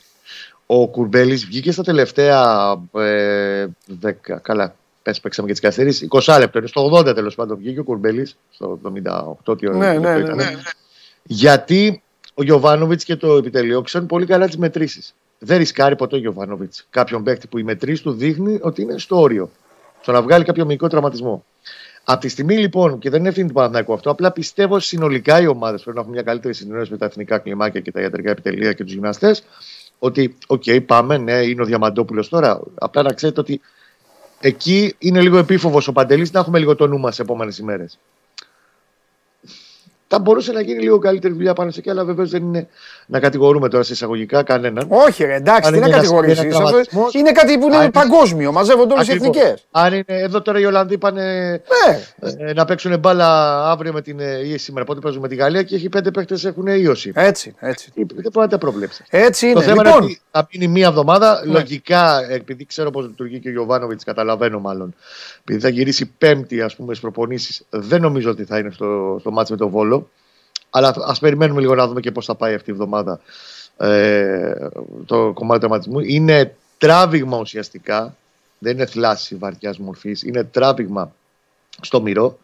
ο 0.66 0.88
Κουρμπέλης 0.88 1.46
βγήκε 1.46 1.72
στα 1.72 1.82
τελευταία 1.82 2.72
ε, 2.94 3.66
10, 4.02 4.10
καλά, 4.42 4.74
πες, 5.02 5.20
παίξαμε 5.20 5.46
και 5.46 5.52
τις 5.52 5.62
καθυστερήσει. 5.62 6.08
20 6.10 6.36
λεπτό, 6.38 6.58
είναι 6.58 6.66
στο 6.66 6.90
80 6.98 7.14
τέλος 7.14 7.34
πάντων. 7.34 7.56
Βγήκε 7.56 7.80
ο 7.80 7.84
Κουρμπέλης 7.84 8.36
στο 8.50 8.80
78 9.46 9.58
τι 9.58 9.68
ώρα 9.68 9.76
Ναι, 9.76 9.92
λεπτό 9.92 10.08
ναι, 10.08 10.14
ναι, 10.14 10.20
ήταν. 10.20 10.36
ναι. 10.36 10.52
Γιατί 11.22 12.02
ο 12.34 12.42
Γιωβάνοβιτς 12.42 13.04
και 13.04 13.16
το 13.16 13.36
επιτελείο 13.36 13.82
ξέρουν 13.82 14.06
πολύ 14.06 14.26
καλά 14.26 14.46
τις 14.46 14.56
μετρήσεις. 14.56 15.14
Δεν 15.38 15.58
ρισκάρει 15.58 15.96
ποτέ 15.96 16.16
ο 16.16 16.18
Γιωβάνοβιτς 16.18 16.86
κάποιον 16.90 17.22
παίκτη 17.22 17.46
που 17.46 17.58
η 17.58 17.62
μετρήση 17.62 18.02
του 18.02 18.12
δείχνει 18.12 18.58
ότι 18.62 18.82
είναι 18.82 18.98
στο 18.98 19.20
όριο. 19.20 19.50
Στο 20.00 20.12
να 20.12 20.22
βγάλει 20.22 20.44
κάποιο 20.44 20.64
μικρό 20.64 20.88
τραυματισμό. 20.88 21.44
Από 22.04 22.20
τη 22.20 22.28
στιγμή 22.28 22.56
λοιπόν, 22.56 22.98
και 22.98 23.10
δεν 23.10 23.18
είναι 23.20 23.28
ευθύνη 23.28 23.48
του 23.48 23.54
Παναθηναϊκού 23.54 23.92
αυτό, 23.92 24.10
απλά 24.10 24.32
πιστεύω 24.32 24.78
συνολικά 24.78 25.40
οι 25.40 25.46
ομάδες 25.46 25.82
πρέπει 25.82 25.96
να 25.96 26.02
έχουν 26.02 26.12
μια 26.14 26.22
καλύτερη 26.22 26.54
συνεννόηση 26.54 26.90
με 26.90 26.96
τα 26.96 27.04
εθνικά 27.04 27.38
κλιμάκια 27.38 27.80
και 27.80 27.92
τα 27.92 28.00
ιατρικά 28.00 28.30
επιτελεία 28.30 28.72
και 28.72 28.84
τους 28.84 28.92
γυμναστές. 28.92 29.42
Ότι, 29.98 30.36
οκ, 30.46 30.62
πάμε, 30.86 31.18
ναι, 31.18 31.32
είναι 31.32 31.62
ο 31.62 31.64
Διαμαντόπουλος 31.64 32.28
τώρα. 32.28 32.60
Απλά 32.74 33.02
να 33.02 33.12
ξέρετε 33.12 33.40
ότι 33.40 33.60
εκεί 34.40 34.94
είναι 34.98 35.20
λίγο 35.20 35.38
επίφοβος 35.38 35.88
ο 35.88 35.92
Παντελής 35.92 36.32
να 36.32 36.40
έχουμε 36.40 36.58
λίγο 36.58 36.74
το 36.76 36.86
νου 36.86 36.98
μας 36.98 37.14
σε 37.14 37.22
επόμενες 37.22 37.58
ημέρες. 37.58 37.98
Θα 40.12 40.18
μπορούσε 40.18 40.52
να 40.52 40.60
γίνει 40.60 40.82
λίγο 40.82 40.98
καλύτερη 40.98 41.34
δουλειά 41.34 41.52
πάνω 41.52 41.70
σε 41.70 41.78
εκεί, 41.78 41.90
αλλά 41.90 42.04
βεβαίως 42.04 42.30
δεν 42.30 42.42
είναι 42.42 42.68
να 43.06 43.20
κατηγορούμε 43.20 43.68
τώρα 43.68 43.82
σε 43.82 43.92
εισαγωγικά 43.92 44.42
κανέναν. 44.42 44.86
Όχι, 44.88 45.24
ρε, 45.24 45.34
εντάξει, 45.34 45.68
Αν 45.68 45.72
τι 45.74 45.78
να 45.80 45.86
είναι 45.86 45.86
ένας- 45.86 46.00
κατηγορήσεις. 46.00 46.38
ένας 46.44 46.56
τραυματισμός, 46.56 47.14
Είναι 47.14 47.32
κάτι 47.32 47.58
που 47.58 47.66
αν 47.66 47.72
είναι 47.72 47.82
είναι- 47.82 47.90
παγκόσμιο. 47.90 48.52
Μαζεύονται 48.52 48.92
όλες 48.94 49.08
οι 49.08 49.12
Ακριβώς. 49.12 49.36
εθνικές. 49.36 49.64
Αν 49.70 49.92
είναι, 49.92 50.04
εδώ 50.06 50.42
τώρα 50.42 50.58
οι 50.60 50.64
Ολλανδοί 50.64 50.98
πάνε 50.98 51.22
Ναι, 51.50 52.46
ε, 52.48 52.52
να 52.52 52.64
παίξουν 52.64 52.98
μπάλα 52.98 53.60
αύριο 53.70 53.92
με 53.92 54.02
την, 54.02 54.20
ε, 54.20 54.38
ή 54.48 54.58
σήμερα, 54.58 54.84
πότε 54.84 55.00
παίζουν 55.00 55.20
με 55.20 55.28
τη 55.28 55.34
Γαλλία 55.34 55.62
και 55.62 55.74
έχει 55.74 55.88
πέντε 55.88 56.10
παίχτε 56.10 56.36
έχουν 56.48 56.66
ίωση. 56.66 57.12
έτσι, 57.14 57.54
έτσι. 57.58 57.90
Τι- 57.94 58.04
Δεν 58.04 58.30
μπορεί 58.32 58.46
να 58.46 58.48
τα 58.48 58.58
προβλέψει. 58.58 59.04
Έτσι 59.10 59.44
Το 59.44 59.50
είναι. 59.50 59.60
θέμα 59.62 59.74
είναι 59.82 59.88
Λοιπόν, 59.88 60.02
ότι 60.04 60.20
θα 60.30 60.48
μείνει 60.52 60.68
μία 60.68 60.86
εβδομάδα. 60.86 61.42
Ναι. 61.44 61.52
Λογικά, 61.52 62.30
επειδή 62.30 62.64
ξέρω 62.64 62.90
πώς 62.90 63.06
λειτουργεί 63.06 63.38
και 63.38 63.48
ο 63.48 63.52
Γιωβάνοβιτς, 63.52 64.04
καταλαβαίνω 64.04 64.60
μάλλον. 64.60 64.94
Επειδή 65.40 65.60
θα 65.60 65.68
γυρίσει 65.68 66.06
Πέμπτη, 66.18 66.60
ας 66.62 66.76
πούμε, 66.76 66.88
στις 66.88 67.00
προπονήσεις, 67.00 67.62
δεν 67.70 68.00
νομίζω 68.00 68.30
ότι 68.30 68.44
θα 68.44 68.58
είναι 68.58 68.70
στο, 68.70 69.16
στο 69.20 69.30
μάτσο 69.30 69.52
με 69.52 69.58
τον 69.58 69.68
Βόλο. 69.68 70.10
Αλλά 70.70 70.94
ας 71.06 71.18
περιμένουμε 71.18 71.60
λίγο 71.60 71.74
να 71.74 71.86
δούμε 71.86 72.00
και 72.00 72.12
πώς 72.12 72.24
θα 72.24 72.34
πάει 72.34 72.54
αυτή 72.54 72.70
η 72.70 72.72
εβδομάδα 72.72 73.20
ε, 73.76 74.68
το 75.06 75.32
κομμάτι 75.32 75.60
του 75.60 75.66
τερματισμού. 75.66 76.00
Είναι 76.00 76.56
τράβηγμα 76.78 77.38
ουσιαστικά. 77.38 78.16
Δεν 78.58 78.72
είναι 78.72 78.86
θλάση 78.86 79.34
βαριά 79.34 79.74
μορφής. 79.78 80.22
Είναι 80.22 80.44
τράβηγμα 80.44 81.14
στο 81.80 82.02
μυρό. 82.02 82.38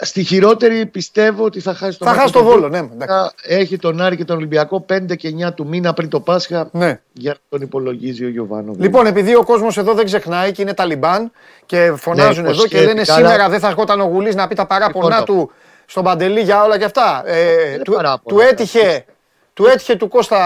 Στη 0.00 0.24
χειρότερη 0.24 0.86
πιστεύω 0.86 1.44
ότι 1.44 1.60
θα 1.60 1.74
χάσει 1.74 1.98
το 1.98 2.04
θα 2.04 2.10
μάτσο 2.10 2.20
χάσει 2.22 2.32
το 2.32 2.38
του 2.40 2.44
βόλο, 2.46 2.68
ναι. 2.68 2.78
εντάξει. 2.78 3.06
θα 3.06 3.32
έχει 3.42 3.76
τον 3.78 4.00
Άρη 4.00 4.16
και 4.16 4.24
τον 4.24 4.36
Ολυμπιακό 4.36 4.84
5 4.92 5.16
και 5.16 5.34
9 5.48 5.54
του 5.54 5.66
μήνα 5.66 5.92
πριν 5.92 6.08
το 6.08 6.20
Πάσχα 6.20 6.68
Ναι. 6.72 7.00
για 7.12 7.30
να 7.32 7.38
τον 7.48 7.60
υπολογίζει 7.60 8.24
ο 8.24 8.28
Γιωβάνο. 8.28 8.74
Λοιπόν, 8.78 9.06
επειδή 9.06 9.34
ο 9.34 9.44
κόσμος 9.44 9.76
εδώ 9.76 9.94
δεν 9.94 10.04
ξεχνάει 10.04 10.52
και 10.52 10.62
είναι 10.62 10.74
Ταλιμπάν 10.74 11.30
και 11.66 11.92
φωνάζουν 11.96 12.44
Ναι, 12.44 12.50
εδώ 12.50 12.66
και 12.66 12.76
λένε 12.76 12.90
υποσχέθηκα, 12.90 13.14
σήμερα 13.14 13.34
αλλά- 13.34 13.48
δεν 13.48 13.60
θα 13.60 13.68
έρχονταν 13.68 14.00
ο 14.00 14.04
Γουλής 14.04 14.34
να 14.34 14.48
πει 14.48 14.54
τα 14.54 14.66
παράπονά 14.66 15.18
Λοιπόν, 15.18 15.24
του 15.24 15.50
στον 15.86 16.04
Παντελή 16.04 16.40
για 16.40 16.62
όλα 16.62 16.78
και 16.78 16.84
αυτά. 16.84 17.22
Ε, 17.26 17.72
είναι 17.74 17.82
του, 17.82 17.92
παράπονα. 17.92 18.36
του 18.36 18.40
έτυχε. 18.50 19.04
Του 19.58 19.66
έτυχε 19.66 19.96
του 19.96 20.08
Κώστα 20.08 20.38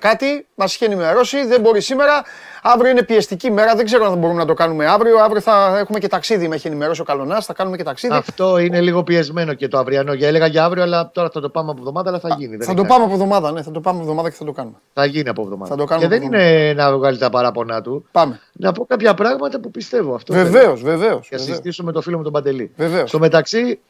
κάτι, 0.00 0.46
μας 0.54 0.74
είχε 0.74 0.84
ενημερώσει, 0.84 1.46
δεν 1.46 1.60
μπορεί 1.60 1.80
σήμερα. 1.80 2.22
Αύριο 2.62 2.90
είναι 2.90 3.02
πιεστική 3.02 3.50
μέρα, 3.50 3.74
δεν 3.74 3.84
ξέρω 3.84 4.04
αν 4.04 4.10
θα 4.10 4.16
μπορούμε 4.16 4.38
να 4.38 4.46
το 4.46 4.54
κάνουμε 4.54 4.86
αύριο. 4.86 5.18
Αύριο 5.18 5.40
θα 5.40 5.78
έχουμε 5.78 5.98
και 5.98 6.08
ταξίδι, 6.08 6.48
με 6.48 6.54
έχει 6.54 6.66
ενημερώσει 6.66 7.00
ο 7.00 7.04
Καλονάς, 7.04 7.46
θα 7.46 7.52
κάνουμε 7.52 7.76
και 7.76 7.82
ταξίδι. 7.82 8.14
Αυτό 8.14 8.58
είναι 8.58 8.80
λίγο 8.80 9.02
πιεσμένο 9.02 9.54
και 9.54 9.68
το 9.68 9.78
αυριανό. 9.78 10.12
Για 10.12 10.28
έλεγα 10.28 10.46
για 10.46 10.64
αύριο, 10.64 10.82
αλλά 10.82 11.10
τώρα 11.10 11.30
θα 11.30 11.40
το 11.40 11.48
πάμε 11.48 11.70
από 11.70 11.78
εβδομάδα, 11.78 12.08
αλλά 12.08 12.18
θα 12.18 12.34
γίνει. 12.38 12.56
δεν 12.56 12.66
θα 12.66 12.72
είναι 12.72 12.80
το 12.80 12.86
πάμε 12.86 13.04
από 13.04 13.12
εβδομάδα, 13.12 13.52
ναι, 13.52 13.62
θα 13.62 13.70
το 13.70 13.80
πάμε 13.80 13.96
από 13.98 14.06
εβδομάδα 14.06 14.30
και 14.30 14.36
θα 14.36 14.44
το 14.44 14.52
κάνουμε. 14.52 14.76
Θα 14.92 15.04
γίνει 15.04 15.28
από 15.28 15.42
εβδομάδα. 15.42 15.70
Θα 15.70 15.76
το 15.76 15.84
κάνουμε 15.84 16.08
και 16.08 16.14
από 16.14 16.28
δεν 16.28 16.42
είναι 16.42 16.72
να 16.72 16.96
βγάλει 16.96 17.18
τα 17.18 17.30
παράπονά 17.30 17.82
του. 17.82 18.06
Πάμε. 18.12 18.40
Να 18.52 18.72
πω 18.72 18.84
κάποια 18.84 19.14
πράγματα 19.14 19.60
που 19.60 19.70
πιστεύω. 19.70 20.14
Αυτό 20.14 20.34
θέλω. 20.34 20.50
Βεβαίως, 20.50 20.82
βεβαίω. 20.82 21.20
Για 21.28 21.38
να 21.38 21.44
συζητήσω 21.44 21.84
με 21.84 21.92
τον 21.92 22.02
φίλο 22.02 22.16
μου 22.16 22.22
τον 22.22 22.32
Παντελή. 22.32 22.72
Βεβαίως. 22.76 23.08
Στο 23.08 23.18
μεταξύ, 23.18 23.80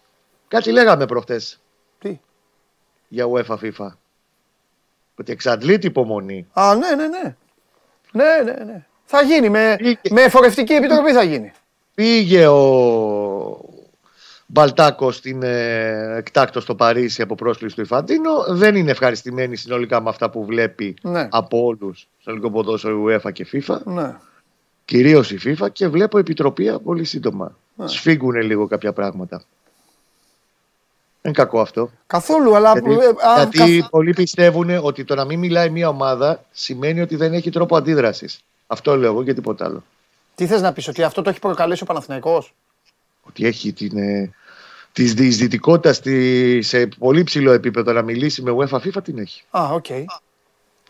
κάτι 0.48 0.72
λέγαμε 0.72 1.06
προχτές 1.06 1.60
Τι; 1.98 2.20
για 3.08 3.26
UEFA 3.26 3.54
FIFA. 3.54 3.88
Ότι 5.18 5.32
εξαντλεί 5.32 5.78
την 5.78 5.88
υπομονή. 5.90 6.46
Α, 6.52 6.74
ναι, 6.74 6.94
ναι, 6.94 7.06
ναι. 7.08 7.36
Ναι, 8.12 8.42
ναι, 8.52 8.64
ναι. 8.64 8.86
Θα 9.04 9.22
γίνει. 9.22 9.48
Με, 9.48 9.74
Πήγε. 9.78 9.98
με 10.10 10.28
φορευτική 10.28 10.72
επιτροπή 10.72 11.12
θα 11.12 11.22
γίνει. 11.22 11.52
Πήγε 11.94 12.46
ο 12.46 13.60
Μπαλτάκος 14.46 15.16
στην 15.16 15.42
ε, 15.42 16.16
εκτάκτος 16.16 16.62
στο 16.62 16.74
Παρίσι 16.74 17.22
από 17.22 17.34
πρόσκληση 17.34 17.74
του 17.74 17.80
Ιφαντίνο. 17.80 18.30
Δεν 18.48 18.74
είναι 18.76 18.90
ευχαριστημένη 18.90 19.56
συνολικά 19.56 20.02
με 20.02 20.08
αυτά 20.08 20.30
που 20.30 20.44
βλέπει 20.44 20.96
Ναι. 21.02 21.28
από 21.30 21.64
όλους 21.64 22.08
στο 22.20 22.30
ελληνικό 22.30 22.50
ποδόσφαιρο 22.50 23.04
UEFA 23.04 23.32
και 23.32 23.46
FIFA. 23.52 23.78
Ναι. 23.84 24.16
Κυρίως 24.84 25.30
η 25.30 25.38
FIFA 25.44 25.66
και 25.72 25.88
βλέπω 25.88 26.18
επιτροπή 26.18 26.78
πολύ 26.84 27.04
σύντομα. 27.04 27.56
Σφίγγουν 27.84 28.34
λίγο 28.36 28.66
κάποια 28.66 28.92
πράγματα. 28.92 29.42
Δεν 31.28 31.36
είναι 31.36 31.44
κακό 31.44 31.60
αυτό. 31.60 31.90
Καθόλου, 32.06 32.56
αλλά. 32.56 32.72
Γιατί, 32.72 32.90
ε, 32.90 33.28
α, 33.28 33.36
γιατί 33.36 33.78
καθ- 33.78 33.90
πολλοί 33.90 34.12
πιστεύουν 34.12 34.70
ότι 34.82 35.04
το 35.04 35.14
να 35.14 35.24
μην 35.24 35.38
μιλάει 35.38 35.68
μια 35.70 35.88
ομάδα 35.88 36.44
σημαίνει 36.50 37.00
ότι 37.00 37.16
δεν 37.16 37.32
έχει 37.32 37.50
τρόπο 37.50 37.76
αντίδρασης. 37.76 38.40
Αυτό 38.66 38.96
λέω 38.96 39.10
εγώ 39.10 39.24
και 39.24 39.34
τίποτα 39.34 39.64
άλλο. 39.64 39.84
Τι 40.34 40.46
θες 40.46 40.60
να 40.60 40.72
πεις, 40.72 40.88
ότι 40.88 41.02
αυτό 41.02 41.22
το 41.22 41.30
έχει 41.30 41.38
προκαλέσει 41.38 41.82
ο 41.82 41.86
Παναθηναϊκός; 41.86 42.54
ότι 43.22 43.46
έχει 43.46 43.72
την, 43.72 43.98
ε, 43.98 44.30
της 44.92 45.14
διεισδυτικότητας 45.14 45.96
στη- 45.96 46.62
σε 46.62 46.86
πολύ 46.86 47.22
ψηλό 47.22 47.52
επίπεδο 47.52 47.92
να 47.92 48.02
μιλήσει 48.02 48.42
με 48.42 48.54
UEFA 48.58 48.76
FIFA 48.78 49.02
την 49.04 49.18
έχει. 49.18 49.42
Α, 49.50 49.68
οκ. 49.72 49.82
Και 49.82 50.04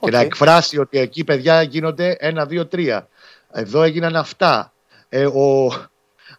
Οκ. 0.00 0.10
να 0.10 0.20
εκφράσει 0.20 0.78
ότι 0.78 0.98
εκεί 0.98 1.24
παιδιά 1.24 1.62
γίνονται 1.62 2.16
ένα, 2.18 2.46
δύο, 2.46 2.66
τρία. 2.66 3.08
Εδώ 3.52 3.82
έγιναν 3.82 4.16
αυτά. 4.16 4.72
Ε, 5.08 5.26
ο, 5.26 5.68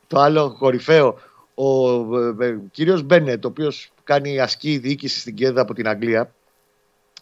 το 0.07 0.19
άλλο 0.19 0.55
κορυφαίο, 0.59 1.19
ο 1.63 2.07
ε, 2.41 2.45
ε, 2.47 2.57
κύριος 2.71 3.01
Μπένετ, 3.03 3.45
ο 3.45 3.47
οποίος 3.47 3.91
κάνει 4.03 4.39
ασκή 4.39 4.77
διοίκηση 4.77 5.19
στην 5.19 5.35
ΚΕΔ 5.35 5.61
από 5.61 5.73
την 5.73 5.87
Αγγλία. 5.87 6.33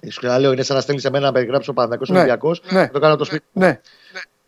Σου 0.09 0.27
λέω, 0.39 0.51
είναι 0.51 0.63
σαν 0.63 0.75
να 0.75 0.81
στέλνεις 0.81 1.05
εμένα 1.05 1.25
να 1.25 1.31
περιγράψω 1.31 1.71
ο 1.71 1.73
Παναθηναϊκός 1.74 2.09
Ναι, 2.09 2.17
Ολυμπιακός, 2.17 2.61
ναι. 2.69 2.88
το 2.89 2.99
κάνω 2.99 3.15
το 3.15 3.23
σπίτι 3.23 3.43
μου, 3.51 3.61
Ναι. 3.61 3.79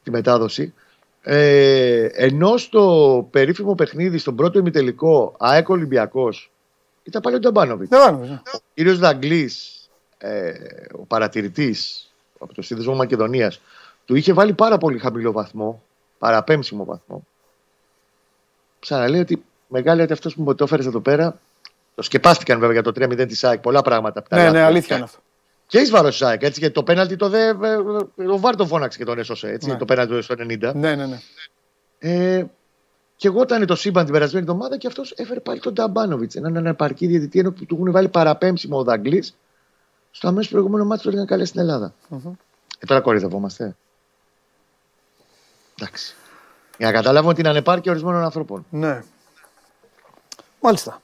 τη 0.04 0.12
μετάδοση. 0.12 0.74
Ε, 1.22 2.06
ενώ 2.06 2.58
στο 2.58 3.28
περίφημο 3.32 3.76
παιχνίδι, 3.76 4.18
στον 4.18 4.36
πρώτο 4.36 4.60
ημιτελικό, 4.60 5.36
ΑΕΚ 5.40 5.70
Ολυμπιακός, 5.70 6.52
ήταν 7.04 7.22
πάλι 7.22 7.36
ο 7.36 7.40
Νταμπάνοβιτς. 7.40 7.90
Δεν 7.90 8.00
πάνω. 8.00 8.18
ναι. 8.26 8.42
Ο 8.54 8.60
κύριος 8.74 9.00
Δαγκλή, 9.00 9.52
ε, 10.18 10.52
ο 10.92 11.06
παρατηρητής 11.06 12.10
από 12.40 12.54
το 12.54 12.62
Σύνδεσμο 12.62 12.96
Μακεδονίας, 12.96 13.62
του 14.06 14.16
είχε 14.16 14.34
βάλει 14.34 14.54
πάρα 14.54 14.78
πολύ 14.78 14.98
χαμηλό 14.98 15.32
βαθμό, 15.32 15.84
παραπέμψιμο 16.18 16.86
βαθμό. 16.86 17.26
Ξαναλέω 18.80 19.22
ότι 19.22 19.44
μεγάλη 19.70 20.02
ότι 20.02 20.14
αυτός 20.14 20.36
που 20.36 20.42
μου 20.42 20.56
το 20.56 20.64
έφερες 20.64 20.86
εδώ 20.86 21.00
πέρα. 21.00 21.40
Το 21.96 22.02
σκεπάστηκαν 22.02 22.60
βέβαια 22.60 22.74
για 22.74 22.84
το 22.84 22.92
3-0 22.96 23.28
της 23.28 23.44
ΑΕΚ 23.44 23.60
πολλά 23.60 23.82
πράγματα. 23.82 24.20
από 24.20 24.30
τα 24.30 24.36
Ναι, 24.36 24.42
λάθη. 24.44 24.56
ναι, 24.56 24.64
αλήθεια 24.64 24.96
είναι 24.96 25.06
αυτό. 25.06 25.20
Και 25.68 25.80
εις 25.80 25.90
βάρος 25.90 26.18
της 26.18 26.22
ΑΕΚ. 26.28 26.44
Έτσι, 26.44 26.60
γιατί 26.60 26.74
το 26.74 26.84
πέναλτι 26.84 27.16
το, 27.16 27.30
δε, 27.30 27.48
ε, 27.48 27.54
ο 28.32 28.38
Βάρ 28.40 28.56
τον 28.56 28.68
φώναξε 28.68 28.98
και 28.98 29.06
τον 29.06 29.20
έσωσε. 29.20 29.48
Έτσι, 29.50 29.70
Ναι. 29.70 29.76
Το 29.76 29.86
πέναλτι 29.86 30.22
στο 30.22 30.36
90. 30.38 30.72
Ναι, 30.76 30.96
ναι, 30.96 31.06
ναι. 31.06 31.20
Ε, 32.00 32.46
και 33.16 33.28
εγώ 33.28 33.42
ήταν 33.42 33.66
το 33.66 33.76
σύμπαν 33.76 34.04
την 34.04 34.14
περασμένη 34.14 34.46
εβδομάδα 34.50 34.78
και 34.78 34.88
αυτός 34.88 35.14
έφερε 35.18 35.40
πάλι 35.40 35.60
τον 35.60 35.74
Νταμπάνοβιτς. 35.74 36.36
Έναν 36.36 36.58
αναπαρκή 36.58 37.08
διαιτητή 37.08 37.40
ενώ 37.40 37.52
που 37.52 37.66
του 37.66 37.76
έχουν 37.76 37.92
βάλει 37.92 38.08
παραπέμψιμο 38.08 38.78
ο 38.78 38.84
Δαγκλής. 38.84 39.36
Στο 40.12 40.28
αμέσως 40.28 40.52
προηγούμενο 40.52 40.86
μάτι 40.86 41.02
του 41.02 41.08
έλεγαν 41.08 41.26
καλέ 41.28 41.46
στην 41.46 41.60
ελλαδα 41.60 41.94
Ε, 42.80 42.86
τώρα 42.86 43.02
κορυδευόμαστε. 43.02 43.76
Εντάξει. 45.80 46.16
Για 46.78 46.88
να 46.88 46.94
καταλάβουμε 46.94 47.34
την 47.34 47.48
ανεπάρκεια 47.48 47.92
ορισμένων 47.92 48.24
ανθρώπων. 48.24 48.66
ναι. 48.70 49.04
Μάλιστα. 50.60 51.02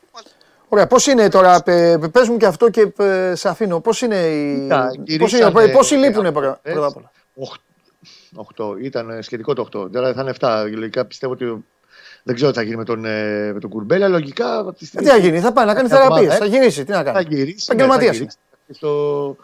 Ωραία, 0.68 0.88
πώς 0.88 1.08
είναι 1.08 1.28
τώρα, 1.30 1.64
πε 1.64 1.97
πες 2.12 2.28
μου 2.30 2.38
και 2.38 2.45
αυτό 2.45 2.70
και 2.70 2.93
ε, 2.97 3.36
σε 3.36 3.49
αφήνω. 3.49 3.80
Πώς 3.80 4.01
είναι 4.01 4.16
οι. 4.16 4.60
Κοίτα, 4.62 4.86
Πώς 4.86 4.95
είναι, 4.95 5.03
γυρίσανε 5.06 5.68
πόσοι 5.72 5.95
λείπουν 5.95 6.26
οι 6.26 6.32
πρώτα 6.32 6.60
αγώνες. 6.64 6.74
πρώτα 6.74 6.88
απ' 6.88 6.95
όλα; 8.58 8.72
8. 8.76 8.84
Ήταν 8.84 9.10
ε, 9.10 9.22
σχετικό 9.22 9.53
το 9.53 9.68
8. 9.84 9.91
Τώρα 9.91 10.14
θα 10.14 10.22
είναι 10.22 10.34
7. 10.39 10.66
Λογικά 10.76 11.06
πιστεύω 11.06 11.34
ότι 11.34 11.66
δεν 12.24 12.36
ξέρω 12.36 12.51
τι 12.51 12.58
θα 12.58 12.64
γίνει 12.64 12.76
με 12.76 12.84
τον, 12.84 13.06
ε, 13.06 13.51
με 13.53 13.60
τον 13.60 13.70
Κουρμπέλη, 13.70 14.03
αλλά 14.03 14.18
λογικά. 14.18 14.58
από 14.60 14.72
τη 14.74 14.80
Ε, 14.84 14.86
στιγμή 14.86 15.08
Τι 15.08 15.12
θα 15.14 15.18
γίνει, 15.20 15.39
θα 15.39 15.53
πάει 15.53 15.66
να 15.66 15.74
κάνει 15.74 15.88
Μια 15.88 15.97
εβδομάδα, 15.97 16.22
θεραπεία. 16.22 16.45
ε. 16.45 16.49
Θα 16.49 16.58
γυρίσει, 16.58 16.84
τι 16.84 16.91
να 16.91 16.97
Θα 16.97 17.03
κάνει. 17.03 17.26
γυρίσει. 17.30 17.66
Επαγγελματίας 17.70 18.12
ναι, 18.12 18.18
θα 18.18 18.24
είναι. 18.24 18.32
γυρίσει. 18.68 18.78
Στο... 18.80 19.36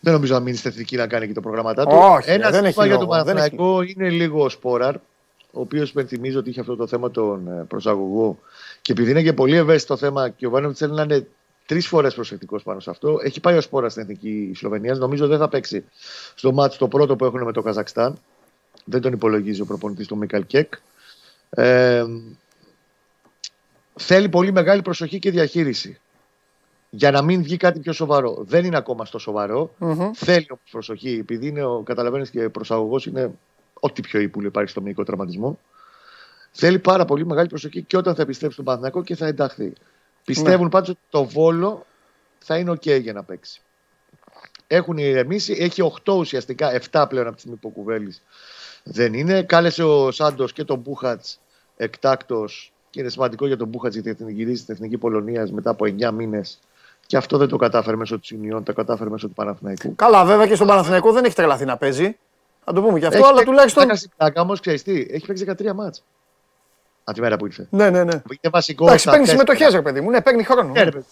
Δεν 0.00 0.12
νομίζω 0.12 0.34
να 0.34 0.40
μείνει 0.40 0.56
στην 0.56 0.70
εθνική 0.70 0.96
να 0.96 1.06
κάνει 1.06 1.26
και 1.26 1.32
το 1.32 1.40
προγραμματά 1.40 1.86
του. 1.86 1.96
Όχι, 1.96 2.30
Ένα 2.30 2.44
δεν 2.50 2.52
θέμα 2.54 2.68
έχει 2.68 2.86
για 2.86 2.98
τον 2.98 3.08
λόγο, 3.08 3.24
δεν 3.24 3.34
Παναθηναϊκό 3.34 3.82
είναι 3.82 4.08
λίγο 4.08 4.44
ο 4.44 4.48
Σπόραρ, 4.48 4.94
ο 5.52 5.60
οποίος 5.60 5.90
υπενθυμίζω 5.90 6.38
ότι 6.38 6.50
είχε 6.50 6.60
αυτό 6.60 6.76
το 6.76 6.86
θέμα 6.86 7.10
τον 7.10 7.48
ε, 7.48 7.64
προσαγωγό. 7.68 8.38
Και 8.82 8.92
επειδή 8.92 9.10
είναι 9.10 9.22
και 9.22 9.32
πολύ 9.32 9.56
ευαίσθητο 9.56 9.96
θέμα 9.96 10.28
και 10.28 10.46
ο 10.46 10.50
Βάνοβιτς 10.50 10.78
θέλει 10.78 10.92
να 10.92 11.02
είναι 11.02 11.26
τρεις 11.66 11.86
φορές 11.86 12.14
προσεκτικός 12.14 12.62
πάνω 12.62 12.80
σε 12.80 12.90
αυτό, 12.90 13.18
έχει 13.22 13.40
πάει 13.40 13.56
ο 13.56 13.60
Σπόρα 13.60 13.88
στην 13.88 14.02
εθνική 14.02 14.52
Σλοβενία. 14.54 14.94
Νομίζω 14.94 15.26
δεν 15.26 15.38
θα 15.38 15.48
παίξει 15.48 15.84
στο 16.34 16.52
μάτι 16.52 16.76
το 16.76 16.88
πρώτο 16.88 17.16
που 17.16 17.24
έχουν 17.24 17.42
με 17.42 17.52
το 17.52 17.62
Καζακστάν. 17.62 18.18
Δεν 18.84 19.00
τον 19.00 19.12
υπολογίζει 19.12 19.60
ο 19.60 19.64
προπονητής 19.64 20.06
του 20.06 20.16
Μίκαλ 20.16 20.46
Κεκ. 20.46 20.74
Ε, 21.50 22.04
θέλει 23.94 24.28
πολύ 24.28 24.52
μεγάλη 24.52 24.82
προσοχή 24.82 25.18
και 25.18 25.30
διαχείριση. 25.30 26.00
Για 26.90 27.10
να 27.10 27.22
μην 27.22 27.42
βγει 27.42 27.56
κάτι 27.56 27.80
πιο 27.80 27.92
σοβαρό. 27.92 28.44
Δεν 28.46 28.64
είναι 28.64 28.76
ακόμα 28.76 29.04
στο 29.04 29.18
σοβαρο 29.18 29.74
Θέλει 30.14 30.46
όμως 30.50 30.64
προσοχή. 30.70 31.18
Επειδή 31.20 31.46
είναι 31.46 31.64
ο 31.64 31.82
καταλαβαίνεις 31.82 32.30
και 32.30 32.48
προσαγωγός 32.48 33.06
είναι 33.06 33.32
ό,τι 33.80 34.00
πιο 34.00 34.20
ύπουλο 34.20 34.46
υπάρχει 34.46 34.70
στο 34.70 34.80
μυϊκό 34.80 35.04
τραυματισμό. 35.04 35.58
Θέλει 36.50 36.78
πάρα 36.78 37.04
πολύ 37.04 37.26
μεγάλη 37.26 37.48
προσοχή 37.48 37.82
και 37.82 37.96
όταν 37.96 38.14
θα 38.14 38.22
επιστρέψει 38.22 38.54
στον 38.54 38.64
Παναθηναϊκό 38.64 39.02
και 39.02 39.16
θα 39.16 39.26
ενταχθεί. 39.26 39.72
Πιστεύουν 40.24 40.64
Ναι. 40.64 40.70
πάντως 40.70 40.88
ότι 40.88 40.98
το 41.10 41.24
βόλο 41.24 41.86
θα 42.38 42.56
είναι 42.56 42.70
OK 42.70 43.00
για 43.00 43.12
να 43.12 43.22
παίξει. 43.22 43.60
Έχουν 44.66 44.98
ηρεμήσει. 44.98 45.56
Έχει 45.58 45.82
8 45.82 46.12
ουσιαστικά, 46.16 46.80
7 46.90 47.06
πλέον 47.08 47.26
από 47.26 47.34
τη 47.34 47.40
στιγμή 47.40 47.56
που 47.58 47.68
ο 47.68 47.70
Κουβέλης 47.70 48.22
δεν 48.82 49.14
είναι. 49.14 49.42
Κάλεσε 49.42 49.82
ο 49.82 50.10
Σάντος 50.10 50.52
και 50.52 50.64
τον 50.64 50.78
Μπούχατς 50.78 51.40
εκτάκτος 51.76 52.72
και 52.90 53.00
είναι 53.00 53.08
σημαντικό 53.08 53.46
για 53.46 53.56
τον 53.56 53.68
Μπούχατς 53.68 53.94
γιατί 53.94 54.14
την 54.14 54.28
γυρίσει 54.28 54.62
στην 54.62 54.74
Εθνική 54.74 54.98
Πολωνίας 54.98 55.52
μετά 55.52 55.70
από 55.70 55.84
9 55.84 56.10
μήνες. 56.12 56.60
Και 57.06 57.16
αυτό 57.16 57.38
δεν 57.38 57.48
το 57.48 57.56
κατάφερε 57.56 57.96
μέσω 57.96 58.18
της 58.18 58.30
Ιουνιών, 58.30 58.62
το 58.62 58.72
κατάφερε 58.72 59.10
μέσω 59.10 59.28
του 59.28 59.34
Παναθηναϊκού. 59.34 59.94
Καλά, 59.94 60.24
βέβαια 60.24 60.46
και 60.46 60.54
στον 60.54 60.66
Παναθηναϊκό 60.66 61.12
δεν 61.12 61.24
έχει 61.24 61.34
τρελαθεί 61.34 61.64
να 61.64 61.76
παίζει. 61.76 62.16
Να 62.66 62.72
το 62.72 62.82
πούμε 62.82 62.98
και 62.98 63.06
αυτό, 63.06 63.18
Έχει 63.18 63.26
αλλά 63.26 63.34
παίξει- 63.34 63.50
τουλάχιστον. 63.50 63.82
Πλάκα 63.82 63.98
στην 63.98 64.10
πλάκα 64.16 64.40
όμως, 64.40 64.60
ξέρεις 64.60 64.82
τι, 64.82 65.06
έχει 65.10 65.26
παίξει 65.26 65.44
13 65.44 65.72
μάτς. 65.74 66.04
Από 67.04 67.14
τη 67.14 67.20
μέρα 67.20 67.36
που 67.36 67.46
ήρθε. 67.46 67.66
Ναι, 67.70 67.90
ναι, 67.90 68.04
ναι. 68.04 68.12
Είναι 68.12 68.50
βασικό. 68.50 68.84
Εντάξει, 68.84 69.02
στα 69.02 69.10
παίρνει 69.10 69.26
τέσσερα. 69.26 69.44
συμμετοχές, 69.46 69.74
ρε 69.74 69.82
παιδί 69.82 70.00
μου. 70.00 70.10
Ναι, 70.10 70.20
παίρνει 70.20 70.42
χρόνο. 70.44 70.72
Ναι, 70.72 70.82
ρε 70.82 70.90
παιδί. 70.90 71.04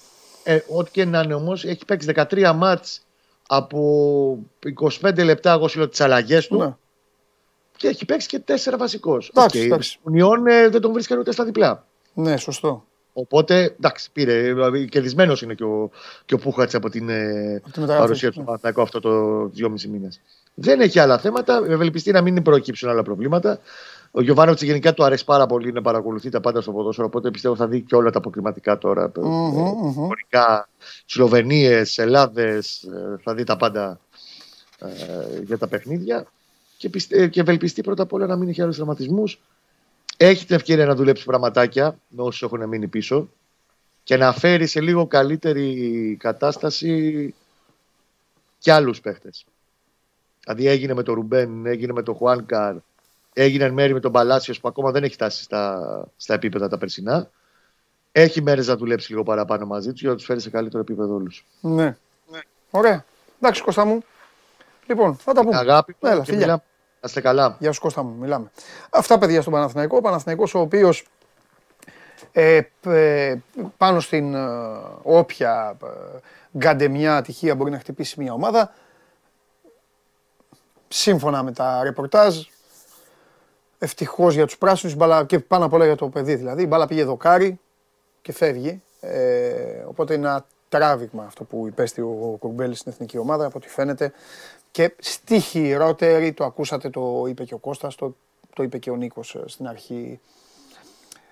Ε, 0.44 0.58
ό,τι 0.68 0.90
και 0.90 1.04
να 1.04 1.20
είναι 1.20 1.34
όμως, 1.34 1.64
έχει 1.64 1.84
παίξει 1.84 2.06
13 2.16 2.52
μάτς 2.56 3.00
από 3.48 4.38
25 5.00 5.24
λεπτά. 5.24 5.52
Εγώ 5.52 5.68
σου 5.68 5.78
λέω 5.78 5.88
τις 5.88 6.00
αλλαγές 6.00 6.46
του. 6.46 6.56
Ναι. 6.58 6.74
Και 7.76 7.88
έχει 7.88 8.04
παίξει 8.04 8.28
και 8.28 8.40
4 8.46 8.78
βασικό. 8.78 9.18
Εντάξει, 9.34 9.60
εντάξει. 9.60 9.98
Ο 10.02 10.10
Νιόν 10.10 10.46
ε, 10.46 10.68
δεν 10.68 10.80
τον 10.80 10.92
βρίσκανε 10.92 11.20
ούτε 11.20 11.32
στα 11.32 11.44
διπλά. 11.44 11.86
Ναι, 12.14 12.36
σωστό. 12.36 12.84
Οπότε, 13.12 13.62
εντάξει, 13.62 14.10
πήρε. 14.12 14.40
Δηλαδή, 14.42 14.88
κερδισμένος 14.88 15.42
είναι 15.42 15.54
και 15.54 15.64
ο, 15.64 15.90
και 16.24 16.34
ο 16.34 16.38
Πούχατς 16.38 16.74
από 16.74 16.90
την 16.90 17.08
ε, 17.08 17.54
Από 17.56 17.72
τη 17.72 17.80
μεταγραφή, 17.80 18.00
παρουσία 18.06 18.30
του 18.30 18.38
ναι. 18.38 18.44
στο 18.44 18.44
Παναθηναϊκό 18.44 18.82
αυτό 18.82 19.00
το 19.00 19.42
2,5 19.56 19.82
μήνες. 19.90 20.20
Δεν 20.60 20.80
έχει 20.80 20.98
άλλα 20.98 21.18
θέματα. 21.18 21.62
Ευελπιστεί 21.68 22.10
να 22.10 22.20
μην 22.20 22.42
προκύψουν 22.42 22.88
άλλα 22.88 23.02
προβλήματα. 23.02 23.60
Ο 24.10 24.22
Γιωβάνοβιτς 24.22 24.62
γενικά 24.62 24.94
του 24.94 25.04
αρέσει 25.04 25.24
πάρα 25.24 25.46
πολύ 25.46 25.72
να 25.72 25.82
παρακολουθεί 25.82 26.30
τα 26.30 26.40
πάντα 26.40 26.60
στο 26.60 26.72
ποδόσφαιρο. 26.72 27.06
Οπότε 27.06 27.30
πιστεύω 27.30 27.56
θα 27.56 27.66
δει 27.66 27.80
και 27.80 27.94
όλα 27.94 28.10
τα 28.10 28.18
αποκριματικά 28.18 28.78
τώρα. 28.78 29.10
Μμμ, 29.16 29.24
μμμ. 29.24 29.92
Χωρικά, 29.92 30.68
Σλοβενίες, 31.06 31.98
Ελλάδες. 31.98 32.88
Θα 33.22 33.34
δει 33.34 33.44
τα 33.44 33.56
πάντα 33.56 34.00
ε, 34.78 34.88
για 35.44 35.58
τα 35.58 35.68
παιχνίδια. 35.68 36.26
Και, 36.76 36.88
πιστε, 36.88 37.26
και 37.26 37.40
ευελπιστεί 37.40 37.82
πρώτα 37.82 38.02
απ' 38.02 38.12
όλα 38.12 38.26
να 38.26 38.36
μην 38.36 38.48
έχει 38.48 38.62
άλλους 38.62 38.76
τραυματισμούς. 38.76 39.40
Έχει 40.16 40.46
την 40.46 40.56
ευκαιρία 40.56 40.86
να 40.86 40.94
δουλέψει 40.94 41.24
πραγματάκια 41.24 41.98
με 42.08 42.22
όσους 42.22 42.42
έχουν 42.42 42.68
μείνει 42.68 42.86
πίσω 42.86 43.28
και 44.02 44.16
να 44.16 44.32
φέρει 44.32 44.66
σε 44.66 44.80
λίγο 44.80 45.06
καλύτερη 45.06 46.16
κατάσταση 46.20 47.34
και 48.58 48.72
άλλους 48.72 49.00
παίχτες. 49.00 49.44
Δηλαδή 50.48 50.68
έγινε 50.68 50.94
με 50.94 51.02
τον 51.02 51.14
Ρουμπέν, 51.14 51.66
έγινε 51.66 51.92
με 51.92 52.02
τον 52.02 52.14
Χουάνκαρ, 52.14 52.74
έγινε 53.32 53.64
εν 53.64 53.72
μέρη 53.72 53.92
με 53.92 54.00
τον 54.00 54.12
Παλάσιος 54.12 54.60
που 54.60 54.68
ακόμα 54.68 54.90
δεν 54.90 55.04
έχει 55.04 55.14
φτάσει 55.14 55.42
στα, 55.42 56.04
στα 56.16 56.34
επίπεδα 56.34 56.68
τα 56.68 56.78
περσινά. 56.78 57.30
Έχει 58.12 58.42
μέρες 58.42 58.66
να 58.66 58.76
δουλέψει 58.76 59.10
λίγο 59.10 59.22
παραπάνω 59.22 59.66
μαζί 59.66 59.90
τους 59.90 60.00
για 60.00 60.10
να 60.10 60.16
τους 60.16 60.24
φέρει 60.24 60.40
σε 60.40 60.50
καλύτερο 60.50 60.82
επίπεδο 60.82 61.14
όλους. 61.14 61.46
Ναι. 61.60 61.96
Ωραία. 62.70 63.04
Εντάξει, 63.40 63.62
Κώστα 63.62 63.84
μου. 63.84 64.00
Λοιπόν, 64.86 65.16
θα 65.16 65.32
τα 65.32 65.42
πούμε. 65.42 65.56
Αγάπη 65.56 65.96
μου 66.00 66.10
Έλα, 66.10 66.18
και 66.18 66.24
φιλιά. 66.24 66.40
μιλάμε. 66.40 66.62
Να 67.00 67.08
είστε 67.08 67.20
καλά. 67.20 67.56
Γεια 67.58 67.72
σου 67.72 67.80
Κώστα 67.80 68.02
μου, 68.02 68.14
μιλάμε. 68.20 68.50
Αυτά 68.90 69.18
παιδιά 69.18 69.40
στον 69.40 69.52
Παναθηναϊκό. 69.52 69.96
Ο 69.96 70.00
Παναθηναϊκός 70.00 70.54
ο 70.54 70.60
οποίος 70.60 71.04
ε, 72.32 72.60
ε, 72.86 73.36
πάνω 73.76 74.00
στην 74.00 74.34
ε, 74.34 74.48
όποια 75.02 75.76
ε, 75.82 76.18
γκαντεμιά 76.58 77.16
ατυχία 77.16 77.54
μπορεί 77.54 77.70
να 77.70 77.78
χτυπήσει 77.78 78.20
μια 78.20 78.32
ομάδα 78.32 78.72
σύμφωνα 80.88 81.42
με 81.42 81.52
τα 81.52 81.82
ρεπορτάζ 81.82 82.36
ευτυχώς 83.78 84.34
για 84.34 84.46
τους 84.46 84.58
πράσινους 84.58 84.94
η 84.94 84.96
μπάλα, 84.96 85.24
και 85.24 85.38
πάνω 85.38 85.64
απ' 85.64 85.72
όλα 85.72 85.84
για 85.84 85.96
το 85.96 86.08
παιδί 86.08 86.34
δηλαδή 86.34 86.62
η 86.62 86.66
μπάλα 86.68 86.86
πήγε 86.86 87.04
δοκάρι 87.04 87.60
και 88.22 88.32
φεύγει 88.32 88.82
ε, 89.00 89.84
οπότε 89.86 90.14
είναι 90.14 90.26
ένα 90.26 90.46
τράβηγμα 90.68 91.24
αυτό 91.24 91.44
που 91.44 91.66
υπέστη 91.66 92.00
ο 92.00 92.36
Κουρμπέλης 92.38 92.78
στην 92.78 92.92
εθνική 92.92 93.18
ομάδα 93.18 93.46
από 93.46 93.58
ό,τι 93.58 93.68
φαίνεται 93.68 94.12
και 94.70 94.94
στη 94.98 95.40
χειρότερη, 95.40 96.32
το 96.32 96.44
ακούσατε, 96.44 96.90
το 96.90 97.24
είπε 97.28 97.44
και 97.44 97.54
ο 97.54 97.58
Κώστας, 97.58 97.94
το, 97.94 98.16
το 98.54 98.62
είπε 98.62 98.78
και 98.78 98.90
ο 98.90 98.96
Νίκος 98.96 99.34
ε, 99.34 99.42
στην 99.46 99.68
αρχή 99.68 100.20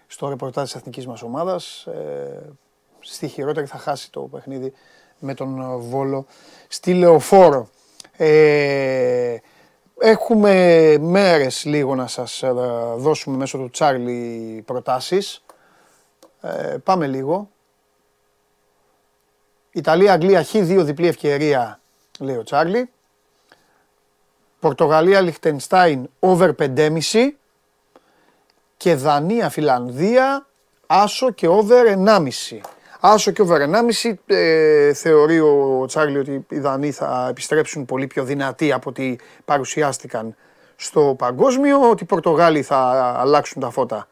στο 0.06 0.28
ρεπορτάζ 0.28 0.64
της 0.64 0.74
εθνικής 0.74 1.06
μας 1.06 1.22
ομάδας. 1.22 1.86
Ε, 1.86 2.52
στη 3.00 3.28
χειρότερη 3.28 3.66
θα 3.66 3.78
χάσει 3.78 4.10
το 4.10 4.20
παιχνίδι 4.20 4.72
με 5.18 5.34
τον 5.34 5.60
ε, 5.60 5.76
Βόλο 5.76 6.26
στη 6.68 6.94
Λεωφόρο. 6.94 7.68
Ε, 8.16 9.36
έχουμε 9.98 10.96
μέρες 11.00 11.64
λίγο 11.64 11.94
να 11.94 12.06
σας 12.06 12.42
ε, 12.42 12.52
δώσουμε 12.96 13.36
μέσω 13.36 13.58
του 13.58 13.70
Τσάρλι 13.70 14.62
προτάσεις. 14.66 15.44
Ε, 16.40 16.76
πάμε 16.84 17.06
λίγο. 17.06 17.50
Ιταλία-Αγγλία 19.70 20.44
Χ2 20.52 20.80
διπλή 20.84 21.06
ευκαιρία, 21.06 21.80
λέει 22.18 22.36
ο 22.36 22.42
Τσάρλι. 22.42 22.90
Πορτογαλία-Λιχτενστάιν 24.60 26.10
over 26.18 26.50
5,5 26.58 27.30
και 28.76 28.94
Δανία-Φιλανδία 28.94 30.46
άσο 30.86 31.30
και 31.30 31.48
over 31.48 31.84
1,5. 32.06 32.60
Άσο 33.08 33.30
και 33.30 33.42
over 33.42 33.60
1,5 34.02 34.14
ε, 34.26 34.92
θεωρεί 34.92 35.40
ο 35.40 35.84
Τσάρλι 35.86 36.18
ότι 36.18 36.46
οι 36.48 36.58
Δανείοι 36.58 36.90
θα 36.90 37.26
επιστρέψουν 37.30 37.84
πολύ 37.84 38.06
πιο 38.06 38.24
δυνατοί 38.24 38.72
από 38.72 38.90
ό,τι 38.90 39.16
παρουσιάστηκαν 39.44 40.34
στο 40.76 41.14
παγκόσμιο, 41.18 41.90
ότι 41.90 42.02
οι 42.02 42.06
Πορτογάλοι 42.06 42.62
θα 42.62 42.76
αλλάξουν 43.18 43.62
τα 43.62 43.70
φώτα 43.70 44.08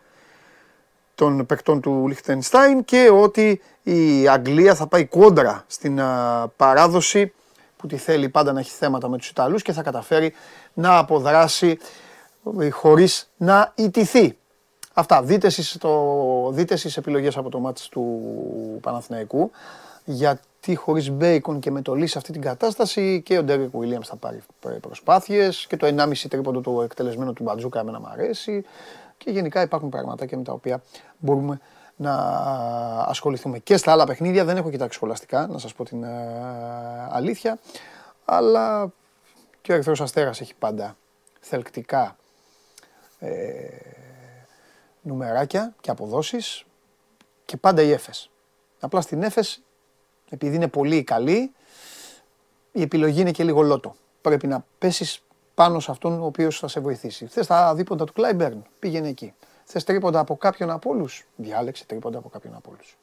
των 1.14 1.46
παικτών 1.46 1.80
του 1.80 2.04
Λιχτενστάιν 2.08 2.84
και 2.84 3.10
ότι 3.12 3.60
η 3.82 4.28
Αγγλία 4.28 4.74
θα 4.74 4.86
πάει 4.86 5.04
κόντρα 5.04 5.64
στην 5.66 6.00
α, 6.00 6.48
παράδοση 6.56 7.32
που 7.76 7.86
τη 7.86 7.96
θέλει 7.96 8.28
πάντα 8.28 8.52
να 8.52 8.60
έχει 8.60 8.70
θέματα 8.70 9.08
με 9.08 9.16
τους 9.16 9.28
Ιταλούς 9.28 9.62
και 9.62 9.72
θα 9.72 9.82
καταφέρει 9.82 10.32
να 10.74 10.98
αποδράσει 10.98 11.78
ε, 12.60 12.70
χωρίς 12.70 13.30
να 13.36 13.72
ιτηθεί. 13.74 14.38
Αυτά. 14.94 15.22
Δείτε 15.22 15.46
εσείς, 15.46 15.76
το, 15.80 16.50
δείτε 16.50 16.74
εσείς 16.74 16.96
επιλογές 16.96 17.36
από 17.36 17.48
το 17.50 17.58
ματς 17.58 17.88
του 17.88 18.22
Παναθηναϊκού 18.80 19.50
γιατί 20.04 20.74
χωρίς 20.74 21.10
Μπέικον 21.10 21.60
και 21.60 21.70
με 21.70 21.82
το 21.82 21.94
Λί 21.94 22.06
σε 22.06 22.18
αυτή 22.18 22.32
την 22.32 22.40
κατάσταση 22.40 23.22
και 23.24 23.38
ο 23.38 23.42
Ντέρικ 23.42 23.70
Williams 23.72 24.02
θα 24.02 24.16
πάρει 24.16 24.42
προσπάθειες 24.80 25.66
και 25.66 25.76
το 25.76 25.94
1,5 25.96 26.12
τρίποντο 26.28 26.60
το 26.60 26.82
εκτελεσμένο 26.82 27.32
του 27.32 27.42
Μπατζούκα 27.42 27.80
εμένα 27.80 28.00
μου 28.00 28.08
αρέσει 28.12 28.64
και 29.18 29.30
γενικά 29.30 29.62
υπάρχουν 29.62 29.88
πραγματάκια 29.88 30.38
με 30.38 30.44
τα 30.44 30.52
οποία 30.52 30.82
μπορούμε 31.18 31.60
να 31.96 32.14
ασχοληθούμε. 33.06 33.58
Και 33.58 33.76
στα 33.76 33.92
άλλα 33.92 34.06
παιχνίδια 34.06 34.44
δεν 34.44 34.56
έχω 34.56 34.70
κοιτάξει 34.70 34.96
σχολαστικά, 34.96 35.46
να 35.46 35.58
σας 35.58 35.74
πω 35.74 35.84
την 35.84 36.02
ε, 36.02 36.08
αλήθεια, 37.10 37.58
αλλά 38.24 38.92
και 39.60 39.72
ο 39.72 39.74
Ερυθρός 39.74 40.00
Αστέρας 40.00 40.40
έχει 40.40 40.54
πάντα 40.58 40.96
θελκτικά 41.40 42.16
ε, 43.18 43.30
νουμεράκια 45.04 45.74
και 45.80 45.90
αποδόσεις 45.90 46.64
και 47.44 47.56
πάντα 47.56 47.82
η 47.82 47.90
Έφες. 47.90 48.30
Απλά 48.80 49.00
στην 49.00 49.22
Έφες, 49.22 49.62
επειδή 50.30 50.56
είναι 50.56 50.68
πολύ 50.68 51.02
καλή, 51.02 51.52
η 52.72 52.82
επιλογή 52.82 53.20
είναι 53.20 53.30
και 53.30 53.44
λίγο 53.44 53.62
λότο. 53.62 53.94
Πρέπει 54.20 54.46
να 54.46 54.64
πέσεις 54.78 55.22
πάνω 55.54 55.80
σε 55.80 55.90
αυτόν 55.90 56.20
ο 56.20 56.24
οποίος 56.24 56.58
θα 56.58 56.68
σε 56.68 56.80
βοηθήσει. 56.80 57.26
Θες 57.26 57.46
τα 57.46 57.74
δίποντα 57.74 58.04
του 58.04 58.12
Κλάιμπερν, 58.12 58.64
πήγαινε 58.78 59.08
εκεί. 59.08 59.34
Θες 59.64 59.84
τρίποντα 59.84 60.18
από 60.18 60.36
κάποιον 60.36 60.70
από 60.70 60.90
όλους, 60.90 61.24
διάλεξε 61.36 61.84
τρίποντα 61.84 62.18
από 62.18 62.28
κάποιον 62.28 62.54
από 62.54 62.70
όλους. 62.70 62.96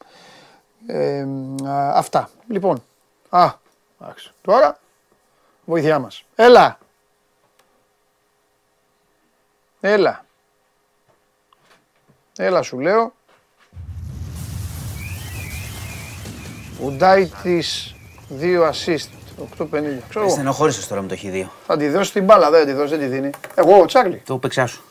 Ε, 0.87 1.27
α, 1.67 1.97
αυτά. 1.97 2.29
Λοιπόν, 2.47 2.83
α, 3.29 3.53
εντάξει. 4.01 4.31
Τώρα, 4.41 4.79
βοήθειά 5.65 5.99
μας. 5.99 6.23
Έλα. 6.35 6.77
Έλα. 9.79 10.25
Έλα 12.43 12.61
σου 12.61 12.79
λέω. 12.79 13.13
Ουντάιτης 16.83 17.95
2 18.39 18.43
assist, 18.43 19.09
8.50. 19.57 19.67
Ξέρω 20.09 20.25
εγώ. 20.25 20.29
Στενοχώρησες 20.29 20.87
τώρα 20.87 21.01
με 21.01 21.07
το 21.07 21.15
Χ2. 21.23 21.47
Θα 21.67 21.77
τη 21.77 21.87
δώσει 21.89 22.11
την 22.11 22.23
μπάλα, 22.23 22.49
δεν 22.49 22.65
τη 22.65 22.73
δώσει, 22.73 22.89
δεν 22.89 22.99
τη 22.99 23.05
δίνει. 23.05 23.29
Εγώ, 23.55 23.81
ο 23.81 23.85
Τσάρλι. 23.85 24.21
Το 24.25 24.37
παίξά 24.37 24.65
σου. 24.65 24.83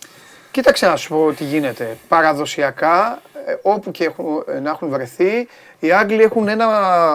Κοίταξε 0.50 0.86
να 0.86 0.96
σου 0.96 1.08
πω 1.08 1.32
τι 1.32 1.44
γίνεται. 1.44 1.96
Παραδοσιακά, 2.08 3.22
ε, 3.46 3.54
όπου 3.62 3.90
και 3.90 4.04
έχουν, 4.04 4.44
ε, 4.46 4.58
να 4.58 4.70
έχουν 4.70 4.88
βρεθεί, 4.88 5.48
οι 5.78 5.92
Άγγλοι 5.92 6.22
έχουν 6.22 6.48
ένα 6.48 6.68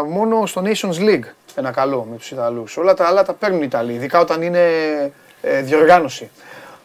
μόνο 0.09 0.45
στο 0.45 0.63
Nations 0.65 0.99
League. 0.99 1.25
Ένα 1.55 1.71
καλό 1.71 2.07
με 2.11 2.17
τους 2.17 2.31
Ιταλούς. 2.31 2.77
Όλα 2.77 2.93
τα 2.93 3.05
άλλα 3.05 3.23
τα 3.23 3.33
παίρνουν 3.33 3.61
οι 3.61 3.65
Ιταλοί, 3.67 3.93
ειδικά 3.93 4.19
όταν 4.19 4.41
είναι 4.41 4.61
ε, 5.41 5.61
διοργάνωση. 5.61 6.29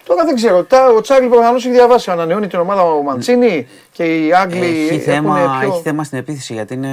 Τώρα 0.05 0.25
δεν 0.25 0.35
ξέρω. 0.35 0.65
Τα, 0.65 0.87
ο 0.97 1.01
Τσάρλι 1.01 1.29
προφανώ 1.29 1.57
έχει 1.57 1.71
διαβάσει. 1.71 2.11
Ανανεώνει 2.11 2.47
την 2.47 2.59
ομάδα 2.59 2.83
ο 2.83 3.03
Μαντσίνη 3.03 3.69
και 3.93 4.05
οι 4.05 4.33
Άγγλοι. 4.35 4.67
Έχει 4.67 4.89
έχουν 4.89 5.01
θέμα, 5.01 5.59
πιο... 5.61 5.69
έχει 5.69 5.83
θέμα 5.83 6.05
στην 6.05 6.19
επίθεση 6.19 6.53
γιατί 6.53 6.75
είναι 6.75 6.91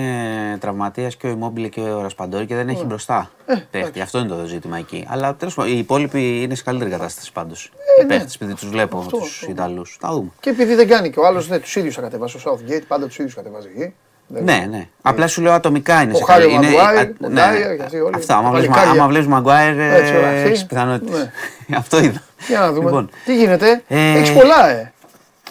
τραυματίας 0.60 1.16
και 1.16 1.28
ο 1.28 1.38
Immobile 1.40 1.70
και 1.70 1.82
ο 1.82 2.02
Ρασπαντόρη 2.02 2.46
και 2.46 2.56
δεν 2.56 2.70
έχει 2.70 2.86
μπροστά 2.86 3.32
παίχτη. 3.72 4.02
Αυτό 4.02 4.20
είναι 4.20 4.28
το 4.28 4.46
ζήτημα 4.46 4.78
εκεί. 4.78 5.06
Αλλά 5.10 5.36
τέλος 5.36 5.54
πάντων 5.54 5.72
οι 5.74 5.78
υπόλοιποι 5.78 6.42
είναι 6.42 6.56
σε 6.56 6.64
καλύτερη 6.64 6.92
κατάσταση 6.92 7.32
πάντως. 7.32 7.72
οι 8.00 8.02
ναι. 8.02 8.08
παίχτες, 8.08 8.36
επειδή 8.36 8.54
τους 8.54 8.70
βλέπω 8.70 8.98
Αυτό, 8.98 9.18
τους 9.18 9.40
αυτό. 9.42 9.52
Ιταλούς. 9.52 9.98
Θα 10.00 10.12
δούμε. 10.12 10.30
Και 10.40 10.50
επειδή 10.50 10.76
δεν 10.76 10.88
κάνει 10.88 11.10
και 11.10 11.20
ο 11.20 11.26
άλλος, 11.26 11.48
δεν 11.48 11.62
τους 11.62 11.76
ίδιους 11.76 11.96
θα 11.96 12.02
κατεβάσει. 12.02 12.38
Ο 12.38 12.40
Southgate 12.46 12.84
πάντα 12.88 13.08
τους 13.08 13.18
ίδιους 13.18 13.34
κατεβάζει 13.34 13.68
εκεί. 13.76 13.94
Δεν- 14.28 14.44
Ναι, 14.44 14.68
ναι. 14.70 14.88
Απλά 15.02 15.28
σου 15.28 15.42
λέω 15.42 15.52
ατομικά 15.54 16.02
είναι 16.02 16.12
Ο 16.14 16.16
σε 16.16 16.24
Χάρη 16.24 16.42
καλή. 16.42 16.54
είναι- 16.56 16.66
Μαγκουάιρ, 16.76 16.98
α- 16.98 17.02
ο 17.22 17.28
ναι. 17.28 17.34
Ντάιερ 17.34 17.76
και 17.78 17.84
αυτοί 17.84 18.00
όλοι. 18.00 18.16
Αυτά. 18.16 18.38
Άμα 18.38 18.50
βλέπεις- 18.50 18.70
Παλικάρια. 18.70 19.00
Άμα 19.02 19.10
βλέπεις 19.10 19.28
Μαγκουάιρ, 19.28 19.80
Έτσι, 19.80 20.14
όλα, 20.16 20.28
αυτοί. 20.28 20.50
έχει 20.50 20.66
πιθανότητες. 20.66 21.30
Ναι. 21.68 21.78
Αυτό 21.78 21.98
είδα. 22.04 22.22
Για 22.48 22.60
να 22.60 22.72
δούμε. 22.72 22.86
Λοιπόν, 22.86 23.10
Τι 23.26 23.36
γίνεται; 23.38 23.82
ε, 23.88 24.12
Έχεις 24.18 24.32
πολλά, 24.32 24.70
ε. 24.70 24.92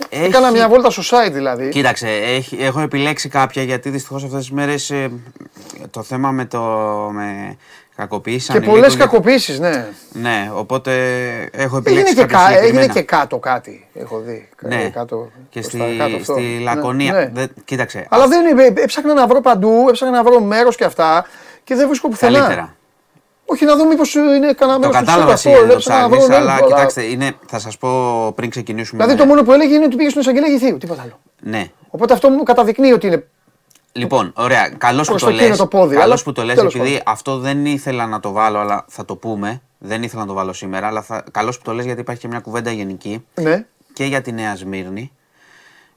έχει- 0.09 0.25
Έκανα 0.25 0.51
μια 0.51 0.69
βόλτα 0.69 0.91
στο 0.91 1.03
site 1.17 1.33
δηλαδή. 1.33 1.69
Κοίταξε, 1.69 2.09
έχει, 2.09 2.57
έχω 2.61 2.81
επιλέξει 2.81 3.29
κάποια 3.29 3.63
γιατί 3.63 3.91
δυστυχώς 3.91 4.25
αυτές 4.25 4.39
τις 4.39 4.51
μέρες 4.51 4.93
το 5.91 6.03
θέμα 6.03 6.31
με 6.31 6.45
το. 6.45 6.61
Με 7.13 7.57
κακοποίηση 7.97 8.47
Και 8.47 8.53
ανηλίκων 8.53 8.75
πολλές 8.75 8.93
και- 8.93 8.99
κακοποίησεις, 8.99 9.59
ναι. 9.61 9.87
Ναι, 10.13 10.51
οπότε 10.55 10.93
έχω 11.53 11.77
Έγινε 11.77 11.79
επιλέξει 11.79 12.15
και, 12.15 12.21
κάποια 12.21 12.37
κα, 12.39 12.45
έγινε 12.49 12.57
συγκεκριμένα. 12.59 12.93
και 12.93 13.03
κάτω 13.03 13.39
κάτι, 13.39 13.87
έχω 13.95 14.19
δει. 14.19 14.49
Ναι, 14.61 14.91
Κάτω, 14.95 15.31
και 15.51 15.61
προς 15.61 15.73
στη, 15.73 15.79
τα 15.79 15.85
κάτω 16.05 16.17
αυτό. 16.17 16.33
στη 16.33 16.43
Ναι, 16.43 16.63
Λακωνία. 16.63 17.13
ναι. 17.13 17.31
Δεν- 17.35 17.51
κοίταξε, 17.65 18.07
Αλλά 18.11 18.27
δεν 18.29 18.47
είναι, 18.47 18.63
έψαχνα 18.77 19.15
να 19.15 19.27
βρω 19.27 19.41
παντού, 19.41 19.85
έψαχνα 19.89 20.17
να 20.17 20.23
βρω 20.25 20.41
μέρος 20.41 20.77
και 20.77 20.85
αυτά 20.85 21.27
και 21.65 21.75
δεν 21.75 21.87
βρίσκω 21.87 22.09
πουθενά. 22.09 22.39
καλύτερα. 22.39 22.75
Όχι 23.49 23.65
να 23.65 23.77
δω 23.77 23.87
μήπως 23.87 24.15
είναι 24.15 24.53
κανένα 24.53 24.79
Το 24.81 24.89
μέρος 24.89 24.97
κατάλαβα 24.97 25.33
εσύ 25.33 25.49
αυτό. 25.49 25.61
δεν 25.61 25.69
το 25.69 25.75
έψαχνα 25.75 26.01
να 26.01 26.07
ψάχνεις, 26.09 26.27
βρω, 26.27 26.37
ναι, 26.37 26.43
αλλά 26.43 26.53
αλλά- 26.55 26.67
κοιτάξτε, 26.67 27.03
είναι, 27.03 27.33
θα 27.47 27.59
σας 27.59 27.79
πω 27.79 28.33
πριν 28.33 28.51
ξεκινήσουμε. 28.51 29.03
Δηλαδή 29.05 29.21
το 29.23 29.27
μόνο 29.29 29.43
που 29.43 29.53
έλεγε 29.53 29.75
είναι 29.75 29.85
ότι 29.85 29.97
πήγε 29.97 30.09
στον 30.09 30.23
εισαγγελέα 30.23 30.49
Γηθίου, 30.51 30.79
τίποτα 30.79 31.03
άλλο. 31.03 31.19
Ναι. 31.41 31.65
Οπότε 31.91 32.13
αυτό 32.13 32.29
μου 32.31 32.43
καταδεικνύει 32.43 32.93
ότι 32.93 33.07
είναι. 33.07 33.27
Λοιπόν, 33.97 34.33
ωραία. 34.37 34.69
Καλώς 34.79 35.07
που 35.07 35.11
Προς 35.11 35.23
το 35.23 35.29
το 35.29 35.35
εκείνο 35.35 35.49
λες. 35.49 35.59
το 35.59 35.67
πόδι, 35.67 35.95
αλλά 35.95 36.03
Καλώς 36.05 36.23
που 36.23 36.33
το 36.33 36.43
λες, 36.43 36.55
τέλος 36.57 36.75
επειδή 36.75 36.91
πάντων. 36.91 37.03
αυτό 37.07 37.39
δεν 37.39 37.67
ήθελα 37.67 38.07
να 38.07 38.21
το 38.21 38.33
βάλω, 38.33 38.59
αλλά 38.59 38.85
θα 38.89 39.05
το 39.05 39.17
πούμε. 39.17 39.61
Δεν 39.79 40.03
ήθελα 40.03 40.21
να 40.21 40.27
το 40.29 40.35
βάλω 40.35 40.53
σήμερα, 40.53 40.87
αλλά 40.87 41.03
θα... 41.03 41.25
καλώς 41.31 41.57
που 41.59 41.63
το 41.65 41.73
λες 41.73 41.85
γιατί 41.85 42.01
υπάρχει 42.01 42.21
και 42.21 42.29
μια 42.29 42.41
κουβέντα 42.41 42.71
γενική 42.71 43.25
Ναι. 43.35 43.65
και 43.93 44.05
για 44.05 44.21
τη 44.21 44.33
Νέα 44.33 44.57
Σμύρνη. 44.57 45.13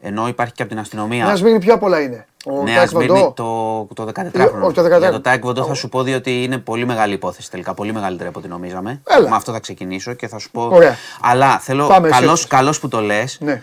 Ενώ 0.01 0.27
υπάρχει 0.27 0.53
και 0.53 0.61
από 0.61 0.71
την 0.71 0.79
αστυνομία. 0.79 1.25
Ένα 1.25 1.35
σμίγνει 1.35 1.59
πιο 1.59 1.73
απ' 1.73 1.83
όλα 1.83 2.01
είναι. 2.01 2.25
Ο 2.45 2.63
Νέα 2.63 2.75
Τάικ 2.75 2.89
Σμύρνη 2.89 3.19
Βοντό. 3.19 3.87
το, 3.93 4.05
το 4.05 4.11
14χρονο. 4.13 4.61
όχι, 4.63 4.73
το 4.73 4.85
14χρονο. 4.85 4.99
Για 4.99 5.11
το 5.11 5.21
Τάικ 5.21 5.41
Βοντό 5.43 5.63
θα 5.65 5.73
σου 5.73 5.89
πω 5.89 6.03
διότι 6.03 6.43
είναι 6.43 6.57
πολύ 6.57 6.85
μεγάλη 6.85 7.13
υπόθεση 7.13 7.51
τελικά. 7.51 7.73
Πολύ 7.73 7.93
μεγαλύτερη 7.93 8.29
από 8.29 8.39
ό,τι 8.39 8.47
νομίζαμε. 8.47 9.01
Έλα. 9.07 9.29
Με 9.29 9.35
αυτό 9.35 9.51
θα 9.51 9.59
ξεκινήσω 9.59 10.13
και 10.13 10.27
θα 10.27 10.37
σου 10.39 10.51
πω. 10.51 10.69
Ωραία. 10.71 10.95
Αλλά 11.21 11.59
θέλω. 11.59 11.87
Πάμε, 11.87 12.07
εσύ 12.07 12.19
Καλώς, 12.19 12.33
έχεις. 12.39 12.47
καλώς 12.49 12.79
που 12.79 12.87
το 12.87 13.01
λες. 13.01 13.37
Ναι. 13.41 13.61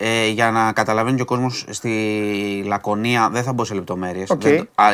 Ε, 0.00 0.28
για 0.28 0.50
να 0.50 0.72
καταλαβαίνει 0.72 1.16
και 1.16 1.22
ο 1.22 1.24
κόσμος 1.24 1.64
στη 1.68 2.62
Λακωνία, 2.66 3.30
δεν 3.30 3.42
θα 3.42 3.52
μπω 3.52 3.64
σε 3.64 3.74
λεπτομέρειες. 3.74 4.30
Οκ. 4.30 4.42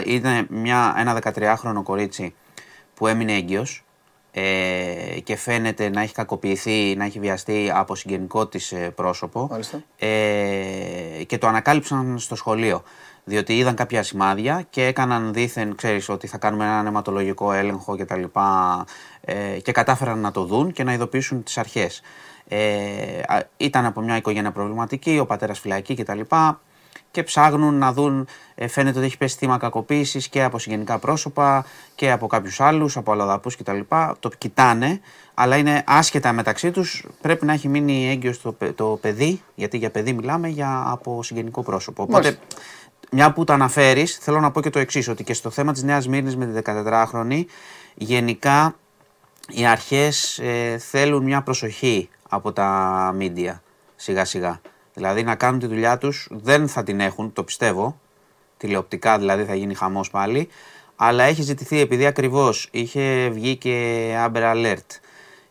Είναι 0.04 0.46
μια, 0.48 0.94
ένα 0.98 1.18
13χρονο 1.22 1.82
κορίτσι 1.82 2.34
που 2.94 3.06
έμεινε 3.06 3.32
έγκυος 3.32 3.84
ε, 4.30 5.20
και 5.24 5.36
φαίνεται 5.36 5.88
να 5.88 6.00
έχει 6.00 6.14
κακοποιηθεί, 6.14 6.94
να 6.96 7.04
έχει 7.04 7.18
βιαστεί 7.18 7.70
από 7.74 7.94
συγγενικό 7.94 8.46
της 8.46 8.72
ε, 8.72 8.90
πρόσωπο 8.90 9.48
Μάλιστα. 9.50 9.82
ε, 9.98 10.08
και 11.26 11.38
το 11.38 11.46
ανακάλυψαν 11.46 12.18
στο 12.18 12.34
σχολείο. 12.34 12.82
Διότι 13.24 13.56
είδαν 13.56 13.74
κάποια 13.74 14.02
σημάδια 14.02 14.66
και 14.70 14.86
έκαναν 14.86 15.32
δήθεν, 15.32 15.74
ξέρεις, 15.74 16.08
ότι 16.08 16.26
θα 16.26 16.38
κάνουμε 16.38 16.64
έναν 16.64 16.86
αιματολογικό 16.86 17.52
έλεγχο 17.52 17.96
και 17.96 18.04
τα 18.04 18.16
λοιπά 18.16 18.84
ε, 19.20 19.34
και 19.62 19.72
κατάφεραν 19.72 20.18
να 20.18 20.30
το 20.30 20.44
δουν 20.44 20.72
και 20.72 20.84
να 20.84 20.92
ειδοποιήσουν 20.92 21.42
τις 21.42 21.58
αρχές. 21.58 22.02
Ε, 22.48 23.18
α, 23.26 23.48
ήταν 23.56 23.84
από 23.84 24.00
μια 24.00 24.16
οικογένεια 24.16 24.52
προβληματική, 24.52 25.18
ο 25.18 25.26
πατέρας 25.26 25.58
φυλακή 25.58 25.94
και 25.94 26.04
τα 26.04 26.14
λοιπά 26.14 26.60
και 27.10 27.22
ψάχνουν 27.22 27.74
να 27.74 27.92
δουν, 27.92 28.26
ε, 28.54 28.66
φαίνεται 28.68 28.98
ότι 28.98 29.06
έχει 29.06 29.16
πέσει 29.16 29.36
θύμα 29.36 29.58
κακοποίησης 29.58 30.28
και 30.28 30.42
από 30.42 30.58
συγγενικά 30.58 30.98
πρόσωπα 30.98 31.64
και 31.94 32.10
από 32.10 32.26
κάποιους 32.26 32.60
άλλους, 32.60 32.96
από 32.96 33.12
αλλοδαπούς 33.12 33.56
κτλ. 33.56 33.78
Το 34.20 34.30
κοιτάνε, 34.38 35.00
αλλά 35.34 35.56
είναι 35.56 35.82
άσχετα 35.86 36.32
μεταξύ 36.32 36.70
τους. 36.70 37.06
Πρέπει 37.20 37.46
να 37.46 37.52
έχει 37.52 37.68
μείνει 37.68 38.08
έγκυο 38.10 38.34
το, 38.42 38.52
παι- 38.52 38.74
το 38.74 38.98
παιδί, 39.00 39.42
γιατί 39.54 39.76
για 39.76 39.90
παιδί 39.90 40.12
μιλάμε 40.12 40.48
για 40.48 40.82
από 40.86 41.22
συγγενικό 41.22 41.62
πρόσωπο. 41.62 42.02
Οπότε, 42.02 42.22
Μάλιστα. 42.22 42.44
μια 43.10 43.32
που 43.32 43.44
το 43.44 43.52
αναφέρεις, 43.52 44.16
θέλω 44.20 44.40
να 44.40 44.50
πω 44.50 44.60
και 44.60 44.70
το 44.70 44.78
εξής: 44.78 45.08
Ότι 45.08 45.24
και 45.24 45.34
στο 45.34 45.50
θέμα 45.50 45.72
της 45.72 45.82
Νέας 45.82 46.08
Μύρνης 46.08 46.36
με 46.36 46.46
την 46.46 46.62
14χρονη, 46.64 47.44
γενικά 47.94 48.74
οι 49.48 49.66
αρχές 49.66 50.38
ε, 50.38 50.78
θέλουν 50.78 51.22
μια 51.24 51.42
προσοχή 51.42 52.08
από 52.34 52.52
τα 52.52 53.12
μίντια 53.16 53.62
σιγά 53.96 54.24
σιγά. 54.24 54.60
Δηλαδή 54.94 55.22
να 55.22 55.34
κάνουν 55.34 55.58
τη 55.60 55.66
δουλειά 55.66 55.98
τους, 55.98 56.28
δεν 56.30 56.68
θα 56.68 56.82
την 56.82 57.00
έχουν, 57.00 57.32
το 57.32 57.42
πιστεύω, 57.44 58.00
τηλεοπτικά 58.56 59.18
δηλαδή 59.18 59.44
θα 59.44 59.54
γίνει 59.54 59.74
χαμός 59.74 60.10
πάλι, 60.10 60.48
αλλά 60.96 61.24
έχει 61.24 61.42
ζητηθεί 61.42 61.80
επειδή 61.80 62.06
ακριβώς 62.06 62.68
είχε 62.70 63.28
βγει 63.28 63.56
και 63.56 64.08
Amber 64.26 64.54
Alert 64.54 64.98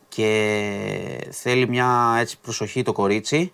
και 0.07 1.27
θέλει 1.31 1.69
μια 1.69 2.15
έτσι 2.19 2.39
προσοχή 2.39 2.81
το 2.81 2.91
κορίτσι, 2.91 3.53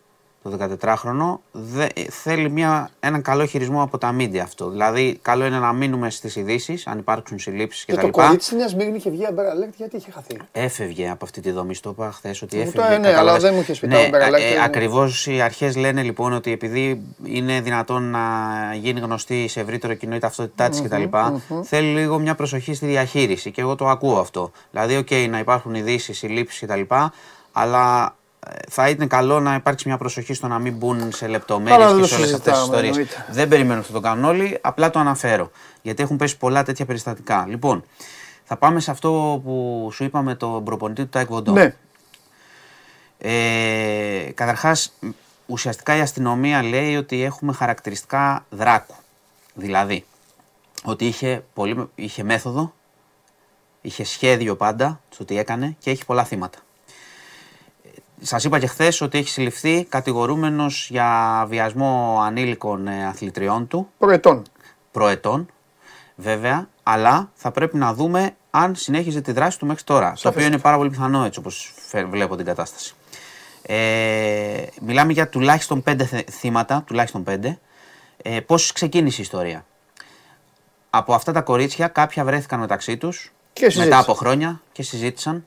το 0.50 0.78
14χρονο, 0.82 1.39
δε, 1.52 1.88
θέλει 2.10 2.50
μια, 2.50 2.89
έναν 3.00 3.22
καλό 3.22 3.45
χειρισμό 3.45 3.82
από 3.82 3.97
τα 3.97 4.12
μίντια 4.12 4.43
αυτό. 4.43 4.70
Δηλαδή, 4.70 5.20
καλό 5.22 5.45
είναι 5.45 5.60
να 5.60 5.74
μείνουμε 5.74 6.10
στις 6.10 6.36
ειδήσεις, 6.36 6.88
αν 6.88 6.97
υπάρξουν 6.97 7.39
συλλήψεις 7.39 7.86
Και 7.86 7.93
κτλ. 7.93 8.02
το 8.02 8.10
κορίτσι 8.10 8.50
της 8.50 8.58
Νέας 8.58 8.72
Σμίγνη 8.72 8.95
είχε 8.97 9.10
βγει 9.10 9.26
Αμπέρα 9.26 9.50
Αλέρτ 9.50 9.74
γιατί 9.78 9.95
είχε 9.95 10.12
χαθεί. 10.12 10.38
Έφευγε 10.52 11.10
από 11.10 11.26
αυτή 11.26 11.41
τη 11.41 11.52
δομή. 11.52 11.76
Στο 11.76 11.89
είπα 11.89 12.12
χθες 12.12 12.41
ότι 12.41 12.58
Μου 12.58 12.72
το- 12.72 12.82
έφευγε. 12.82 12.97
ναι, 12.97 13.08
αλλά 13.08 13.10
κατάλαβες. 13.16 13.41
δεν 13.43 13.54
μου 13.54 13.60
είχες 13.60 13.80
πει 13.80 13.88
το 13.88 13.95
Ναι, 13.95 14.10
Amber 14.12 14.16
Alert, 14.30 14.39
ε, 14.39 14.50
είναι- 14.52 14.64
Ακριβώς 14.64 15.28
οι 15.28 15.41
αρχές 15.41 15.76
λένε 15.76 16.02
λοιπόν 16.04 16.34
ότι 16.34 16.52
επειδή 16.52 17.02
είναι 17.24 17.62
δυνατόν 17.62 18.04
να 18.04 18.20
γίνει 18.82 19.00
γνωστή 19.00 19.47
σε 19.47 19.60
ευρύτερο 19.60 19.93
κοινό 19.93 20.16
η 20.16 20.20
ταυτότητά 20.20 20.70
της 20.70 20.82
κτλ. 20.82 21.04
Θέλει 21.64 21.93
λίγο 21.93 22.20
μια 22.20 22.36
προσοχή 22.36 22.74
στη 22.74 22.86
διαχείριση 22.86 23.52
και 23.52 23.62
εγώ 23.62 23.76
το 23.76 23.88
ακούω 23.88 24.20
αυτό. 24.20 24.52
Δηλαδή, 24.72 24.95
οκ, 24.97 25.12
να 25.30 25.39
υπάρχουν 25.39 25.74
ειδήσεις, 25.76 26.18
συλλήψεις 26.18 26.60
κτλ. 26.68 26.82
Αλλά 27.52 28.04
ε, 28.06 28.10
θα 28.70 28.90
ήταν 28.90 29.08
καλό 29.08 29.40
να 29.40 29.56
υπάρξει 29.56 29.88
μια 29.88 29.98
προσοχή 29.98 30.34
στο 30.34 30.48
να 30.48 30.60
μην 30.60 30.74
μπουν 30.74 31.12
σε 31.12 31.20
Καλά, 31.20 31.32
λεπτομέρειες 31.32 31.86
δεν 31.86 31.96
και 31.96 32.02
το 32.02 32.08
σε 32.08 32.16
όλες 32.16 32.34
αυτές 32.34 32.54
τις 32.54 32.60
συζητάμε, 32.60 32.64
ιστορίες. 32.64 32.90
εννοείται. 32.90 33.26
Δεν 33.32 33.48
περιμένω 33.48 33.80
αυτό 33.80 33.94
το 33.94 34.00
κάνουν 34.00 34.24
όλοι, 34.26 34.58
απλά 34.62 34.90
το 34.90 35.00
αναφέρω. 35.00 35.52
Γιατί 35.82 36.04
έχουν 36.04 36.18
πέσει 36.18 36.38
πολλά 36.38 36.64
τέτοια 36.64 36.86
περιστατικά. 36.86 37.46
Λοιπόν, 37.50 37.84
θα 38.44 38.58
πάμε 38.58 38.80
σε 38.80 38.92
αυτό 38.92 39.42
που 39.44 39.90
σου 39.94 40.04
είπαμε 40.04 40.36
τον 40.36 40.64
προπονητή 40.64 41.02
του 41.02 41.10
Τάε 41.10 41.28
Κβον 41.28 41.39
Ντο. 41.39 41.52
Ναι. 41.52 41.76
Ε, 43.18 44.32
καταρχάς, 44.34 44.94
μ, 45.00 45.08
ουσιαστικά 45.46 45.96
η 45.96 46.00
αστυνομία 46.00 46.64
λέει 46.64 46.96
ότι 46.96 47.24
έχουμε 47.24 47.54
χαρακτηριστικά 47.54 48.46
δράκου. 48.50 48.96
Δηλαδή, 49.54 50.06
ότι 50.84 51.06
είχε, 51.06 51.44
πολύ, 51.54 51.90
είχε 51.96 52.24
μέθοδο, 52.24 52.74
είχε 53.82 54.04
σχέδιο 54.04 54.56
πάντα 54.56 55.02
στο 55.10 55.26
τι 55.26 55.38
έκανε 55.38 55.76
και 55.80 55.90
έχει 55.90 56.06
πολλά 56.06 56.24
θύματα. 56.24 56.60
Σας 58.22 58.43
είπα 58.43 58.59
και 58.59 58.67
χθες 58.67 59.01
ότι 59.01 59.17
έχει 59.17 59.30
συλληφθεί 59.30 59.84
κατηγορούμενος 59.89 60.88
για 60.89 61.45
βιασμό 61.49 62.20
ανήλικων 62.22 62.88
ε, 62.88 63.05
αθλητριών 63.05 63.67
του, 63.67 63.89
Προετών. 63.97 64.43
προετών, 64.91 65.47
βέβαια, 66.15 66.67
αλλά 66.84 67.32
θα 67.34 67.51
πρέπει 67.51 67.78
να 67.78 67.93
δούμε 67.93 68.36
αν 68.51 68.76
συνέχιζε 68.76 69.22
τη 69.22 69.32
δράση 69.32 69.59
του 69.59 69.65
μέχρι 69.65 69.84
τώρα. 69.84 70.13
Το 70.22 70.30
οποίο 70.30 70.45
είναι 70.45 70.57
πάρα 70.57 70.78
πολύ 70.78 70.89
πιθανό 70.89 71.24
έτσι 71.26 71.39
όπως 71.39 71.74
βλέπω 72.09 72.36
την 72.36 72.45
κατάσταση. 72.45 72.93
Ε, 73.61 74.63
μιλάμε 74.82 75.11
για 75.13 75.30
τουλάχιστον 75.30 75.84
πέντε 75.84 76.05
θε- 76.05 76.30
θύματα, 76.32 76.84
τουλάχιστον 76.88 77.24
πέντε. 77.24 77.59
Ε, 78.22 78.39
Πώς 78.39 78.72
ξεκίνησε 78.72 79.17
η 79.20 79.24
ιστορία; 79.24 79.65
Από 80.89 81.13
αυτά 81.13 81.32
τα 81.32 81.41
κορίτσια 81.41 81.88
κάποια 81.88 82.24
βρέθηκαν 82.24 82.59
μεταξύ 82.59 82.97
τους 82.97 83.32
Και 83.53 83.63
συζήτησαν. 83.63 83.88
μετά 83.88 83.99
από 84.01 84.13
χρόνια 84.13 84.61
και 84.72 84.84
συζήτησαν. 84.84 85.45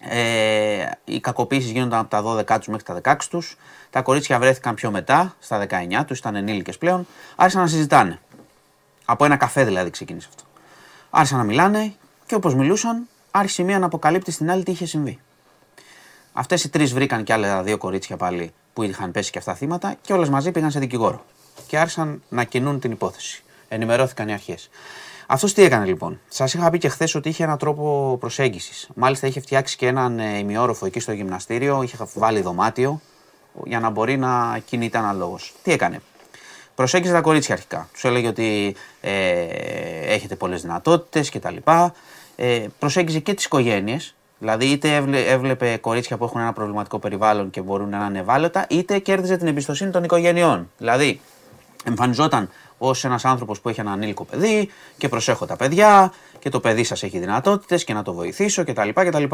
Ε, 0.00 0.90
οι 1.04 1.20
κακοποίησεις 1.20 1.70
γίνονταν 1.70 1.98
από 1.98 2.10
τα 2.10 2.22
12 2.22 2.58
τους 2.58 2.66
μέχρι 2.66 2.84
τα 2.84 2.94
16 2.94 3.16
τους. 3.30 3.56
Τα 3.90 4.02
κορίτσια 4.02 4.38
βρέθηκαν 4.38 4.74
πιο 4.74 4.90
μετά, 4.90 5.34
στα 5.40 5.58
19 5.58 6.04
τους, 6.06 6.18
ήταν 6.18 6.34
ενήλικες 6.34 6.78
πλέον. 6.78 7.06
Άρχισαν 7.36 7.62
να 7.62 7.68
συζητάνε. 7.68 8.18
Από 9.04 9.24
ένα 9.24 9.36
καφέ 9.36 9.64
δηλαδή 9.64 9.90
ξεκίνησε 9.90 10.28
αυτό. 10.30 10.44
Άρχισαν 11.10 11.38
να 11.38 11.44
μιλάνε 11.44 11.94
και 12.26 12.34
όπως 12.34 12.54
μιλούσαν 12.54 13.08
άρχισε 13.30 13.62
η 13.62 13.64
μία 13.64 13.78
να 13.78 13.86
αποκαλύπτει 13.86 14.30
στην 14.30 14.50
άλλη 14.50 14.62
τι 14.62 14.70
είχε 14.70 14.86
συμβεί. 14.86 15.20
Αυτές 16.32 16.64
οι 16.64 16.68
τρεις 16.68 16.92
βρήκαν 16.92 17.24
και 17.24 17.32
άλλα 17.32 17.62
δύο 17.62 17.78
κορίτσια 17.78 18.16
πάλι 18.16 18.52
που 18.72 18.82
είχαν 18.82 19.10
πέσει 19.10 19.30
και 19.30 19.38
αυτά 19.38 19.54
θύματα 19.54 19.96
και 20.00 20.12
όλες 20.12 20.28
μαζί 20.28 20.50
πήγαν 20.50 20.70
σε 20.70 20.78
δικηγόρο. 20.78 21.24
Και 21.66 21.78
άρχισαν 21.78 22.22
να 22.28 22.44
κινούν 22.44 22.80
την 22.80 22.90
υπόθεση. 22.90 23.42
Ενημερώθηκαν 23.68 24.28
οι 24.28 24.32
αρχές. 24.32 24.70
Αυτός 25.32 25.52
τι 25.54 25.62
έκανε 25.62 25.84
λοιπόν; 25.84 26.20
Σας 26.28 26.54
είχα 26.54 26.70
πει 26.70 26.78
και 26.78 26.88
χθες 26.88 27.14
ότι 27.14 27.28
είχε 27.28 27.44
έναν 27.44 27.58
τρόπο 27.58 28.16
προσέγγισης. 28.20 28.88
Μάλιστα 28.94 29.26
είχε 29.26 29.40
φτιάξει 29.40 29.76
και 29.76 29.86
έναν 29.86 30.18
ε, 30.18 30.38
ημιόροφο 30.38 30.86
εκεί 30.86 31.00
στο 31.00 31.12
γυμναστήριο, 31.12 31.82
είχε 31.82 31.96
βάλει 32.14 32.40
δωμάτιο 32.40 33.00
για 33.64 33.80
να 33.80 33.90
μπορεί 33.90 34.16
να 34.16 34.58
κινείται 34.64 34.98
αναλόγως. 34.98 35.54
Τι 35.62 35.72
έκανε; 35.72 36.00
Προσέγγιζε 36.74 37.12
τα 37.12 37.20
κορίτσια 37.20 37.54
αρχικά. 37.54 37.88
Τους 37.92 38.04
έλεγε 38.04 38.28
ότι 38.28 38.76
ε, 39.00 39.12
έχετε 40.14 40.36
πολλές 40.36 40.62
δυνατότητες 40.62 41.30
κτλ. 41.30 41.56
Ε, 42.36 42.66
προσέγγιζε 42.78 43.18
και 43.18 43.34
τις 43.34 43.44
οικογένειες 43.44 44.14
Δηλαδή, 44.38 44.66
είτε 44.66 44.94
έβλε- 44.94 45.26
έβλεπε 45.28 45.76
κορίτσια 45.80 46.16
που 46.16 46.24
έχουν 46.24 46.40
ένα 46.40 46.52
προβληματικό 46.52 46.98
περιβάλλον 46.98 47.50
και 47.50 47.60
μπορούν 47.60 47.88
να 47.88 48.06
είναι 48.08 48.18
ευάλωτα, 48.18 48.66
είτε 48.68 48.98
κέρδιζε 48.98 49.36
την 49.36 49.46
εμπιστοσύνη 49.46 49.90
των 49.90 50.04
οικογενειών. 50.04 50.70
Δηλαδή, 50.78 51.20
εμφανιζόταν 51.84 52.50
ως 52.82 53.04
ένας 53.04 53.24
άνθρωπος 53.24 53.60
που 53.60 53.68
έχει 53.68 53.80
ένα 53.80 53.92
ανήλικο 53.92 54.24
παιδί 54.24 54.70
και 54.98 55.08
προσέχω 55.08 55.46
τα 55.46 55.56
παιδιά 55.56 56.12
και 56.38 56.48
το 56.48 56.60
παιδί 56.60 56.84
σας 56.84 57.02
έχει 57.02 57.18
δυνατότητες 57.18 57.84
και 57.84 57.92
να 57.92 58.02
το 58.02 58.12
βοηθήσω 58.12 58.64
κτλ. 58.64 58.88
κτλ. 58.94 59.24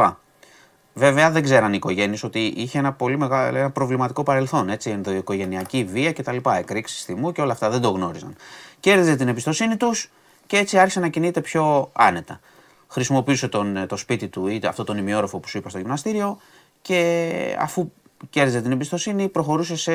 Βέβαια 0.95 1.31
δεν 1.31 1.43
ξέραν 1.43 1.73
οι 1.73 1.77
οικογένειες 1.77 2.23
ότι 2.23 2.53
είχε 2.57 2.79
ένα 2.79 2.93
πολύ 2.93 3.19
μεγάλο 3.19 3.59
ένα 3.59 3.71
προβληματικό 3.71 4.23
παρελθόν. 4.23 4.69
Έτσι, 4.69 4.91
ενδοοικογενειακή 4.91 5.85
βία 5.85 6.13
κτλ. 6.13 6.37
Εκρήξεις 6.59 7.05
θυμού 7.05 7.33
και 7.33 7.41
όλα 7.41 7.53
αυτά 7.53 7.71
δεν 7.71 7.81
το 7.81 7.91
γνώριζαν. 7.91 8.37
Κέρδιζε 8.81 9.17
την 9.17 9.29
εμπιστοσύνη 9.29 9.77
τους 9.77 10.11
και 10.47 10.57
έτσι 10.57 10.79
άρχισε 10.79 11.01
να 11.01 11.09
κινείται 11.09 11.41
πιο 11.41 11.91
άνετα. 11.93 12.41
Χρησιμοποιούσε 12.89 13.49
τον, 13.49 13.87
το 13.89 13.97
σπίτι 13.97 14.29
του 14.29 14.47
ή 14.47 14.61
αυτό 14.65 14.85
τον 14.85 14.99
ημιόροφο 14.99 15.39
που 15.39 15.49
σου 15.49 15.59
είπα 15.59 15.69
στο 15.69 15.79
γυμναστήριο 15.79 16.39
και 16.83 17.57
αφού 17.59 17.91
κέρδιζε 18.31 18.61
την 18.61 18.73
εμπιστοσύνη 18.73 19.29
προχωρούσε 19.29 19.77
σε 19.77 19.93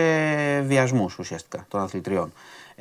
βιασμούς 0.62 1.18
ουσιαστικά 1.18 1.66
των 1.68 1.82
αθλητριών. 1.82 2.34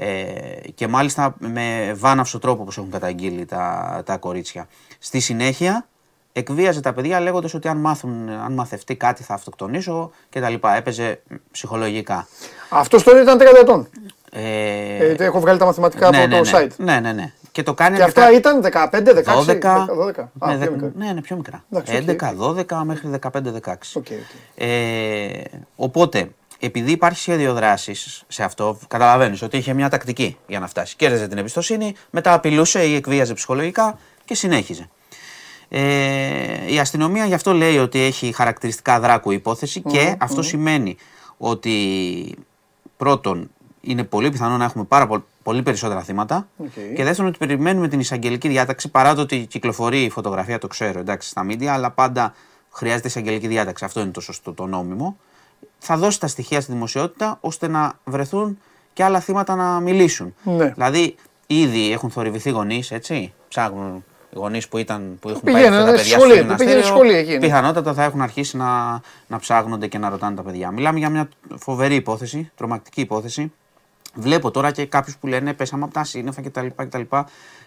Ε, 0.02 0.70
και 0.74 0.88
μάλιστα 0.88 1.34
με 1.38 1.92
βάναυσο 1.96 2.38
τρόπο 2.38 2.62
όπως 2.62 2.78
έχουν 2.78 2.90
καταγγείλει 2.90 3.44
τα, 3.44 4.02
τα 4.06 4.16
κορίτσια. 4.16 4.68
Στη 4.98 5.20
συνέχεια 5.20 5.86
εκβίαζε 6.32 6.80
τα 6.80 6.92
παιδιά 6.92 7.20
λέγοντας 7.20 7.54
ότι 7.54 7.68
αν, 7.68 7.76
μάθουν, 7.76 8.28
αν 8.28 8.52
μαθευτεί 8.52 8.96
κάτι 8.96 9.22
θα 9.22 9.34
αυτοκτονήσω 9.34 10.10
και 10.28 10.40
τα 10.40 10.48
λοιπά. 10.48 10.76
Έπαιζε 10.76 11.20
ψυχολογικά. 11.50 12.26
Αυτό 12.68 13.02
τώρα 13.02 13.20
ήταν 13.22 13.38
30 13.40 13.44
ετών. 13.60 13.88
Ε, 14.32 14.40
Ε, 14.96 15.24
έχω 15.24 15.40
βγάλει 15.40 15.58
τα 15.58 15.64
μαθηματικά 15.64 16.10
ναι, 16.10 16.18
από 16.18 16.26
ναι, 16.26 16.40
το 16.42 16.50
ναι. 16.58 16.64
site. 16.66 16.76
Ναι, 16.76 17.00
ναι, 17.00 17.12
ναι. 17.12 17.32
Και 17.52 17.62
το 17.62 17.74
κάνει 17.74 17.96
Και 17.96 18.02
αρκετά- 18.02 18.22
αυτά 18.24 18.36
ήταν 18.36 18.60
15, 18.62 19.14
16, 19.14 19.44
12. 19.46 19.86
12. 19.86 20.28
Α, 20.38 20.50
ναι, 20.50 20.56
δε- 20.56 20.64
πιο 20.66 20.72
μικρά. 20.74 20.92
ναι, 20.96 21.12
ναι, 21.12 21.20
πιο 21.20 21.36
μικρά. 21.36 21.64
Εντάξει, 21.72 21.96
οκ, 21.96 22.02
11, 22.02 22.34
12 22.36 22.82
μέχρι 22.84 23.08
15-16. 23.08 23.96
Οκ, 23.96 24.06
οκ. 24.06 24.06
Ε, 24.54 25.42
οπότε, 25.76 26.30
επειδή 26.60 26.90
υπάρχει 26.90 27.18
σχέδιο 27.18 27.54
δράσης 27.54 28.22
σε 28.28 28.42
αυτό, 28.42 28.78
καταλαβαίνεις 28.88 29.42
ότι 29.42 29.56
είχε 29.56 29.72
μια 29.72 29.88
τακτική 29.88 30.36
για 30.46 30.60
να 30.60 30.66
φτάσει. 30.66 30.96
Κέρδιζε 30.96 31.28
την 31.28 31.38
εμπιστοσύνη, 31.38 31.94
μετά 32.10 32.32
απειλούσε 32.32 32.84
ή 32.86 32.94
εκβίαζε 32.94 33.34
ψυχολογικά 33.34 33.98
και 34.24 34.34
συνέχιζε. 34.34 34.88
Ε, 35.68 36.72
η 36.72 36.78
αστυνομία 36.78 37.24
γι' 37.24 37.34
αυτό 37.34 37.52
λέει 37.52 37.78
ότι 37.78 38.00
έχει 38.00 38.32
χαρακτηριστικά 38.32 39.00
δράκου 39.00 39.30
η 39.30 39.34
υπόθεση 39.34 39.80
και 39.80 40.14
αυτό 40.18 40.42
σημαίνει 40.42 40.96
ότι 41.36 42.34
πρώτον 42.96 43.50
είναι 43.80 44.04
πολύ 44.04 44.30
πιθανό 44.30 44.56
να 44.56 44.64
έχουμε 44.64 44.84
πάρα 44.84 45.06
πο- 45.06 45.24
πολύ 45.42 45.62
περισσότερα 45.62 46.02
θύματα 46.02 46.48
Οκ. 46.56 46.68
και 46.94 47.04
δεύτερον 47.04 47.28
ότι 47.30 47.38
περιμένουμε 47.38 47.88
την 47.88 48.00
εισαγγελική 48.00 48.48
διάταξη 48.48 48.88
παρά 48.88 49.14
το 49.14 49.20
ότι 49.20 49.46
κυκλοφορεί 49.46 50.02
η 50.02 50.10
φωτογραφία, 50.10 50.58
το 50.58 50.66
ξέρω 50.66 50.98
εντάξει 50.98 51.28
στα 51.28 51.42
μίντια, 51.42 51.72
αλλά 51.72 51.90
πάντα 51.90 52.34
χρειάζεται 52.70 53.08
εισαγγελική 53.08 53.46
διάταξη. 53.46 53.84
Αυτό 53.84 54.00
είναι 54.00 54.10
το 54.10 54.20
σωστό, 54.20 54.52
το 54.52 54.66
νόμιμο. 54.66 55.16
Θα 55.82 55.96
δώσει 55.96 56.20
τα 56.20 56.26
στοιχεία 56.26 56.60
στη 56.60 56.72
δημοσιότητα 56.72 57.38
ώστε 57.40 57.68
να 57.68 57.92
βρεθούν 58.04 58.58
και 58.92 59.04
άλλα 59.04 59.20
θύματα 59.20 59.54
να 59.54 59.80
μιλήσουν. 59.80 60.34
Ναι. 60.42 60.66
Δηλαδή, 60.66 61.14
ήδη 61.46 61.92
έχουν 61.92 62.10
θορυβηθεί 62.10 62.50
γονείς, 62.50 62.90
έτσι; 62.90 63.32
Ψάχνουν 63.48 64.04
οι 64.30 64.38
γονείς 64.38 64.68
που, 64.68 64.78
ήταν, 64.78 65.16
που 65.20 65.28
έχουν 65.28 65.40
πάει 65.42 65.54
Πήγαινε, 65.54 65.76
αυτά 65.76 65.84
τα 65.86 65.90
ναι, 65.90 65.96
παιδιά 65.96 66.18
σχολείο, 66.18 66.36
στο 66.36 66.44
που 66.44 66.54
πήγαινε 66.54 66.70
γυμναστήριο. 66.70 66.96
σχολείο 66.96 67.16
εκεί, 67.16 67.32
ναι. 67.32 67.38
Πιθανότατα 67.38 67.94
θα 67.94 68.04
έχουν 68.04 68.20
αρχίσει 68.20 68.56
να, 68.56 69.00
να 69.26 69.38
ψάχνονται 69.38 69.86
και 69.86 69.98
να 69.98 70.08
ρωτάνε 70.08 70.36
τα 70.36 70.42
παιδιά. 70.42 70.70
Μιλάμε 70.70 70.98
για 70.98 71.08
μια 71.08 71.28
φοβερή 71.58 71.94
υπόθεση, 71.94 72.50
τρομακτική 72.56 73.00
υπόθεση. 73.00 73.52
Βλέπω 74.14 74.50
τώρα 74.50 74.70
και 74.70 74.86
κάποιους 74.86 75.16
που 75.16 75.26
λένε 75.26 75.54
πέσαμε 75.54 75.84
από 75.84 75.92
τα 75.92 76.04
σύννεφα 76.04 76.42
κτλ. 76.42 76.66
κτλ. 76.76 77.00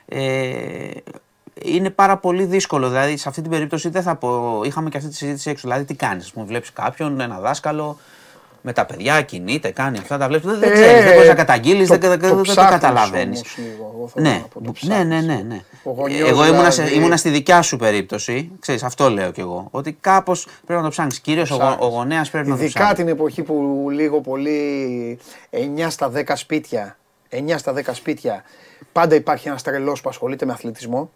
Ε, 0.06 0.90
είναι 1.62 1.90
πάρα 1.90 2.18
πολύ 2.18 2.44
δύσκολο. 2.46 2.88
Δηλαδή, 2.90 3.18
σε 3.18 3.30
αυτή 3.30 3.42
την 3.42 3.50
περίπτωση 3.52 3.90
δεν 3.90 4.02
θα 4.02 4.16
πω. 4.16 4.62
Είχαμε 4.66 4.90
και 4.90 4.98
αυτή 4.98 5.10
τη 5.10 5.16
συζήτηση 5.16 5.50
έξω. 5.50 5.68
Δηλαδή, 5.68 5.86
τι 5.86 5.94
κάνεις, 5.96 6.32
μου 6.34 6.46
βλέπεις 6.46 6.74
κάποιον, 6.74 7.20
ένα 7.20 7.40
δάσκαλο 7.40 7.98
με 8.66 8.74
τα 8.74 8.86
παιδιά, 8.86 9.22
κινείται, 9.22 9.72
κάνει 9.72 9.98
αυτά 9.98 10.18
τα 10.18 10.28
βλέπεις. 10.28 10.46
Δεν, 10.50 10.60
δεν 10.60 10.70
Ε, 10.70 10.74
ξέρεις, 10.74 11.04
δεν 11.04 11.14
μπορείς 11.14 11.28
να 11.30 11.36
καταγγείλεις, 11.36 11.88
το- 11.88 11.98
δεν, 11.98 12.10
δεν, 12.10 12.20
το 12.20 12.28
δεν 12.28 12.36
το 12.36 12.42
ψάχνεις 12.42 12.72
καταλαβαίνεις. 12.80 13.40
όμως 13.40 13.58
λίγο, 13.58 13.92
εγώ 13.98 14.08
θέλω 14.08 14.26
Ναι, 14.28 14.34
να 14.34 14.48
πω, 14.48 14.62
το 14.62 14.72
ναι, 14.88 15.04
ναι, 15.04 15.04
ψάχνεις. 15.16 15.26
ναι, 15.26 15.44
ναι. 15.48 15.62
Ο 15.84 15.92
γονιός 15.92 16.30
Εγώ 16.30 16.46
ήμουνα, 16.48 16.72
σε- 16.72 16.82
δηλαδή- 16.82 17.00
ήμουνα 17.00 17.18
στη 17.18 17.30
δικιά 17.30 17.62
σου 17.62 17.78
περίπτωση. 17.78 18.52
Ξέρεις, 18.60 18.84
αυτό 18.84 19.10
λέω 19.10 19.32
κι 19.32 19.40
εγώ. 19.40 19.68
Ότι 19.72 19.98
κάπως 20.02 20.46
πρέπει 20.66 20.80
να 20.80 20.86
το 20.86 20.90
ψάχνεις. 20.92 21.20
Κυρίω 21.20 21.46
ο, 21.52 21.56
γο- 21.56 21.78
ο 21.80 21.88
γονέας 21.88 22.30
πρέπει 22.30 22.50
να 22.50 22.56
το 22.58 22.64
Ειδικά 22.64 22.80
ψάχνει. 22.80 22.96
την 23.04 23.08
εποχή 23.08 23.44
που 23.44 23.88
λίγο 23.92 24.22
πολύ 24.22 25.20
9 25.50 25.90
στα 25.90 26.10
10 26.10 26.36
σπίτια, 26.36 26.98
9 27.30 27.58
στα 27.58 27.74
10 27.74 27.94
σπίτια, 27.94 28.44
πάντα 28.92 29.16
υπάρχει 29.16 29.48
ένας 29.48 29.62
τρελός 29.64 30.02
που 30.02 30.10
ασχολείται 30.10 30.46
με 30.46 30.52
αθλητισμό. 30.52 31.12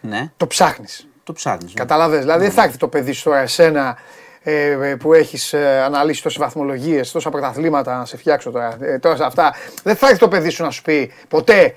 Ναι, 0.00 0.30
Το 0.36 0.46
ψάχνεις. 0.46 1.06
το 1.24 1.32
ψάχνεις. 1.32 1.72
Κατάλαβε. 1.74 2.18
Δηλαδή 2.18 2.44
δεν 2.44 2.52
θα 2.52 2.62
έρθει 2.62 2.76
το 2.76 2.88
παιδί 2.88 3.12
σου 3.12 3.22
τώρα 3.22 3.38
εσένα 3.38 3.96
ε, 4.42 4.70
ε, 4.70 4.94
που 4.96 5.12
έχεις 5.12 5.54
αναλύσει 5.84 6.22
τόσες 6.22 6.38
βαθμολογίες, 6.38 7.10
τόσα 7.10 7.30
πρωταθλήματα 7.30 7.98
να 7.98 8.04
σε 8.04 8.16
φτιάξω 8.16 8.50
τώρα. 8.50 8.76
Ε, 8.80 8.98
τόσα 8.98 9.26
αυτά. 9.26 9.54
Δεν 9.82 9.96
θα 9.96 10.06
έρθει 10.06 10.18
το 10.18 10.28
παιδί 10.28 10.48
σου 10.48 10.62
να 10.62 10.70
σου 10.70 10.82
πει 10.82 11.12
ποτέ 11.28 11.74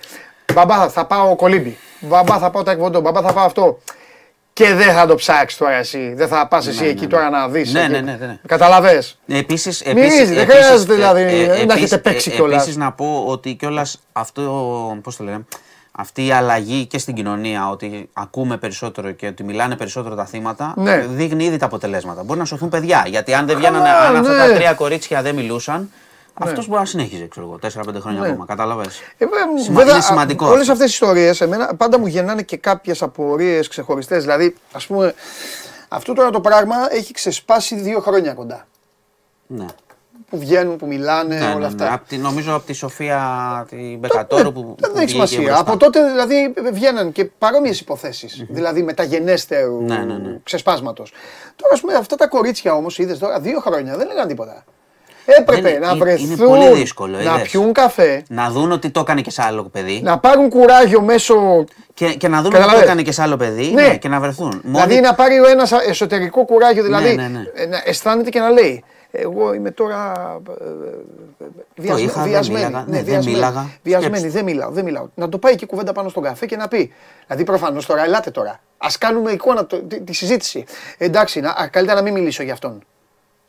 Μπαμπά 0.53 0.89
θα 0.89 1.05
πάω 1.05 1.35
κολύμπι. 1.35 1.77
Μπαμπά 1.99 2.37
θα 2.37 2.49
πάω 2.49 2.63
τακβοντό. 2.63 2.99
Μπαμπά 2.99 3.21
θα 3.21 3.33
πάω 3.33 3.45
αυτό. 3.45 3.79
Και 4.53 4.73
δεν 4.73 4.93
θα 4.93 5.05
το 5.05 5.15
ψάξεις 5.15 5.59
τώρα 5.59 5.73
εσύ. 5.73 6.13
Δεν 6.15 6.27
θα 6.27 6.47
πας 6.47 6.67
εσύ 6.67 6.83
Ναι, 6.83 6.89
εκεί 6.89 7.01
ναι, 7.01 7.07
τώρα 7.07 7.29
να 7.29 7.47
δεις. 7.47 7.73
Ναι, 7.73 7.87
ναι, 7.87 7.99
ναι, 8.01 8.17
ναι. 8.19 8.39
Καταλαβέ. 8.47 9.03
Επίσης, 9.27 9.83
Μυρίζεις, 9.85 10.19
επίσης, 10.19 10.29
δεν 10.29 10.37
επίσης, 10.37 10.65
χρειάζεται, 10.65 10.93
δηλαδή, 10.93 11.21
ε, 11.21 11.43
ε, 11.43 11.47
να 11.47 11.53
επίσης, 11.53 11.73
έχετε 11.73 11.97
παίξει 11.97 12.29
ε, 12.31 12.35
κιόλας. 12.35 12.61
Επίσης 12.61 12.77
να 12.77 12.91
πω 12.91 13.23
ότι 13.27 13.53
κιόλας 13.53 13.99
αυτό, 14.11 14.99
πώς 15.03 15.15
το 15.15 15.23
λένε, 15.23 15.45
αυτή 15.95 16.25
η 16.25 16.31
αλλαγή 16.31 16.85
και 16.85 16.97
στην 16.97 17.13
κοινωνία, 17.15 17.69
ότι 17.69 18.09
ακούμε 18.13 18.57
περισσότερο 18.57 19.11
και 19.11 19.27
ότι 19.27 19.43
μιλάνε 19.43 19.75
περισσότερο 19.75 20.15
τα 20.15 20.25
θύματα, 20.25 20.73
Ναι. 20.77 20.97
δείχνει 20.97 21.43
ήδη 21.45 21.57
τα 21.57 21.65
αποτελέσματα. 21.65 22.23
Μπορεί 22.23 22.39
να 22.39 22.45
σωθούν 22.45 22.69
παιδιά. 22.69 23.03
Γιατί 23.07 23.33
αν 23.33 23.45
δεν 23.45 23.57
βγαίνανε, 23.57 23.83
Καλά, 23.89 23.99
αν 24.07 24.15
αυτά 24.15 24.31
ναι. 24.31 24.47
τα 24.47 24.53
τρία 24.55 24.73
κορίτσια 24.73 25.21
δεν 25.21 25.35
μιλούσαν, 25.35 25.91
αυτός 26.33 26.67
μπορεί 26.67 26.79
να 26.79 26.85
συνέχιζε, 26.85 27.27
ξέρω 27.27 27.45
εγώ, 27.45 27.57
4-5 27.59 27.99
χρόνια 27.99 28.19
Ναι. 28.21 28.27
ακόμα. 28.27 28.45
Κατάλαβες; 28.45 28.99
Ε, 29.17 29.25
βέ- 29.25 29.63
Σημα- 29.63 29.77
βέβαια, 29.77 29.93
είναι 29.93 30.03
σημαντικός 30.03 30.47
Όλες 30.47 30.59
αυτό. 30.61 30.71
αυτές 30.71 30.89
οι 30.89 30.93
ιστορίες, 30.93 31.41
εμένα 31.41 31.75
πάντα 31.75 31.99
μου 31.99 32.07
γεννάνε 32.07 32.41
και 32.41 32.57
κάποιες 32.57 33.01
απορίες 33.01 33.67
ξεχωριστές. 33.67 34.23
Δηλαδή, 34.23 34.55
ας 34.71 34.85
πούμε, 34.85 35.13
αυτό 35.87 36.13
τώρα 36.13 36.29
το 36.29 36.41
πράγμα 36.41 36.75
έχει 36.89 37.13
ξεσπάσει 37.13 37.75
δύο 37.75 37.99
χρόνια 37.99 38.33
κοντά. 38.33 38.67
Ναι. 39.47 39.65
Που 40.29 40.37
βγαίνουν, 40.37 40.75
που 40.77 40.87
μιλάνε, 40.87 41.35
Ναι, 41.35 41.45
όλα 41.45 41.57
ναι, 41.59 41.65
αυτά. 41.65 41.83
ναι. 41.83 41.93
Απ' 41.93 42.07
τη- 42.07 42.17
νομίζω 42.17 42.55
από 42.55 42.65
τη 42.65 42.73
Σοφία 42.73 43.21
την 43.69 43.97
Μπεκατόρου 43.99 44.51
που. 44.53 44.75
Δεν 44.79 44.91
που 44.91 44.97
έχει 44.97 45.05
βγήκε 45.05 45.11
σημασία. 45.11 45.39
μπροστά. 45.41 45.59
Από 45.59 45.77
τότε 45.77 46.03
δηλαδή 46.11 46.53
βγαίναν 46.73 47.11
και 47.11 47.25
παρόμοιες 47.25 47.79
υποθέσεις. 47.79 48.45
Δηλαδή 48.49 48.83
μεταγενέστερου 48.83 49.81
Ναι, 49.81 49.97
ναι, 49.97 50.13
ναι. 50.13 50.37
ξεσπάσματος. 50.43 51.11
Τώρα, 51.55 51.73
ας 51.73 51.81
πούμε, 51.81 51.93
αυτά 51.93 52.15
τα 52.15 52.27
κορίτσια 52.27 52.73
όμως, 52.75 52.97
είδες 52.97 53.17
τώρα, 53.19 53.39
δύο 53.39 53.59
χρόνια 53.59 53.97
δεν 53.97 54.07
λέγανε 54.07 54.27
τίποτα. 54.27 54.63
Έπρεπε 55.25 55.61
Δεν- 55.61 55.81
να 55.81 55.87
είναι- 55.89 55.99
βρεθούν, 56.03 56.25
είναι 56.31 56.45
πολύ 56.45 56.73
δύσκολο, 56.73 57.17
να 57.17 57.21
είδες. 57.35 57.41
πιούν 57.49 57.73
καφέ, 57.73 58.23
Να 58.29 58.49
δουν 58.49 58.71
ότι 58.71 58.89
το 58.89 58.99
έκανε 58.99 59.21
και 59.21 59.31
σε 59.31 59.41
άλλο 59.43 59.63
παιδί. 59.63 60.01
να 60.03 60.19
πάρουν 60.19 60.49
κουράγιο 60.49 61.01
μέσω 61.01 61.63
Και, 61.93 62.05
και 62.13 62.27
να 62.27 62.37
δουν 62.37 62.45
ότι 62.45 62.53
το 62.55 62.59
Καταλαβες. 62.59 62.83
έκανε 62.83 63.01
και 63.01 63.11
σε 63.11 63.21
άλλο 63.21 63.37
παιδί 63.37 63.71
Ναι. 63.73 63.87
ναι, 63.87 63.97
και 63.97 64.07
να 64.07 64.19
βρεθούν. 64.19 64.61
Δηλαδή 64.63 64.99
να 64.99 65.13
πάρει 65.13 65.39
ο 65.39 65.47
ένας 65.47 65.71
εσωτερικό 65.71 66.45
κουράγιο, 66.45 66.83
δηλαδή 66.83 67.15
ναι, 67.15 67.27
ναι. 67.27 67.41
ε, 67.53 67.65
να 67.65 67.81
αισθάνεται 67.85 68.29
και 68.29 68.39
να 68.39 68.49
λέει. 68.49 68.83
Εγώ 69.15 69.53
είμαι 69.53 69.71
τώρα 69.71 70.13
ε, 70.61 70.63
ε, 70.63 71.47
βιασμέ- 71.75 72.09
είχα, 72.09 72.21
δεν 72.21 72.29
βιασμένη. 72.31 72.65
μίλαγα. 72.65 72.85
Ναι, 72.87 72.95
δεν 72.95 73.03
βιασμένη. 73.03 73.35
μίλαγα. 73.35 73.69
Βιασμένη, 73.83 74.17
Σκέψου. 74.17 74.35
δεν 74.35 74.43
μιλάω, 74.45 74.69
δεν 74.71 74.83
μιλάω. 74.83 75.07
Να 75.15 75.29
το 75.29 75.37
πάει 75.37 75.55
και 75.55 75.65
κουβέντα 75.65 75.91
πάνω 75.93 76.09
στον 76.09 76.23
καφέ 76.23 76.45
και 76.45 76.55
να 76.55 76.67
πει. 76.67 76.91
Δηλαδή 77.27 77.43
προφανώς 77.43 77.85
τώρα, 77.85 78.03
ελάτε 78.03 78.31
τώρα. 78.31 78.49
Α 78.77 78.87
κάνουμε 78.99 79.31
εικόνα 79.31 79.65
το- 79.65 79.81
τη, 79.81 80.01
τη 80.01 80.13
συζήτηση. 80.13 80.65
Εντάξει, 80.97 81.39
να, 81.39 81.49
α, 81.49 81.67
καλύτερα 81.67 81.97
να 82.01 82.03
μην 82.05 82.13
μιλήσω 82.13 82.43
για 82.43 82.53
αυτόν. 82.53 82.83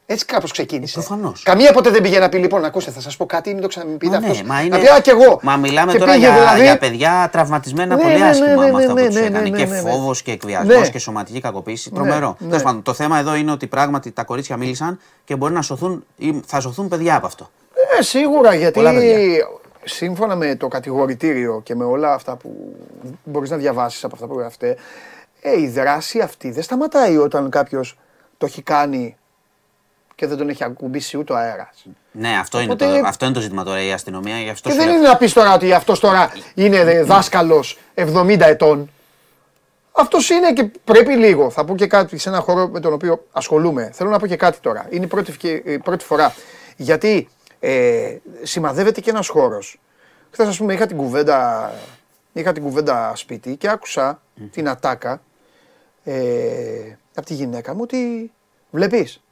Έτσι 0.07 0.25
κάπως 0.25 0.53
ξεκίνησε. 0.53 0.99
Ε, 0.99 1.03
προφανώς. 1.03 1.43
Καμία 1.43 1.73
ποτέ 1.73 1.91
δεν 1.91 2.03
πήγε 2.03 2.19
να 2.19 2.29
πει 2.29 2.39
λοιπόν, 2.39 2.65
ακούστε, 2.65 2.91
θα 2.91 3.01
σας 3.01 3.17
πω 3.17 3.27
κάτι, 3.27 3.53
μην 3.53 3.63
το 3.63 3.69
ξαναπείτε 3.69 4.21
Μα 4.21 4.27
αυτό. 4.27 4.43
ναι, 4.43 4.49
μα 4.49 4.61
είναι... 4.61 4.77
Να 4.77 4.83
πει, 4.83 4.89
«Α, 4.89 5.01
κι 5.01 5.11
εγώ. 5.11 5.39
Μα 5.43 5.57
μιλάμε 5.57 5.93
Και 5.93 5.99
τώρα 5.99 6.13
πήγε, 6.13 6.27
για, 6.27 6.35
δηλαδή, 6.35 6.63
για 6.63 6.79
παιδιά 6.79 7.29
τραυματισμένα 7.33 7.95
Ναι, 7.97 8.03
πολύ 8.03 8.15
ναι, 8.15 8.21
ναι, 8.21 8.29
άσχημα 8.29 8.49
ναι, 8.49 8.73
με 8.73 8.79
αυτά 8.79 8.93
ναι, 8.93 9.01
που 9.01 9.07
τους 9.07 9.15
ναι, 9.15 9.21
έκανε. 9.27 9.49
ναι, 9.49 9.57
και 9.59 9.65
ναι, 9.65 9.81
ναι. 9.81 9.91
φόβος 9.91 10.23
και 10.23 10.33
εκβιασμός 10.33 10.77
Ναι. 10.81 10.89
και 10.89 10.99
σωματική 10.99 11.41
κακοποίηση. 11.41 11.91
Τρομερό. 11.91 12.37
ναι. 12.39 12.49
Τέλος 12.49 12.63
πάντων, 12.63 12.83
το 12.83 12.93
θέμα 12.93 13.19
εδώ 13.19 13.35
είναι 13.35 13.51
ότι 13.51 13.67
πράγματι 13.67 14.11
τα 14.11 14.25
κορίτσια 14.25 14.57
μίλησαν 14.57 14.99
και 15.25 15.37
μπορεί 15.37 15.53
να 15.53 15.63
σωθούν 15.63 16.05
ή 16.17 16.41
θα 16.47 16.61
σωθούν 16.61 16.89
παιδιά 16.89 17.17
από 17.17 17.27
αυτό. 17.27 17.51
Ε, 17.99 18.03
σίγουρα 18.03 18.55
γιατί 18.55 18.73
Πολλά 18.73 18.93
παιδιά. 18.93 19.47
σύμφωνα 19.85 20.37
με 20.37 20.55
το 20.57 20.69
κατηγορητήριο 20.69 21.61
και 21.63 21.75
με 21.75 21.85
όλα 21.85 22.15
αυτά 22.15 22.37
που 22.37 22.77
μπορείς 23.25 23.51
να 23.51 23.57
διαβάσεις 23.57 24.05
από 24.05 24.15
αυτά 24.15 24.27
που 24.27 24.39
γράφετε, 24.39 24.77
ε, 25.41 25.61
η 25.61 25.69
δράση 25.69 26.21
αυτή 26.21 26.51
δεν 26.51 26.63
σταματάει 26.63 27.17
όταν 27.17 27.51
κάποιος 27.51 27.99
το 28.39 28.47
έχει 28.47 28.63
κάνει 28.63 29.17
και 30.15 30.27
δεν 30.27 30.37
τον 30.39 30.49
έχει 30.49 30.65
ακουμπήσει 30.65 31.17
ούτε 31.19 31.33
ο 31.33 31.37
αέρας. 31.37 31.85
Ναι, 32.13 32.29
αυτό, 32.39 32.59
Οπότε- 32.59 32.89
είναι 32.89 33.01
το, 33.01 33.07
αυτό 33.07 33.25
είναι 33.25 33.35
το 33.35 33.41
ζήτημα 33.41 33.65
τώρα 33.65 33.83
η 33.83 33.93
αστυνομία. 33.93 34.39
Γι' 34.41 34.49
αυτό 34.51 34.69
Και 34.69 34.75
σου 34.75 34.81
δεν 34.81 34.89
λέω. 34.91 34.99
είναι 34.99 35.09
να 35.09 35.17
πεις 35.17 35.33
τώρα 35.33 35.55
ότι 35.55 35.73
αυτός 35.73 36.01
τώρα 36.01 36.33
είναι 36.55 37.03
δάσκαλος 37.03 37.79
70 37.95 38.41
ετών. 38.41 38.91
Αυτός 39.93 40.31
είναι 40.31 40.53
και 40.53 40.65
πρέπει 40.85 41.13
λίγο. 41.17 41.51
Θα 41.51 41.65
πω 41.65 41.75
και 41.75 41.87
κάτι 41.87 42.19
σε 42.19 42.29
ένα 42.29 42.41
χώρο 42.41 42.69
με 42.69 42.81
τον 42.81 42.93
οποίο 42.93 43.25
ασχολούμαι. 43.33 43.91
Θέλω 43.93 44.11
να 44.11 44.19
πω 44.19 44.27
και 44.27 44.37
κάτι 44.37 44.59
τώρα. 44.61 44.87
Είναι 44.91 45.05
η 45.05 45.09
πρώτη, 45.09 45.31
ευκαι- 45.31 45.67
η 45.67 45.79
πρώτη 45.79 46.05
φορά. 46.05 46.35
Γιατί 46.77 47.29
ε, 47.61 48.17
σημαδεύεται 48.43 49.01
και 49.01 49.11
ένας 49.11 49.29
χώρος. 49.29 49.81
Χθες 50.31 50.49
ας 50.49 50.57
πούμε 50.57 50.73
είχα 50.75 50.87
την 50.87 50.97
κουβέντα, 50.97 51.73
είχα 52.33 52.53
την 52.53 52.63
κουβέντα 52.63 53.13
σπίτι 53.17 53.57
και 53.57 53.69
άκουσα 53.69 54.21
την 54.51 54.69
ατάκα 54.69 55.23
ε, 56.05 56.15
από 57.15 57.27
τη 57.27 57.35
γυναίκα 57.35 57.75
μου 57.75 57.81
ότι 57.83 58.33
βλέπεις. 58.71 59.23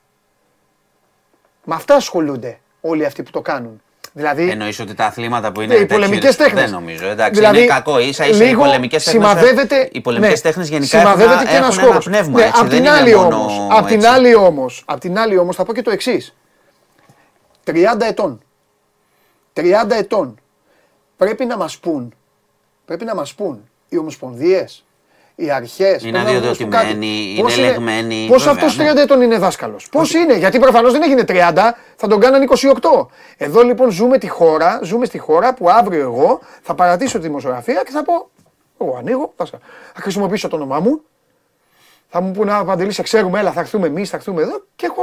Με 1.64 1.74
αυτά 1.74 1.94
ασχολούνται 1.94 2.58
όλοι 2.80 3.04
αυτοί 3.04 3.22
που 3.22 3.30
το 3.30 3.40
κάνουν. 3.40 3.82
Δηλαδή, 4.14 4.48
Εννοείς 4.50 4.80
ότι 4.80 4.94
τα 4.94 5.04
αθλήματα 5.06 5.52
που 5.52 5.60
είναι. 5.60 5.74
Ναι, 5.74 5.80
οι 5.80 5.86
τέτοιου 5.86 5.94
πολεμικές 5.96 6.24
είδους- 6.24 6.36
τέχνες. 6.36 6.62
Δεν 6.62 6.70
νομίζω. 6.72 7.06
Εντάξει, 7.06 7.32
Δηλαδή, 7.40 7.58
είναι 7.58 7.66
κακό. 7.66 7.92
σα 7.92 8.00
ίσα 8.00 8.26
οι 8.26 8.32
λίγο 8.32 8.60
πολεμικές 8.62 9.04
τέχνες. 9.04 9.26
σημαδεύεται- 9.28 9.88
Οι 9.92 10.00
πολεμικές 10.00 10.34
ναι, 10.34 10.40
τέχνες 10.40 10.68
γενικά 10.68 10.98
σημαδεύεται 10.98 11.34
έχουν, 11.34 11.46
και 11.46 11.54
ένας 11.56 11.68
έχουν 11.68 11.78
ένα 11.78 11.86
χώρος. 11.88 12.04
πνεύμα. 12.04 12.38
Ναι, 12.38 12.44
έτσι, 12.46 12.60
απ' 12.60 12.68
δεν 12.68 12.78
την 12.82 12.90
άλλη 12.90 13.10
είναι 13.10 13.18
μόνο 13.18 13.36
όμως, 13.36 13.66
απ' 13.70 13.86
την 13.86 13.96
έτσι. 13.96 14.08
άλλη 14.08 14.34
όμως, 14.34 14.82
απ' 14.86 15.00
την 15.00 15.18
άλλη 15.18 15.38
όμως 15.38 15.56
θα 15.56 15.64
πω 15.64 15.72
και 15.74 15.82
το 15.82 15.90
εξής. 15.90 16.34
30 17.64 18.06
ετών. 18.06 18.40
30 19.52 19.94
ετών. 19.96 20.38
Πρέπει 21.16 21.44
να 21.44 21.56
μας 21.56 21.78
πούν, 21.78 22.14
πρέπει 22.84 23.04
να 23.04 23.14
μας 23.14 23.34
πούν 23.34 23.68
οι 23.88 23.98
ομοσπονδίες, 23.98 24.84
οι 25.44 25.50
αρχές. 25.50 26.02
Είναι 26.02 26.10
πρέπει 26.22 26.34
να 26.34 26.48
μας 26.48 26.56
πούν 26.56 26.74
αδειοδοτημένοι, 26.74 26.94
κάτι. 26.94 27.30
είναι 27.32 27.42
Πώς 27.42 27.58
ελεγμένοι, 27.58 28.26
Πώς 28.28 28.44
βέβαια, 28.44 28.52
αυτός 28.52 28.76
ναι. 28.76 28.92
30 28.92 28.96
ετών 28.96 29.22
είναι 29.22 29.38
δάσκαλος; 29.38 29.88
Πώς 29.88 30.14
είναι, 30.14 30.36
γιατί 30.36 30.58
προφανώς 30.58 30.92
δεν 30.92 31.02
έγινε 31.02 31.24
30, 31.28 31.74
θα 31.96 32.06
τον 32.08 32.20
κάνανε 32.20 32.44
28. 32.44 33.06
Εδώ 33.36 33.62
λοιπόν 33.62 33.90
ζούμε 33.90 34.18
τη 34.18 34.28
χώρα, 34.28 34.80
ζούμε 34.82 35.04
στη 35.04 35.18
χώρα 35.18 35.54
που 35.54 35.70
αύριο 35.70 36.00
εγώ 36.00 36.40
θα 36.62 36.74
παρατήσω 36.74 37.18
τη 37.18 37.26
δημοσιογραφία 37.26 37.82
και 37.84 37.90
θα 37.90 38.02
πω, 38.02 38.30
εγώ 38.80 38.96
ανοίγω, 38.98 39.32
θα, 39.36 39.46
θα 39.94 40.00
χρησιμοποιήσω 40.00 40.48
το 40.48 40.56
όνομά 40.56 40.80
μου, 40.80 41.02
θα 42.08 42.20
μου 42.20 42.30
πούνε, 42.30 42.52
«Α, 42.52 42.64
Παντελή, 42.64 42.92
σε 42.92 43.02
ξέρουμε, 43.02 43.38
έλα, 43.40 43.52
θα 43.52 43.60
έρθουμε 43.60 43.86
εμείς, 43.86 44.10
θα 44.10 44.16
έρθουμε 44.16 44.42
εδώ 44.42 44.64
και 44.76 44.86
έχω, 44.86 45.02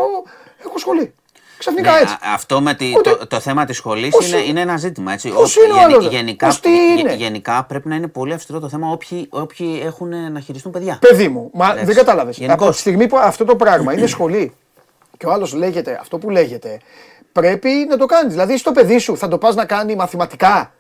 έχω 0.66 0.78
σχολή. 0.78 1.14
Ξαφνικά 1.60 1.92
Ναι, 1.92 2.00
έτσι. 2.00 2.14
α- 2.14 2.34
αυτό 2.34 2.62
με 2.62 2.74
τη, 2.74 2.94
Ούτε- 2.98 3.10
το, 3.18 3.28
το 3.28 3.40
θέμα 3.40 3.66
της 3.66 3.78
σχολής 3.78 4.10
Πώς 4.10 4.28
είναι, 4.28 4.38
είναι- 4.38 4.48
είναι 4.50 4.62
ένα 4.62 4.78
ζήτημα. 4.78 5.14
Έτσι. 5.14 5.30
Πώς 5.30 5.58
Όποιοι- 5.58 5.70
είναι 5.72 5.80
ο 5.80 5.84
άλλος, 5.84 6.08
γενικά, 6.08 6.46
πώς 6.46 6.60
τι 6.60 6.70
γε- 6.70 7.00
είναι; 7.00 7.14
γενικά 7.14 7.64
πρέπει 7.68 7.88
να 7.88 7.96
είναι 7.96 8.08
πολύ 8.08 8.34
αυστηρό 8.34 8.60
το 8.60 8.70
θέμα 8.70 8.92
όποιοι, 8.92 9.28
όποιοι 9.30 9.82
έχουν 9.86 10.32
να 10.32 10.40
χειριστούν 10.40 10.72
παιδιά. 10.72 10.98
Παιδί 11.02 11.28
μου, 11.28 11.50
μα 11.54 11.72
Έτσι. 11.72 11.86
δεν 11.86 11.96
κατάλαβες. 11.96 12.38
Γενικώς. 12.38 12.62
Από 12.68 12.72
τη 12.76 12.80
στιγμή 12.80 13.08
που 13.08 13.18
αυτό 13.18 13.46
το 13.46 13.56
πράγμα 13.56 13.94
είναι 13.94 14.08
σχολή 14.08 14.54
και 15.18 15.26
ο 15.26 15.32
άλλος 15.32 15.54
λέγεται 15.54 15.98
αυτό 16.02 16.18
που 16.18 16.30
λέγεται, 16.30 16.80
πρέπει 17.32 17.70
να 17.90 17.98
το 17.98 18.06
κάνεις. 18.06 18.32
Δηλαδή, 18.34 18.58
στο 18.58 18.72
παιδί 18.72 18.98
σου 18.98 19.18
θα 19.18 19.28
το 19.28 19.38
πας 19.38 19.56
να 19.56 19.66
κάνει 19.66 19.96
μαθηματικά 19.96 20.74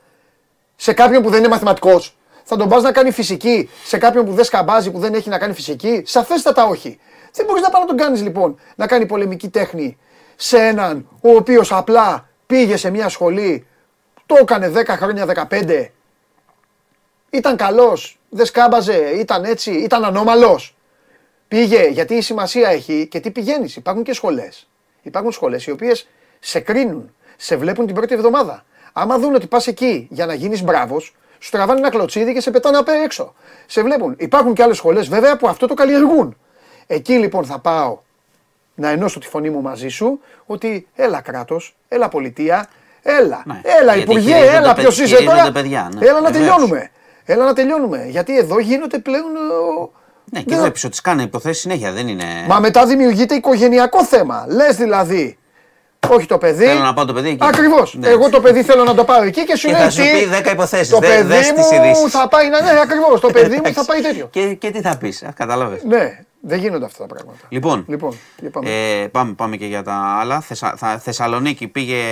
σε 0.76 0.94
κάποιον 0.94 1.22
που 1.24 1.30
δεν 1.30 1.40
είναι 1.40 1.48
μαθηματικός; 1.48 2.14
Θα 2.44 2.56
τον 2.56 2.70
πας 2.70 2.84
να 2.84 2.92
κάνει 2.92 3.12
φυσική 3.12 3.70
σε 3.84 3.98
κάποιον 3.98 4.26
που 4.26 4.34
δεν 4.34 4.44
σκαμπάζει, 4.46 4.92
που 4.92 5.00
δεν 5.00 5.14
έχει 5.14 5.30
να 5.30 5.38
κάνει 5.38 5.54
φυσική; 5.54 6.04
Σαφέστατα 6.06 6.66
όχι. 6.66 7.00
Δεν 7.34 7.46
μπορείς 7.46 7.62
να 7.62 7.70
πάει 7.70 7.82
να 7.82 7.88
τον 7.88 7.98
κάνεις 7.98 8.22
λοιπόν 8.22 8.60
να 8.76 8.88
κάνει 8.88 9.06
πολεμική 9.06 9.50
τέχνη 9.50 9.98
σε 10.42 10.58
έναν 10.58 11.08
ο 11.22 11.30
οποίος 11.30 11.72
απλά 11.72 12.30
πήγε 12.46 12.78
σε 12.78 12.90
μια 12.90 13.10
σχολή, 13.10 13.68
το 14.26 14.36
έκανε 14.40 14.72
10 14.76 14.86
χρόνια, 14.88 15.48
15 15.50 15.86
ήταν 17.30 17.56
καλός, 17.56 18.20
δεν 18.30 18.46
σκάμπαζε, 18.46 18.98
ήταν 18.98 19.44
έτσι, 19.44 19.72
ήταν 19.72 20.04
ανώμαλος. 20.04 20.76
Πήγε, 21.48 21.88
γιατί 21.88 22.16
η 22.16 22.22
σημασία 22.22 22.70
έχει 22.70 23.08
και 23.08 23.20
τι 23.20 23.32
πηγαίνεις. 23.32 23.76
Υπάρχουν 23.76 24.04
και 24.04 24.14
σχολές. 24.14 24.70
Υπάρχουν 25.02 25.32
σχολές 25.32 25.66
οι 25.66 25.72
οποίες 25.72 26.08
σε 26.40 26.60
κρίνουν, 26.60 27.16
σε 27.38 27.56
βλέπουν 27.56 27.86
την 27.86 27.96
πρώτη 27.96 28.14
εβδομάδα. 28.14 28.66
Άμα 28.94 29.18
δουν 29.18 29.36
ότι 29.36 29.48
πας 29.48 29.68
εκεί 29.68 30.08
για 30.12 30.26
να 30.26 30.34
γίνεις 30.34 30.64
μπράβος, 30.64 31.16
σου 31.40 31.52
τραβάνε 31.52 31.80
ένα 31.80 31.90
κλωτσίδι 31.90 32.34
και 32.34 32.42
σε 32.42 32.52
πετάνε 32.52 32.78
απ' 32.78 32.90
έξω. 33.04 33.34
Σε 33.66 33.82
βλέπουν. 33.82 34.16
Υπάρχουν 34.20 34.54
και 34.54 34.64
άλλες 34.64 34.78
σχολές 34.78 35.08
βέβαια 35.08 35.38
που 35.38 35.48
αυτό 35.48 35.68
το 35.68 35.74
καλλιεργούν. 35.74 36.38
Εκεί 36.88 37.14
λοιπόν 37.14 37.46
θα 37.46 37.60
πάω 37.60 38.00
να 38.80 38.90
ενώσω 38.90 39.20
τη 39.20 39.28
φωνή 39.28 39.50
μου 39.50 39.62
μαζί 39.62 39.88
σου 39.88 40.20
ότι 40.46 40.88
έλα 40.96 41.22
κράτος, 41.22 41.76
έλα 41.88 42.10
πολιτεία, 42.10 42.68
έλα, 43.02 43.42
Ναι, 43.46 43.62
έλα 43.82 43.96
γιατί 43.96 44.12
υπουργέ, 44.12 44.34
χειρίζονται 44.34 44.58
έλα 44.58 44.74
παι- 44.74 44.80
ποιος 44.84 45.00
είσαι 45.00 45.16
χειρίζονται 45.16 45.38
τώρα. 45.38 45.52
παιδιά, 45.52 45.90
ναι, 45.94 46.06
έλα 46.06 46.14
να 46.22 46.32
βεβαίως. 46.32 46.38
τελειώνουμε. 46.56 46.90
Έλα 47.26 47.46
να 47.46 47.54
τελειώνουμε. 47.54 48.06
Γιατί 48.10 48.38
εδώ 48.38 48.60
γίνονται 48.60 48.98
πλέον. 49.00 49.24
ε, 49.36 49.80
ο- 49.80 49.92
Ναι, 50.32 50.40
και 50.40 50.46
δεν- 50.50 50.60
βλέπει 50.60 50.86
ότι 50.86 50.96
σκάνε 50.96 51.22
υποθέσεις 51.24 51.62
συνέχεια. 51.62 51.92
Δεν 51.92 52.08
είναι. 52.08 52.24
Μα 52.48 52.60
μετά 52.60 52.86
δημιουργείται 52.86 53.36
οικογενειακό 53.36 54.06
θέμα. 54.06 54.46
Λες 54.50 54.76
δηλαδή. 54.76 55.38
Όχι 56.10 56.26
το 56.26 56.38
παιδί. 56.38 56.66
Θέλω 56.66 56.80
να 56.80 56.94
πάω 56.94 57.06
το 57.06 57.14
παιδί 57.14 57.30
εκεί. 57.30 57.38
Ακριβώς. 57.42 57.96
Ναι. 58.00 58.08
Εγώ 58.10 58.30
το 58.30 58.42
παιδί 58.42 58.64
θέλω 58.64 58.84
να 58.84 58.94
το 58.96 59.04
πάω 59.04 59.22
εκεί 59.24 59.44
και 59.46 59.56
σου 59.56 59.68
Και 59.68 59.74
λέει 59.74 59.82
θα 59.82 59.90
σου 59.90 60.02
τι. 60.02 60.08
πει 60.12 60.26
10 60.26 60.52
υποθέσεις. 60.52 60.90
Το 60.90 61.00
Δε, 61.00 61.08
παιδί 61.08 61.24
δες 61.24 61.52
τις 61.52 61.72
μου 61.72 61.76
ειδήσεις. 61.84 62.12
θα 62.12 62.28
πάει 62.28 62.50
να. 62.50 62.62
Ναι, 62.62 62.80
ακριβώς. 62.84 63.20
Το 63.20 63.30
παιδί 63.30 63.62
μου 63.66 63.74
θα 63.74 63.86
πάει 63.86 64.02
τέτοιο. 64.02 64.28
Και, 64.32 64.54
και 64.54 64.72
τι 64.72 64.82
θα 64.82 64.98
πεις, 64.98 65.24
κατάλαβε. 65.36 65.80
Ναι, 65.88 66.20
δεν 66.42 66.60
γίνονται 66.60 66.86
αυτά 66.86 67.06
τα 67.06 67.16
πράγματα. 67.16 67.46
Λοιπόν, 67.50 67.86
Λοιπόν, 67.88 68.16
για 68.40 68.50
πάμε. 68.50 68.70
Ε, 68.70 69.08
πάμε, 69.08 69.34
πάμε 69.34 69.58
και 69.58 69.66
για 69.66 69.84
τα 69.84 69.94
άλλα. 70.20 70.40
Θεσα, 70.40 70.74
θα, 70.78 70.98
Θεσσαλονίκη 71.00 71.68
πήγε 71.68 72.04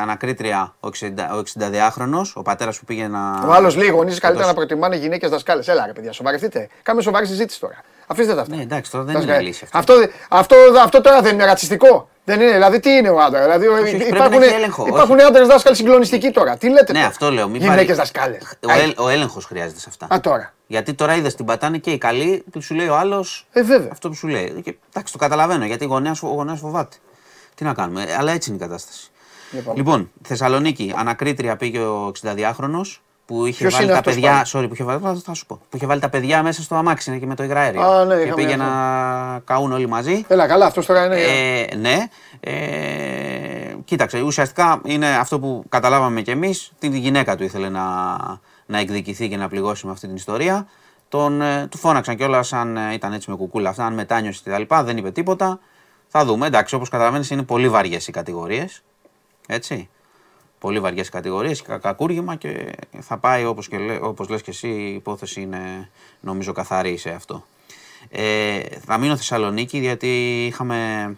ανακρίτρια 0.00 0.74
ο, 0.80 0.88
60, 1.00 1.08
ο 1.34 1.42
62χρονο, 1.58 2.20
ο 2.34 2.42
πατέρας 2.42 2.78
που 2.78 2.84
πήγε 2.84 3.08
να. 3.08 3.44
Ο 3.48 3.52
άλλος 3.52 3.76
λέει: 3.76 3.86
Οι 3.86 3.90
γονεί 3.90 4.10
καλύτερα 4.10 4.32
Τόσο- 4.32 4.46
να 4.48 4.54
προτιμάνε 4.54 4.96
γυναίκες 4.96 5.30
δασκάλες. 5.30 5.68
Έλα 5.68 5.86
ρε 5.86 5.92
παιδιά, 5.92 6.12
σοβαρευτείτε. 6.12 6.68
Κάμε 6.82 7.02
σοβαρή 7.02 7.26
συζήτηση 7.26 7.60
τώρα. 7.60 7.80
Αφήστε 8.06 8.34
τα 8.34 8.40
αυτά. 8.40 8.56
Ναι, 8.56 8.62
εντάξει, 8.62 8.90
τώρα 8.90 9.04
δεν 9.04 9.14
Δασκάλες. 9.14 9.38
είναι 9.40 9.48
λύση 9.48 9.64
αυτό. 9.72 9.78
Αυτό, 9.78 9.94
αυτό, 10.28 10.56
αυτό 10.82 11.00
τώρα 11.00 11.20
δεν 11.20 11.34
είναι 11.34 11.44
ρατσιστικό. 11.44 12.08
Δεν 12.24 12.40
είναι, 12.40 12.52
δηλαδή 12.52 12.80
τι 12.80 12.90
είναι 12.90 13.08
ο 13.08 13.20
άντρας. 13.20 13.42
Δηλαδή 13.42 13.66
όχι, 13.66 13.96
πρέπει 13.96 14.04
υπάρχουν, 14.16 14.38
να 14.38 14.44
έχει 14.44 14.54
έλεγχο, 14.54 14.86
υπάρχουν 14.86 15.16
όχι. 15.16 15.26
άντρες 15.26 15.46
δάσκαλοι 15.46 15.76
συγκλονιστικοί 15.76 16.30
τώρα. 16.30 16.56
Τι 16.56 16.68
λέτε 16.68 16.92
Ναι, 16.92 16.98
τώρα; 16.98 17.06
αυτό 17.06 17.30
λέω. 17.30 17.48
Μην 17.48 17.60
Γυναίκες 17.60 17.84
πάρει- 17.84 17.98
δασκάλες. 17.98 18.58
Ο, 18.68 18.72
ελ, 18.72 18.94
ο 18.98 19.08
έλεγχος 19.08 19.44
χρειάζεται 19.44 19.80
σε 19.80 19.86
αυτά. 19.88 20.14
Α 20.14 20.20
τώρα. 20.20 20.52
Γιατί 20.66 20.94
τώρα 20.94 21.14
είδες 21.14 21.34
την 21.34 21.44
πατάνε 21.44 21.78
και 21.78 21.90
οι 21.90 21.98
καλοί, 21.98 22.44
που 22.52 22.60
σου 22.62 22.74
λέει 22.74 22.88
ο 22.88 22.96
άλλος 22.96 23.46
Ε, 23.52 23.62
βέβαια. 23.62 23.88
αυτό 23.92 24.08
που 24.08 24.14
σου 24.14 24.26
λέει. 24.28 24.60
Και, 24.64 24.76
εντάξει, 24.92 25.12
το 25.12 25.18
καταλαβαίνω 25.18 25.64
γιατί 25.64 25.84
ο 25.84 25.88
γονέα 25.88 26.14
ο 26.22 26.26
γονέας 26.26 26.58
φοβάται. 26.58 26.96
Τι 27.54 27.64
να 27.64 27.74
κάνουμε, 27.74 28.02
ε, 28.02 28.14
αλλά 28.18 28.32
έτσι 28.32 28.50
είναι 28.50 28.58
η 28.58 28.66
κατάσταση. 28.66 29.10
Λοιπόν. 29.50 29.76
Λοιπόν, 29.76 30.10
Θεσσαλονίκη, 30.22 30.92
ανακρίτρια 30.96 31.56
πήγε 31.56 31.78
ο 31.80 32.12
62χρονο 32.22 32.80
που 33.26 33.46
είχε 33.46 33.58
Ποιος 33.58 33.72
βάλει 33.72 33.84
είναι 33.84 33.92
τα 33.92 33.98
αυτός 33.98 34.14
παιδιά. 34.14 34.30
πάλι; 34.30 34.44
Sorry, 34.52 34.68
που 34.68 34.74
είχε 34.74 34.84
βάλει, 34.84 35.00
θα- 35.00 35.20
θα 35.24 35.34
σου 35.34 35.46
πω. 35.46 35.54
Που 35.70 35.76
είχε 35.76 35.86
βάλει 35.86 36.00
τα 36.00 36.08
παιδιά 36.08 36.42
μέσα 36.42 36.62
στο 36.62 36.74
αμάξι 36.74 37.10
είναι 37.10 37.18
και 37.18 37.26
με 37.26 37.34
το 37.34 37.42
υγραέριο. 37.42 37.80
Α, 37.82 38.04
ναι, 38.04 38.14
και 38.14 38.20
είχαμε 38.20 38.34
πήγε 38.34 38.52
αυτό. 38.54 38.64
να 38.64 39.40
καούν 39.44 39.72
όλοι 39.72 39.86
μαζί. 39.88 40.24
Έλα, 40.28 40.46
καλά, 40.46 40.66
αυτός 40.66 40.86
τώρα 40.86 41.04
είναι. 41.04 41.20
Ε, 41.20 41.76
ναι. 41.76 41.96
Ε, 42.40 43.74
κοίταξε, 43.84 44.20
ουσιαστικά 44.20 44.80
είναι 44.84 45.08
αυτό 45.16 45.38
που 45.40 45.64
καταλάβαμε 45.68 46.22
κι 46.22 46.30
εμείς, 46.30 46.72
την 46.78 46.94
γυναίκα 46.94 47.36
του 47.36 47.42
ήθελε 47.44 47.68
να, 47.68 48.16
να 48.66 48.78
εκδικηθεί 48.78 49.28
και 49.28 49.36
να 49.36 49.48
πληγώσει 49.48 49.86
με 49.86 49.92
αυτή 49.92 50.06
την 50.06 50.16
ιστορία. 50.16 50.66
Τον, 51.08 51.42
ε, 51.42 51.66
του 51.70 51.78
φώναξαν 51.78 52.16
κιόλας 52.16 52.52
αν 52.52 52.76
ε, 52.76 52.92
ήταν 52.92 53.12
έτσι 53.12 53.30
με 53.30 53.36
κουκούλα 53.36 53.68
αυτά, 53.68 53.84
αν 53.86 53.94
μετάνιωσε 53.94 54.40
κτλ. 54.44 54.74
Δεν 54.84 54.96
είπε 54.96 55.10
τίποτα. 55.10 55.58
Θα 56.08 56.24
δούμε. 56.24 56.46
Εντάξει, 56.46 56.74
όπως 56.74 56.88
καταλαβαίνεις, 56.88 57.30
είναι 57.30 57.42
πολύ 57.42 57.68
βαριές 57.68 58.08
οι 58.08 58.12
κατηγορίες. 58.12 58.82
Έτσι. 59.46 59.88
Πολύ 60.64 60.80
βαριές 60.80 61.08
κατηγορίες 61.08 61.60
και 61.60 61.66
κα- 61.68 61.78
κακούργημα 61.78 62.34
και 62.36 62.72
θα 63.00 63.16
πάει 63.18 63.44
όπως 63.44 63.68
όπως 64.00 64.28
λες 64.28 64.42
και 64.42 64.50
εσύ, 64.50 64.68
η 64.68 64.94
υπόθεση 64.94 65.40
είναι 65.40 65.90
νομίζω 66.20 66.52
καθαρή 66.52 66.96
σε 66.96 67.10
αυτό. 67.10 67.44
Ε, 68.10 68.58
θα 68.86 68.98
μείνω 68.98 69.16
Θεσσαλονίκη 69.16 69.78
γιατί 69.78 70.44
είχαμε, 70.46 71.10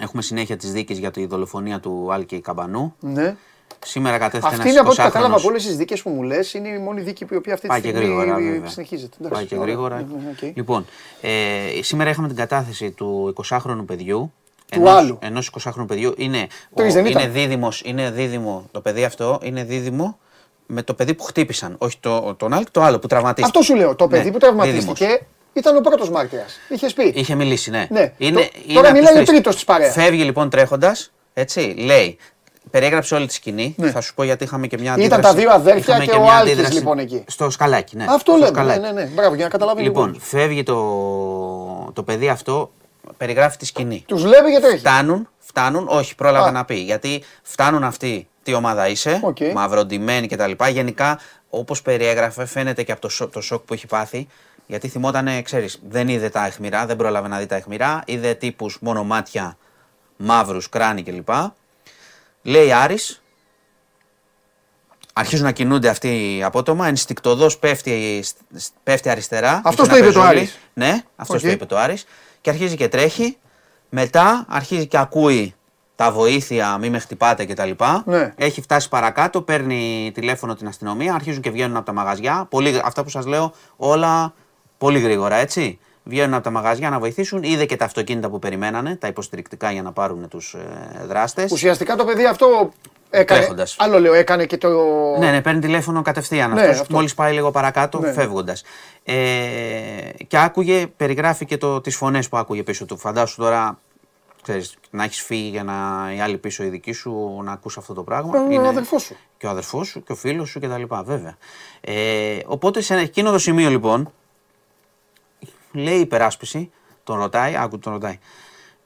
έχουμε 0.00 0.22
συνέχεια 0.22 0.56
τις 0.56 0.72
δίκες 0.72 0.98
για 0.98 1.10
τη 1.10 1.26
δολοφονία 1.26 1.80
του 1.80 2.08
Άλκη 2.12 2.40
Καμπανού. 2.40 2.94
Ναι. 3.00 3.36
Σήμερα 3.84 4.18
κατέθεται 4.18 4.54
Αυτή 4.54 4.68
είναι 4.68 4.78
από 4.78 4.88
ό,τι 4.90 5.00
ένας 5.00 5.12
κατάλαβα 5.12 5.34
20χρονος. 5.34 5.38
από 5.38 5.48
όλες 5.48 5.66
τις 5.66 5.76
δίκες 5.76 6.02
που 6.02 6.10
μου 6.10 6.22
λες, 6.22 6.54
είναι 6.54 6.68
η 6.68 6.78
μόνη 6.78 7.00
δίκη 7.00 7.24
που 7.24 7.34
η 7.34 7.36
οποία 7.36 7.52
αυτή 7.54 7.66
τη 7.66 7.72
Πάει 7.72 7.80
και 7.80 7.88
στιγμή 7.88 8.06
γρήγορα, 8.14 8.34
βέβαια. 8.38 8.68
συνεχίζεται. 8.68 9.16
Πάει 9.18 9.26
Εντάξει, 9.28 9.46
και 9.46 9.54
ωραία. 9.54 9.66
γρήγορα. 9.66 9.96
Ναι, 9.96 10.02
ναι, 10.24 10.30
οκ. 10.48 10.56
Λοιπόν, 10.56 10.86
ε, 11.20 11.82
σήμερα 11.82 12.10
είχαμε 12.10 12.26
την 12.28 12.36
κατάθεση 12.36 12.90
του 12.90 13.34
20χρονου 13.48 13.82
παιδιού. 13.86 14.32
Του 14.70 14.78
ενός, 14.80 14.90
άλλου. 14.94 15.18
Ενός 15.22 15.50
20χρονου 15.64 15.86
παιδιού. 15.86 16.14
Είναι, 16.16 16.46
Τρεις 16.74 16.94
δεν 16.94 17.06
είναι, 17.06 17.18
ήταν. 17.20 17.32
δίδυμος, 17.32 17.82
είναι 17.84 18.10
δίδυμο, 18.10 18.64
το 18.70 18.80
παιδί 18.80 19.04
αυτό 19.04 19.38
είναι 19.42 19.64
δίδυμο 19.64 20.18
με 20.66 20.82
το 20.82 20.94
παιδί 20.94 21.14
που 21.14 21.22
χτύπησαν. 21.24 21.74
Όχι 21.78 21.96
το, 22.00 22.34
τον 22.34 22.52
Άλκη, 22.52 22.70
το 22.70 22.82
άλλο 22.82 22.98
που 22.98 23.06
τραυματίστηκε. 23.06 23.58
Αυτό 23.58 23.72
σου 23.72 23.80
λέω. 23.80 23.94
Το 23.94 24.08
παιδί 24.08 24.24
Ναι, 24.24 24.30
που 24.30 24.38
τραυματίστηκε 24.38 25.04
δίδυμος. 25.06 25.20
ήταν 25.52 25.76
ο 25.76 25.80
πρώτος 25.80 26.10
μάρτυρας. 26.10 26.58
Είχες 26.68 26.92
πει. 26.92 27.12
Είχε 27.16 27.34
μιλήσει, 27.34 27.70
ναι. 27.70 27.86
Ναι. 27.90 28.12
Είναι, 28.18 28.40
Το- 28.40 28.48
είναι 28.66 28.74
τώρα 28.74 28.88
από 28.88 28.96
τους 28.98 28.98
μιλάει 28.98 29.12
ο 29.12 29.14
τρεις. 29.16 29.28
τρίτος 29.28 29.54
της 29.54 29.64
παρέας. 29.64 29.92
Φεύγει 29.92 30.22
λοιπόν 30.22 30.50
τρέχοντας, 30.50 31.12
έτσι, 31.32 31.60
λέει. 31.78 32.18
Περιέγραψε 32.70 33.14
όλη 33.14 33.26
τη 33.26 33.32
σκηνή. 33.34 33.74
Ναι. 33.78 33.90
Θα 33.90 34.00
σου 34.00 34.14
πω 34.14 34.22
γιατί 34.22 34.44
είχαμε 34.44 34.66
και 34.66 34.76
μια 34.78 34.84
Ήταν 34.96 35.00
αντίδραση. 35.00 35.22
τα 35.22 35.34
δύο 35.34 35.50
αδέρφια 35.50 35.94
Είχαμε 35.96 36.04
και 36.04 36.16
ο 36.16 36.22
μια 36.22 36.32
Άλκης, 36.32 36.52
αντίδραση 36.52 36.74
λοιπόν, 36.78 36.98
εκεί. 36.98 37.24
Στο 37.26 37.50
σκαλάκι, 37.50 37.96
ναι. 37.96 38.04
Αυτό 38.08 38.18
στο 38.18 38.32
λέμε. 38.32 38.46
σκαλάκι. 38.46 38.80
Ναι, 38.80 38.86
ναι, 38.92 39.02
ναι. 39.02 39.06
Μπράβο, 39.14 39.34
για 39.34 39.44
να 39.44 39.50
καταλάβει 39.50 39.82
Λοιπόν, 39.82 40.16
φεύγει 40.20 40.62
το, 40.62 40.76
το 41.92 42.02
παιδί 42.02 42.28
αυτό, 42.28 42.70
περιγράφει 43.16 43.56
τη 43.56 43.66
σκηνή. 43.66 44.04
Τους 44.08 44.24
λέει 44.24 44.40
και 44.54 44.60
τρέχει. 44.60 44.78
Φτάνουν, 44.78 45.28
φτάνουν, 45.38 45.86
όχι, 45.88 46.14
πρόλαβε 46.14 46.48
Α. 46.48 46.52
να 46.52 46.64
πει. 46.64 46.74
Γιατί 46.74 47.24
φτάνουν 47.42 47.84
αυτοί 47.84 48.28
τι 48.42 48.54
ομάδα 48.54 48.88
είσαι, 48.88 49.20
Οκ. 49.22 49.36
μαυροντυμένοι 49.54 50.26
κτλ. 50.26 50.52
Γενικά, 50.68 51.18
όπως 51.50 51.82
περιέγραφε, 51.82 52.46
φαίνεται 52.46 52.82
και 52.82 52.92
από 52.92 53.00
το, 53.00 53.08
σοκ- 53.08 53.32
το 53.32 53.40
σοκ 53.40 53.64
που 53.64 53.74
έχει 53.74 53.86
πάθει. 53.86 54.26
Γιατί 54.66 54.88
θυμότανε, 54.88 55.42
ξέρεις, 55.42 55.80
δεν 55.88 56.08
είδε 56.08 56.28
τα 56.28 56.46
αιχμηρά, 56.46 56.86
δεν 56.86 56.96
πρόλαβε 56.96 57.28
να 57.28 57.38
δει 57.38 57.46
τα 57.46 57.54
αιχμηρά. 57.56 58.02
Είδε 58.06 58.34
τύπους 58.34 58.78
μόνο 58.80 59.04
μάτια, 59.04 59.56
μαύρους, 60.16 60.68
κράνη 60.68 61.02
κλπ. 61.02 61.28
Λέει 62.42 62.72
Άρης, 62.72 63.22
αρχίζουν 65.12 65.44
να 65.44 65.52
κινούνται 65.52 65.88
αυτοί 65.88 66.40
απότομα, 66.44 66.86
ενστικτωδώς 66.88 67.58
πέφτει, 67.58 68.24
πέφτει 68.82 69.08
αριστερά. 69.08 69.60
Αυτός 69.64 69.86
Είχε 69.86 69.96
το 69.96 69.96
ένα 69.96 70.06
είπε 70.06 70.12
το 70.14 70.20
πεζούλι. 70.20 70.38
Άρης. 70.38 70.58
Ναι, 70.74 71.02
αυτός 71.16 71.36
Οκ. 71.36 71.42
το 71.42 71.50
είπε 71.50 71.64
το 71.64 71.76
Άρης. 71.78 72.06
Και 72.46 72.52
αρχίζει 72.52 72.76
και 72.76 72.88
τρέχει. 72.88 73.36
Μετά 73.88 74.46
αρχίζει 74.48 74.86
και 74.86 74.98
ακούει 74.98 75.54
τα 75.96 76.10
βοήθεια, 76.10 76.78
μη 76.78 76.90
με 76.90 76.98
χτυπάτε 76.98 77.44
κτλ. 77.44 77.70
Ναι. 78.04 78.32
Έχει 78.36 78.60
φτάσει 78.60 78.88
παρακάτω, 78.88 79.42
παίρνει 79.42 80.10
τηλέφωνο 80.14 80.54
την 80.54 80.66
αστυνομία, 80.66 81.14
αρχίζουν 81.14 81.42
και 81.42 81.50
βγαίνουν 81.50 81.76
από 81.76 81.86
τα 81.86 81.92
μαγαζιά. 81.92 82.46
Πολύ, 82.50 82.80
αυτά 82.84 83.02
που 83.02 83.08
σας 83.08 83.26
λέω 83.26 83.52
όλα 83.76 84.34
πολύ 84.78 84.98
γρήγορα, 84.98 85.36
έτσι. 85.36 85.78
βγαίνουν 86.02 86.34
από 86.34 86.44
τα 86.44 86.50
μαγαζιά 86.50 86.90
να 86.90 86.98
βοηθήσουν. 86.98 87.42
Είδε 87.42 87.64
και 87.64 87.76
τα 87.76 87.84
αυτοκίνητα 87.84 88.30
που 88.30 88.38
περιμένανε, 88.38 88.96
τα 88.96 89.06
υποστηρικτικά 89.06 89.72
για 89.72 89.82
να 89.82 89.92
πάρουν 89.92 90.28
τους 90.28 90.54
ε, 90.54 91.04
δράστες. 91.06 91.52
Ουσιαστικά 91.52 91.96
το 91.96 92.04
παιδί 92.04 92.26
αυτό 92.26 92.72
έκανε. 93.18 93.40
Τρέχοντας. 93.40 93.76
Άλλο 93.78 94.00
λέω, 94.00 94.14
έκανε 94.14 94.46
και 94.46 94.56
το. 94.56 94.68
Ναι, 95.18 95.30
ναι, 95.30 95.42
παίρνει 95.42 95.60
τηλέφωνο 95.60 96.02
κατευθείαν 96.02 96.52
Ναι, 96.52 96.60
αυτός, 96.60 96.80
αυτό. 96.80 96.94
μόλις 96.94 97.14
πάει 97.14 97.32
λίγο 97.32 97.50
παρακάτω 97.50 97.98
Ναι. 97.98 98.12
φεύγοντας. 98.12 98.62
Ε, 99.04 99.14
και 100.26 100.38
άκουγε, 100.38 100.86
περιγράφει 100.86 101.44
και 101.44 101.56
το, 101.56 101.80
τις 101.80 101.96
φωνές 101.96 102.28
που 102.28 102.36
άκουγε 102.36 102.62
πίσω 102.62 102.84
του. 102.84 102.98
Φαντάσου 102.98 103.36
τώρα, 103.36 103.78
ξέρεις, 104.42 104.76
να 104.90 105.04
έχεις 105.04 105.22
φύγει 105.22 105.48
για 105.48 105.62
να 105.64 105.74
οι 106.16 106.20
άλλοι 106.20 106.38
πίσω 106.38 106.64
οι 106.64 106.68
δικοί 106.68 106.92
σου 106.92 107.40
να 107.44 107.52
ακούς 107.52 107.76
αυτό 107.76 107.94
το 107.94 108.02
πράγμα. 108.02 108.32
Ο 108.62 108.66
αδερφός 108.66 109.02
σου. 109.02 109.16
Και 109.38 109.46
ο 109.46 109.50
αδερφός 109.50 109.88
σου 109.88 110.02
και 110.02 110.12
ο 110.12 110.14
φίλος 110.14 110.48
σου 110.48 110.60
κτλ. 110.60 110.82
Βέβαια. 111.04 111.36
Ε, 111.80 112.38
οπότε 112.46 112.80
σε 112.80 112.94
εκείνο 112.94 113.30
το 113.30 113.38
σημείο 113.38 113.70
λοιπόν, 113.70 114.12
λέει 115.72 115.96
η 115.96 116.00
υπεράσπιση, 116.00 116.70
τον 117.04 117.18
ρωτάει, 117.18 117.56
άκου 117.56 117.78
τον 117.78 117.92
ρωτάει, 117.92 118.18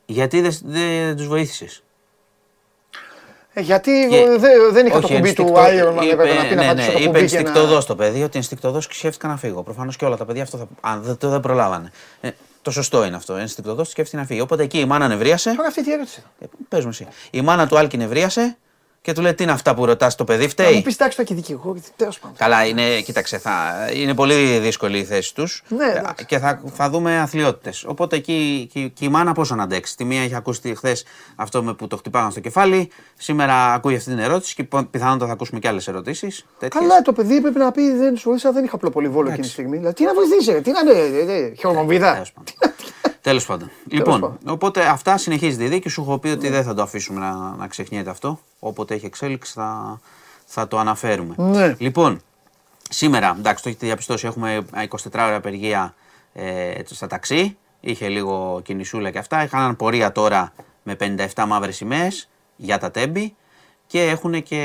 γιατί 0.06 0.40
δεν 0.40 0.58
δεν 0.64 1.16
τους 1.16 1.26
βοήθησες; 1.26 1.82
Ε, 3.52 3.60
γιατί 3.60 4.06
Και- 4.10 4.16
ε, 4.16 4.36
δε- 4.36 4.70
δεν 4.72 4.86
είχα 4.86 5.00
το 5.00 5.06
Όχι, 5.06 5.14
κουμπί 5.14 5.32
του 5.32 5.42
ενστικτό- 5.42 5.94
Iron 5.94 5.98
Man, 5.98 6.02
είπε- 6.04 6.12
έπρεπε 6.12 6.34
να 6.34 6.44
πει 6.48 6.54
να 6.54 6.62
ναι, 6.62 6.66
πατήσω 6.66 6.86
ναι, 6.86 6.92
το 6.92 6.98
είπε 7.02 7.06
κουμπί 7.06 7.26
και 7.26 7.34
να... 7.34 7.38
ενστικτοδός 7.40 7.86
το 7.86 7.94
παιδί, 7.96 8.22
ότι 8.22 8.36
ενστικτοδός 8.38 8.84
σκέφτηκα 8.90 9.28
να 9.28 9.36
φύγω. 9.36 9.62
Προφανώς 9.62 9.96
και 9.96 10.04
όλα 10.04 10.16
τα 10.16 10.24
παιδιά 10.24 10.42
αυτό 10.42 10.56
θα... 10.58 10.66
Αν 10.80 11.02
δεν, 11.02 11.16
το 11.16 11.28
δεν 11.28 11.40
προλάβανε. 11.40 11.90
Ε, 12.20 12.30
το 12.62 12.70
σωστό 12.70 13.04
είναι 13.04 13.16
αυτό. 13.16 13.34
Ενστικτοδός 13.34 13.88
σκέφτηκε 13.90 14.16
να 14.16 14.24
φύγει. 14.24 14.40
Οπότε 14.40 14.62
εκεί 14.62 14.78
η 14.78 14.84
μάνα 14.84 15.08
νευρίασε. 15.08 15.54
Τώρα 15.56 15.68
αυτή 15.68 15.84
τι 15.84 15.92
ερώτηση 15.92 16.20
ήταν. 16.20 16.30
Ε, 16.40 16.64
πες 16.68 16.84
μου 16.84 16.90
εσύ. 16.90 17.06
Η 17.30 17.40
μάνα 17.40 17.66
του 17.66 17.78
Άλκη 17.78 17.96
νευρίασε 17.96 18.56
και 19.02 19.12
του 19.12 19.20
λέει 19.22 19.34
τι 19.34 19.42
είναι 19.42 19.52
αυτά 19.52 19.74
που 19.74 19.84
ρωτάς 19.84 20.14
το 20.14 20.24
παιδί, 20.24 20.42
Να 20.42 20.48
φταίει. 20.48 20.74
μου 20.74 20.82
πεις 20.82 20.94
εντάξει 20.94 21.16
το 21.16 21.22
και 21.24 21.34
δικηγόρο, 21.34 21.76
τέλος 21.96 22.18
πάντων. 22.18 22.36
Καλά, 22.36 22.64
είναι, 22.66 23.00
κοίταξε, 23.00 23.38
θα, 23.38 23.74
είναι 23.94 24.14
πολύ 24.14 24.58
δύσκολη 24.58 24.98
η 24.98 25.04
θέση 25.04 25.34
τους 25.34 25.62
Ναι, 25.68 25.84
εντάξει. 25.96 26.24
και 26.24 26.38
θα, 26.38 26.62
θα 26.74 26.90
δούμε 26.90 27.18
αθλειότητες. 27.18 27.84
Οπότε 27.84 28.16
εκεί 28.16 28.68
και, 28.72 28.80
και 28.88 29.04
η 29.04 29.08
μάνα 29.08 29.32
πώς 29.32 29.50
να 29.50 29.62
αντέξει. 29.62 29.96
Τη 29.96 30.04
μία 30.04 30.22
έχει 30.22 30.34
ακούσει 30.34 30.74
χθες 30.74 31.04
αυτό 31.36 31.62
με 31.62 31.74
που 31.74 31.86
το 31.86 31.96
χτυπάγαν 31.96 32.30
στο 32.30 32.40
κεφάλι. 32.40 32.90
Σήμερα 33.18 33.72
ακούει 33.72 33.94
αυτή 33.96 34.10
την 34.10 34.18
ερώτηση 34.18 34.54
και 34.54 34.64
πο- 34.64 34.82
πιθανότατα 34.90 35.26
θα 35.26 35.32
ακούσουμε 35.32 35.60
και 35.60 35.68
άλλες 35.68 35.88
ερωτήσεις. 35.88 36.46
Καλά, 36.68 37.02
το 37.02 37.12
παιδί 37.12 37.40
πρέπει 37.40 37.58
να 37.58 37.70
πει 37.70 37.92
δεν 37.92 38.16
σου 38.16 38.28
βοήθησα, 38.28 38.52
δεν 38.52 38.64
είχα 38.64 38.74
απλό 38.74 38.90
πολύ 38.90 39.08
βόλο 39.08 39.28
εκείνη 39.28 39.46
τη 39.46 39.52
στιγμή. 39.52 39.76
Δηλαδή, 39.76 39.94
τι 39.94 40.04
να 40.04 40.14
βοηθήσει, 40.14 40.52
ρε, 40.52 40.60
τι 40.60 40.70
να 40.70 40.80
είναι, 40.80 41.32
ε, 41.32 41.36
ε, 41.36 41.54
χιονομβίδα. 41.54 42.22
Τέλος 43.22 43.46
πάντων. 43.46 43.70
Λοιπόν, 43.88 44.20
πάντων. 44.20 44.38
οπότε 44.46 44.86
αυτά 44.86 45.18
συνεχίζεται 45.18 45.64
η 45.64 45.68
δίκη. 45.68 45.88
Σου 45.88 46.00
έχω 46.00 46.18
πει 46.18 46.28
ότι 46.28 46.48
δεν 46.48 46.64
θα 46.64 46.74
το 46.74 46.82
αφήσουμε 46.82 47.20
να, 47.20 47.56
να 47.56 47.66
ξεχνιέται 47.66 48.10
αυτό. 48.10 48.40
Όποτε 48.58 48.94
έχει 48.94 49.06
εξέλιξη 49.06 49.52
θα, 49.52 50.00
θα 50.46 50.68
το 50.68 50.78
αναφέρουμε. 50.78 51.34
Ναι. 51.36 51.74
Λοιπόν, 51.78 52.20
σήμερα, 52.90 53.34
εντάξει, 53.38 53.62
το 53.62 53.68
έχετε 53.68 53.86
διαπιστώσει, 53.86 54.26
έχουμε 54.26 54.64
24 54.72 54.96
ώρα 55.14 55.34
απεργία 55.34 55.94
ε, 56.32 56.72
στα 56.84 57.06
ταξί. 57.06 57.56
Είχε 57.80 58.08
λίγο 58.08 58.60
κινησούλα 58.64 59.10
και 59.10 59.18
αυτά. 59.18 59.44
Είχαν 59.44 59.76
πορεία 59.76 60.12
τώρα 60.12 60.52
με 60.82 60.96
57 61.34 61.44
μαύρες 61.46 61.76
σημαίες 61.76 62.28
για 62.56 62.78
τα 62.78 62.90
τέμπη. 62.90 63.34
Και 63.90 64.02
έχουν 64.02 64.42
και 64.42 64.56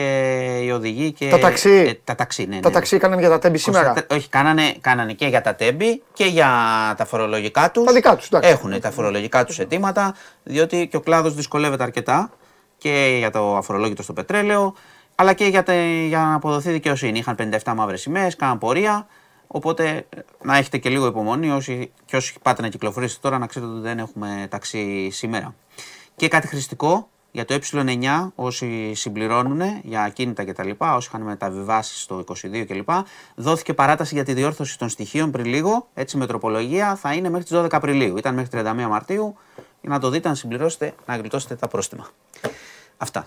οι 0.64 0.72
οδηγοί 0.72 1.12
και. 1.12 1.30
Τα 1.30 1.40
ταξί. 1.40 1.70
ε, 1.70 1.94
τα 2.04 2.16
ταξί, 2.16 2.46
ναι. 2.46 2.60
Τα 2.60 2.68
ναι. 2.68 2.74
ταξί 2.76 2.96
έκαναν 2.96 3.20
για 3.20 3.30
τα 3.30 3.40
τέμπη 3.40 3.58
σήμερα. 3.58 3.94
24 3.98 4.02
Όχι, 4.12 4.30
κάνανε, 4.30 4.76
κάνανε 4.82 5.14
και 5.14 5.28
για 5.28 5.42
τα 5.42 5.56
τέμπη 5.56 6.02
και 6.14 6.26
για 6.26 6.50
τα 6.98 7.06
φορολογικά 7.06 7.72
τους. 7.72 7.84
Τα 7.86 7.94
δικά 7.94 8.16
τους, 8.16 8.28
εντάξει. 8.28 8.50
Έχουν 8.50 8.80
τα 8.82 8.92
φορολογικά 8.92 9.46
τους 9.46 9.60
αιτήματα, 9.60 10.16
διότι 10.44 10.88
και 10.88 10.98
ο 10.98 11.00
κλάδος 11.00 11.34
δυσκολεύεται 11.34 11.84
αρκετά 11.84 12.32
και 12.78 13.16
για 13.18 13.32
το 13.32 13.56
αφορολόγητο 13.58 14.04
στο 14.04 14.14
πετρέλαιο, 14.14 14.76
αλλά 15.16 15.34
και 15.34 15.46
για, 15.46 15.64
τε- 15.64 16.08
για 16.08 16.20
να 16.20 16.34
αποδοθεί 16.34 16.72
δικαιοσύνη. 16.72 17.20
Είχαν 17.20 17.36
57 17.64 17.74
μαύρες 17.76 18.02
σημαίες, 18.02 18.36
κάναν 18.36 18.58
πορεία. 18.58 19.08
Οπότε 19.48 20.06
ε, 20.10 20.20
να 20.44 20.58
έχετε 20.58 20.78
και 20.78 20.90
λίγο 20.90 21.06
υπομονή 21.06 21.52
όσοι, 21.52 21.92
και 22.06 22.16
όσοι 22.16 22.36
πάτε 22.42 22.62
να 22.62 22.68
κυκλοφορήσετε 22.68 23.20
τώρα 23.22 23.38
να 23.38 23.48
ξέρετε 23.48 23.72
ότι 23.72 23.82
δεν 23.82 24.00
έχουμε 24.00 24.48
ταξί 24.50 25.10
σήμερα. 25.12 25.56
Και 26.16 26.28
κάτι 26.28 26.48
χρηστικό 26.48 27.10
για 27.36 27.46
το 27.46 27.60
ε9, 27.72 28.32
όσοι 28.36 28.94
συμπληρώνουν 28.94 29.62
για 29.84 30.02
ακίνητα 30.02 30.46
κτλ., 30.46 30.70
όσοι 30.78 31.08
είχαν 31.08 31.22
μεταβιβάσεις 31.22 32.02
στο 32.02 32.24
22 32.28 32.66
κλπ., 32.68 32.90
δόθηκε 33.36 33.74
παράταση 33.74 34.16
για 34.16 34.24
τη 34.24 34.34
διόρθωση 34.34 34.78
των 34.78 34.90
στοιχείων 34.90 35.32
πριν 35.32 35.46
λίγο. 35.46 35.88
Έτσι, 35.94 36.18
με 36.18 36.28
τροπολογία 36.28 36.96
θα 36.96 37.14
είναι 37.14 37.30
μέχρι 37.30 37.46
τις 37.46 37.58
12 37.58 37.68
Απριλίου. 37.72 38.18
Ήταν 38.18 38.34
μέχρι 38.34 38.62
31 38.62 38.88
Μαρτίου. 38.90 39.38
Για 39.82 39.90
να 39.90 40.00
το 40.00 40.10
δείτε, 40.10 40.30
να 40.30 40.36
συμπληρώσετε, 40.36 40.94
να 41.06 41.18
γλιτώσετε 41.18 41.56
τα 41.56 41.68
πρόστιμα. 41.68 42.08
Αυτά. 42.98 43.24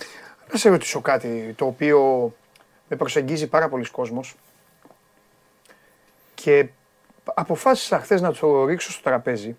Να 0.52 0.58
σε 0.58 0.68
ρωτήσω 0.68 1.00
κάτι 1.00 1.54
το 1.56 1.66
οποίο 1.66 2.32
με 2.88 2.96
προσεγγίζει 2.96 3.46
πάρα 3.46 3.68
πολλοί 3.68 3.90
κόσμος 3.90 4.34
και 6.34 6.68
αποφάσισα 7.24 8.00
χθες 8.00 8.20
να 8.20 8.32
το 8.32 8.64
ρίξω 8.64 8.92
στο 8.92 9.02
τραπεζι 9.02 9.56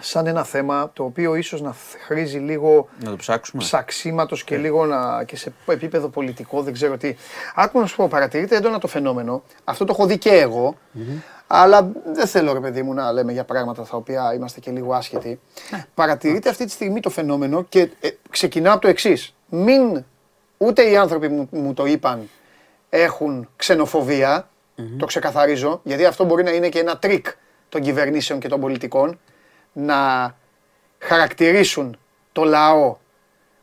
σαν 0.00 0.26
ένα 0.26 0.44
θέμα 0.44 0.90
το 0.92 1.04
οποίο 1.04 1.34
ίσως 1.34 1.60
να 1.60 1.74
χρήζει 2.06 2.38
λίγο 2.38 2.88
Να 3.04 3.10
το 3.10 3.16
ψάξουμε. 3.16 3.62
ψαξίματος 3.62 4.44
και 4.44 4.56
λίγο 4.56 4.86
να, 4.86 5.24
και 5.24 5.36
σε 5.36 5.52
επίπεδο 5.66 6.08
πολιτικό, 6.08 6.62
δεν 6.62 6.72
ξέρω 6.72 6.96
τι. 6.96 7.14
Άκου 7.54 7.80
να 7.80 7.86
σου 7.86 7.96
πω, 7.96 8.08
παρατηρείται 8.08 8.56
έντονα 8.56 8.78
το 8.78 8.86
φαινόμενο. 8.86 9.42
Αυτό 9.64 9.84
το 9.84 9.92
έχω 9.96 10.06
δει 10.06 10.18
και 10.18 10.30
εγώ. 10.30 10.76
Αλλά 11.46 11.90
δεν 12.12 12.26
θέλω 12.26 12.52
ρε 12.52 12.60
παιδί 12.60 12.82
μου 12.82 12.94
να 12.94 13.12
λέμε 13.12 13.32
για 13.32 13.44
πράγματα 13.44 13.82
τα 13.82 13.96
οποία 13.96 14.34
είμαστε 14.34 14.60
και 14.60 14.70
λίγο 14.70 14.94
άσχετοι. 14.94 15.40
Παρατηρείται 15.94 16.48
αυτή 16.48 16.64
τη 16.64 16.70
στιγμή 16.70 17.00
το 17.00 17.10
φαινόμενο 17.10 17.62
και 17.62 17.80
ε, 18.00 18.08
ξεκινάω 18.30 18.72
από 18.72 18.82
το 18.82 18.88
εξής. 18.88 19.34
Μην 19.48 20.04
ούτε 20.58 20.90
οι 20.90 20.96
άνθρωποι 20.96 21.28
που 21.28 21.48
μου 21.50 21.74
το 21.74 21.86
είπαν 21.86 22.28
έχουν 22.88 23.48
ξενοφοβία, 23.56 24.48
το 24.98 25.06
ξεκαθαρίζω, 25.06 25.80
γιατί 25.84 26.04
αυτό 26.04 26.24
μπορεί 26.24 26.42
να 26.42 26.50
είναι 26.50 26.68
και 26.68 26.78
ένα 26.78 26.98
τρίκ 26.98 27.26
των 27.68 27.80
κυβερνήσεων 27.80 28.38
και 28.40 28.48
των 28.48 28.60
πολιτικών, 28.60 29.18
να 29.72 30.34
χαρακτηρίσουν 30.98 31.96
το 32.32 32.44
λαό 32.44 32.96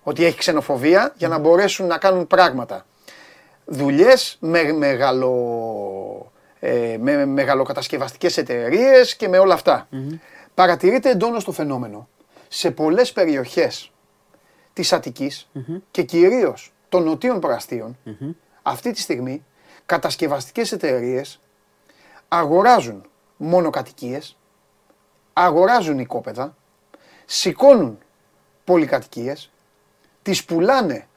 ότι 0.04 0.26
έχει 0.26 0.38
ξενοφοβία 0.38 1.14
για 1.18 1.28
να 1.28 1.38
μπορέσουν 1.38 1.88
να 1.88 1.98
κάνουν 1.98 2.28
πράγματα. 2.28 2.86
Δουλειές 3.66 4.38
με, 4.40 4.64
μεγαλο, 4.74 6.32
ε, 6.60 6.98
με 7.00 7.26
μεγαλοκατασκευαστικές 7.26 8.38
εταιρείες 8.38 9.16
και 9.16 9.28
με 9.28 9.38
όλα 9.38 9.54
αυτά. 9.54 9.88
Παρατηρείται 10.54 11.10
εντόνως 11.10 11.44
το 11.44 11.52
φαινόμενο. 11.52 12.08
Σε 12.48 12.72
πολλές 12.72 13.12
περιοχές 13.12 13.92
της 14.74 14.94
αττικης 14.94 15.50
και 15.92 16.04
κυρίως 16.04 16.74
των 16.90 17.04
νοτίων 17.04 17.40
προαστίων, 17.40 17.98
αυτή 18.62 18.92
τη 18.92 19.00
στιγμή 19.00 19.46
κατασκευαστικές 19.86 20.72
εταιρείες 20.72 21.40
αγοράζουν 22.28 23.06
μόνο 23.38 23.70
κατοικίες, 23.70 24.38
αγοράζουν 25.44 26.00
οικόπεδα, 26.00 26.56
σηκώνουν 27.26 27.98
πολυκατοικίες, 28.64 29.50
τις 30.22 30.46
πουλάνε, 30.46 31.08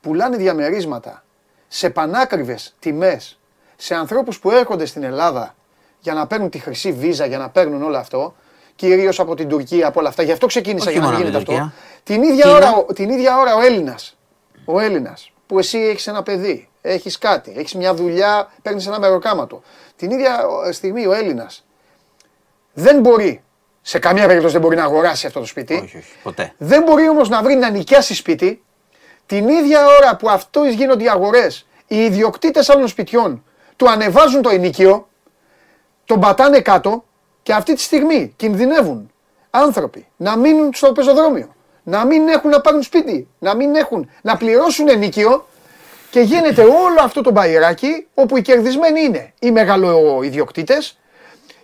πουλάνε 0.00 0.36
διαμερίσματα 0.36 1.24
σε 1.68 1.90
πανάκριβες 1.90 2.74
τιμές 2.78 3.38
σε 3.76 3.94
ανθρώπους 3.94 4.38
που 4.38 4.50
έρχονται 4.50 4.84
στην 4.84 5.02
Ελλάδα 5.02 5.54
για 6.00 6.14
να 6.14 6.26
παίρνουν 6.26 6.50
τη 6.50 6.58
χρυσή 6.58 6.92
βίζα, 6.92 7.26
για 7.26 7.38
να 7.38 7.48
παίρνουν 7.50 7.82
όλο 7.82 7.96
αυτό, 7.96 8.34
κυρίως 8.76 9.20
από 9.20 9.34
την 9.34 9.48
Τουρκία, 9.48 9.86
από 9.86 10.00
όλα 10.00 10.08
αυτά. 10.08 10.22
Γι' 10.22 10.32
αυτό 10.32 10.46
ξεκίνησα 10.46 10.84
Όχι 10.88 10.92
για 10.98 11.00
να 11.00 11.06
μόνο 11.06 11.18
γίνεται 11.18 11.36
από 11.36 11.46
την 11.46 11.56
αυτό. 11.56 11.70
Τουρκία. 11.72 12.02
Την 12.04 12.22
ίδια, 12.30 12.42
Κίνα. 12.44 12.54
ώρα, 12.56 12.72
ο- 12.76 12.92
την 12.92 13.10
ίδια 13.10 13.38
ώρα 13.38 13.54
ο 13.54 13.60
Έλληνας, 13.60 14.16
ο 14.64 14.80
Έλληνας, 14.80 15.32
που 15.46 15.58
εσύ 15.58 15.78
έχεις 15.78 16.06
ένα 16.06 16.22
παιδί, 16.22 16.68
έχεις 16.80 17.18
κάτι, 17.18 17.52
έχεις 17.56 17.74
μια 17.74 17.94
δουλειά, 17.94 18.50
παίρνεις 18.62 18.86
ένα 18.86 18.98
μεροκάματο. 18.98 19.62
Την 19.96 20.10
ίδια 20.10 20.44
ε, 20.66 20.72
στιγμή 20.72 21.06
ο 21.06 21.12
Έλληνας 21.12 21.64
δεν 22.72 23.00
μπορεί, 23.00 23.42
σε 23.82 23.98
καμία 23.98 24.26
περίπτωση 24.26 24.52
δεν 24.52 24.62
μπορεί 24.62 24.76
να 24.76 24.84
αγοράσει 24.84 25.26
αυτό 25.26 25.40
το 25.40 25.46
σπίτι. 25.46 25.74
Όχι, 25.74 25.96
όχι, 25.96 26.12
ποτέ. 26.22 26.52
Δεν 26.58 26.82
μπορεί 26.82 27.08
όμως 27.08 27.28
να 27.28 27.42
βρει 27.42 27.54
να 27.54 27.70
νοικιάσει 27.70 28.14
σπίτι 28.14 28.62
την 29.26 29.48
ίδια 29.48 29.86
ώρα 29.86 30.16
που 30.16 30.30
αυτός 30.30 30.72
γίνονται 30.72 31.04
οι 31.04 31.08
αγορές, 31.08 31.66
οι 31.86 32.04
ιδιοκτήτες 32.04 32.68
άλλων 32.68 32.88
σπιτιών 32.88 33.44
του 33.76 33.90
ανεβάζουν 33.90 34.42
το 34.42 34.48
ενίκιο, 34.48 35.08
τον 36.04 36.20
πατάνε 36.20 36.60
κάτω 36.60 37.04
και 37.42 37.52
αυτή 37.52 37.74
τη 37.74 37.80
στιγμή 37.80 38.32
κινδυνεύουν 38.36 39.10
άνθρωποι 39.50 40.06
να 40.16 40.36
μείνουν 40.36 40.70
στο 40.74 40.92
πεζοδρόμιο, 40.92 41.54
να 41.82 42.04
μην 42.04 42.28
έχουν 42.28 42.50
να 42.50 42.60
πάρουν 42.60 42.82
σπίτι, 42.82 43.28
να 43.38 43.54
μην 43.54 43.74
έχουν 43.74 44.10
να 44.22 44.36
πληρώσουν 44.36 44.88
ενίκιο 44.88 45.46
και 46.10 46.20
γίνεται 46.20 46.62
όλο 46.62 47.00
αυτό 47.00 47.20
το 47.20 47.30
μπαϊράκι 47.30 48.06
όπου 48.14 48.36
οι 48.36 48.42
κερδισμένοι 48.42 49.00
είναι 49.00 49.32
οι 49.38 49.50
μεγαλοειδιοκτήτες, 49.50 50.96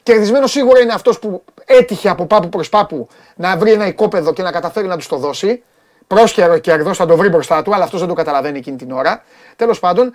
Κερδισμένος 0.08 0.50
σίγουρα 0.50 0.80
είναι 0.80 0.92
αυτός 0.92 1.18
που 1.18 1.44
έτυχε 1.68 2.08
από 2.08 2.26
πάπου 2.26 2.48
προς 2.48 2.68
πάπου 2.68 3.08
να 3.36 3.56
βρει 3.56 3.72
ένα 3.72 3.86
οικόπεδο 3.86 4.32
και 4.32 4.42
να 4.42 4.50
καταφέρει 4.52 4.86
να 4.86 4.96
τους 4.96 5.06
το 5.06 5.16
δώσει. 5.16 5.62
Πρόσχερο 6.06 6.58
κέρδο, 6.58 6.94
θα 6.94 7.06
το 7.06 7.16
βρει 7.16 7.28
μπροστά 7.28 7.62
του, 7.62 7.74
αλλά 7.74 7.84
αυτός 7.84 8.00
δεν 8.00 8.08
το 8.08 8.14
καταλαβαίνει 8.14 8.58
εκείνη 8.58 8.76
την 8.76 8.92
ώρα. 8.92 9.22
Τέλος 9.56 9.78
πάντων, 9.80 10.14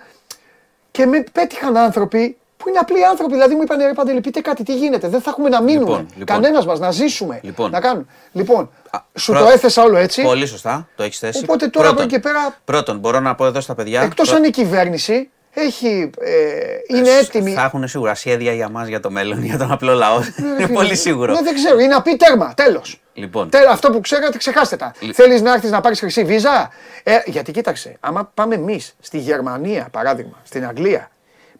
και 0.90 1.06
με 1.06 1.24
πέτυχαν 1.32 1.76
άνθρωποι 1.76 2.36
που 2.56 2.68
είναι 2.68 2.78
απλοί 2.78 3.04
άνθρωποι. 3.06 3.32
Δηλαδή 3.32 3.54
μου 3.54 3.62
είπαν 3.62 3.78
ρε 3.78 3.92
Παντελή, 3.92 4.20
πείτε 4.20 4.40
κάτι, 4.40 4.62
τι 4.62 4.76
γίνεται. 4.76 5.08
Δεν 5.08 5.20
θα 5.20 5.30
έχουμε 5.30 5.48
να 5.48 5.62
μείνουμε. 5.62 5.84
Λοιπόν, 5.86 6.06
λοιπόν. 6.10 6.24
Κανένας 6.24 6.66
μας 6.66 6.78
να 6.78 6.90
ζήσουμε. 6.90 7.40
Λοιπόν. 7.42 7.70
Να 7.70 7.80
κάνουμε. 7.80 8.06
Λοιπόν, 8.32 8.70
Α, 8.90 8.98
σου 9.14 9.32
πρω- 9.32 9.44
το 9.44 9.50
έθεσα 9.50 9.82
όλο 9.82 9.96
έτσι. 9.96 10.22
Πολύ 10.22 10.46
σωστά, 10.46 10.88
το 10.96 11.02
έχεις 11.02 11.18
θέσει. 11.18 11.40
Οπότε 11.42 11.68
τώρα 11.68 11.86
από 11.88 11.96
Πρώτον, 11.96 12.14
εκεί 12.14 12.22
και 12.22 12.28
πέρα 12.28 12.56
Πρώτον, 12.64 12.98
μπορώ 12.98 13.20
να 13.20 13.34
πω 13.34 13.46
εδώ 13.46 13.60
στα 13.60 13.74
παιδιά. 13.74 14.00
Εκτός 14.02 14.26
πρω- 14.28 14.36
αν 14.38 14.44
η 14.44 14.50
κυβέρνηση 14.50 15.30
έχει, 15.54 16.10
ε, 16.20 16.96
είναι 16.96 17.10
έτοιμοι. 17.10 17.52
Θα 17.52 17.62
έχουν 17.64 17.88
σίγουρα 17.88 18.14
σχέδια 18.14 18.52
για 18.52 18.68
μας 18.68 18.88
για 18.88 19.00
το 19.00 19.10
μέλλον, 19.10 19.44
για 19.44 19.58
τον 19.58 19.72
απλό 19.72 19.92
λαό. 19.94 20.20
είναι 20.58 20.68
πολύ 20.68 20.96
σίγουρο. 20.96 21.32
Ναι, 21.32 21.42
δεν 21.42 21.54
ξέρω, 21.54 21.78
είναι 21.78 21.94
να 21.94 22.02
πει 22.02 22.16
τέρμα, 22.16 22.54
τέλος. 22.54 22.98
Λοιπόν, 23.14 23.48
Τέλος, 23.50 23.72
αυτό 23.72 23.90
που 23.90 24.00
ξέρατε, 24.00 24.38
ξεχάστε 24.38 24.76
τα. 24.76 24.92
Θέλεις 25.12 25.42
να 25.42 25.52
έρθεις 25.52 25.70
να 25.70 25.80
πάρεις 25.80 25.98
χρυσή 26.00 26.24
βίζα; 26.24 26.70
Ε, 27.02 27.18
γιατί 27.26 27.52
κοίταξε, 27.52 27.96
άμα 28.00 28.30
πάμε 28.34 28.54
εμείς 28.54 28.94
στη 29.00 29.18
Γερμανία, 29.18 29.88
παράδειγμα, 29.90 30.40
στην 30.44 30.66
Αγγλία, 30.66 31.10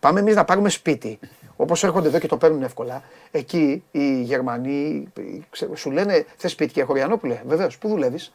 πάμε 0.01 0.21
εμείς 0.21 0.35
να 0.35 0.45
πάρουμε 0.45 0.69
σπίτι, 0.69 1.19
όπως 1.57 1.85
έρχονται 1.85 2.09
εδώ 2.09 2.19
και 2.19 2.27
το 2.27 2.37
παίρνουν 2.37 2.62
εύκολα, 2.62 3.03
εκεί 3.31 3.83
οι 3.91 4.21
Γερμανοί 4.23 5.09
οι- 5.19 5.45
ξέρω, 5.51 5.77
σου 5.77 5.91
λένε 5.91 6.25
θες 6.37 6.51
σπίτι 6.51 6.73
και 6.73 6.83
Χωριανόπουλε. 6.83 7.41
Βεβαίως, 7.47 7.79
πού 7.79 7.89
δουλεύεις, 7.89 8.33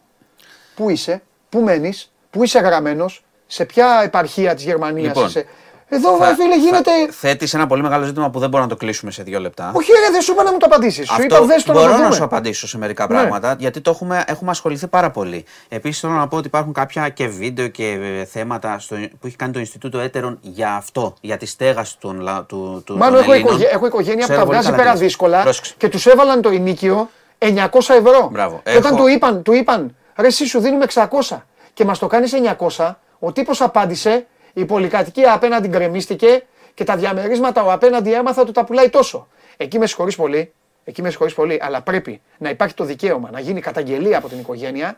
πού 0.76 0.90
είσαι, 0.90 1.22
πού 1.50 1.60
μένεις, 1.62 2.12
πού 2.30 2.44
είσαι 2.44 2.60
γραμμένος, 2.60 3.24
σε 3.52 3.66
ποια 3.66 4.02
επαρχία 4.04 4.54
της 4.56 4.64
Γερμανίας 4.64 5.08
Λοιπόν, 5.08 5.26
είσαι; 5.28 5.46
Εδώ, 5.92 6.18
θα- 6.18 6.36
φίλε, 6.36 6.58
γίνεται. 6.58 6.92
θα- 7.06 7.12
θέτεις 7.12 7.54
ένα 7.54 7.68
πολύ 7.68 7.82
μεγάλο 7.82 8.06
ζήτημα 8.06 8.30
που 8.30 8.40
δεν 8.40 8.50
μπορώ 8.50 8.64
να 8.64 8.70
το 8.70 8.76
κλείσουμε 8.76 9.12
σε 9.12 9.24
δύο 9.24 9.40
λεπτά. 9.40 9.72
Όχι, 9.76 9.92
ρε, 9.92 10.12
δεν 10.12 10.22
σου 10.22 10.32
είπα 10.32 10.44
να 10.44 10.52
μου 10.52 10.58
το 10.58 10.66
απαντήσεις. 10.66 11.08
Σου 11.10 11.22
είπα, 11.22 11.36
Αυτό 11.36 11.48
δες 11.48 11.64
το 11.64 11.74
να 11.74 11.80
μπορώ 11.80 11.92
το 11.92 11.98
να 11.98 12.04
δούμε. 12.04 12.16
σου 12.16 12.24
απαντήσω 12.24 12.68
σε 12.68 12.78
μερικά 12.78 13.04
Ναι. 13.08 13.14
πράγματα, 13.16 13.56
γιατί 13.60 13.82
το 13.82 13.90
έχουμε, 13.90 14.24
έχουμε 14.28 14.52
ασχοληθεί 14.52 14.88
πάρα 14.88 15.12
πολύ. 15.12 15.46
Επίσης, 15.70 16.00
θέλω 16.00 16.14
να 16.14 16.28
πω 16.28 16.38
ότι 16.38 16.48
υπάρχουν 16.48 16.74
κάποια 16.74 17.10
και 17.10 17.28
βίντεο 17.28 17.68
και 17.68 17.86
ε, 18.20 18.26
θέματα 18.26 18.80
στο, 18.80 18.96
που 18.96 19.28
έχει 19.28 19.36
κάνει 19.36 19.52
το 19.54 19.60
Ινστιτούτο 19.60 20.00
Έτερων 20.00 20.38
για 20.42 20.74
αυτό, 20.74 21.14
για 21.22 21.38
τη 21.38 21.46
στέγαση 21.46 21.96
των, 22.00 22.20
λα- 22.20 22.44
του, 22.44 22.82
του, 22.86 22.98
Μάλλον 22.98 23.14
των 23.16 23.24
έχω, 23.24 23.32
Ελλήνων. 23.34 23.54
οικογέ- 23.54 23.74
έχω 23.74 23.86
οικογένεια 23.86 24.18
που 24.18 24.24
Ξέρω 24.24 24.40
τα 24.40 24.46
πολύ 24.46 24.58
βγάζει 24.58 24.72
καλά 24.72 24.78
πέρα 24.84 24.94
τι 24.96 24.98
λες. 25.00 25.08
δύσκολα 25.08 25.42
Πρόσεξε. 25.42 25.74
και 25.78 25.90
τους 25.90 26.06
έβαλαν 26.06 26.42
το 26.42 26.50
ενίκιο 26.50 27.10
900 27.38 27.94
ευρώ. 27.94 28.30
Μπράβο. 28.32 28.62
Και 28.64 28.78
όταν 28.78 28.94
Έχω- 28.94 29.02
του 29.02 29.08
είπαν, 29.08 29.44
του 29.44 29.54
είπαν, 29.54 29.96
ρε 30.18 30.28
εσύ 30.28 30.46
σου 30.46 30.60
δίνουμε 30.60 30.84
600 30.84 31.46
και 31.74 31.86
μας 31.86 32.00
το 32.00 32.08
κάνεις 32.08 32.34
900, 32.34 33.00
ο 33.20 33.32
τύπος 33.32 33.62
απάντησε, 33.62 34.26
η 34.54 34.66
πολυκατοικία 34.66 35.34
απέναντι 35.34 35.68
γκρεμίστηκε 35.68 36.44
και 36.74 36.84
τα 36.84 36.96
διαμερίσματα 36.96 37.64
ο 37.64 37.72
απέναντι 37.72 38.14
έμαθα 38.14 38.46
του 38.46 38.52
τα 38.52 38.64
πουλάει 38.64 38.90
τόσο. 38.90 39.28
Εκεί 39.58 39.80
με 39.80 39.86
συγχωρείς 39.88 40.16
πολύ, 40.16 40.52
εκεί 40.84 41.02
με 41.02 41.10
συγχωρείς 41.10 41.34
πολύ, 41.34 41.60
αλλά 41.62 41.82
πρέπει 41.82 42.22
να 42.38 42.50
υπάρχει 42.50 42.74
το 42.74 42.84
δικαίωμα 42.84 43.30
να 43.32 43.40
γίνει 43.40 43.62
καταγγελία 43.62 44.18
από 44.18 44.28
την 44.28 44.40
οικογένεια 44.40 44.98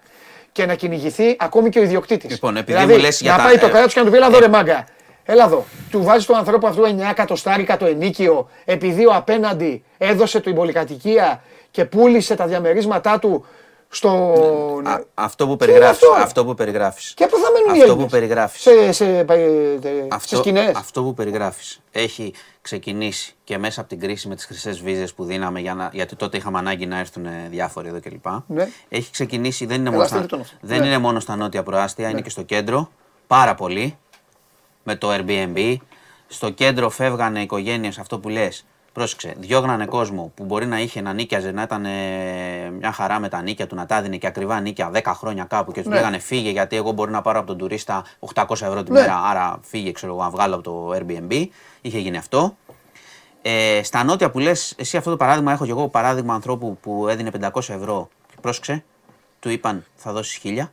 και 0.51 0.65
να 0.65 0.75
κυνηγηθεί 0.75 1.35
ακόμη 1.39 1.69
και 1.69 1.79
ο 1.79 1.83
ιδιοκτήτης. 1.83 2.31
Λοιπόν, 2.31 2.57
επειδή 2.57 2.71
δηλαδή, 2.77 2.93
μου 2.93 2.99
λες 2.99 3.21
για 3.21 3.31
να 3.31 3.37
τα- 3.37 3.43
πάει 3.43 3.57
το 3.57 3.65
ε, 3.65 3.69
κράτος 3.69 3.93
και 3.93 3.99
να 3.99 4.05
του 4.05 4.11
πει: 4.11 4.17
Έλα 4.17 4.25
εδώ, 4.27 4.39
ρε 4.39 4.47
μάγκα. 4.47 4.85
Έλα 5.25 5.43
εδώ. 5.45 5.65
Του 5.91 6.03
βάζει 6.03 6.25
του 6.25 6.37
ανθρώπου 6.37 6.67
αυτού 6.67 6.81
9 6.83 7.09
εκατοστάρικα 7.09 7.77
το 7.77 7.85
ενίκιο 7.85 8.49
επειδή 8.65 9.05
ο 9.05 9.11
απέναντι 9.13 9.83
έδωσε 9.97 10.39
την 10.41 10.55
πολυκατοικία 10.55 11.43
και 11.71 11.85
πούλησε 11.85 12.35
τα 12.35 12.45
διαμερίσματά 12.47 13.19
του 13.19 13.45
στο. 13.93 14.09
Α, 14.85 15.01
αυτό 15.13 15.47
που 15.47 15.55
Τι 15.55 15.63
είναι 15.65 15.73
περιγράφεις, 15.73 16.03
αυτό; 16.07 16.23
αυτό 16.23 16.45
που 16.45 16.53
περιγράφεις. 16.53 17.13
Και 17.15 17.27
πού 17.27 17.37
θα 17.37 17.51
μένουν 17.51 17.67
οι 17.67 17.71
Αυτό 17.71 17.83
Έλληνες; 17.83 18.03
που 18.03 18.09
περιγράφεις. 18.11 18.61
Σε, 18.61 18.91
σε, 18.91 19.17
ε, 19.17 19.25
σε 19.81 20.07
Αυτό, 20.09 20.35
σκηνές. 20.35 20.75
αυτό 20.75 21.03
που 21.03 21.13
περιγράφεις 21.13 21.81
έχει 21.91 22.33
ξεκινήσει 22.61 23.33
και 23.43 23.57
μέσα 23.57 23.79
από 23.79 23.89
την 23.89 23.99
κρίση 23.99 24.27
με 24.27 24.35
τις 24.35 24.45
χρυσές 24.45 24.81
βίζες 24.81 25.13
που 25.13 25.23
δίναμε 25.23 25.59
για 25.59 25.73
να, 25.73 25.89
γιατί 25.93 26.15
τότε 26.15 26.37
είχαμε 26.37 26.57
ανάγκη 26.57 26.85
να 26.85 26.99
έρθουν 26.99 27.25
ε, 27.25 27.47
διάφοροι 27.49 27.87
εδώ 27.87 27.99
κλπ. 27.99 28.25
Ναι. 28.47 28.67
Έχει 28.89 29.11
ξεκινήσει, 29.11 29.65
δεν 29.65 29.79
είναι, 29.79 29.87
Έλα, 29.89 29.97
μόνο 29.97 30.07
στα, 30.07 30.15
στείλτε 30.17 30.35
τον 30.35 30.45
αυτό. 30.45 30.57
δεν 30.61 30.79
Ναι. 30.79 30.85
είναι 30.85 30.97
μόνο 30.97 31.19
στα 31.19 31.35
νότια 31.35 31.63
προάστια, 31.63 32.09
είναι 32.09 32.21
και 32.21 32.29
στο 32.29 32.41
κέντρο 32.41 32.89
πάρα 33.27 33.55
πολύ 33.55 33.97
με 34.83 34.95
το 34.95 35.09
Airbnb. 35.13 35.75
Στο 36.27 36.49
κέντρο 36.49 36.89
φεύγανε 36.89 37.41
οικογένειες, 37.41 37.97
αυτό 37.97 38.19
που 38.19 38.29
λες, 38.29 38.65
πρόσεξε, 38.93 39.33
διώγνανε 39.37 39.85
κόσμο 39.85 40.31
που 40.35 40.43
μπορεί 40.43 40.65
να 40.65 40.79
είχε 40.79 41.01
να 41.01 41.13
νίκιαζε, 41.13 41.51
να 41.51 41.61
ήταν 41.61 41.85
ε, 41.85 41.89
μια 42.79 42.91
χαρά 42.91 43.19
με 43.19 43.29
τα 43.29 43.41
νίκια 43.41 43.67
του, 43.67 43.75
να 43.75 43.85
τα 43.85 44.01
δίνει 44.01 44.17
και 44.17 44.27
ακριβά 44.27 44.59
νίκια 44.59 44.91
10 44.93 45.01
χρόνια 45.05 45.43
κάπου 45.43 45.71
και 45.71 45.79
τους 45.81 45.89
Ναι. 45.89 45.95
λέγανε 45.95 46.19
φύγε 46.19 46.49
γιατί 46.49 46.75
εγώ 46.75 46.91
μπορώ 46.91 47.11
να 47.11 47.21
πάρω 47.21 47.37
από 47.39 47.47
τον 47.47 47.57
τουρίστα 47.57 48.05
800 48.33 48.51
ευρώ 48.51 48.83
τη 48.83 48.91
Ναι. 48.91 48.99
μέρα, 48.99 49.21
άρα 49.23 49.59
φύγε 49.61 49.91
ξέρω 49.91 50.13
εγώ 50.13 50.21
να 50.23 50.29
βγάλω 50.29 50.55
από 50.55 50.63
το 50.63 50.89
Airbnb. 50.97 51.45
Είχε 51.81 51.99
γίνει 51.99 52.17
αυτό. 52.17 52.57
Ε, 53.41 53.79
στα 53.83 54.03
νότια 54.03 54.31
που 54.31 54.39
λες, 54.39 54.73
εσύ 54.77 54.97
αυτό 54.97 55.09
το 55.09 55.17
παράδειγμα, 55.17 55.51
έχω 55.51 55.65
και 55.65 55.71
εγώ 55.71 55.87
παράδειγμα 55.87 56.33
ανθρώπου 56.33 56.77
που 56.81 57.07
έδινε 57.07 57.31
500 57.41 57.49
ευρώ 57.69 58.09
και 58.29 58.35
πρόσεξε, 58.41 58.83
του 59.39 59.49
είπαν 59.49 59.85
θα 59.95 60.11
δώσεις 60.11 60.39
1000, 60.43 60.71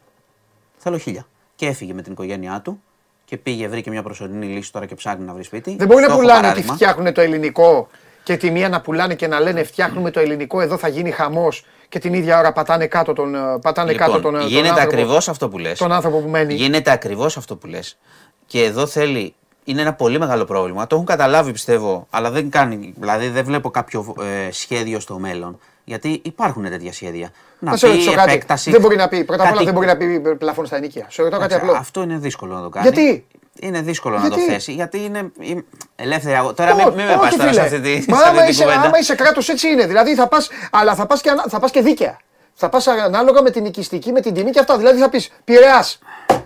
θέλω 0.76 0.98
1000. 1.06 1.12
Και 1.56 1.66
έφυγε 1.66 1.92
με 1.92 2.02
την 2.02 2.12
οικογένειά 2.12 2.60
του 2.60 2.82
και 3.24 3.36
πήγε, 3.36 3.68
βρήκε 3.68 3.90
μια 3.90 4.02
προσωρινή 4.02 4.46
λύση 4.46 4.72
τώρα 4.72 4.86
και 4.86 4.94
ψάχνει 4.94 5.24
να 5.24 5.32
βρει 5.32 5.42
σπίτι. 5.42 5.76
Δεν 5.76 5.86
μπορεί 5.86 6.00
να 6.00 6.06
Στο 6.06 6.12
έχω 6.12 6.20
πουλάνε 6.20 6.38
ότι 6.38 6.46
παράδειγμα. 6.48 6.74
φτιάχνουν 6.74 7.12
το 7.12 7.20
ελληνικό 7.20 7.88
και 8.28 8.36
τη 8.36 8.50
μία 8.50 8.68
να 8.68 8.80
πουλάνε 8.80 9.14
και 9.14 9.26
να 9.26 9.40
λένε 9.40 9.62
φτιάχνουμε 9.62 10.10
το 10.10 10.20
ελληνικό, 10.20 10.60
εδώ 10.60 10.76
θα 10.76 10.88
γίνει 10.88 11.10
χαμός 11.10 11.64
και 11.88 11.98
την 11.98 12.14
ίδια 12.14 12.38
ώρα 12.38 12.52
πατάνε 12.52 12.86
κάτω 12.86 13.12
τον, 13.12 13.34
ε, 13.34 13.38
πατάνε 13.62 13.92
Λοιπόν, 13.92 14.06
κάτω 14.06 14.20
τον, 14.20 14.34
ε, 14.34 14.38
τον 14.38 14.48
γίνεται 14.48 14.68
άνθρωπο. 14.68 14.90
ακριβώς 14.90 15.28
αυτό 15.28 15.48
που 15.48 15.58
λες. 15.58 15.78
τον 15.78 15.92
άνθρωπο 15.92 16.18
που 16.18 16.28
μένει. 16.28 16.54
Γίνεται 16.54 16.90
ακριβώς 16.90 17.36
αυτό 17.36 17.56
που 17.56 17.66
λες. 17.66 17.98
Και 18.46 18.62
εδώ 18.64 18.86
θέλει, 18.86 19.34
είναι 19.64 19.80
ένα 19.80 19.92
πολύ 19.94 20.18
μεγάλο 20.18 20.44
πρόβλημα. 20.44 20.86
Το 20.86 20.94
έχουν 20.94 21.06
καταλάβει 21.06 21.52
πιστεύω, 21.52 22.06
αλλά 22.10 22.30
δεν 22.30 22.50
κάνει, 22.50 22.94
δηλαδή 22.96 23.28
δεν 23.28 23.44
βλέπω 23.44 23.70
κάποιο 23.70 24.14
ε, 24.46 24.52
σχέδιο 24.52 25.00
στο 25.00 25.18
μέλλον. 25.18 25.58
Γιατί 25.84 26.20
υπάρχουν 26.24 26.64
τέτοια 26.70 26.92
σχέδια. 26.92 27.30
Να 27.58 27.70
Να 27.70 27.76
σε 27.76 27.86
πει 27.86 27.92
ρωτήσω 27.92 28.12
κάτι. 28.12 28.30
επέκταση. 28.30 28.70
Δεν 28.70 28.80
μπορεί 28.80 28.96
να 28.96 29.08
πει, 29.08 29.24
πρώτα 29.24 29.42
απ' 29.42 29.48
όλα 29.48 29.54
κάτι- 29.54 29.64
δεν 29.64 29.74
μπορεί 29.74 29.86
να 29.86 29.96
πει 29.96 30.34
πλαφόν 30.36 30.66
στα 30.66 30.76
ενίκια. 30.76 31.06
Σε 31.10 31.22
ρωτάω 31.22 31.40
κάτι 31.40 31.52
Εντάξει, 31.52 31.70
απλό. 31.70 31.80
Αυτό 31.80 32.02
είναι 32.02 32.16
δύσκολο 32.18 32.54
να 32.54 32.62
το 32.62 32.68
κάνει. 32.68 32.88
Γιατί; 32.88 33.26
Είναι 33.60 33.80
δύσκολο 33.80 34.18
να 34.18 34.28
το 34.28 34.34
Γιατί; 34.36 34.52
θέσει. 34.52 34.72
Γιατί 34.72 35.04
είναι 35.04 35.30
είναι 35.40 35.64
ελεύθερη 35.96 36.34
αγορά. 36.34 36.54
Τώρα 36.54 36.74
μην, 36.74 36.86
Όχι, 36.86 36.96
μην 36.96 37.06
με 37.06 37.16
πας 37.16 37.26
όχι, 37.28 37.36
τώρα 37.38 37.52
σε 37.52 37.60
φίλε. 37.60 37.76
αυτή 37.76 37.80
τη, 37.80 38.10
Μα 38.10 38.16
σε 38.16 38.22
αυτή 38.22 38.28
άμα 38.36 38.40
την 38.40 38.50
είσαι, 38.50 38.62
κουβέντα. 38.64 38.80
άμα 38.82 38.98
είσαι 38.98 39.14
κράτος 39.14 39.48
έτσι 39.48 39.68
είναι. 39.68 39.86
Δηλαδή 39.86 40.14
θα 40.14 40.26
πας, 40.26 40.48
αλλά 40.70 40.94
θα 40.94 41.06
πας 41.06 41.20
και, 41.20 41.30
ανα- 41.30 41.44
θα 41.48 41.58
πας 41.58 41.70
και 41.70 41.80
δίκαια. 41.80 42.16
Θα 42.54 42.68
πας 42.68 42.86
ανάλογα 42.86 43.42
με 43.42 43.50
την 43.50 43.64
οικιστική, 43.64 44.12
με 44.12 44.20
την 44.20 44.34
τιμή 44.34 44.50
και 44.50 44.58
αυτά. 44.58 44.76
Δηλαδή 44.76 45.00
θα 45.00 45.08
πεις 45.08 45.30
Πειραιάς, 45.44 45.98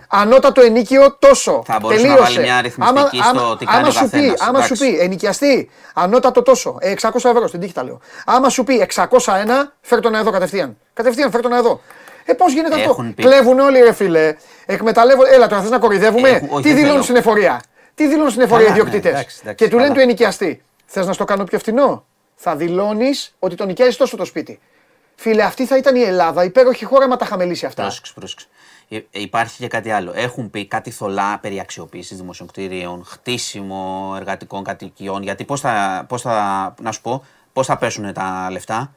ανώτατο 0.09 0.61
ενίκιο 0.61 1.15
τόσο. 1.19 1.63
Θα 1.65 1.77
μπορούσε 1.81 2.01
να 2.01 2.07
Τελείωσε. 2.07 2.31
βάλει 2.33 2.43
μια 2.45 2.55
αριθμιστική 2.57 3.21
στο 3.23 3.55
τι 3.57 3.65
κάνει 3.65 3.77
άμα 3.77 3.87
ο 3.87 3.91
σου 3.91 3.99
πει, 4.09 4.09
καθένας, 4.09 4.41
άμα 4.41 4.61
σου 4.61 4.73
εντάξει. 4.73 4.89
πει 4.95 4.99
ενοικιαστή, 4.99 5.69
ανώτατο 5.93 6.41
τόσο, 6.41 6.77
ε, 6.79 6.89
600 6.91 7.29
ευρώ, 7.29 7.47
στην 7.47 7.59
τύχη 7.59 7.73
τα 7.73 7.83
λέω. 7.83 7.99
Άμα 8.25 8.49
σου 8.49 8.63
πει 8.63 8.81
601, 8.81 9.73
φέρ 9.81 9.99
τον 9.99 10.15
εδώ 10.15 10.31
κατευθείαν. 10.31 10.77
Κατευθείαν 10.93 11.31
φέρ 11.31 11.41
τον 11.41 11.53
εδώ. 11.53 11.81
Ε, 12.25 12.33
πώς 12.33 12.53
γίνεται 12.53 12.75
αυτό; 12.75 12.89
Έχουν 12.89 13.13
πει. 13.13 13.23
Κλέβουν 13.23 13.59
όλοι, 13.59 13.79
ρε 13.81 13.93
φίλε. 13.93 14.35
Εκμεταλλεύονται. 14.65 15.29
Έλα 15.35 15.47
τώρα, 15.47 15.61
θες 15.61 15.69
να 15.71 15.79
κοροϊδεύουμε; 15.79 16.29
Έχουν- 16.29 16.49
όχι, 16.51 16.61
Τι 16.61 16.67
δεν 16.67 16.77
δηλώνουν 16.77 16.91
θέλω. 16.91 17.03
στην 17.03 17.15
εφορία; 17.15 17.61
Τι 17.95 18.07
δηλώνουν 18.07 18.29
στην 18.29 18.41
εφορία 18.41 18.65
οι 18.65 18.67
Καλά, 18.69 18.75
ναι, 18.75 18.87
ιδιοκτήτες; 18.87 19.11
εντάξει, 19.19 19.37
εντάξει, 19.41 19.63
και 19.63 19.69
του 19.69 19.75
λένε 19.75 19.87
καλά. 19.87 19.99
του 19.99 20.03
ενοικιαστή. 20.03 20.63
Θες 20.85 21.05
να 21.07 21.13
στο 21.13 21.23
κάνω 21.23 21.43
πιο 21.43 21.59
φθηνό. 21.59 22.05
Θα 22.35 22.55
δηλώνεις 22.55 23.35
ότι 23.39 23.55
τον 23.55 23.67
νοικιάζεις 23.67 23.97
τόσο 23.97 24.17
το 24.17 24.25
σπίτι. 24.25 24.59
Φίλε, 25.15 25.43
αυτή 25.43 25.65
θα 25.65 25.77
ήταν 25.77 25.95
η 25.95 26.01
Ελλάδα, 26.01 26.43
υπέροχη 26.43 26.85
χώρα, 26.85 27.07
μα 27.07 27.15
τα 27.17 27.25
είχαμε 27.25 27.45
λύσει 27.45 27.65
αυτά. 27.65 27.81
Πρόσεξε, 27.81 28.13
πρόσεξε. 28.15 28.47
Ε, 28.89 28.95
ε, 28.95 29.01
υπάρχει 29.11 29.57
και 29.57 29.67
κάτι 29.67 29.91
άλλο. 29.91 30.11
Έχουν 30.15 30.49
πει 30.49 30.65
κάτι 30.65 30.91
θολά 30.91 31.39
περί 31.41 31.59
αξιοποίησης 31.59 32.17
δημοσίων 32.17 32.47
κτηρίων, 32.47 33.03
χτίσιμο 33.05 34.13
εργατικών 34.17 34.63
κατοικιών. 34.63 35.23
Γιατί 35.23 35.43
πώς 35.43 35.61
θα, 35.61 36.05
πώς 36.07 36.21
θα, 36.21 36.73
να 36.81 36.91
σου 36.91 37.01
πω, 37.01 37.23
πώς 37.53 37.67
θα 37.67 37.77
πέσουν 37.77 38.13
τα 38.13 38.47
λεφτά, 38.51 38.93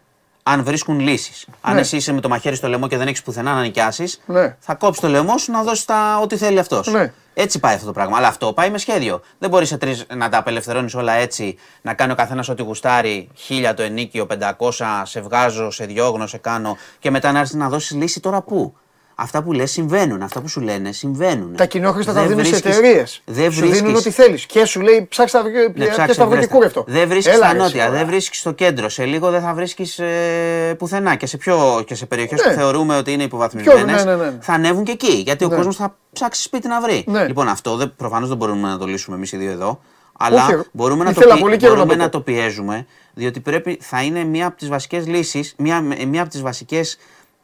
αν 0.48 0.64
βρίσκουν 0.64 1.00
λύσεις. 1.00 1.46
Αν 1.60 1.74
Ναι. 1.74 1.80
εσύ 1.80 1.96
είσαι 1.96 2.12
με 2.12 2.20
το 2.20 2.28
μαχαίρι 2.28 2.56
στο 2.56 2.68
λαιμό 2.68 2.88
και 2.88 2.96
δεν 2.96 3.06
έχεις 3.06 3.22
πουθενά 3.22 3.54
να 3.54 3.60
νοικιάσεις, 3.60 4.20
Ναι. 4.26 4.56
θα 4.58 4.74
κόψεις 4.74 5.02
το 5.02 5.08
λαιμό 5.08 5.38
σου 5.38 5.52
να 5.52 5.62
δώσεις 5.62 5.86
ό,τι 6.22 6.36
θέλει 6.36 6.58
αυτός. 6.58 6.86
Ναι. 6.86 7.12
Έτσι 7.34 7.58
πάει 7.58 7.74
αυτό 7.74 7.86
το 7.86 7.92
πράγμα. 7.92 8.16
Αλλά 8.16 8.28
αυτό 8.28 8.52
πάει 8.52 8.70
με 8.70 8.78
σχέδιο. 8.78 9.20
Δεν 9.38 9.50
μπορεί 9.50 9.66
σε 9.66 9.76
τρεις 9.76 10.06
να 10.16 10.28
τα 10.28 10.38
απελευθερώνεις 10.38 10.94
όλα 10.94 11.12
έτσι, 11.12 11.56
να 11.82 11.94
κάνει 11.94 12.12
ο 12.12 12.14
καθένας 12.14 12.48
ό,τι 12.48 12.62
γουστάρει, 12.62 13.28
χίλια 13.34 13.74
το 13.74 13.82
ενίκιο, 13.82 14.26
500, 14.26 15.02
σε 15.04 15.20
βγάζω, 15.20 15.70
σε 15.70 15.84
διώγνω, 15.84 16.26
σε 16.26 16.38
κάνω 16.38 16.76
και 16.98 17.10
μετά 17.10 17.32
να 17.32 17.38
έρθεις 17.38 17.54
να 17.54 17.68
δώσεις 17.68 17.96
λύση 17.96 18.20
τώρα 18.20 18.42
πού; 18.42 18.76
Αυτά 19.18 19.42
που 19.42 19.52
λες 19.52 19.70
συμβαίνουν, 19.70 20.22
αυτά 20.22 20.40
που 20.40 20.48
σου 20.48 20.60
λένε 20.60 20.92
συμβαίνουν. 20.92 21.54
Τα 21.56 21.66
κοινόχρηστα 21.66 22.12
τα 22.12 22.18
Δεν 22.20 22.28
δίνουν 22.28 22.44
σε 22.44 22.50
βρίσκεις- 22.50 22.76
εταιρείες. 22.78 23.22
Δεν 23.24 23.52
Σου 23.52 23.60
δίνουν 23.60 23.70
βρίσκεις- 23.78 23.98
ό,τι 23.98 24.10
θέλεις. 24.10 24.46
Και 24.46 24.64
σου 24.64 24.80
λέει 24.80 25.06
ψάξε 25.10 25.36
τα 25.36 25.42
ναι, 25.42 25.50
βρει- 25.50 25.90
ψάξε, 25.90 26.06
και 26.12 26.18
τα 26.18 26.26
βρει 26.26 26.30
και 26.30 26.34
βρέστα. 26.36 26.54
κούρευτο. 26.54 26.84
Δεν 26.86 27.08
βρίσκεις 27.08 27.34
Έλα, 27.34 27.44
στα 27.44 27.52
ρε, 27.52 27.58
νότια, 27.58 27.82
εσύ, 27.84 27.92
δεν 27.92 28.06
βρίσκεις 28.06 28.38
στο 28.38 28.52
κέντρο. 28.52 28.88
Σε 28.88 29.04
λίγο 29.04 29.30
δεν 29.30 29.40
θα 29.40 29.54
βρίσκεις 29.54 29.98
ε, 29.98 30.74
πουθενά 30.78 31.14
και 31.14 31.26
σε, 31.26 31.36
πιο, 31.36 31.82
και 31.86 31.94
σε 31.94 32.06
περιοχές 32.06 32.44
Ναι. 32.44 32.52
που 32.52 32.58
θεωρούμε 32.58 32.96
ότι 32.96 33.12
είναι 33.12 33.22
υποβαθμισμένες. 33.22 34.02
Πιο- 34.02 34.04
ναι, 34.04 34.16
ναι, 34.16 34.24
ναι. 34.30 34.38
Θα 34.40 34.52
ανέβουν 34.52 34.84
και 34.84 34.92
εκεί. 34.92 35.12
Γιατί 35.12 35.44
ο 35.44 35.48
Ναι. 35.48 35.56
κόσμος 35.56 35.76
θα 35.76 35.96
ψάξει 36.12 36.42
σπίτι 36.42 36.68
να 36.68 36.80
βρει. 36.80 37.04
Ναι. 37.06 37.26
Λοιπόν, 37.26 37.48
αυτό 37.48 37.92
προφανώς 37.96 38.28
δεν 38.28 38.36
μπορούμε 38.36 38.68
να 38.68 38.78
το 38.78 38.86
λύσουμε 38.86 39.16
εμείς 39.16 39.32
οι 39.32 39.36
δύο 39.36 39.50
εδώ. 39.50 39.80
Αλλά 40.18 40.44
Όχι, 40.44 40.54
μπορούμε, 40.72 41.04
να 41.04 41.12
το, 41.12 41.20
ήθελα 41.20 41.34
πι- 41.34 41.42
πολύ 41.42 41.56
καιρό 41.56 41.70
να 41.72 41.76
μπορούμε 41.78 41.94
το 41.96 42.02
να 42.02 42.08
πω. 42.08 42.16
το 42.16 42.22
πιέζουμε, 42.22 42.86
διότι 43.14 43.40
πρέπει, 43.40 43.78
θα 43.82 44.02
είναι 44.02 44.24
μία 44.24 44.46
από 44.46 44.56
τις 44.56 44.68
βασικές 44.68 45.06
λύσει, 45.06 45.52
μία, 45.56 45.80
μία 45.80 46.20
από 46.22 46.30
τις 46.30 46.42
βασικές 46.42 46.98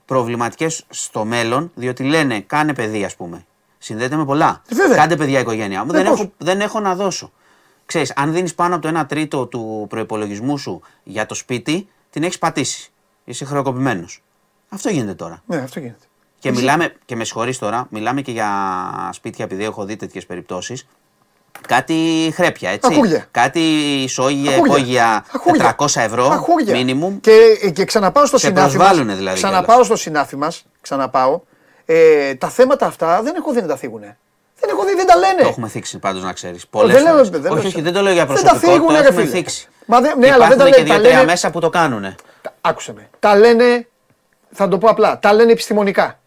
προβληματικές 0.05 0.85
στο 0.89 1.25
μέλλον, 1.25 1.71
διότι 1.75 2.03
λένε 2.03 2.41
κάνε 2.41 2.75
παιδί, 2.75 3.05
ας 3.05 3.17
πούμε. 3.17 3.45
Συνδέεται 3.79 4.17
με 4.17 4.25
πολλά. 4.25 4.63
Ε, 4.69 4.75
βέβαια. 4.75 4.97
Κάντε 4.97 5.17
παιδιά 5.17 5.39
η 5.39 5.41
οικογένειά 5.41 5.85
μου. 5.85 5.91
Ε, 5.93 5.97
δεν, 5.97 6.07
πώς. 6.07 6.21
έχω, 6.21 6.33
δεν 6.39 6.61
έχω 6.61 6.81
να 6.81 6.95
δώσω. 6.95 7.33
Ξέρεις, 7.87 8.13
αν 8.17 8.33
δίνεις 8.33 8.55
πάνω 8.55 8.75
από 8.75 8.93
το 8.93 9.01
1 9.01 9.09
τρίτο 9.09 9.47
του 9.47 9.87
προπολογισμού 9.89 10.59
σου 10.59 10.81
για 11.03 11.27
το 11.27 11.35
σπίτι, 11.35 11.89
την 12.11 12.23
έχεις 12.23 12.39
πατήσει. 12.39 12.91
Είσαι 13.25 13.45
χρεοκοπημένος. 13.45 14.23
Αυτό 14.69 14.89
γίνεται 14.89 15.15
τώρα. 15.15 15.43
Ναι, 15.47 15.57
αυτό 15.57 15.81
γίνεται. 15.81 16.07
Και 16.39 16.51
μιλάμε, 16.51 16.95
και 17.05 17.17
με 17.17 17.25
συγχωρείς 17.25 17.59
τώρα, 17.59 17.87
μιλάμε 17.91 18.23
και 18.23 18.33
για 18.33 19.11
σπίτια, 19.13 19.45
επειδή 19.45 19.65
έχω 19.65 19.85
δει 19.85 19.97
τέτοιες 19.97 20.27
περιπτώσεις. 20.27 20.87
Κάτι 21.69 22.33
χρέπια, 22.35 22.71
έτσι. 22.71 22.91
Ακούγια. 22.95 23.27
Κάτι 23.31 23.61
ισόγεια, 24.03 24.55
Ακούγια. 24.57 24.77
υπόγεια 24.79 25.25
Ακούγια. 25.35 25.77
400 25.79 26.01
ευρώ, 26.01 26.27
Αχούρια. 26.27 26.75
minimum. 26.77 27.13
Και, 27.21 27.71
και 27.75 27.85
ξαναπάω 27.85 28.27
στο 28.27 28.39
Σε 28.39 28.47
συνάφι 28.47 28.67
μας, 28.67 28.75
προσβάλλουνε 28.77 29.15
δηλαδή 29.15 29.37
Ξαναπάω 29.37 29.83
στο 29.85 29.97
συνάφι 29.97 30.37
μας. 30.37 30.65
Ξαναπάω. 30.81 31.41
Ε, 31.85 32.35
τα 32.35 32.49
θέματα 32.49 32.87
αυτά 32.87 33.23
δεν 33.23 33.35
έχω 33.37 33.53
δει 33.53 33.61
να 33.61 33.67
τα 33.67 33.77
θίγουνε. 33.77 34.17
Δεν 34.61 34.71
έχω 34.71 34.85
δει, 34.85 34.95
δεν 34.95 35.07
τα 35.07 35.17
λένε. 35.17 35.43
Το 35.43 35.49
έχουμε 35.49 35.69
θίξει 35.69 35.99
πάντως 35.99 36.23
να 36.23 36.33
ξέρεις. 36.33 36.67
Πολλές 36.67 36.95
δεν 36.95 37.03
λέω, 37.05 37.13
φορές. 37.13 37.29
δεν 37.31 37.41
λέω 37.43 37.53
Όχι, 37.53 37.61
σε- 37.61 37.67
όχι, 37.69 37.81
δεν 37.81 37.93
το 37.93 38.01
λέω 38.01 38.13
για 38.13 38.27
Δεν 38.27 38.35
τα 38.37 38.43
προσωπικό. 38.43 38.73
θίγουνε, 38.73 38.97
Το 38.97 39.03
ρε 39.03 39.09
έχουμε 39.09 39.23
φίλε. 39.25 39.35
θίξει. 39.37 39.69
Μα 39.87 40.01
δεν- 40.01 40.19
ναι, 40.19 40.31
αλλά 40.31 40.47
δεν 40.49 40.57
Υπάρχουν 40.57 40.59
τα 40.59 40.65
και 40.65 40.71
λένε. 40.77 40.89
Τα 40.89 40.95
δύο-τρία 40.95 41.13
λένε, 41.19 41.31
μέσα 41.31 41.51
που 41.51 41.61
το 41.61 41.69
κάνουνε. 41.69 42.15
Τα- 42.43 42.55
άκουσε 42.61 42.93
με. 42.93 43.09
Τα 43.19 43.37
λένε, 43.37 43.87
θα 44.53 44.69
το 44.69 44.79
πω 44.79 44.89
απλά, 44.89 45.19
τα 45.19 45.33
λένε 45.33 45.53
επιστημονικά. 45.53 46.19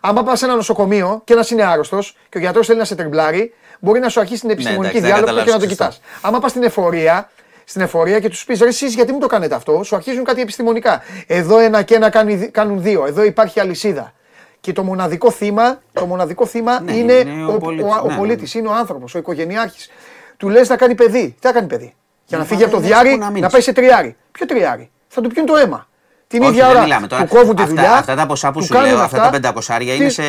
Άμα 0.00 0.22
πας 0.22 0.38
σε 0.38 0.44
ένα 0.44 0.54
νοσοκομείο 0.54 1.20
και 1.24 1.32
ένας 1.32 1.50
είναι 1.50 1.62
άρρωστος 1.64 2.16
και 2.28 2.38
ο 2.38 2.40
γιατρός 2.40 2.66
θέλει 2.66 2.78
να 2.78 2.84
σε 2.84 2.94
τριμπλάρει, 2.94 3.54
μπορεί 3.80 4.00
να 4.00 4.08
σου 4.08 4.20
αρχίσει 4.20 4.40
την 4.40 4.50
επιστημονική 4.50 5.00
Ναι, 5.00 5.06
εντάξει, 5.08 5.22
δεν 5.24 5.34
διάλογο 5.34 5.44
και 5.46 5.52
να 5.52 5.58
το 5.58 5.66
καταλάβεις, 5.66 6.00
κοιτάς. 6.00 6.18
Άμα 6.28 6.38
πας 6.38 6.50
στην 6.50 6.62
εφορία, 6.62 7.30
στην 7.64 7.80
εφορία 7.80 8.20
και 8.20 8.28
τους 8.28 8.44
πεις 8.44 8.60
ρε, 8.60 8.68
εσείς 8.68 8.94
γιατί 8.94 9.12
μου 9.12 9.18
το 9.18 9.26
κάνετε 9.26 9.54
αυτό, 9.54 9.82
σου 9.82 9.96
αρχίζουν 9.96 10.24
κάτι 10.24 10.40
επιστημονικά. 10.40 11.02
Εδώ 11.26 11.58
ένα 11.58 11.82
και 11.82 11.94
ένα 11.94 12.10
κάνει- 12.10 12.50
κάνουν 12.50 12.82
δύο. 12.82 13.06
Εδώ 13.06 13.22
υπάρχει 13.24 13.60
αλυσίδα. 13.60 14.12
Και 14.60 14.72
το 14.72 14.82
μοναδικό 14.82 15.30
θύμα, 15.30 15.80
το 15.92 16.06
μοναδικό 16.06 16.46
θύμα 16.46 16.80
Ναι, 16.80 16.92
είναι, 16.92 17.12
είναι 17.12 17.44
ο 17.44 17.52
ο, 17.54 17.58
πολίτης. 17.58 17.84
ο, 17.92 17.98
ο 18.02 18.02
Ναι, 18.06 18.12
ναι, 18.12 18.16
πολίτης, 18.18 18.54
είναι 18.54 18.68
ο 18.68 18.72
άνθρωπος, 18.72 19.14
ο 19.14 19.18
οικογενειάρχης. 19.18 19.88
Του 20.36 20.48
λες 20.48 20.68
να 20.68 20.76
κάνει 20.76 20.94
παιδί. 20.94 21.36
Τι 21.40 21.46
θα 21.46 21.52
κάνει 21.52 21.66
παιδί; 21.66 21.94
Για 22.26 22.36
να 22.38 22.42
Μα 22.42 22.48
φύγει 22.48 22.62
από 22.62 22.72
το 22.72 22.78
δεν 22.80 22.90
έχεις 22.90 22.96
διάρρη, 23.02 23.14
που 23.14 23.18
να 23.20 23.24
να, 23.24 23.30
μείνεις. 23.30 23.52
πάει 23.52 23.60
σε 23.60 23.72
τριάρι. 23.72 24.16
Ποιο 24.32 24.46
τριάρι. 24.46 24.90
Θα 25.08 25.20
του 25.20 25.28
πιούν 25.28 25.46
το 25.46 25.56
αίμα. 25.56 25.88
Την 26.30 26.42
Όχι, 26.42 26.50
ίδια 26.50 26.64
δεν 26.66 26.74
ώρα 26.74 26.82
μιλάμε 26.82 27.06
τώρα. 27.06 27.22
του 27.24 27.28
κόβουν 27.34 27.56
τη 27.56 27.62
αυτά, 27.62 27.74
δουλειά. 27.74 27.92
Αυτά 27.96 28.14
τα 28.14 28.26
ποσά 28.26 28.50
που 28.50 28.58
του 28.58 28.64
σου 28.64 28.72
κάνουν 28.72 28.86
λέω, 28.88 28.94
αυτά 29.00 29.04
αυτά. 29.16 29.22
τα 29.22 29.30
πεντακοσάρια 29.30 29.92
Τι- 29.94 30.00
είναι 30.00 30.08
σε 30.08 30.22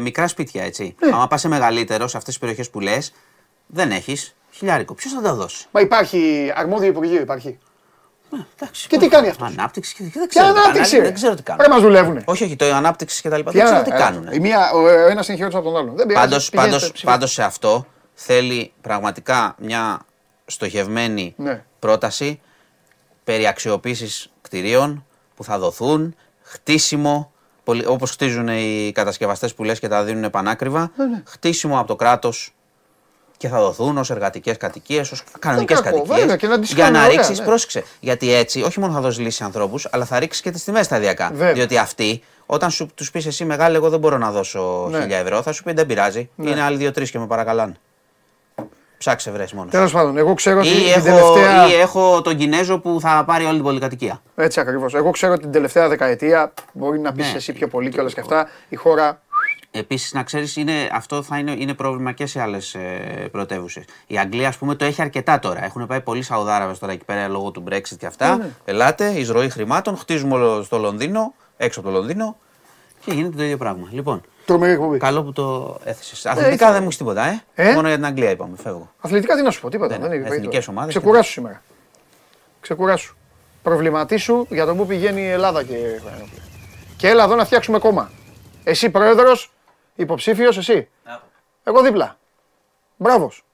μικρά 0.00 0.28
σπίτια, 0.28 0.62
έτσι. 0.64 0.94
Ναι. 1.00 1.10
Άμα 1.14 1.26
πας 1.26 1.40
σε 1.40 1.48
μεγαλύτερο, 1.48 2.08
σε 2.08 2.16
αυτές 2.16 2.32
τις 2.32 2.38
περιοχές 2.38 2.70
που 2.70 2.80
λες, 2.80 3.12
δεν 3.66 3.90
έχεις 3.90 4.34
χιλιάρικο. 4.50 4.94
Ποιος 4.94 5.12
θα 5.12 5.20
τα 5.20 5.34
δώσει; 5.34 5.66
Μα 5.70 5.80
υπάρχει 5.80 6.52
αρμόδιο 6.56 6.88
υπουργείο, 6.88 7.20
υπάρχει. 7.20 7.58
Εντάξει, 8.60 8.88
Και 8.88 8.98
τι 8.98 9.08
κάνει 9.08 9.28
αυτός; 9.28 9.48
Ανάπτυξη 9.48 9.94
και 9.94 10.02
δεν 10.02 10.10
Ποια 10.12 10.26
ξέρω. 10.26 10.46
τι 10.46 10.52
κάνουν. 10.52 10.62
ανάπτυξη. 10.64 11.00
Δεν 11.00 11.14
ξέρω 11.14 11.34
τι 11.34 11.42
Ρε 11.46 11.54
κάνουν. 11.56 11.72
μας 11.72 11.82
δουλεύουνε. 11.82 12.22
Όχι, 12.24 12.44
όχι, 12.44 12.56
το 12.56 12.74
ανάπτυξη 12.74 13.22
και 13.22 13.28
τα 13.28 13.36
λοιπά. 13.36 13.50
Τι 13.50 13.56
Δεν 13.56 13.66
ξέρω 13.66 13.80
ανα- 13.80 13.90
τι 13.90 13.94
ε, 14.02 14.04
κάνουν. 14.04 14.28
η 14.32 14.38
μία, 14.40 14.70
ο, 14.72 14.78
ο 14.78 14.88
ένας 14.88 15.28
είναι 15.28 15.36
χειρότερος 15.36 15.54
από 15.66 15.70
τον 15.74 15.76
άλλον. 15.82 15.96
Δεν 15.96 16.06
πειράζει, 16.06 16.26
Πάντως, 16.28 16.48
πηγαίνετε, 16.50 16.70
πάντως, 16.72 16.82
ψηφίστε. 16.92 17.10
πάντως 17.10 17.32
σε 17.32 17.42
αυτό 17.42 17.86
θέλει 18.14 18.72
πραγματικά 18.80 19.54
μια 19.58 20.00
στοχευμένη 20.46 21.34
Ναι. 21.36 21.62
πρόταση 21.78 22.40
περί 23.24 23.46
αξιοποίησης 23.46 24.32
κτηρίων 24.42 25.06
που 25.36 25.44
θα 25.44 25.58
δοθούν, 25.58 26.14
χτίσιμο, 26.42 27.32
πολυ- 27.64 27.88
όπως 27.88 28.10
χτίζουν 28.10 28.48
οι 28.48 28.92
κατασκευαστές 28.94 29.54
που 29.54 29.64
λες 29.64 29.78
και 29.78 29.88
τα 29.88 30.02
δίνουν 30.04 30.30
πανάκριβα, 30.30 30.90
Ναι, 30.96 31.22
χτίσιμο 31.26 31.78
από 31.78 31.86
το 31.86 31.96
κράτος 31.96 32.54
και 33.36 33.48
θα 33.48 33.60
δοθούν 33.60 33.98
ως 33.98 34.10
εργατικές 34.10 34.56
κατοικίες, 34.56 35.12
ως 35.12 35.22
κανονικές 35.38 35.80
κακό, 35.80 35.96
κατοικίες. 35.96 36.18
βέβαια, 36.20 36.36
και 36.36 36.46
να 36.46 36.58
τις 36.60 36.72
για 36.72 36.84
κάνουν 36.84 36.98
να 37.00 37.04
ωραία, 37.06 37.16
ρίξεις, 37.16 37.38
ναι. 37.38 37.44
πρόσεξε, 37.44 37.84
γιατί 38.00 38.32
έτσι 38.32 38.62
όχι 38.62 38.80
μόνο 38.80 38.92
θα 38.92 39.00
δώσεις 39.00 39.18
λύση 39.20 39.36
σε 39.36 39.44
ανθρώπους, 39.44 39.88
αλλά 39.90 40.04
θα 40.04 40.18
ρίξεις 40.18 40.42
και 40.42 40.50
τις 40.50 40.64
τιμές 40.64 40.86
σταδιακά. 40.86 41.30
Βέβαια. 41.32 41.52
Διότι 41.52 41.76
αυτοί, 41.76 42.22
όταν 42.46 42.70
σου 42.70 42.88
τους 42.94 43.10
πεις 43.10 43.26
εσύ 43.26 43.44
μεγάλη, 43.44 43.76
εγώ 43.76 43.88
δεν 43.90 43.98
μπορώ 43.98 44.18
να 44.18 44.30
δώσω 44.30 44.88
Ναι. 44.90 44.98
1000 44.98 45.10
ευρώ, 45.10 45.42
θα 45.42 45.52
σου 45.52 45.62
πεις 45.62 45.74
δεν 45.74 45.86
πειράζει. 45.86 46.30
Είναι 46.36 46.60
άλλοι 46.62 46.76
δύο-τρεις 46.76 47.10
και 47.10 47.18
με 47.18 47.26
παρακαλάνε. 47.26 47.74
Ψάξε 48.98 49.30
βρες 49.30 49.52
μόνος. 49.52 49.70
Τέλος 49.70 49.92
πάντων, 49.92 50.16
εγώ 50.16 50.34
ξέρω 50.34 50.58
ότι 50.58 50.68
Ή 50.68 50.72
την 50.72 50.86
έχω, 50.86 51.02
τελευταία... 51.02 51.68
ή 51.68 51.74
έχω 51.74 52.22
τον 52.22 52.36
Κινέζο 52.36 52.78
που 52.78 52.98
θα 53.00 53.24
πάρει 53.26 53.44
όλη 53.44 53.54
την 53.54 53.64
πολυκατοικία. 53.64 54.22
Έτσι 54.34 54.60
ακριβώς. 54.60 54.94
Εγώ 54.94 55.10
ξέρω 55.10 55.32
ότι 55.32 55.42
την 55.42 55.52
τελευταία 55.52 55.88
δεκαετία, 55.88 56.52
μπορεί 56.72 56.98
να 57.00 57.12
πεις 57.12 57.30
Ναι. 57.30 57.36
εσύ 57.36 57.52
πιο 57.52 57.68
πολύ 57.68 57.90
και 57.90 58.00
όλα 58.00 58.10
και 58.10 58.20
αυτά, 58.20 58.48
η 58.68 58.76
χώρα... 58.76 59.22
Επίσης, 59.76 60.12
να 60.12 60.22
ξέρεις, 60.22 60.56
είναι, 60.56 60.72
αυτό 60.92 61.22
θα 61.22 61.38
είναι, 61.38 61.50
είναι 61.58 61.74
πρόβλημα 61.74 62.12
και 62.12 62.26
σε 62.26 62.40
άλλες 62.40 62.74
ε, 62.74 62.78
πρωτεύουσες. 63.32 63.84
Η 64.06 64.18
Αγγλία, 64.18 64.48
ας 64.48 64.56
πούμε, 64.56 64.74
το 64.74 64.84
έχει 64.84 65.02
αρκετά 65.02 65.38
τώρα. 65.38 65.64
Έχουν 65.64 65.86
πάει 65.86 66.00
πολλοί 66.00 66.22
Σαουδάραβες 66.22 66.78
τώρα 66.78 66.92
εκεί 66.92 67.04
πέρα 67.04 67.28
λόγω 67.28 67.50
του 67.50 67.64
Brexit 67.70 67.96
και 67.98 68.06
αυτά. 68.06 68.36
Ναι, 68.36 68.44
ναι. 68.44 68.50
Ελάτε, 68.64 69.08
εισρωή 69.08 69.50
χρημάτων, 69.50 69.96
χτίζουμε 69.96 70.34
όλο 70.34 70.62
στο 70.62 70.78
Λονδίνο, 70.78 71.34
έξω 71.56 71.80
από 71.80 71.88
το 71.88 71.94
Λονδίνο 71.96 72.36
και 73.04 73.12
γίνεται 73.12 73.36
το 73.36 73.42
ίδιο 73.42 73.56
πράγμα. 73.56 73.88
Λοιπόν, 73.90 74.20
Τρομερή 74.44 74.72
εκπομπή. 74.72 74.98
καλό 74.98 75.22
που 75.22 75.32
το 75.32 75.78
έθεσες. 75.84 76.26
Αθλητικά 76.26 76.52
ήθελα. 76.54 76.70
δεν 76.70 76.78
μου 76.80 76.86
έχεις 76.86 76.96
τίποτα, 76.96 77.24
ε; 77.24 77.44
Ε; 77.54 77.72
Μόνο 77.74 77.86
για 77.88 77.96
την 77.96 78.06
Αγγλία 78.06 78.30
είπαμε, 78.30 78.56
φεύγω. 78.56 78.90
Αθλητικά 79.00 79.36
τι 79.36 79.42
να 79.42 79.50
σου 79.50 79.60
πω, 79.60 79.70
τίποτα. 79.70 79.98
Δεν 79.98 80.00
Δεν, 80.00 80.06
είναι. 80.12 80.16
έχει 80.16 80.24
Εθνικές 80.24 80.48
περίπτωση. 80.48 80.70
ομάδες 80.70 80.94
Ξεκουράσου 80.94 81.30
σήμερα. 81.30 81.62
Ξεκουράσου. 82.60 83.16
Προβληματίσου 83.62 84.46
για 84.48 84.66
το 84.66 84.74
πού 84.74 84.86
πηγαίνει 84.86 85.20
η 85.20 85.28
Ελλάδα 85.28 85.62
και. 85.62 86.00
Και 86.96 87.08
έλα 87.08 87.24
εδώ 87.24 87.34
να 87.34 87.44
φτιάξουμε 87.44 87.78
κόμμα. 87.78 88.10
Εσύ 88.64 88.90
πρόεδρος, 88.90 89.52
υποψήφιος, 89.94 90.56
εσύ. 90.56 90.88
Εγώ 91.64 91.82
δίπλα. 91.82 92.18
Μπράβος. 92.96 93.44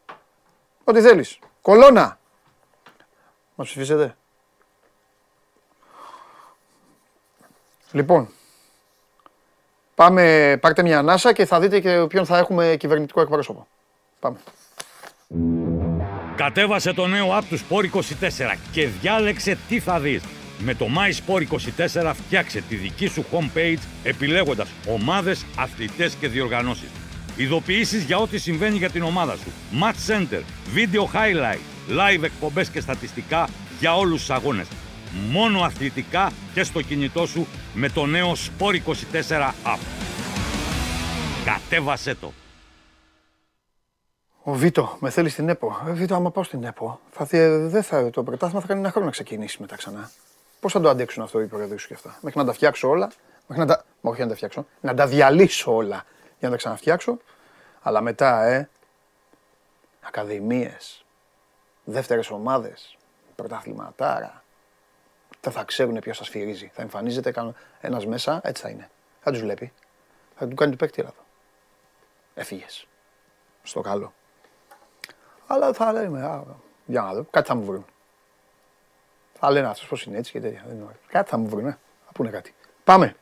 Ό,τι 0.85 1.01
θέλεις. 1.01 1.39
Κολόνα. 1.62 2.19
Μα 3.55 3.65
ψηφίσετε. 3.65 4.17
Λοιπόν, 7.93 8.29
πάμε, 10.01 10.56
πάρτε 10.60 10.82
μια 10.82 10.98
ανάσα 10.98 11.32
και 11.32 11.47
θα 11.47 11.60
δείτε 11.60 11.81
και 11.81 12.06
ποιον 12.09 12.27
θα 12.27 12.39
έχουμε 12.39 12.77
κυβερνητικό 12.78 13.20
εκπρόσωπο. 13.20 13.66
Πάμε. 14.20 14.36
Κατέβασε 16.36 16.93
το 16.93 17.06
νέο 17.06 17.39
app 17.39 17.43
του 17.48 17.59
Sport 17.59 17.97
24 17.97 18.56
και 18.72 18.86
διάλεξε 18.86 19.59
τι 19.68 19.81
θα 19.81 20.01
δεις. 20.01 20.22
Με 20.59 20.74
το 20.74 20.86
My 20.97 21.35
Sport 21.35 21.43
24 22.02 22.12
φτιάξε 22.14 22.62
τη 22.68 22.74
δική 22.74 23.06
σου 23.06 23.24
homepage 23.32 23.78
επιλέγοντας 24.02 24.68
ομάδες, 24.89 25.44
αθλητές 25.56 26.14
και 26.14 26.28
διοργανώσεις. 26.28 26.89
Ειδοποιήσεις 27.36 28.02
για 28.02 28.18
ό,τι 28.18 28.39
συμβαίνει 28.39 28.77
για 28.77 28.90
την 28.90 29.02
ομάδα 29.02 29.36
σου. 29.36 29.52
Match 29.82 30.12
Center, 30.12 30.43
Video 30.74 31.02
Highlight, 31.02 31.60
Live 31.89 32.22
εκπομπές 32.22 32.68
και 32.68 32.81
στατιστικά 32.81 33.48
για 33.81 33.97
όλους 33.97 34.20
τους 34.20 34.31
αγώνες. 34.31 34.66
Μόνο 35.31 35.61
αθλητικά 35.62 36.32
και 36.55 36.62
στο 36.62 36.82
κινητό 36.82 37.27
σου 37.27 37.47
με 37.74 37.89
το 37.89 38.07
νέο 38.07 38.32
Sport 38.32 38.81
24 38.87 39.53
app. 39.65 39.78
Κατέβασέ 41.45 42.15
το! 42.15 42.32
Ο 44.43 44.53
Βίτο, 44.53 44.97
με 45.01 45.11
θέλεις 45.11 45.32
στην 45.32 45.49
ΕΠΟ. 45.49 45.82
Ε, 45.89 45.93
Βίτο, 45.93 46.15
άμα 46.15 46.31
πάω 46.31 46.45
στην 46.45 46.65
ΕΠΟ, 46.65 47.01
θα, 47.11 47.24
δι- 47.24 47.70
δεν 47.70 47.82
θα, 47.82 48.11
το 48.11 48.23
πρωτάθλημα 48.23 48.61
θα 48.61 48.66
κάνει 48.66 48.81
ένα 48.81 48.91
χρόνο 48.91 49.07
να 49.07 49.12
ξεκινήσει 49.12 49.57
μετά 49.61 49.77
ξανά. 49.77 50.11
Πώς 50.61 50.73
θα 50.73 50.81
το 50.81 50.89
αντέξουν 50.89 51.23
αυτό 51.23 51.41
οι 51.41 51.47
πρόεδροι 51.47 51.78
σου 51.78 51.89
και 51.89 51.95
αυτά; 51.95 52.19
Μέχρι 52.20 52.39
να 52.39 52.45
τα 52.45 52.53
φτιάξω 52.53 52.89
όλα, 52.89 53.11
μέχρι 53.47 53.66
να 53.66 53.74
τα. 53.74 53.85
Μα 54.01 54.11
όχι 54.11 54.20
να 54.20 54.28
τα 54.28 54.35
φτιάξω, 54.35 54.66
να 54.81 54.95
τα 54.95 55.07
διαλύσω 55.07 55.74
όλα 55.74 56.05
για 56.39 56.49
να 56.49 56.51
τα 56.51 56.57
ξαναφτιάξω. 56.57 57.16
Αλλά 57.82 58.01
μετά, 58.01 58.45
ε. 58.45 58.69
Ακαδημίες, 60.01 61.05
δεύτερες 61.85 62.31
ομάδες, 62.31 62.97
πρωταθληματάρα. 63.37 64.40
Δεν 65.41 65.53
θα 65.53 65.65
ξέρουν 65.65 65.99
ποιος 65.99 66.17
σας 66.17 66.29
φυρίζει. 66.29 66.71
Θα 66.75 66.83
εμφανίζεται 66.83 67.55
ένας 67.81 68.07
μέσα, 68.07 68.41
έτσι 68.45 68.62
θα 68.62 68.69
είναι. 68.69 68.91
Θα 69.21 69.31
τους 69.31 69.41
βλέπει. 69.41 69.73
Θα 70.37 70.49
του 70.49 70.55
κάνει 70.55 70.71
του 70.71 70.77
παίκτη 70.77 71.03
εδώ. 71.03 71.15
Έφυγες. 72.35 72.87
Στο 73.62 73.81
καλό. 73.81 74.12
Αλλά 75.47 75.73
θα 75.73 75.93
λέμε, 75.93 76.23
α, 76.23 76.45
για 76.87 77.03
να 77.03 77.15
δω, 77.15 77.27
κάτι 77.31 77.47
θα 77.49 77.55
μου 77.55 77.65
βρουν. 77.65 77.85
Θα 79.33 79.51
λένε 79.51 79.67
αυτός 79.67 79.89
πώς 79.89 80.05
είναι 80.05 80.19
έτσι 80.19 80.33
και 80.33 80.41
τέτοια. 80.41 80.62
δεν 80.67 80.75
είναι 80.75 80.85
ωραίο. 80.85 80.99
Κάτι 81.07 81.31
θα 81.31 81.37
μου 81.37 81.49
βρουν, 81.49 81.67
ε. 81.67 81.79
θα 82.07 82.12
πούνε 82.12 82.31
κάτι. 82.31 82.55
Πάμε. 82.85 83.17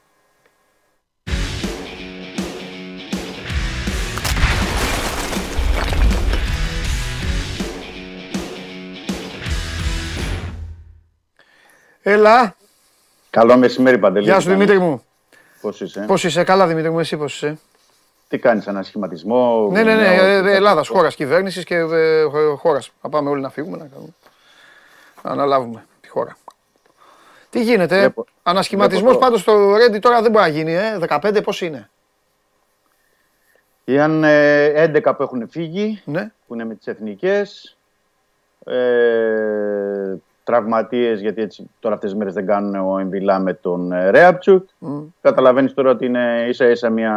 Έλα, 12.02 12.56
Καλό 13.30 13.56
μεσημέρι, 13.56 13.98
Παντελή. 13.98 14.24
γεια 14.24 14.40
σου 14.40 14.40
Τι 14.40 14.52
κάνεις; 14.52 14.66
Δημήτρη 14.66 14.86
μου. 14.88 15.02
Πώς 15.60 15.80
είσαι; 15.80 16.04
Πώς 16.06 16.24
είσαι, 16.24 16.44
καλά 16.44 16.66
Δημήτρη 16.66 16.90
μου, 16.90 17.00
εσύ 17.00 17.16
πώς 17.16 17.34
είσαι; 17.34 17.58
Τι 18.28 18.38
κάνεις, 18.38 18.66
ανασχηματισμό. 18.68 19.68
Ναι, 19.72 19.82
ναι, 19.82 19.94
ναι, 19.94 20.00
νέο- 20.08 20.24
ε, 20.24 20.36
ε, 20.36 20.54
Ελλάδας, 20.54 20.88
χώρας, 20.88 21.14
κυβέρνησης 21.14 21.64
και 21.64 21.74
ε, 21.74 22.22
χω- 22.22 22.58
χώρας. 22.58 22.90
Θα 23.00 23.08
πάμε 23.08 23.30
όλοι 23.30 23.40
να 23.40 23.50
φύγουμε, 23.50 23.76
να, 23.76 23.86
κάνουμε, 23.86 24.10
να 25.22 25.30
αναλάβουμε 25.30 25.84
τη 26.00 26.08
χώρα. 26.08 26.36
Τι 27.50 27.62
γίνεται, 27.62 27.98
Βλέπω- 27.98 28.26
ανασχηματισμός 28.42 29.02
βλέπω 29.02 29.18
το- 29.18 29.24
πάντως 29.24 29.40
στο 29.40 29.76
Ρέντι 29.76 29.98
τώρα 29.98 30.22
δεν 30.22 30.30
μπορεί 30.30 30.44
να 30.44 30.50
γίνει, 30.50 30.72
ε; 30.74 30.98
15 30.98 31.42
πώς 31.42 31.60
είναι; 31.60 31.90
Ήταν 33.84 34.24
ε, 34.24 34.64
11 34.74 35.14
που 35.16 35.22
έχουν 35.22 35.48
φύγει, 35.50 36.02
Ναι. 36.04 36.30
που 36.46 36.54
είναι 36.54 36.64
με 36.64 36.74
τις 36.74 36.86
εθνικές. 36.86 37.76
Ε, 38.64 40.14
τραυματίες, 40.48 41.20
γιατί 41.20 41.42
έτσι 41.42 41.70
τώρα 41.80 41.94
αυτές 41.94 42.10
τις 42.10 42.18
μέρες 42.18 42.34
δεν 42.34 42.46
κάνουν 42.46 42.74
ο 42.74 42.98
Εμβιλά 42.98 43.38
με 43.38 43.52
τον 43.54 43.92
ε, 43.92 44.10
Ρέαπτσουκ. 44.10 44.68
Καταλαβαίνεις 45.20 45.74
τώρα 45.74 45.90
ότι 45.90 46.06
είναι 46.06 46.44
ίσα 46.48 46.70
ίσα 46.70 46.90
μια 46.90 47.14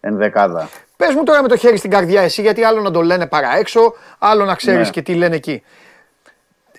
ενδεκάδα. 0.00 0.68
Πες 0.96 1.14
μου 1.14 1.22
τώρα 1.22 1.42
με 1.42 1.48
το 1.48 1.56
χέρι 1.56 1.76
στην 1.76 1.90
καρδιά 1.90 2.22
εσύ, 2.22 2.42
γιατί 2.42 2.62
άλλο 2.64 2.80
να 2.80 2.90
το 2.90 3.02
λένε 3.02 3.26
παρά 3.26 3.56
έξω, 3.58 3.94
άλλο 4.18 4.44
να 4.44 4.54
ξέρεις 4.54 4.86
Ναι. 4.86 4.92
και 4.92 5.02
τι 5.02 5.14
λένε 5.14 5.34
εκεί. 5.36 5.62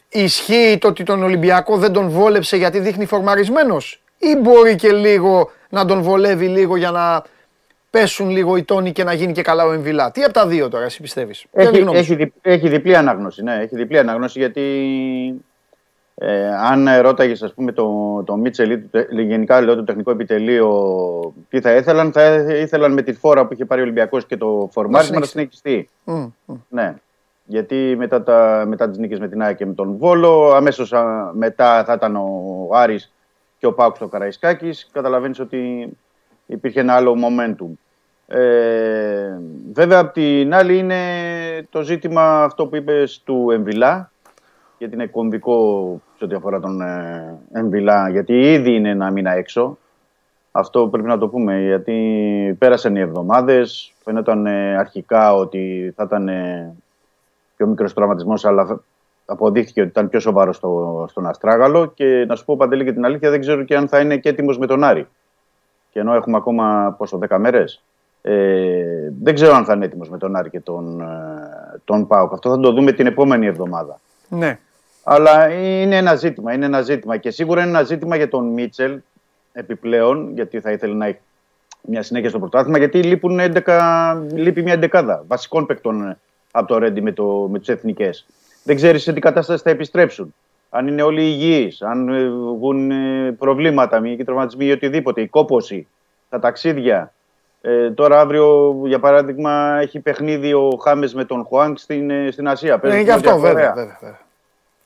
Ισχύει 0.10 0.78
το 0.82 0.88
ότι 0.88 1.04
τον 1.04 1.24
Ολυμπιακό 1.24 1.78
δεν 1.78 1.92
τον 1.92 2.10
βόλεψε 2.10 2.58
γιατί 2.58 2.80
δείχνει 2.80 3.06
φορμαρισμένος; 3.06 4.02
Ή 4.18 4.36
μπορεί 4.36 4.76
και 4.76 4.92
λίγο 4.92 5.52
να 5.70 5.86
τον 5.86 6.02
βολεύει 6.02 6.48
λίγο 6.48 6.76
για 6.76 6.92
να 6.92 7.24
πέσουν 7.92 8.30
λίγο 8.30 8.56
οι 8.58 8.64
τόνοι 8.64 8.92
και 8.92 9.04
να 9.04 9.14
γίνει 9.14 9.32
και 9.32 9.42
καλά 9.42 9.66
ο 9.66 9.72
Εμβιλά. 9.72 10.12
Τι 10.12 10.24
από 10.24 10.34
τα 10.34 10.48
δύο 10.48 10.70
τώρα 10.70 10.86
εσύ 10.86 11.02
πιστεύεις; 11.02 11.46
Ποια 11.52 11.62
είναι 11.64 11.72
η 11.72 11.74
Έχει, 11.76 11.82
γνώμη 11.82 11.98
σου; 12.04 12.14
έχει, 12.14 12.24
δι- 12.24 12.34
έχει 12.42 12.70
διπλή 12.70 12.96
ανάγνωση, 12.96 13.44
ναι. 13.44 13.56
Έχει 13.56 13.76
διπλή 13.76 13.98
ανάγνωση 14.00 14.40
γιατί 14.40 14.62
Ε, 16.16 16.48
αν 16.56 16.88
ρώταγες, 17.02 17.42
ας 17.44 17.54
πούμε, 17.54 17.72
το, 17.72 18.24
το 18.26 18.36
Μίτσελ 18.36 18.72
ή 18.72 18.80
το, 18.80 18.88
τε- 18.92 19.12
γενικά 19.20 19.62
λέω 19.62 19.76
το 19.76 19.84
τεχνικό 19.84 20.12
επιτελείο 20.12 21.34
τι 21.50 21.62
θα 21.62 21.76
ήθελαν, 21.76 22.12
θα 22.12 22.36
ήθελαν 22.36 22.94
με 22.94 23.02
τη 23.02 23.14
φόρα 23.14 23.46
που 23.46 23.54
είχε 23.54 23.66
πάρει 23.66 23.82
ο 23.82 23.84
Ολυμπιακός 23.84 24.26
και 24.26 24.38
το 24.38 24.70
φορμάρισμα 24.72 25.20
να 25.20 25.26
συνεχιστεί. 25.26 25.90
Μμ, 26.04 26.26
μμ. 26.46 26.54
Ναι. 26.70 26.94
Γιατί 27.46 27.96
μετά, 27.98 28.24
τα, 28.24 28.64
μετά 28.68 28.90
τις 28.90 28.98
νίκες 28.98 29.20
με 29.20 29.28
την 29.28 29.42
ΑΕΚ 29.42 29.56
και 29.58 29.66
με 29.66 29.74
τον 29.74 29.96
Βόλο, 29.98 30.52
αμέσως 30.54 30.94
α, 30.94 31.32
μετά 31.34 31.84
θα 31.84 31.94
ήταν 31.94 32.16
ο 32.16 32.70
Άρης 32.74 33.14
και 33.58 33.66
ο 33.66 33.74
Πάουκ 33.74 33.96
στο 33.96 34.08
Καραϊσκάκης. 34.08 34.90
Καταλαβαίνεις 34.92 35.40
ότι 35.40 35.90
υπήρχε 36.52 36.80
ένα 36.80 36.94
άλλο 36.94 37.16
momentum. 37.16 37.72
Ε, 38.28 39.38
βέβαια, 39.74 40.00
απ' 40.00 40.14
την 40.14 40.54
άλλη 40.54 40.78
είναι 40.78 40.98
το 41.70 41.82
ζήτημα 41.82 42.44
αυτό 42.44 42.68
που 42.68 42.76
είπες 42.76 43.22
του 43.26 43.52
Εμβιλά, 43.52 44.12
γιατί 44.78 44.94
είναι 44.94 45.08
κομβικό 45.08 46.02
σε 46.18 46.24
ό,τι 46.24 46.36
αφορά 46.36 46.60
τον 46.60 46.82
ε, 46.82 47.40
Εμβιλά, 47.54 48.10
γιατί 48.10 48.34
ήδη 48.34 48.76
είναι 48.76 48.90
ένα 48.90 49.12
μήνα 49.12 49.32
έξω. 49.32 49.78
Αυτό 50.52 50.88
πρέπει 50.88 51.08
να 51.08 51.18
το 51.18 51.28
πούμε, 51.28 51.62
γιατί 51.62 52.56
πέρασαν 52.60 52.96
οι 52.96 53.00
εβδομάδες, 53.00 53.94
φαίνονταν 54.04 54.46
ε, 54.46 54.78
αρχικά 54.78 55.34
ότι 55.34 55.94
θα 55.96 56.04
ήταν 56.04 56.28
ε, 56.28 56.74
πιο 57.56 57.68
μικρός 57.68 57.94
τραυματισμός, 57.94 58.46
αλλά 58.46 58.82
αποδείχθηκε 59.26 59.82
ότι 59.82 59.90
ήταν 59.90 60.10
πιο 60.10 60.20
σοβαρός 60.20 60.56
στο, 60.56 61.06
στον 61.10 61.28
Αστράγαλο 61.28 61.86
και 61.86 62.26
να 62.28 62.36
σου 62.36 62.46
πω 62.46 62.56
Παντελή 62.56 62.84
και 62.84 62.94
την 62.94 63.06
αλήθεια 63.06 63.30
δεν 63.30 63.40
ξέρω 63.40 63.64
και 63.64 63.76
αν 63.76 63.88
θα 63.88 64.00
είναι 64.00 64.18
και 64.18 64.30
έτοιμος 64.30 64.58
με 64.58 64.68
τον 64.68 64.84
Άρη. 64.84 65.08
Και 65.92 66.00
ενώ 66.00 66.14
έχουμε 66.14 66.38
ακόμα 66.38 66.96
πόσο, 66.98 67.20
10 67.30 67.38
μέρες, 67.40 67.84
ε, 68.22 69.12
δεν 69.22 69.34
ξέρω 69.34 69.56
αν 69.56 69.66
θα 69.66 69.74
είναι 69.74 69.86
έτοιμος 69.86 70.10
με 70.10 70.18
τον 70.18 70.36
Άρη 70.36 70.50
και 70.50 70.60
τον, 70.60 71.02
ε, 71.02 71.80
τον 71.86 72.08
ΠΑΟΚ. 72.08 72.34
Αυτό 72.34 72.50
θα 72.50 72.60
το 72.60 72.72
δούμε 72.72 72.92
την 72.92 73.06
επόμενη 73.06 73.46
εβδομάδα. 73.46 74.00
Ναι. 74.30 74.60
Αλλά 75.04 75.50
είναι 75.50 75.98
ένα 75.98 76.16
ζήτημα, 76.16 76.54
είναι 76.54 76.66
ένα 76.66 76.82
ζήτημα. 76.82 77.18
Και 77.18 77.32
σίγουρα 77.32 77.62
είναι 77.62 77.70
ένα 77.70 77.84
ζήτημα 77.84 78.16
για 78.16 78.28
τον 78.30 78.46
Μίτσελ 78.46 79.00
επιπλέον, 79.52 80.34
γιατί 80.34 80.60
θα 80.60 80.72
ήθελε 80.72 80.94
να 80.94 81.06
έχει 81.06 81.20
μια 81.82 82.04
συνέχεια 82.04 82.30
στο 82.30 82.40
πρωτάθλημα, 82.40 82.78
γιατί 82.78 83.04
λείπουν 83.04 83.40
11, 83.40 84.22
λείπει 84.34 84.62
μια 84.62 84.74
εντεκάδα 84.74 85.24
βασικών 85.28 85.66
παικτών 85.66 86.18
από 86.52 86.68
το 86.68 86.78
Ρέντι 86.78 87.02
με, 87.02 87.12
το, 87.12 87.48
με 87.52 87.60
τις 87.60 87.68
εθνικές. 87.68 88.26
Δεν 88.64 88.76
ξέρεις 88.76 89.04
σε 89.04 89.14
τι 89.14 89.20
κατάσταση 89.20 89.64
θα 89.64 89.70
επιστρέψουν. 89.70 90.34
Αν 90.74 90.88
είναι 90.88 91.02
όλοι 91.02 91.22
υγιείς, 91.22 91.82
αν 91.82 92.10
ε, 92.10 92.30
βγουν 92.30 92.92
ε, 92.92 93.32
προβλήματα, 93.32 94.00
μυϊκοί 94.00 94.24
τραυματισμοί 94.24 94.66
ή 94.66 94.72
οτιδήποτε, 94.72 95.22
η 95.22 95.28
κόποση, 95.28 95.88
τα 96.30 96.40
ταξίδια. 96.40 97.14
Ε, 97.62 97.92
τώρα 97.92 98.20
αύριο, 98.20 98.76
για 98.86 99.00
παράδειγμα, 99.00 99.78
έχει 99.82 100.00
παιχνίδι 100.00 100.54
ο 100.54 100.70
Χάμες 100.84 101.14
με 101.14 101.26
τον 101.26 101.44
Χουάνγκ 101.46 101.76
στην, 101.78 102.10
ε, 102.10 102.32
στην 102.32 102.48
Ασία. 102.48 102.80
Παίζουν 102.80 103.00
Είναι 103.00 103.12
και 103.12 103.18
στην 103.18 103.30
αυτό, 103.30 103.40
Νότια 103.42 103.54
βέβαια. 103.54 103.70
Κορέα. 103.70 103.86
βέβαια, 103.86 103.98
βέβαια. 104.02 104.20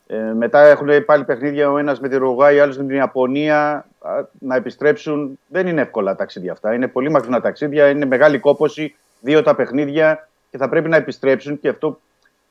Ε, 0.08 0.34
μετά 0.34 0.62
έχουν 0.62 0.88
πάλι 1.06 1.24
παιχνίδια 1.24 1.72
ο 1.72 1.78
ένας 1.78 2.00
με 2.00 2.10
τη 2.10 2.18
Ρουγάη, 2.18 2.60
ο 2.60 2.64
άλλος 2.64 2.78
με 2.78 2.84
την 2.84 2.96
Ιαπωνία. 2.96 3.86
Α, 4.00 4.24
Να 4.40 4.56
επιστρέψουν. 4.56 5.40
Δεν 5.48 5.68
είναι 5.68 5.82
εύκολα 5.82 6.16
ταξίδια 6.16 6.52
αυτά. 6.52 6.74
Είναι 6.74 6.88
πολύ 6.88 7.10
μακρινά 7.12 7.42
ταξίδια. 7.42 7.90
Είναι 7.90 8.06
μεγάλη 8.06 8.40
κόποση. 8.40 8.96
Δύο 9.22 9.44
τα 9.44 9.56
παιχνίδια 9.56 10.28
και 10.52 10.58
θα 10.58 10.70
πρέπει 10.70 10.90
να 10.90 10.96
επιστρέψουν. 10.96 11.60
Και 11.60 11.70
αυτό 11.70 12.00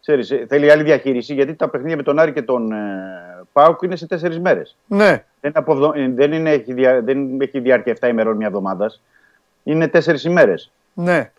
ξέρεις, 0.06 0.30
ε, 0.30 0.46
θέλει 0.48 0.70
άλλη 0.70 0.82
διαχείριση 0.82 1.34
γιατί 1.34 1.54
τα 1.54 1.68
παιχνίδια 1.68 1.96
με 1.96 2.02
τον 2.02 2.18
Άρη 2.18 2.32
και 2.32 2.42
τον 2.42 2.72
ε, 2.72 2.76
Πάουκ 3.52 3.82
είναι 3.82 3.96
σε 3.96 4.06
τέσσερις 4.06 4.38
μέρες. 4.40 4.76
Ναι. 4.86 5.06
Δεν, 5.06 5.24
είναι 5.40 5.52
από 5.54 5.72
εβδο- 5.72 5.92
ε, 5.96 6.08
δεν, 6.08 6.32
είναι, 6.32 6.50
έχει, 6.50 6.72
δια, 6.72 7.02
δεν 7.02 7.40
έχει 7.40 7.60
διάρκεια 7.60 7.96
7 8.00 8.08
ημερών 8.08 8.36
μια 8.36 8.46
εβδομάδας. 8.46 9.02
Είναι 9.62 9.88
τέσσερις 9.88 10.24
ημέρες. 10.24 10.70
Ναι. 10.94 11.30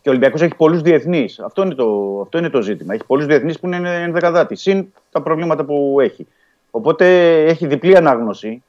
Και 0.00 0.08
ο 0.08 0.10
Ολυμπιακός 0.10 0.42
έχει 0.42 0.54
πολλούς 0.56 0.80
διεθνείς. 0.82 1.38
Αυτό, 1.38 1.62
είναι 1.62 1.74
το, 1.74 2.20
αυτό 2.22 2.38
είναι 2.38 2.48
το 2.48 2.62
ζήτημα. 2.62 2.94
Έχει 2.94 3.04
πολλούς 3.06 3.26
διεθνείς 3.26 3.60
που 3.60 3.66
είναι 3.66 4.02
ενδεκαδάτη. 4.02 4.54
Συν 4.54 4.92
τα 5.10 5.22
προβλήματα 5.22 5.64
που 5.64 5.98
έχει. 6.00 6.26
Οπότε 6.70 7.34
έχει 7.44 7.66
διπλή 7.66 7.96
ανάγνωση 7.96 8.62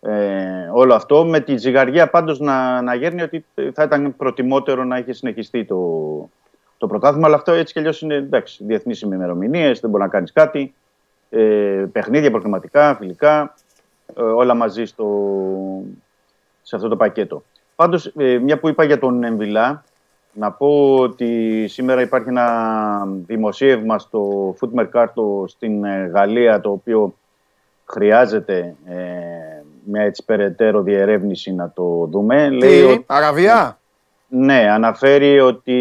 ε, 0.00 0.12
όλο 0.72 0.94
αυτό. 0.94 1.24
Με 1.24 1.40
τη 1.40 1.56
ζυγαριά 1.56 2.10
πάντως 2.10 2.40
να, 2.40 2.82
να 2.82 2.94
γέρνει 2.94 3.22
ότι 3.22 3.44
θα 3.74 3.82
ήταν 3.82 4.16
προτιμότερο 4.16 4.84
να 4.84 4.98
είχε 4.98 5.12
συνεχιστεί 5.12 5.64
το, 5.64 5.76
το 6.80 6.86
πρωτάθλημα. 6.86 7.26
Αλλά 7.26 7.36
αυτό 7.36 7.52
έτσι 7.52 7.72
κι 7.72 7.78
αλλιώς 7.78 8.00
είναι 8.02 8.14
εντάξει. 8.14 8.64
Διεθνείς 8.64 9.00
ημερομηνίες, 9.00 9.80
δεν 9.80 9.90
μπορεί 9.90 10.02
να 10.02 10.08
κάνεις 10.08 10.32
κάτι. 10.32 10.74
Ε, 11.30 11.84
παιχνίδια, 11.92 12.30
προκριματικά, 12.30 12.94
φιλικά. 12.96 13.54
Ε, 14.16 14.22
όλα 14.22 14.54
μαζί 14.54 14.84
στο, 14.84 15.06
σε 16.62 16.76
αυτό 16.76 16.88
το 16.88 16.96
πακέτο. 16.96 17.42
Πάντως, 17.76 18.06
ε, 18.16 18.38
μια 18.38 18.58
που 18.58 18.68
είπα 18.68 18.84
για 18.84 18.98
τον 18.98 19.24
Εμβιλά, 19.24 19.84
να 20.32 20.52
πω 20.52 20.96
ότι 20.98 21.64
σήμερα 21.68 22.00
υπάρχει 22.00 22.28
ένα 22.28 23.06
δημοσίευμα 23.26 23.98
στο 23.98 24.54
Foot 24.60 24.80
Mercato 24.80 25.48
στην 25.48 25.84
ε, 25.84 26.10
Γαλλία 26.12 26.60
το 26.60 26.70
οποίο 26.70 27.14
χρειάζεται 27.84 28.74
ε, 28.86 28.94
μια 29.84 30.02
έτσι 30.02 30.24
περαιτέρω 30.24 30.82
διερεύνηση 30.82 31.54
να 31.54 31.70
το 31.70 32.08
δούμε. 32.10 32.50
Λέει 32.50 32.78
Τι, 32.80 32.92
ότι- 32.92 33.04
Αραβιά. 33.06 33.79
Ναι, 34.32 34.70
αναφέρει 34.70 35.40
ότι 35.40 35.78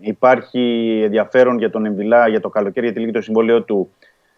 υπάρχει 0.00 1.00
ενδιαφέρον 1.04 1.58
για 1.58 1.70
τον 1.70 1.86
Εμβιλά 1.86 2.28
για 2.28 2.40
το 2.40 2.48
καλοκαίρι 2.48 2.86
για 2.86 2.94
τη 2.94 3.00
λίγη 3.00 3.12
το 3.12 3.20
συμβόλαιο 3.20 3.62
του 3.62 3.90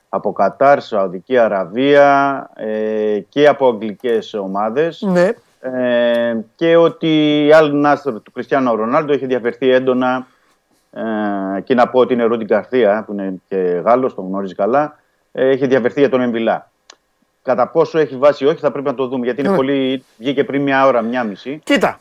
από 0.09 0.33
Κατάρ, 0.33 0.81
Σαουδική 0.81 1.39
Αραβία 1.39 2.51
ε, 2.57 3.19
και 3.29 3.49
από 3.49 3.69
αγγλικές 3.69 4.35
ομάδες 4.35 5.03
Ναι. 5.03 5.29
ε, 5.61 6.37
και 6.57 6.77
ότι 6.77 7.07
η 7.47 7.51
Al 7.53 7.85
Nasser 7.87 8.23
του 8.23 8.33
Κριστιανό 8.33 8.75
Ρονάλντο 8.75 9.13
έχει 9.13 9.27
διαφερθεί 9.27 9.71
έντονα 9.71 10.27
ε, 10.93 11.61
και 11.61 11.75
να 11.75 11.89
πω 11.89 12.01
ότι 12.01 12.13
είναι 12.13 12.25
ο 12.25 12.27
Ρούντι 12.27 12.45
Γκαρθία 12.45 13.03
που 13.07 13.13
είναι 13.13 13.41
και 13.49 13.57
Γάλλος, 13.85 14.15
τον 14.15 14.27
γνωρίζει 14.27 14.55
καλά, 14.55 14.99
ε, 15.33 15.49
έχει 15.49 15.67
διαφερθεί 15.67 16.01
για 16.01 16.09
τον 16.11 16.21
Εμβιλά. 16.21 16.71
Κατά 17.43 17.69
πόσο 17.69 17.99
έχει 17.99 18.17
βάση 18.17 18.45
ή 18.45 18.47
όχι 18.47 18.59
θα 18.61 18.71
πρέπει 18.71 18.87
να 18.87 18.95
το 18.95 19.07
δούμε 19.07 19.25
γιατί 19.25 19.41
είναι 19.41 19.51
Ναι. 19.51 19.57
πολύ, 19.57 20.05
βγήκε 20.19 20.45
πριν 20.45 20.63
μια 20.63 20.87
ώρα, 20.87 21.03
μια 21.03 21.25
μισή. 21.25 21.61
Κοίτα, 21.65 21.99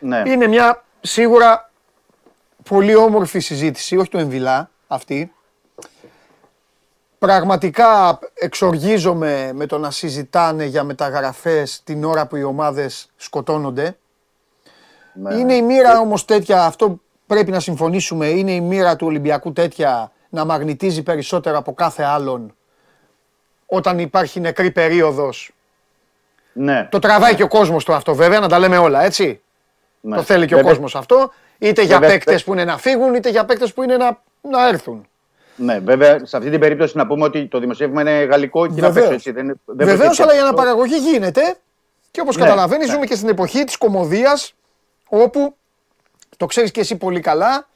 Ναι. 0.00 0.22
είναι 0.26 0.46
μια 0.46 0.84
σίγουρα 1.00 1.70
πολύ 2.68 2.94
όμορφη 2.94 3.38
συζήτηση, 3.38 3.96
όχι 3.96 4.08
του 4.08 4.18
Εμβιλά 4.18 4.70
αυτή. 4.86 5.32
Πραγματικά 7.18 8.18
εξοργίζομαι 8.34 9.50
με 9.54 9.66
το 9.66 9.78
να 9.78 9.90
συζητάνε 9.90 10.64
για 10.64 10.84
μεταγραφές 10.84 11.82
την 11.84 12.04
ώρα 12.04 12.26
που 12.26 12.36
οι 12.36 12.42
ομάδες 12.42 13.08
σκοτώνονται. 13.16 13.96
Ναι. 15.14 15.34
Είναι 15.34 15.54
η 15.54 15.62
μοίρα 15.62 15.98
όμως 16.00 16.24
τέτοια, 16.24 16.64
αυτό 16.64 17.00
πρέπει 17.26 17.50
να 17.50 17.60
συμφωνήσουμε, 17.60 18.26
είναι 18.26 18.52
η 18.52 18.60
μοίρα 18.60 18.96
του 18.96 19.06
Ολυμπιακού 19.06 19.52
τέτοια 19.52 20.12
να 20.28 20.44
μαγνητίζει 20.44 21.02
περισσότερο 21.02 21.58
από 21.58 21.74
κάθε 21.74 22.02
άλλον 22.02 22.54
όταν 23.66 23.98
υπάρχει 23.98 24.40
νεκρή 24.40 24.70
περίοδος. 24.70 25.50
Ναι. 26.52 26.88
Το 26.90 26.98
τραβάει 26.98 27.34
και 27.34 27.42
ο 27.42 27.48
κόσμος 27.48 27.84
το 27.84 27.94
αυτό 27.94 28.14
βέβαια, 28.14 28.40
να 28.40 28.48
τα 28.48 28.58
λέμε 28.58 28.78
όλα 28.78 29.04
έτσι. 29.04 29.40
Ναι. 30.00 30.16
Το 30.16 30.22
θέλει 30.22 30.46
και 30.46 30.54
ο 30.54 30.56
Βέβαια- 30.56 30.72
κόσμος 30.72 30.94
αυτό, 30.96 31.32
είτε 31.58 31.82
για 31.82 31.98
Βέβαια, 31.98 32.14
παίκτες 32.14 32.34
θε- 32.34 32.44
που 32.44 32.52
είναι 32.52 32.64
να 32.64 32.78
φύγουν, 32.78 33.14
είτε 33.14 33.28
για 33.30 33.44
παίκτες 33.44 33.72
που 33.72 33.82
είναι 33.82 33.96
να, 33.96 34.22
να 34.40 34.68
έρθουν. 34.68 35.06
Ναι, 35.56 35.78
βέβαια, 35.78 36.26
σε 36.26 36.36
αυτή 36.36 36.50
την 36.50 36.60
περίπτωση 36.60 36.96
να 36.96 37.06
πούμε 37.06 37.24
ότι 37.24 37.46
το 37.46 37.58
δημοσίευμα 37.58 38.00
είναι 38.00 38.10
γαλλικό 38.24 38.66
και 38.66 38.72
είναι 38.76 38.86
απ' 38.86 38.92
Βεβαίως. 38.92 39.04
έξω, 39.14 39.14
έτσι. 39.14 39.30
Δεν, 39.30 39.44
είναι- 39.44 39.54
δεν 39.64 39.76
Βεβαίως, 39.86 39.98
προκύπτει 39.98 40.22
αλλά 40.22 40.32
η 40.34 40.36
αυτό. 40.36 40.48
αναπαραγωγή 40.48 40.96
γίνεται 40.96 41.56
και 42.10 42.20
όπως 42.20 42.36
Ναι, 42.36 42.42
καταλαβαίνεις 42.42 42.86
ναι. 42.86 42.92
ζούμε 42.92 43.06
και 43.06 43.14
στην 43.14 43.28
εποχή 43.28 43.64
της 43.64 43.76
κομμωδίας 43.76 44.54
όπου, 45.08 45.56
το 46.36 46.46
ξέρεις 46.46 46.70
και 46.70 46.80
εσύ 46.80 46.96
πολύ 46.96 47.20
καλά, 47.20 47.68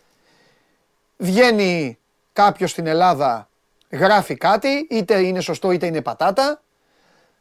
βγαίνει 1.17 1.99
κάποιος 2.33 2.71
στην 2.71 2.87
Ελλάδα, 2.87 3.49
γράφει 3.91 4.37
κάτι, 4.37 4.87
είτε 4.91 5.21
είναι 5.21 5.41
σωστό 5.41 5.71
είτε 5.71 5.87
είναι 5.87 6.03
πατάτα, 6.03 6.63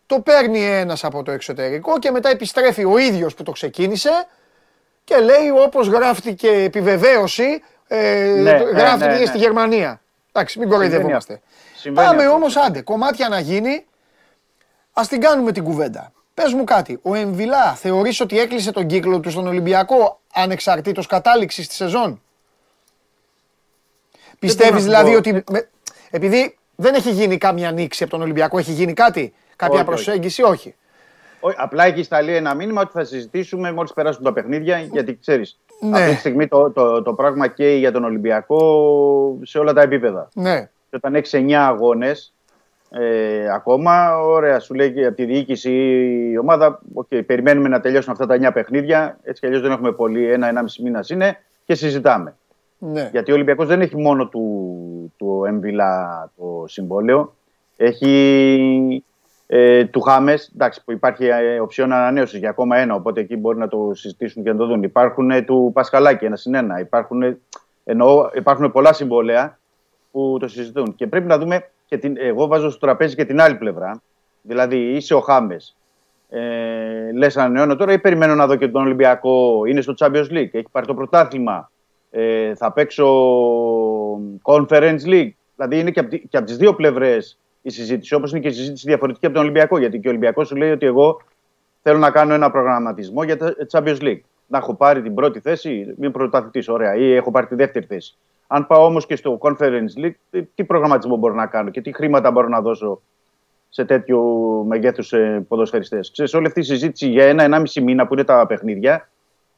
το 0.06 0.20
παίρνει 0.20 0.64
ένας 0.66 1.04
από 1.04 1.24
το 1.24 1.32
εξωτερικό 1.32 2.00
και 2.00 2.12
μετά 2.12 2.30
επιστρέφει 2.30 2.86
ο 2.86 2.98
ίδιος 2.98 3.34
που 3.34 3.44
το 3.44 3.52
ξεκίνησε 3.52 4.28
και 5.10 5.18
λέει 5.20 5.50
όπως 5.66 5.88
γράφτηκε 5.88 6.50
επιβεβαίωση, 6.50 7.62
ε, 7.88 8.34
Ναι, 8.38 8.58
το- 8.60 8.66
ναι, 8.66 8.80
γράφτηκε 8.80 9.06
ναι, 9.12 9.18
ναι. 9.18 9.26
στη 9.26 9.38
Γερμανία. 9.38 10.02
Εντάξει, 10.32 10.60
μην 10.60 10.70
κοροϊδευόμαστε. 10.70 11.42
Συμβαίνει 11.76 12.08
Πάμε 12.08 12.22
αυτό. 12.24 12.36
όμως 12.36 12.56
άντε, 12.58 12.82
κομμάτια 12.82 13.30
να 13.30 13.40
γίνει, 13.40 13.86
ας 14.94 15.08
την 15.08 15.22
κάνουμε 15.22 15.52
την 15.52 15.64
κουβέντα. 15.64 16.12
Πες 16.34 16.54
μου 16.54 16.64
κάτι, 16.64 17.00
ο 17.02 17.16
Εμβιλά 17.16 17.76
θεωρείς 17.76 18.20
ότι 18.20 18.40
έκλεισε 18.40 18.72
τον 18.72 18.88
κύκλο 18.88 19.20
του 19.20 19.32
στον 19.32 19.48
Ολυμπιακό 19.48 20.20
ανεξαρτήτως 20.34 21.06
κατάληξης 21.08 21.68
της 21.68 21.76
σεζόν; 21.78 22.22
Πιστεύεις 24.40 24.86
μπορώ 24.86 24.92
να 24.98 25.04
δηλαδή 25.04 25.12
πω. 25.12 25.18
ότι, 25.40 25.52
με- 25.52 25.70
επειδή 26.10 26.58
δεν 26.76 26.94
έχει 26.94 27.12
γίνει 27.12 27.38
κάμια 27.38 27.70
ανοίξη 27.70 28.04
από 28.04 28.12
τον 28.12 28.22
Ολυμπιακό, 28.22 28.58
έχει 28.58 28.72
γίνει 28.72 28.94
κάτι, 28.94 29.34
κάποια 29.56 29.74
Όχι, 29.80 29.90
όχι. 29.90 29.94
προσέγγιση, 29.94 30.42
όχι. 30.44 30.76
Όχι, 31.40 31.56
απλά 31.60 31.86
έχει 31.86 32.04
σταλεί 32.04 32.36
ένα 32.36 32.54
μήνυμα 32.56 32.82
ότι 32.82 32.92
θα 32.92 33.04
συζητήσουμε 33.04 33.72
μόλις 33.72 33.94
περάσουν 33.94 34.24
τα 34.24 34.34
παιχνίδια. 34.34 34.80
Γιατί 34.80 35.18
ξέρεις, 35.22 35.60
Ναι. 35.80 35.98
αυτή 35.98 36.10
τη 36.14 36.16
στιγμή 36.20 36.48
το, 36.48 36.72
το, 36.72 37.02
το 37.02 37.14
πράγμα 37.14 37.48
καίει 37.48 37.78
για 37.78 37.92
τον 37.92 38.04
Ολυμπιακό 38.04 38.60
σε 39.44 39.60
όλα 39.60 39.74
τα 39.74 39.82
επίπεδα. 39.82 40.30
Ναι, 40.34 40.60
Και 40.90 40.96
όταν 40.96 41.16
έχεις 41.16 41.34
9 41.36 41.52
αγώνες 41.54 42.34
ε, 42.92 43.50
ακόμα, 43.54 44.18
ωραία, 44.22 44.60
σου 44.60 44.74
λέει 44.74 44.92
και 44.94 45.06
από 45.06 45.16
τη 45.16 45.26
διοίκηση 45.26 45.72
η 46.32 46.38
ομάδα, 46.38 46.80
okay, 46.96 47.26
περιμένουμε 47.26 47.70
να 47.70 47.80
τελειώσουν 47.80 48.12
αυτά 48.12 48.26
τα 48.26 48.36
9 48.50 48.54
παιχνίδια. 48.54 49.18
Έτσι 49.24 49.40
κι 49.42 49.46
αλλιώς 49.48 49.62
δεν 49.62 49.72
έχουμε 49.72 49.92
πολύ, 49.92 50.32
ένα-ενάμιση 50.32 50.82
μήνας 50.84 51.10
είναι 51.10 51.38
και 51.66 51.76
συζητάμε. 51.76 52.36
ναι. 52.78 53.10
Γιατί 53.12 53.32
ο 53.32 53.34
Ολυμπιακός 53.34 53.68
δεν 53.68 53.82
έχει 53.82 53.98
μόνο 53.98 54.28
του, 54.28 55.14
του 55.18 55.44
Εμβιλά 55.48 56.30
το 56.38 56.64
συμβόλαιο. 56.68 57.34
Έχει 57.78 59.04
ε, 59.52 59.86
του 59.86 60.02
Χάμες, 60.02 60.52
εντάξει, 60.54 60.84
που 60.84 60.92
υπάρχει 60.92 61.26
ε, 61.26 61.60
οψιόν 61.60 61.92
ανανέωσης 61.92 62.40
για 62.40 62.50
ακόμα 62.50 62.78
ένα, 62.78 62.96
οπότε 62.96 63.22
εκεί 63.22 63.36
μπορεί 63.36 63.58
να 63.58 63.68
το 63.68 63.90
συζητήσουν 63.94 64.44
και 64.44 64.52
να 64.52 64.58
το 64.58 64.66
δουν. 64.66 64.84
Υπάρχουν 64.84 65.32
ε, 65.32 65.42
του 65.42 65.72
Πασχαλάκη, 65.74 66.26
ένα 66.26 66.36
συν 66.36 66.56
ένα. 66.56 66.80
Υπάρχουν, 66.80 67.22
ε, 67.22 67.40
εννοώ, 67.84 68.30
υπάρχουν 68.34 68.72
πολλά 68.72 68.94
συμβόλαια 68.94 69.60
που 70.12 70.38
το 70.40 70.48
συζητούν. 70.48 70.96
Και 70.96 71.08
πρέπει 71.08 71.28
να 71.28 71.38
δούμε, 71.38 71.70
και 71.86 71.98
την, 71.98 72.16
εγώ 72.18 72.48
βάζω 72.48 72.70
στο 72.70 72.80
τραπέζι 72.80 73.16
και 73.16 73.26
την 73.26 73.42
άλλη 73.42 73.56
πλευρά. 73.56 74.02
Δηλαδή, 74.42 74.78
είσαι 74.78 75.14
ο 75.14 75.20
Χάμες. 75.20 75.78
Ε, 76.30 77.12
Λες 77.14 77.38
ανανεώνω 77.38 77.76
τώρα 77.76 77.94
ή 77.94 78.00
περιμένω 78.00 78.36
να 78.36 78.48
δω 78.48 78.56
και 78.56 78.68
τον 78.68 78.82
Ολυμπιακό; 78.82 79.66
Είναι 79.66 79.82
στο 79.82 79.94
Champions 79.98 80.30
League, 80.32 80.50
έχει 80.52 80.68
πάρει 80.72 80.86
το 80.86 80.94
πρωτάθλημα. 80.94 81.72
Ε, 82.12 82.56
θα 82.56 82.72
παίξω 82.72 83.08
Conference 84.42 85.04
League. 85.06 85.32
Δηλαδή 85.56 85.80
είναι 85.80 85.92
και 85.92 86.00
από, 86.00 86.16
και 86.16 86.38
από 86.38 86.46
τις 86.46 86.58
δύο 86.58 86.76
πλευρές 86.76 87.40
η 87.62 87.70
συζήτηση. 87.70 88.14
Όπως 88.14 88.32
είναι 88.32 88.40
και 88.40 88.48
η 88.48 88.52
συζήτηση 88.52 88.88
διαφορετική 88.88 89.26
από 89.26 89.36
τον 89.36 89.44
Ολυμπιακό. 89.44 89.78
Γιατί 89.80 90.00
και 90.00 90.08
ο 90.08 90.10
Ολυμπιακός 90.10 90.48
σου 90.48 90.56
λέει 90.56 90.72
ότι 90.72 90.86
εγώ 90.86 91.22
θέλω 91.82 91.98
να 91.98 92.12
κάνω 92.12 92.34
ένα 92.34 92.52
προγραμματισμό 92.52 93.24
για 93.24 93.38
το 93.38 93.54
Champions 93.72 94.02
League. 94.02 94.20
Να 94.48 94.58
έχω 94.58 94.76
πάρει 94.76 95.02
την 95.02 95.14
πρώτη 95.14 95.40
θέση, 95.40 95.96
είμαι 96.00 96.10
πρωταθλητής, 96.10 96.68
ωραία, 96.68 96.96
ή 96.96 97.14
έχω 97.16 97.32
πάρει 97.32 97.48
τη 97.48 97.56
δεύτερη 97.56 97.86
θέση. 97.86 98.18
Αν 98.48 98.68
πάω 98.68 98.86
όμως 98.86 99.06
και 99.06 99.16
στο 99.16 99.38
Conference 99.42 100.04
League, 100.04 100.14
τι- 100.30 100.44
τι 100.44 100.64
προγραμματισμό 100.64 101.16
μπορώ 101.18 101.34
να 101.34 101.46
κάνω 101.46 101.70
και 101.70 101.82
τι 101.82 101.94
χρήματα 101.94 102.32
μπορώ 102.32 102.48
να 102.48 102.62
δώσω 102.62 103.02
σε 103.70 103.86
τέτοιου 103.86 104.22
μεγέθους 104.68 105.14
ποδοσφαιριστές. 105.48 106.12
Ξέρεις, 106.12 106.34
όλη 106.34 106.48
αυτή 106.48 106.60
η 106.60 106.64
συζήτηση 106.64 107.08
για 107.10 107.26
ένα-ενάμιση 107.26 107.82
μήνα 107.82 108.08
που 108.08 108.14
είναι 108.14 108.24
τα 108.24 108.46
παιχνίδια 108.48 109.10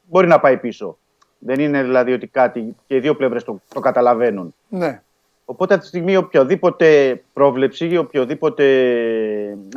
μπορεί 0.10 0.28
να 0.28 0.40
πάει 0.40 0.58
πίσω. 0.58 0.98
Δεν 1.40 1.60
είναι 1.60 1.84
δηλαδή 1.84 2.14
ότι 2.14 2.28
κάτι 2.28 2.76
και 2.88 2.96
οι 2.96 3.00
δύο 3.00 3.16
πλευρές 3.16 3.44
το, 3.44 3.62
το 3.74 3.80
καταλαβαίνουν. 3.80 4.54
Ναι. 4.70 5.02
Οπότε 5.46 5.74
αυτή 5.74 5.90
τη 5.90 5.90
στιγμή 5.98 6.16
οποιαδήποτε 6.16 7.22
πρόβλεψη 7.34 7.88
ή 7.88 7.98
οποιοδήποτε 7.98 8.64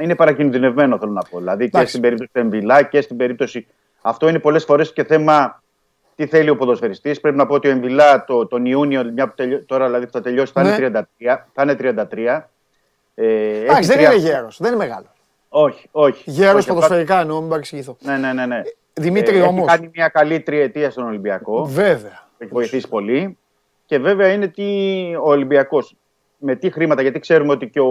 είναι 0.01 0.15
παρακινδυνευμένο 0.15 0.99
θέλω 0.99 1.13
να 1.13 1.23
πω. 1.31 1.39
Δηλαδή 1.39 1.63
και 1.65 1.71
Εντάξει. 1.73 1.89
στην 1.89 2.01
περίπτωση 2.01 2.31
του 2.33 2.39
Εμβιλά 2.41 2.83
και 2.83 3.01
στην 3.01 3.17
περίπτωση... 3.17 3.67
Αυτό 4.03 4.29
είναι 4.29 4.39
πολλές 4.39 4.65
φορές 4.65 4.93
και 4.93 5.05
θέμα 5.05 5.63
τι 6.15 6.27
θέλει 6.27 6.49
ο 6.51 6.57
ποδοσφαιριστής. 6.57 7.21
Πρέπει 7.21 7.37
να 7.37 7.47
πω 7.47 7.55
ότι 7.55 7.69
ο 7.69 7.71
Εμβιλά 7.71 8.25
το, 8.25 8.47
τον 8.47 8.67
Ιούνιο, 8.67 9.05
μια 9.15 9.29
που 9.29 9.35
τελειώ- 9.37 9.67
τώρα 9.67 9.87
δηλαδή 9.87 10.05
που 10.07 10.13
θα 10.13 10.21
τελειώσει, 10.21 10.53
θα, 10.53 10.63
Ναι. 10.63 10.69
είναι 10.69 11.07
33. 11.21 11.37
Θα 11.53 11.63
είναι 11.63 11.75
33. 11.75 12.49
Ε, 13.15 13.27
έχει 13.27 13.63
Εντάξει, 13.65 13.89
δεν 13.89 13.97
τρία- 13.97 14.13
είναι 14.13 14.21
γέρος, 14.21 14.57
δεν 14.61 14.73
είναι 14.73 14.85
μεγάλο. 14.85 15.07
Όχι, 15.49 15.89
όχι. 15.91 16.31
Γέρος 16.31 16.55
όχι, 16.61 16.69
ποδοσφαιρικά 16.69 17.21
εννοώ, 17.21 17.41
μην 17.41 17.49
παρεξηγηθώ. 17.49 17.97
Ναι, 18.01 18.17
ναι, 18.17 18.33
ναι. 18.33 18.47
ναι. 18.47 18.63
Δημήτρη 18.93 19.37
Ε, 19.39 19.41
όμως. 19.43 19.67
Έχει 19.69 19.77
κάνει 19.77 19.91
μια 19.95 20.09
καλή 20.09 20.41
τριετία 20.41 20.91
στον 20.91 21.05
Ολυμπιακό. 21.05 21.65
Βέβαια. 21.65 22.27
Έχει 22.39 22.51
βοηθήσει 22.53 22.89
πολύ. 22.89 23.39
Και 23.87 23.99
βέβαια 23.99 24.29
είναι 24.33 24.47
τι 24.49 24.65
ο 25.23 25.29
Ολυμπιακός. 25.29 25.97
Με 26.39 26.55
τι 26.55 26.71
χρήματα, 26.71 27.03
γιατί 27.03 27.19
ξέρουμε 27.19 27.53
ότι 27.53 27.69
και 27.69 27.81
ο 27.81 27.89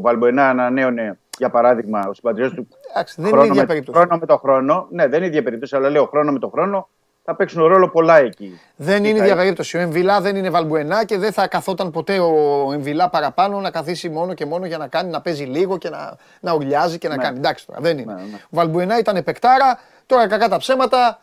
Βαλμποενά 0.00 0.48
ανανέωνε, 0.48 1.18
για 1.38 1.50
παράδειγμα, 1.50 2.06
ο 2.08 2.12
συμπατριώτης 2.14 2.56
του. 2.56 2.68
Εντάξει, 2.90 3.22
δεν 3.22 3.30
είναι 3.30 3.42
η 3.42 3.46
ίδια 3.46 3.60
με, 3.60 3.66
περίπτωση. 3.66 3.98
χρόνο 3.98 4.16
με 4.20 4.26
το 4.26 4.36
χρόνο. 4.38 4.86
Ναι, 4.90 5.02
δεν 5.06 5.16
είναι 5.16 5.24
η 5.24 5.28
ίδια 5.28 5.42
περίπτωση, 5.42 5.76
αλλά 5.76 5.90
λέω 5.90 6.04
χρόνο 6.06 6.32
με 6.32 6.38
το 6.38 6.48
χρόνο 6.48 6.88
θα 7.24 7.36
παίξουν 7.36 7.66
ρόλο 7.66 7.88
πολλά 7.90 8.18
εκεί. 8.18 8.60
Δεν 8.76 8.96
είναι 8.98 9.08
η 9.08 9.10
θα 9.10 9.16
ίδια 9.18 9.26
είναι. 9.32 9.34
περίπτωση. 9.42 9.76
Ο 9.76 9.80
Εμβιλά 9.80 10.20
δεν 10.20 10.36
είναι 10.36 10.50
Βαλμπουενά 10.50 11.04
και 11.04 11.18
δεν 11.18 11.32
θα 11.32 11.46
καθόταν 11.48 11.90
ποτέ 11.90 12.18
ο 12.18 12.32
Εμβιλά 12.72 13.08
παραπάνω 13.08 13.60
να 13.60 13.70
καθίσει 13.70 14.08
μόνο 14.08 14.34
και 14.34 14.46
μόνο 14.46 14.66
για 14.66 14.78
να 14.78 14.86
κάνει 14.88 15.10
να 15.10 15.20
παίζει 15.20 15.44
λίγο 15.44 15.78
και 15.78 15.88
να, 15.88 16.16
να 16.40 16.52
ουρλιάζει 16.54 16.98
και 16.98 17.08
να 17.08 17.16
Ναι. 17.16 17.22
κάνει. 17.22 17.38
Εντάξει 17.38 17.66
τώρα, 17.66 17.80
δεν 17.80 17.98
είναι. 17.98 18.12
Ναι, 18.12 18.20
ναι. 18.20 18.36
Ο 18.44 18.48
Βαλμπουενά 18.50 18.98
ήταν 18.98 19.24
παικτάρα, 19.24 19.78
τώρα 20.06 20.26
κακά 20.28 20.48
τα 20.48 20.56
ψέματα. 20.56 21.18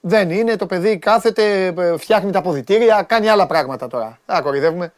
Δεν 0.00 0.30
είναι, 0.30 0.56
το 0.56 0.66
παιδί 0.66 0.98
κάθεται, 0.98 1.66
ε, 1.66 1.96
φτιάχνει 1.96 2.30
τα 2.30 2.38
αποδητήρια, 2.38 3.02
κάνει 3.02 3.28
άλλα 3.28 3.46
πράγματα 3.46 3.88
τώρα. 3.88 4.18
Α, 4.26 4.42
κορυδεύουμε. 4.42 4.92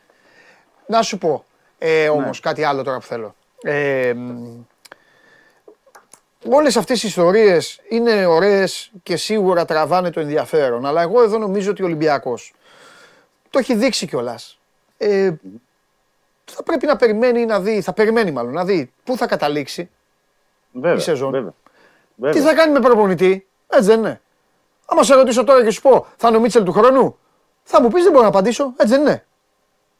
Να 0.86 1.02
σου 1.02 1.18
πω 1.18 1.44
ε, 1.78 2.08
όμως 2.08 2.40
κάτι 2.40 2.64
άλλο 2.64 2.82
τώρα 2.82 2.98
που 2.98 3.06
θέλω. 3.06 3.34
Ε, 3.62 4.12
μ, 4.14 4.62
όλες 6.48 6.76
αυτές 6.76 7.02
οι 7.02 7.06
ιστορίες 7.06 7.80
είναι 7.88 8.26
ωραίες 8.26 8.90
και 9.02 9.16
σίγουρα 9.16 9.64
τραβάνε 9.64 10.10
το 10.10 10.20
ενδιαφέρον. 10.20 10.86
Αλλά 10.86 11.02
εγώ 11.02 11.22
εδώ 11.22 11.38
νομίζω 11.38 11.70
ότι 11.70 11.82
ο 11.82 11.84
Ολυμπιακός 11.84 12.54
το 13.50 13.58
έχει 13.58 13.74
δείξει 13.74 14.06
κιόλας. 14.06 14.58
Ε, 14.96 15.32
θα 16.44 16.62
πρέπει 16.62 16.86
να 16.86 16.96
περιμένει 16.96 17.44
να 17.44 17.60
δει, 17.60 17.80
θα 17.80 17.92
περιμένει 17.92 18.30
μάλλον 18.30 18.52
να 18.52 18.64
δει 18.64 18.92
πού 19.04 19.16
θα 19.16 19.26
καταλήξει, 19.26 19.90
Βέβαια. 20.72 20.94
Η 20.94 21.00
σεζόν. 21.00 21.30
Βέβαια. 21.30 21.52
τι 21.52 21.56
βέβαια. 22.16 22.42
θα 22.42 22.54
κάνει 22.54 22.72
με 22.72 22.80
προπονητή. 22.80 23.46
Έτσι 23.66 23.86
δεν 23.86 23.98
είναι. 23.98 24.20
Άμα 24.90 25.02
σε 25.02 25.14
ρωτήσω 25.14 25.44
τώρα 25.44 25.64
και 25.64 25.70
σου 25.70 25.80
πω, 25.80 26.06
θα 26.16 26.28
είναι 26.28 26.36
ο 26.36 26.40
Μίτσελ 26.40 26.64
του 26.64 26.72
χρόνου, 26.72 27.18
θα 27.62 27.82
μου 27.82 27.88
πεις 27.88 28.02
δεν 28.02 28.12
μπορώ 28.12 28.22
να 28.24 28.28
απαντήσω. 28.28 28.72
Έτσι 28.76 28.92
δεν 28.94 29.00
είναι. 29.00 29.24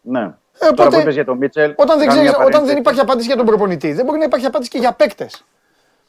Ναι. 0.01 0.21
Ε, 0.23 0.33
Τώρα 0.59 0.71
οπότε, 0.71 0.89
που 0.97 1.01
είπες 1.01 1.15
για 1.15 1.25
τον 1.25 1.37
Μίτσελ. 1.37 1.73
όταν, 1.77 1.99
δεν 1.99 2.09
κάνω 2.09 2.11
ξέρεις, 2.11 2.21
μια 2.23 2.31
όταν 2.31 2.45
δεν 2.45 2.51
παρένθεση. 2.53 2.79
υπάρχει 2.79 3.01
απάντηση 3.01 3.27
για 3.27 3.37
τον 3.37 3.47
προπονητή, 3.47 3.93
δεν 3.93 4.05
μπορεί 4.05 4.19
να 4.19 4.25
υπάρχει 4.25 4.47
απάντηση 4.47 4.71
και 4.71 4.79
για 4.79 4.93
παίκτες. 4.93 5.45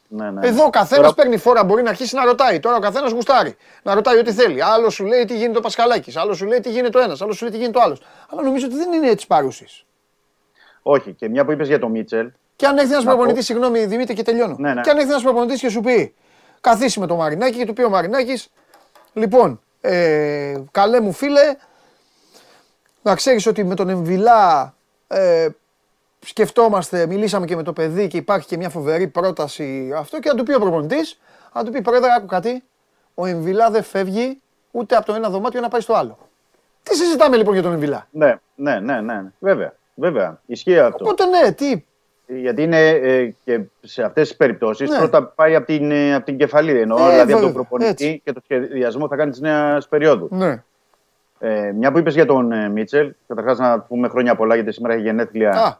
Ναι, 0.07 0.31
ναι. 0.31 0.47
Εδώ 0.47 0.63
ο 0.63 0.69
καθένας 0.69 1.01
Τώρα- 1.03 1.13
παίρνει 1.13 1.37
φόρα, 1.37 1.63
μπορεί 1.63 1.83
να 1.83 1.89
αρχίσει 1.89 2.15
να 2.15 2.25
ρωτάει. 2.25 2.59
Τώρα 2.59 2.75
ο 2.75 2.79
καθένας 2.79 3.11
γουστάρει. 3.11 3.55
Να 3.83 3.93
ρωτάει 3.93 4.17
ό,τι 4.17 4.31
θέλει. 4.33 4.61
Άλλο 4.63 4.89
σου 4.89 5.05
λέει 5.05 5.25
τι 5.25 5.37
γίνεται 5.37 5.57
ο 5.57 5.61
Πασχαλάκης, 5.61 6.15
άλλο 6.17 6.33
σου 6.33 6.45
λέει 6.45 6.59
τι 6.59 6.69
γίνεται 6.69 6.97
ο 6.97 7.01
ένας, 7.01 7.21
άλλο 7.21 7.33
σου 7.33 7.43
λέει 7.43 7.53
τι 7.53 7.59
γίνεται 7.59 7.77
ο 7.77 7.81
άλλος. 7.81 8.01
Αλλά 8.29 8.41
νομίζω 8.41 8.65
ότι 8.65 8.75
δεν 8.75 8.91
είναι 8.93 9.07
έτσι 9.09 9.27
παρούσης. 9.27 9.85
Όχι, 10.81 11.13
και 11.13 11.29
μια 11.29 11.45
που 11.45 11.51
είπες 11.51 11.67
για 11.67 11.79
τον 11.79 11.91
Μίτσελ. 11.91 12.31
Και 12.55 12.65
αν 12.65 12.77
έρθει 12.77 12.91
ένας 12.91 13.03
Να 13.03 13.09
πω- 13.09 13.17
προπονητή, 13.19 13.45
συγγνώμη 13.45 13.85
Δημήτρη 13.85 14.13
και 14.15 14.23
τελειώνω. 14.23 14.55
Ναι, 14.59 14.73
ναι. 14.73 14.81
Και 14.81 14.89
αν 14.89 14.97
έρθει 14.97 15.09
ένας 15.09 15.21
προπονητής 15.23 15.59
και 15.59 15.69
σου 15.69 15.81
πει, 15.81 16.13
καθίσει 16.61 16.99
με 16.99 17.07
το 17.07 17.15
Μαρινάκι 17.15 17.57
και 17.57 17.65
του 17.65 17.73
πει 17.73 17.83
ο 17.83 17.89
Μαρινάκης, 17.89 18.51
λοιπόν, 19.13 19.61
ε, 19.81 20.55
καλέ 20.71 20.99
μου 20.99 21.11
φίλε, 21.11 21.55
να 23.01 23.15
ξέρεις 23.15 23.45
ότι 23.45 23.63
με 23.63 23.75
τον 23.75 23.89
Εμβιλά 23.89 24.73
ε, 25.07 25.47
σκεφτόμαστε, 26.19 27.05
μιλήσαμε 27.05 27.45
και 27.45 27.55
με 27.55 27.63
το 27.63 27.73
παιδί 27.73 28.07
και 28.07 28.17
υπάρχει 28.17 28.47
και 28.47 28.57
μια 28.57 28.69
φοβερή 28.69 29.07
πρόταση 29.07 29.91
αυτό 29.95 30.19
και 30.19 30.29
να 30.29 30.35
του 30.35 30.43
πει 30.43 30.53
ο 30.53 30.59
προπονητής, 30.59 31.19
να 31.53 31.63
του 31.63 31.71
πει 31.71 31.81
πρόεδρε, 31.81 32.13
άκου 32.13 32.25
κάτι, 32.25 32.63
ο 33.13 33.25
Εμβιλά 33.25 33.69
δεν 33.69 33.83
φεύγει 33.83 34.41
ούτε 34.71 34.95
από 34.95 35.05
το 35.05 35.13
ένα 35.13 35.29
δωμάτιο 35.29 35.61
να 35.61 35.69
πάει 35.69 35.81
στο 35.81 35.93
άλλο. 35.93 36.17
Τι 36.83 36.95
συζητάμε 36.95 37.37
λοιπόν 37.37 37.53
για 37.53 37.63
τον 37.63 37.73
Εμβιλά; 37.73 38.07
Ναι, 38.11 38.39
ναι, 38.55 38.79
ναι, 38.79 39.01
ναι. 39.01 39.23
Βέβαια. 39.39 39.73
Βέβαια. 39.95 40.41
Ισχύει 40.45 40.79
αυτό. 40.79 41.05
Οπότε 41.05 41.25
ναι, 41.25 41.51
τι, 41.51 41.83
Γιατί 42.39 42.63
είναι 42.63 42.89
ε, 42.89 43.33
και 43.43 43.59
σε 43.81 44.03
αυτές 44.03 44.27
τις 44.27 44.37
περιπτώσεις 44.37 44.89
Ναι. 44.89 44.97
πρώτα 44.97 45.23
πάει 45.23 45.55
από 45.55 45.65
την, 45.65 45.91
ε, 45.91 46.13
απ' 46.15 46.23
την 46.23 46.37
κεφαλή. 46.37 46.79
Εννοώ, 46.79 46.97
Ε, 46.97 47.09
δηλαδή 47.09 47.19
από 47.31 47.41
τον 47.41 47.51
βέβαια, 47.51 47.53
προπονητή 47.53 47.89
έτσι. 48.05 48.21
και 48.25 48.31
το 48.33 48.41
σχεδιασμό 48.43 49.07
θα 49.07 49.15
κάνει 49.15 49.31
τη 49.31 49.41
νέα 49.41 49.81
περίοδους. 49.89 50.29
ναι. 50.31 50.63
Ε, 51.43 51.71
μια 51.71 51.91
που 51.91 51.97
είπες 51.97 52.13
για 52.13 52.25
τον 52.25 52.51
ε, 52.51 52.69
Μίτσελ, 52.69 53.13
καταρχάς 53.27 53.59
να 53.59 53.79
πούμε 53.79 54.07
χρόνια 54.07 54.35
πολλά 54.35 54.55
γιατί 54.55 54.71
σήμερα 54.71 54.93
έχει 54.93 55.03
γενέθλια, 55.03 55.49
Α, 55.49 55.75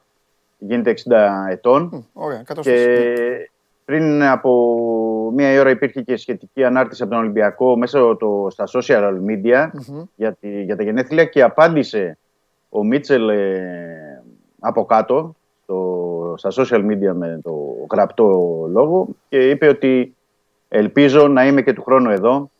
γίνεται 0.57 0.90
60 0.91 1.48
ετών. 1.49 2.07
ωραία, 2.14 2.41
κατάσταση. 2.45 2.86
Και 2.86 3.49
πριν 3.86 4.23
από 4.23 5.32
μία 5.36 5.60
ώρα 5.60 5.69
υπήρχε 5.69 6.02
και 6.02 6.18
σχετική 6.18 6.64
ανάρτηση 6.64 7.02
από 7.03 7.11
τον 7.11 7.19
Ολυμπιακό 7.22 7.78
μέσα 7.78 8.18
το, 8.18 8.48
στα 8.49 8.64
social 8.73 9.14
media 9.30 9.69
για, 10.15 10.34
τη, 10.40 10.61
για 10.64 10.76
τα 10.76 10.84
γενέθλια 10.84 11.26
και 11.26 11.41
απάντησε 11.44 12.18
ο 12.69 12.84
Μίτσελ 12.84 13.30
ε, 13.30 14.23
από 14.60 14.86
κάτω 14.86 15.36
στο, 16.36 16.52
στα 16.52 16.64
social 16.64 16.86
media 16.86 17.14
με 17.14 17.40
το 17.44 17.52
γραπτό 17.91 18.26
λόγο 18.72 19.08
και 19.30 19.49
είπε 19.49 19.68
ότι 19.68 20.16
ελπίζω 20.68 21.28
να 21.28 21.45
είμαι 21.45 21.62
και 21.62 21.74
του 21.74 21.84
χρόνου 21.84 22.10
εδώ 22.10 22.52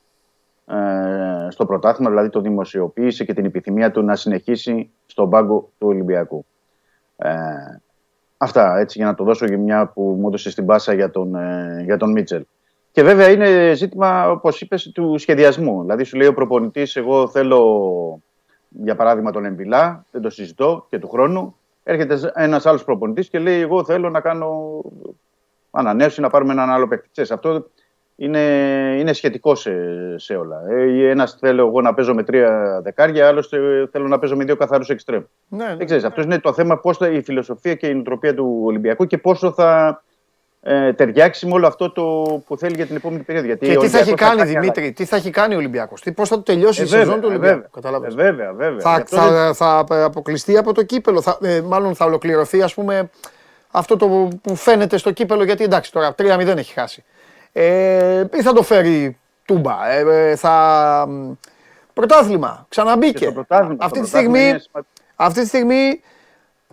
ε, 0.68 1.50
στο 1.50 1.66
πρωτάθλημα, 1.66 2.10
δηλαδή 2.10 2.30
το 2.30 2.42
δημοσιοποίησε 2.42 3.26
και 3.26 3.34
την 3.34 3.46
επιθυμία 3.46 3.92
του 3.92 4.02
να 4.02 4.16
συνεχίσει 4.16 4.90
στον 5.06 5.30
πάγκο 5.30 5.70
του 5.78 5.88
Ολυμπιακού. 5.88 6.46
Ε, 7.18 7.32
αυτά, 8.38 8.78
έτσι 8.78 8.98
για 8.98 9.08
να 9.08 9.16
το 9.16 9.24
δώσω 9.24 9.46
για 9.46 9.58
μια 9.58 9.88
που 9.88 10.02
μου 10.20 10.28
έδωσε 10.28 10.50
στην 10.50 10.66
πάσα 10.66 10.94
για 10.94 11.12
τον, 11.12 11.36
ε, 11.36 11.82
για 11.84 11.98
τον 11.98 12.12
Μίτσελ. 12.12 12.44
Και 12.92 13.04
βέβαια 13.04 13.30
είναι 13.30 13.74
ζήτημα, 13.74 14.32
όπως 14.32 14.62
είπες, 14.62 14.92
του 14.94 15.18
σχεδιασμού. 15.18 15.82
Δηλαδή, 15.82 16.04
σου 16.04 16.18
λέει 16.18 16.28
ο 16.28 16.34
προπονητής, 16.34 16.96
εγώ 16.96 17.28
θέλω, 17.28 18.22
για 18.70 18.96
παράδειγμα, 18.96 19.32
τον 19.32 19.46
Εμβιλά, 19.46 20.06
δεν 20.12 20.22
το 20.22 20.30
συζητώ 20.30 20.86
και 20.90 21.00
του 21.00 21.10
χρόνου. 21.10 21.56
Έρχεται 21.84 22.32
ένας 22.36 22.66
άλλος 22.66 22.84
προπονητής 22.84 23.30
και 23.30 23.40
λέει: 23.40 23.62
Εγώ 23.62 23.84
θέλω 23.84 24.10
να 24.10 24.20
κάνω 24.20 24.82
ανανέωση, 25.72 26.22
να 26.22 26.30
πάρουμε 26.30 26.54
έναν 26.54 26.70
άλλο 26.70 26.88
παίκτη. 26.88 27.10
Ξέρεις, 27.12 27.32
αυτό 27.32 27.70
είναι, 28.16 28.40
είναι 29.00 29.14
σχετικό 29.14 29.56
σε, 29.56 29.74
σε 30.18 30.36
όλα. 30.36 30.62
Ε, 30.70 31.10
ένας 31.10 31.38
θέλω 31.40 31.68
εγώ 31.68 31.82
να 31.82 31.94
παίζω 31.94 32.14
με 32.14 32.24
τρία 32.24 32.80
δεκάρια, 32.84 33.28
άλλος 33.28 33.48
θέλω 33.92 34.08
να 34.08 34.20
παίζω 34.20 34.36
με 34.36 34.44
δύο 34.44 34.56
καθαρούς 34.56 34.90
εξτρέμ. 34.90 35.24
Ναι, 35.48 35.66
ναι. 35.66 35.76
Δεν 35.76 35.86
ξέρεις, 35.86 36.04
αυτό 36.04 36.22
είναι 36.22 36.40
το 36.40 36.54
θέμα, 36.54 36.78
πώς 36.78 36.98
θα, 36.98 37.10
η 37.10 37.22
φιλοσοφία 37.22 37.76
και 37.76 37.88
η 37.88 37.94
νοοτροπία 37.94 38.36
του 38.36 38.62
Ολυμπιακού 38.64 39.06
και 39.06 39.18
πόσο 39.18 39.52
θα 39.52 40.04
ε, 40.64 40.94
ταιριάξει 40.94 41.46
με 41.46 41.54
όλο 41.54 41.68
αυτό 41.68 41.92
το 41.92 42.04
που 42.48 42.58
θέλει 42.58 42.76
για 42.76 42.86
την 42.86 42.96
επόμενη 42.96 43.24
περίοδο. 43.24 43.48
Γιατί 43.48 43.66
Και 43.68 43.78
ο 43.78 43.82
τι 43.82 43.88
θα 43.88 43.98
έχει 43.98 44.08
Ολυμπιακός 44.08 44.36
κάνει, 44.38 44.52
κάνει 44.52 44.60
Δημήτρη, 44.60 44.92
τι 44.92 45.06
θα 45.06 45.16
έχει 45.16 45.30
κάνει 45.30 45.54
ο 45.54 45.58
Ολυμπιακός, 45.58 46.04
πώς 46.16 46.30
θα 46.30 46.36
του 46.36 46.44
τελειώσει 46.44 46.82
Ε, 46.82 46.84
η 46.84 46.88
σεζόν 46.88 47.06
βέβαια, 47.06 47.20
του 47.20 47.26
ε, 47.28 47.30
Ολυμπιακού. 47.30 47.54
βέβαια. 47.56 47.70
Κατάλαβες. 47.74 48.14
Ε, 48.14 48.16
βέβαια, 48.16 48.54
βέβαια. 48.54 48.80
Θα, 48.80 48.96
Γι' 48.96 49.02
αυτό 49.02 49.32
δεν- 49.32 49.54
θα, 49.54 49.84
θα 49.88 50.04
αποκλειστεί 50.04 50.58
από 50.58 50.74
το 50.74 50.84
κύπελο. 50.84 51.22
Θα, 51.22 51.38
ε, 51.42 51.62
μάλλον 51.62 51.96
θα 51.96 52.06
ολοκληρωθεί, 52.06 52.62
ας 52.62 52.74
πούμε, 52.74 53.10
αυτό 53.72 53.98
το 53.98 54.08
που 54.42 54.56
φαίνεται 54.56 54.98
στο 54.98 55.12
κύπελο. 55.12 55.44
Γιατί 55.44 55.64
εντάξει, 55.64 55.92
τώρα 55.92 56.16
3-0 56.18 56.58
έχει 56.58 56.74
χάσει. 56.74 57.04
Ε, 57.52 58.24
ή 58.34 58.42
θα 58.42 58.54
το 58.54 58.62
φέρει 58.64 59.18
τούμπα. 59.46 59.90
Ε, 59.92 60.30
ε, 60.30 60.36
θα. 60.36 61.06
μ, 61.10 61.32
Πρωτάθλημα, 61.94 62.56
και 62.60 62.66
ξαναμπήκε. 62.70 63.24
στο 63.24 63.32
πρωτάθλημα, 63.32 63.76
Αυτή 63.80 63.98
στο 63.98 64.06
τη 64.06 64.12
πρωτάθλημα 64.12 64.36
στιγμή, 64.38 64.50
είναι 64.50 64.60
σημαντικό. 64.60 64.94
αυτή 65.16 65.42
τη 65.42 65.48
στιγμή, 65.48 66.02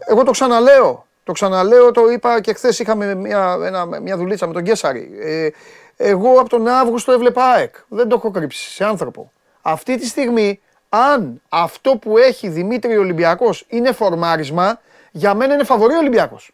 εγώ 0.06 0.22
το 0.22 0.30
ξαναλέω, 0.30 1.06
Το 1.28 1.34
ξαναλέω, 1.34 1.90
το 1.90 2.10
είπα 2.10 2.40
και 2.40 2.52
χθες 2.52 2.78
είχαμε 2.78 3.14
μια, 3.14 3.58
ένα, 3.62 4.00
μια 4.00 4.16
δουλίτσα 4.16 4.46
με 4.46 4.52
τον 4.52 4.62
Κέσσαρη. 4.62 5.10
Ε, 5.20 5.48
εγώ 5.96 6.40
από 6.40 6.48
τον 6.48 6.68
Αύγουστο 6.68 7.12
έβλεπα 7.12 7.44
ΑΕΚ. 7.44 7.74
Δεν 7.88 8.08
το 8.08 8.14
έχω 8.14 8.30
κρύψει 8.30 8.70
σε 8.70 8.84
άνθρωπο. 8.84 9.32
Αυτή 9.62 9.98
τη 9.98 10.06
στιγμή, 10.06 10.60
αν 10.88 11.42
αυτό 11.48 11.96
που 11.96 12.18
έχει 12.18 12.48
Δημήτρη 12.48 12.96
Ολυμπιακός 12.96 13.64
είναι 13.68 13.92
φορμάρισμα, 13.92 14.80
για 15.10 15.34
μένα 15.34 15.54
είναι 15.54 15.64
φαβορή 15.64 15.94
Ολυμπιακός. 15.94 16.50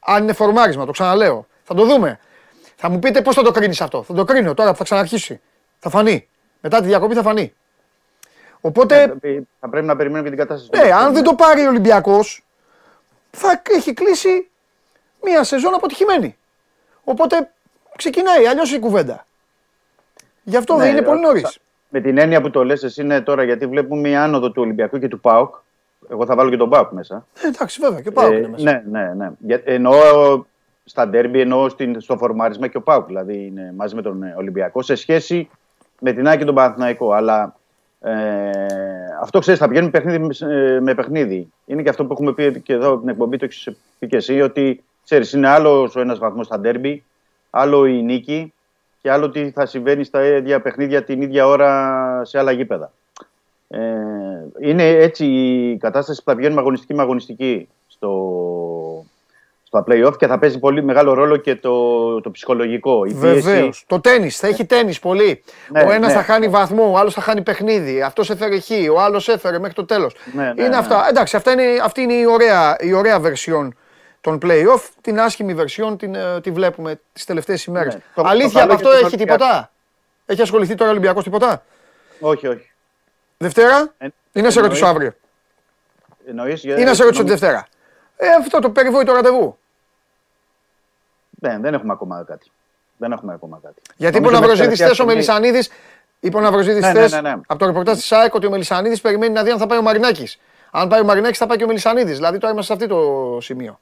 Αν 0.00 0.22
είναι 0.22 0.32
φορμάρισμα, 0.32 0.86
το 0.86 0.92
ξαναλέω. 0.92 1.46
Θα 1.64 1.74
το 1.74 1.84
δούμε. 1.84 2.18
Θα 2.76 2.88
μου 2.88 2.98
πείτε 2.98 3.22
πώς 3.22 3.34
θα 3.34 3.42
το 3.42 3.50
κρίνεις 3.50 3.80
αυτό. 3.80 4.02
Θα 4.02 4.14
το 4.14 4.24
κρίνω 4.24 4.54
τώρα 4.54 4.70
που 4.70 4.76
θα 4.76 4.84
ξαναρχίσει. 4.84 5.40
Θα 5.78 5.90
φανεί. 5.90 6.28
Μετά 6.60 6.80
τη 6.80 6.86
διακοπή 6.86 7.14
θα 7.14 7.22
φανεί. 7.22 7.54
Οπότε, 8.60 9.16
Θα 9.60 9.68
πρέπει 9.68 9.86
να 9.86 9.96
περιμένουμε 9.96 10.30
και 10.30 10.36
την 10.36 10.46
κατάσταση. 10.46 10.84
ναι, 10.84 10.92
αν 10.92 11.12
δεν 11.12 11.22
το 11.22 11.34
πάρει 11.34 11.64
ο 11.66 11.68
Ολυμπιακός, 11.68 12.43
θα 13.34 13.62
έχει 13.64 13.92
κλείσει 13.92 14.50
μία 15.22 15.44
σεζόν 15.44 15.74
αποτυχημένη. 15.74 16.36
Οπότε 17.04 17.50
ξεκινάει 17.96 18.46
αλλιώς 18.46 18.72
η 18.72 18.78
κουβέντα. 18.78 19.26
Γι' 20.42 20.56
αυτό 20.56 20.76
δεν 20.76 20.86
Ναι, 20.86 20.92
είναι 20.92 21.02
πολύ 21.06 21.20
νωρίς. 21.20 21.58
Με 21.88 22.00
την 22.00 22.18
έννοια 22.18 22.40
που 22.40 22.50
το 22.50 22.64
λες 22.64 22.82
εσύ 22.82 23.02
είναι 23.02 23.20
τώρα 23.20 23.42
γιατί 23.42 23.66
βλέπουμε 23.66 24.08
μια 24.08 24.22
άνοδο 24.22 24.50
του 24.50 24.62
Ολυμπιακού 24.62 24.98
και 24.98 25.08
του 25.08 25.20
ΠΑΟΚ. 25.20 25.54
Εγώ 26.10 26.26
θα 26.26 26.34
βάλω 26.34 26.50
και 26.50 26.56
τον 26.56 26.68
ΠΑΟΚ 26.70 26.90
μέσα. 26.90 27.26
εντάξει, 27.44 27.80
βέβαια 27.80 28.00
και 28.00 28.10
πάω 28.10 28.32
Ε, 28.32 28.36
είναι 28.36 28.48
μέσα. 28.48 28.82
ναι, 28.84 29.00
ναι, 29.00 29.14
ναι. 29.14 29.30
Για, 29.38 29.60
εννοώ 29.64 29.94
στα 30.84 31.08
ντέρμπι, 31.08 31.40
εννοώ 31.40 31.68
στην, 31.68 32.00
στο 32.00 32.16
φορμάρισμα 32.16 32.66
και 32.68 32.76
ο 32.76 32.80
ΠΑΟΚ. 32.82 33.06
Δηλαδή 33.06 33.46
είναι 33.46 33.72
μαζί 33.76 33.94
με 33.94 34.02
τον 34.02 34.22
ε, 34.22 34.34
Ολυμπιακό 34.38 34.82
σε 34.82 34.94
σχέση 34.94 35.50
με 36.00 36.12
την 36.12 36.28
Άκη 36.28 36.38
και 36.38 36.44
τον 36.44 36.54
Παναθηναϊκό. 36.54 37.12
Αλλά 37.12 37.56
ε, 38.00 38.12
αυτό 39.20 39.38
ξέρεις, 39.38 39.60
θα 39.60 39.68
πηγαίνουμε 39.68 39.90
παιχνίδι 39.90 40.18
με, 40.18 40.54
ε, 40.54 40.80
με 40.80 40.94
παιχνίδι. 40.94 41.52
Είναι 41.66 41.82
και 41.82 41.88
αυτό 41.88 42.04
που 42.04 42.12
έχουμε 42.12 42.32
πει 42.32 42.60
και 42.60 42.72
εδώ 42.72 42.90
από 42.90 43.00
την 43.00 43.08
εκπομπή, 43.08 43.36
το 43.36 43.44
έχεις 43.44 43.68
πει 43.98 44.06
και 44.06 44.16
εσύ, 44.16 44.40
ότι 44.40 44.84
ξέρεις, 45.04 45.32
είναι 45.32 45.48
άλλος 45.48 45.96
ο 45.96 46.00
ένας 46.00 46.18
βαθμός 46.18 46.46
στα 46.46 46.60
ντέρμπι, 46.60 47.04
άλλο 47.50 47.86
η 47.86 48.02
νίκη 48.02 48.52
και 49.00 49.10
άλλο 49.10 49.30
τι 49.30 49.50
θα 49.50 49.66
συμβαίνει 49.66 50.04
στα 50.04 50.24
ίδια 50.24 50.60
παιχνίδια 50.60 51.04
την 51.04 51.22
ίδια 51.22 51.46
ώρα 51.46 52.20
σε 52.24 52.38
άλλα 52.38 52.52
γήπεδα. 52.52 52.92
Ε, 53.68 53.80
είναι 54.60 54.88
έτσι 54.88 55.26
η 55.26 55.76
κατάσταση 55.76 56.22
που 56.24 56.30
θα 56.30 56.36
βγαίνουμε 56.36 56.60
αγωνιστική 56.60 56.94
με 56.94 57.02
αγωνιστική 57.02 57.68
στο, 57.86 58.10
στα 59.74 59.84
play-off 59.88 60.16
και 60.18 60.26
θα 60.26 60.38
παίζει 60.38 60.58
πολύ 60.58 60.82
μεγάλο 60.82 61.12
ρόλο 61.14 61.36
και 61.36 61.56
το, 61.56 62.20
το 62.20 62.30
ψυχολογικό. 62.30 63.04
Η 63.04 63.14
πίεση- 63.14 63.44
Βεβαίως. 63.44 63.84
Το 63.86 64.00
τέννη, 64.00 64.30
θα 64.30 64.46
έχει 64.46 64.64
τέννη 64.66 64.94
πολύ. 65.00 65.42
Ναι, 65.68 65.82
ο 65.82 65.90
ένας 65.90 66.08
ναι, 66.08 66.14
θα 66.18 66.22
χάνει 66.22 66.46
ναι. 66.46 66.52
βαθμό, 66.52 66.90
ο 66.90 66.98
άλλος 66.98 67.14
θα 67.14 67.20
χάνει 67.20 67.42
παιχνίδι. 67.42 68.02
Αυτός 68.02 68.30
έφερε 68.30 68.60
χ, 68.60 68.68
ο 68.94 69.00
άλλος 69.00 69.28
έφερε 69.28 69.58
μέχρι 69.58 69.74
το 69.74 69.84
τέλος. 69.84 70.16
Ναι, 70.32 70.42
ναι, 70.42 70.48
είναι 70.56 70.68
ναι. 70.68 70.76
αυτά. 70.76 71.06
Εντάξει, 71.08 71.36
αυτά 71.36 71.52
είναι, 71.52 71.64
αυτή 71.82 72.00
είναι 72.00 72.12
η 72.12 72.24
ωραία, 72.26 72.76
η 72.80 72.92
ωραία 72.92 73.20
version 73.22 73.68
των 74.20 74.38
play-off. 74.42 74.82
Την 75.00 75.20
άσχημη 75.20 75.56
version 75.58 75.98
την, 75.98 76.14
ε, 76.14 76.40
τη 76.40 76.50
βλέπουμε 76.50 77.00
τις 77.12 77.24
τελευταίες 77.24 77.64
ημέρες. 77.64 77.94
Ναι. 77.94 78.00
Το- 78.14 78.22
Αλήθεια 78.26 78.48
το 78.50 78.58
καλό 78.58 78.72
από 78.72 78.74
αυτό 78.74 78.88
και 78.88 78.94
το 79.00 79.06
έχει 79.06 79.14
Ολυμπιακό. 79.14 79.38
τίποτα; 79.44 79.70
Έχει 80.26 80.42
ασχοληθεί 80.42 80.74
τώρα 80.74 80.88
ο 80.90 80.92
Ολυμπιακός 80.92 81.24
τίποτα; 81.24 81.62
Όχι, 82.20 82.46
όχι. 82.46 82.70
Δευτέρα; 83.36 83.94
Ε, 83.98 84.06
ή 84.32 84.40
να 84.40 84.50
σε 84.50 84.60
ρωτήσω 84.60 84.86
εννοείς- 84.86 84.96
αύριο. 84.96 85.12
Εννοείς, 86.26 86.60
για- 86.64 86.78
Ή 86.78 86.84
να 86.84 86.94
σε 86.94 87.02
ρωτήσω 87.02 87.22
τη 87.24 87.28
νομίζω- 87.30 87.38
Δευτέρα. 87.38 87.66
Ε, 88.16 88.26
αυτό 88.40 88.58
το 88.58 88.70
περιβόητο 88.70 89.12
ραντεβού. 89.12 89.58
Ναι, 91.48 91.58
δεν 91.58 91.74
έχουμε 91.74 91.92
ακόμα 91.92 92.24
κάτι. 92.26 92.50
Δεν 92.96 93.12
έχουμε 93.12 93.32
ακόμα 93.32 93.58
κάτι. 93.62 93.82
Γιατί 93.96 94.16
είπε 94.18 94.26
ο 94.26 94.30
Νομίζω 94.30 94.48
μέχρι 94.48 94.58
Ναυροζίδη 94.58 94.76
τελευταία 94.76 94.86
χθε 94.86 95.02
ο 95.02 95.06
στιγμή- 95.06 95.36
Μελισανίδη. 95.42 95.68
Είπε 96.20 96.36
ο 96.36 96.40
Ναυροζίδη 96.40 96.80
Ναι, 96.80 96.88
χθε 96.88 97.08
ναι, 97.08 97.20
ναι, 97.20 97.20
ναι. 97.20 97.40
από 97.46 97.58
το 97.58 97.66
ρεπορτάζ 97.66 97.96
της 97.96 98.12
ΑΕΚ 98.12 98.34
ότι 98.34 98.46
ο 98.46 98.50
Μελισανίδης 98.50 99.00
περιμένει 99.00 99.32
να 99.32 99.42
δει 99.42 99.50
αν 99.50 99.58
θα 99.58 99.66
πάει 99.66 99.78
ο 99.78 99.82
Μαρινάκης. 99.82 100.38
Αν 100.70 100.88
πάει 100.88 101.00
ο 101.00 101.04
Μαρινάκης 101.04 101.38
θα 101.38 101.46
πάει 101.46 101.56
και 101.56 101.64
ο 101.64 101.66
Μελισανίδης. 101.66 102.16
Δηλαδή 102.16 102.38
τώρα 102.38 102.52
είμαστε 102.52 102.76
σε 102.76 102.84
αυτό 102.84 102.94
το 102.96 103.40
σημείο. 103.40 103.78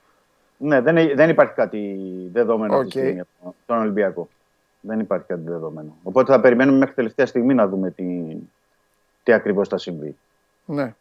Ναι, 0.57 0.81
δεν, 0.81 0.95
δεν 1.15 1.29
υπάρχει 1.29 1.53
κάτι 1.55 1.97
δεδομένο 2.33 2.77
αυτή 2.77 2.89
τη 2.91 2.99
Οκ. 2.99 3.03
στιγμή 3.05 3.21
από 3.21 3.55
τον 3.67 3.79
Ολυμπιακό. 3.79 4.29
Δεν 4.81 5.01
υπάρχει 5.01 5.27
κάτι 5.27 5.41
δεδομένο. 5.45 5.97
Οπότε 6.03 6.33
θα 6.33 6.41
περιμένουμε 6.41 6.79
μέχρι 6.79 6.95
τελευταία 6.95 7.27
στιγμή 7.27 7.55
να 7.55 7.69
δούμε 7.69 7.91
τι, 7.91 8.37
τι 9.23 9.33
ακριβώς 9.33 9.69
θα 9.69 9.79
συμβεί. 9.79 10.17
Ναι. 10.65 10.95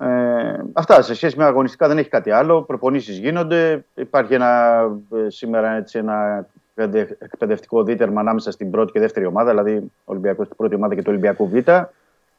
Ε, 0.00 0.60
αυτά 0.72 1.02
σε 1.02 1.14
σχέση 1.14 1.36
με 1.38 1.44
αγωνιστικά 1.44 1.88
δεν 1.88 1.98
έχει 1.98 2.08
κάτι 2.08 2.30
άλλο. 2.30 2.62
Προπονήσεις 2.62 3.18
γίνονται. 3.18 3.84
Υπάρχει 3.94 4.34
ένα, 4.34 4.80
ε, 5.26 5.30
σήμερα 5.30 5.70
έτσι, 5.70 5.98
ένα 5.98 6.46
εκπαιδε- 6.74 7.16
εκπαιδευτικό 7.22 7.82
δίτερμα 7.82 8.20
ανάμεσα 8.20 8.50
στην 8.50 8.70
πρώτη 8.70 8.92
και 8.92 9.00
δεύτερη 9.00 9.26
ομάδα, 9.26 9.50
δηλαδή 9.50 9.76
ο 9.76 9.90
Ολυμπιακός 10.04 10.46
στην 10.46 10.56
πρώτη 10.56 10.74
ομάδα 10.74 10.94
και 10.94 11.02
το 11.02 11.10
Ολυμπιακό 11.10 11.46
Β. 11.46 11.56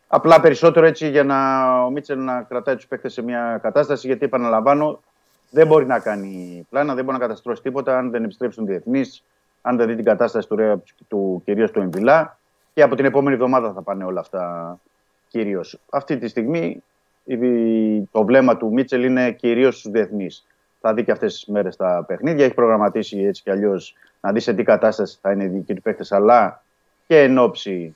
Απλά 0.07 0.41
περισσότερο 0.41 0.85
έτσι 0.85 1.09
για 1.09 1.23
να 1.23 1.67
ο 1.83 1.89
Μίτσελ 1.89 2.19
να 2.19 2.41
κρατάει 2.41 2.75
τους 2.75 2.87
παίκτες 2.87 3.13
σε 3.13 3.21
μια 3.21 3.59
κατάσταση, 3.61 4.07
γιατί 4.07 4.25
επαναλαμβάνω, 4.25 4.99
δεν 5.49 5.67
μπορεί 5.67 5.85
να 5.85 5.99
κάνει 5.99 6.65
πλάνα, 6.69 6.93
δεν 6.93 7.03
μπορεί 7.03 7.17
να 7.17 7.23
καταστρώσει 7.23 7.61
τίποτα 7.61 7.97
αν 7.97 8.11
δεν 8.11 8.23
επιστρέψουν 8.23 8.65
διεθνεί, 8.65 9.01
αν 9.61 9.77
δεν 9.77 9.87
δει 9.87 9.95
την 9.95 10.05
κατάσταση 10.05 10.47
του, 10.47 10.55
Ρέα- 10.55 10.81
του 11.07 11.41
κυρίως 11.45 11.71
του 11.71 11.79
Εμβιλά. 11.79 12.37
Και 12.73 12.81
από 12.81 12.95
την 12.95 13.05
επόμενη 13.05 13.35
εβδομάδα 13.35 13.71
θα 13.73 13.81
πάνε 13.81 14.03
όλα 14.03 14.19
αυτά 14.19 14.77
κυρίως. 15.27 15.79
Αυτή 15.89 16.17
τη 16.17 16.27
στιγμή 16.27 16.83
η- 17.23 18.01
το 18.11 18.25
βλέμμα 18.25 18.57
του 18.57 18.73
Μίτσελ 18.73 19.03
είναι 19.03 19.31
κυρίως 19.31 19.79
στους 19.79 19.91
διεθνείς. 19.91 20.45
Θα 20.81 20.93
δει 20.93 21.03
και 21.03 21.11
αυτές 21.11 21.33
τις 21.33 21.45
μέρες 21.45 21.75
τα 21.75 22.03
παιχνίδια. 22.07 22.45
Έχει 22.45 22.53
προγραμματίσει 22.53 23.19
έτσι 23.19 23.41
κι 23.43 23.49
αλλιώς 23.51 23.95
να 24.21 24.31
δει 24.31 24.39
σε 24.39 24.53
τι 24.53 24.63
κατάσταση 24.63 25.17
θα 25.21 25.31
είναι 25.31 25.43
οι 25.43 25.47
δικοί 25.47 25.73
του 25.73 25.81
παίκτες, 25.81 26.11
αλλά 26.11 26.63
και 27.07 27.21
εν 27.21 27.37
ώψη 27.37 27.95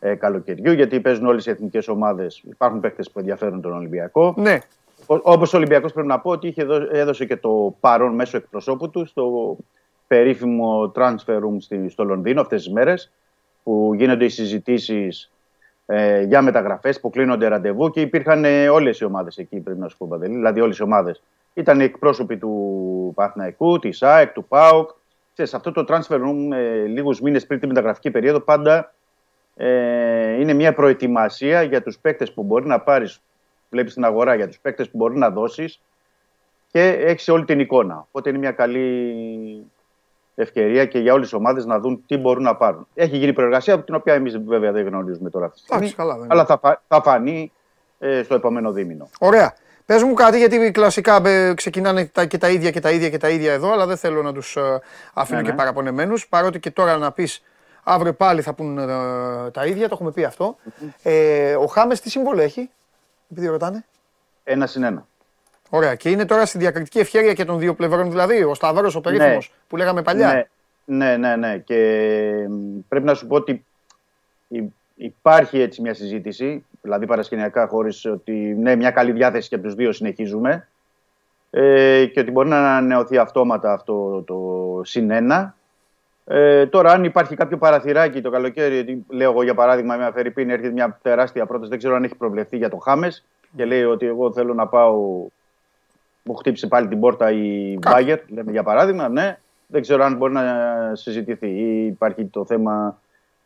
ε, 0.00 0.14
καλοκαιριού, 0.14 0.72
γιατί 0.72 1.00
παίζουν 1.00 1.26
όλες 1.26 1.46
οι 1.46 1.50
εθνικές 1.50 1.88
ομάδες. 1.88 2.42
Υπάρχουν 2.50 2.80
παίκτες 2.80 3.10
που 3.10 3.18
ενδιαφέρουν 3.18 3.60
τον 3.60 3.72
Ολυμπιακό. 3.72 4.34
Ναι. 4.36 4.58
Όπως 5.06 5.52
ο 5.52 5.56
Ολυμπιακός 5.56 5.92
πρέπει 5.92 6.08
να 6.08 6.18
πω 6.20 6.30
ότι 6.30 6.46
είχε 6.48 6.64
δώ- 6.64 6.88
έδωσε 6.94 7.24
και 7.24 7.36
το 7.36 7.74
παρόν 7.80 8.14
μέσω 8.14 8.36
εκπροσώπου 8.36 8.90
του 8.90 9.06
στο 9.06 9.56
περίφημο 10.06 10.92
transfer 10.96 11.36
room 11.36 11.56
στη- 11.58 11.88
στο 11.88 12.04
Λονδίνο 12.04 12.40
αυτές 12.40 12.62
τις 12.62 12.72
μέρες, 12.72 13.10
που 13.62 13.92
γίνονται 13.94 14.24
οι 14.24 14.28
συζητήσεις 14.28 15.30
ε, 15.92 16.22
για 16.22 16.42
μεταγραφές, 16.42 17.00
που 17.00 17.10
κλείνονται 17.10 17.48
ραντεβού 17.48 17.90
και 17.90 18.00
υπήρχαν 18.00 18.44
ε, 18.44 18.68
όλες 18.68 19.00
οι 19.00 19.04
ομάδες 19.04 19.36
εκεί, 19.36 19.60
πρέπει 19.60 19.78
να 19.78 19.88
σου 19.88 19.96
πω 19.96 20.06
Παντελή. 20.10 20.34
Δηλαδή, 20.34 20.60
όλες 20.60 20.78
οι 20.78 20.82
ομάδες. 20.82 21.22
Ήταν 21.54 21.80
οι 21.80 21.84
εκπρόσωποι 21.84 22.36
του 22.36 23.12
Παθναϊκού, 23.14 23.78
της 23.78 24.02
ΑΕΚ, 24.02 24.32
του 24.32 24.44
ΠΑΟΚ. 24.44 24.90
Ξέρεις, 25.32 25.54
αυτό 25.54 25.72
το 25.72 25.84
transfer 25.88 26.16
room 26.16 26.52
ε, 26.52 26.84
λίγους 26.86 27.20
μήνες 27.20 27.46
πριν 27.46 27.60
τη 27.60 27.66
μεταγραφική 27.66 28.10
περίοδο 28.10 28.40
πάντα 28.40 28.92
ε, 29.56 30.40
είναι 30.40 30.52
μια 30.52 30.74
προετοιμασία 30.74 31.62
για 31.62 31.82
τους 31.82 31.98
παίκτες 31.98 32.32
που 32.32 32.42
μπορεί 32.42 32.66
να 32.66 32.80
πάρεις, 32.80 33.20
βλέπεις 33.70 33.94
την 33.94 34.04
αγορά, 34.04 34.34
για 34.34 34.46
τους 34.46 34.58
παίκτες 34.58 34.90
που 34.90 34.96
μπορεί 34.96 35.18
να 35.18 35.30
δώσεις 35.30 35.80
και 36.70 36.88
έχεις 36.88 37.28
όλη 37.28 37.44
την 37.44 37.60
εικόνα. 37.60 38.06
Οπότε 38.08 38.28
είναι 38.28 38.38
μια 38.38 38.52
καλή 38.52 39.66
ευκαιρία 40.42 40.84
και 40.86 40.98
για 40.98 41.12
όλες 41.12 41.28
τις 41.28 41.36
ομάδες 41.38 41.64
να 41.64 41.78
δουν 41.80 42.04
τι 42.06 42.16
μπορούν 42.16 42.42
να 42.42 42.56
πάρουν. 42.56 42.86
Έχει 42.94 43.16
γίνει 43.16 43.32
προεργασία, 43.32 43.74
από 43.74 43.84
την 43.84 43.94
οποία 43.94 44.14
εμείς 44.14 44.38
βέβαια 44.38 44.72
δεν 44.72 44.86
γνωρίζουμε 44.86 45.30
τώρα 45.30 45.44
αυτή 45.44 45.56
τη 45.58 45.62
στιγμή, 45.64 45.82
Εντάξει, 45.82 45.96
καλά, 46.02 46.18
δεν 46.18 46.32
αλλά 46.32 46.44
θα, 46.44 46.58
φα- 46.58 46.82
θα 46.88 47.02
φανεί 47.02 47.52
ε, 47.98 48.22
στο 48.22 48.34
επόμενο 48.34 48.72
δίμηνο. 48.72 49.08
Ωραία. 49.20 49.54
Πες 49.86 50.02
μου 50.02 50.14
κάτι, 50.14 50.38
γιατί 50.38 50.70
κλασικά 50.70 51.20
ε, 51.28 51.54
ξεκινάνε 51.54 52.04
τα, 52.06 52.24
και 52.26 52.38
τα 52.38 52.48
ίδια 52.50 52.70
και 52.70 52.80
τα 52.80 52.90
ίδια 52.90 53.08
και 53.10 53.18
τα 53.18 53.28
ίδια 53.28 53.52
εδώ, 53.52 53.72
αλλά 53.72 53.86
δεν 53.86 53.96
θέλω 53.96 54.22
να 54.22 54.32
τους 54.32 54.56
αφήνω 55.14 55.38
Ναι, 55.38 55.44
και 55.44 55.50
ναι. 55.50 55.56
παραπονεμένους. 55.56 56.28
Παρότι 56.28 56.60
και 56.60 56.70
τώρα 56.70 56.96
να 56.96 57.12
πεις 57.12 57.42
αύριο 57.84 58.12
πάλι 58.14 58.42
θα 58.42 58.52
πούν 58.54 58.78
ε, 58.78 58.86
τα 59.50 59.66
ίδια, 59.66 59.88
το 59.88 59.94
έχουμε 59.94 60.10
πει 60.12 60.24
αυτό. 60.24 60.56
Ε, 61.02 61.54
ο 61.54 61.66
Χάμες 61.66 62.00
τι 62.00 62.10
σύμβολο 62.10 62.40
έχει, 62.40 62.70
επειδή 63.30 63.46
ρωτάνε; 63.46 63.84
Ένα 64.44 64.66
συν 64.66 64.82
ένα. 64.82 65.06
Ωραία. 65.70 65.94
Και 65.94 66.10
είναι 66.10 66.24
τώρα 66.24 66.46
στη 66.46 66.58
διακριτική 66.58 66.98
ευχέρεια 66.98 67.32
και 67.32 67.44
των 67.44 67.58
δύο 67.58 67.74
πλευρών, 67.74 68.10
δηλαδή 68.10 68.42
ο 68.42 68.54
Σταύρος, 68.54 68.94
ο 68.94 69.00
περίφημος 69.00 69.52
που 69.68 69.76
λέγαμε 69.76 70.02
παλιά. 70.02 70.48
Ναι, 70.84 71.06
ναι, 71.06 71.16
ναι, 71.16 71.36
ναι. 71.36 71.58
Και 71.58 72.46
μ, 72.48 72.78
πρέπει 72.88 73.06
να 73.06 73.14
σου 73.14 73.26
πω 73.26 73.34
ότι 73.36 73.64
υ- 74.48 74.72
υπάρχει 74.94 75.60
έτσι 75.60 75.82
μια 75.82 75.94
συζήτηση, 75.94 76.64
δηλαδή 76.82 77.06
παρασκηνιακά, 77.06 77.66
χωρίς 77.66 78.04
ότι 78.04 78.32
ναι, 78.32 78.76
μια 78.76 78.90
καλή 78.90 79.12
διάθεση 79.12 79.48
και 79.48 79.54
από 79.54 79.64
τους 79.64 79.74
δύο 79.74 79.92
συνεχίζουμε 79.92 80.68
ε, 81.50 82.06
και 82.12 82.20
ότι 82.20 82.30
μπορεί 82.30 82.48
να 82.48 82.58
ανανεωθεί 82.58 83.18
αυτόματα 83.18 83.72
αυτό 83.72 84.22
το 84.26 84.80
συν 84.84 85.10
ένα. 85.10 85.54
Ε, 86.24 86.66
τώρα, 86.66 86.92
αν 86.92 87.04
υπάρχει 87.04 87.34
κάποιο 87.36 87.58
παραθυράκι 87.58 88.20
το 88.20 88.30
καλοκαίρι, 88.30 88.74
γιατί 88.74 89.04
λέω 89.08 89.30
εγώ 89.30 89.42
για 89.42 89.54
παράδειγμα, 89.54 89.96
με 89.96 90.10
Φερρυπίν 90.14 90.50
έρχεται 90.50 90.72
μια 90.72 90.98
τεράστια 91.02 91.46
πρόταση, 91.46 91.70
δεν 91.70 91.78
ξέρω 91.78 91.94
αν 91.94 92.04
έχει 92.04 92.14
προβλεφθεί 92.14 92.56
για 92.56 92.70
το 92.70 92.76
Χάμες 92.76 93.24
και 93.56 93.64
λέει 93.64 93.82
ότι 93.82 94.06
εγώ 94.06 94.32
θέλω 94.32 94.54
να 94.54 94.66
πάω. 94.66 95.26
Μου 96.30 96.36
χτύπησε 96.36 96.66
πάλι 96.66 96.88
την 96.88 97.00
πόρτα 97.00 97.30
η 97.30 97.78
Μπάγκερ, 97.80 98.20
λέμε 98.28 98.50
για 98.50 98.62
παράδειγμα, 98.62 99.08
ναι. 99.08 99.38
Δεν 99.66 99.82
ξέρω 99.82 100.04
αν 100.04 100.16
μπορεί 100.16 100.32
να 100.32 100.44
συζητηθεί 100.92 101.48
ή 101.48 101.86
υπάρχει 101.86 102.24
το 102.24 102.44
θέμα 102.44 103.00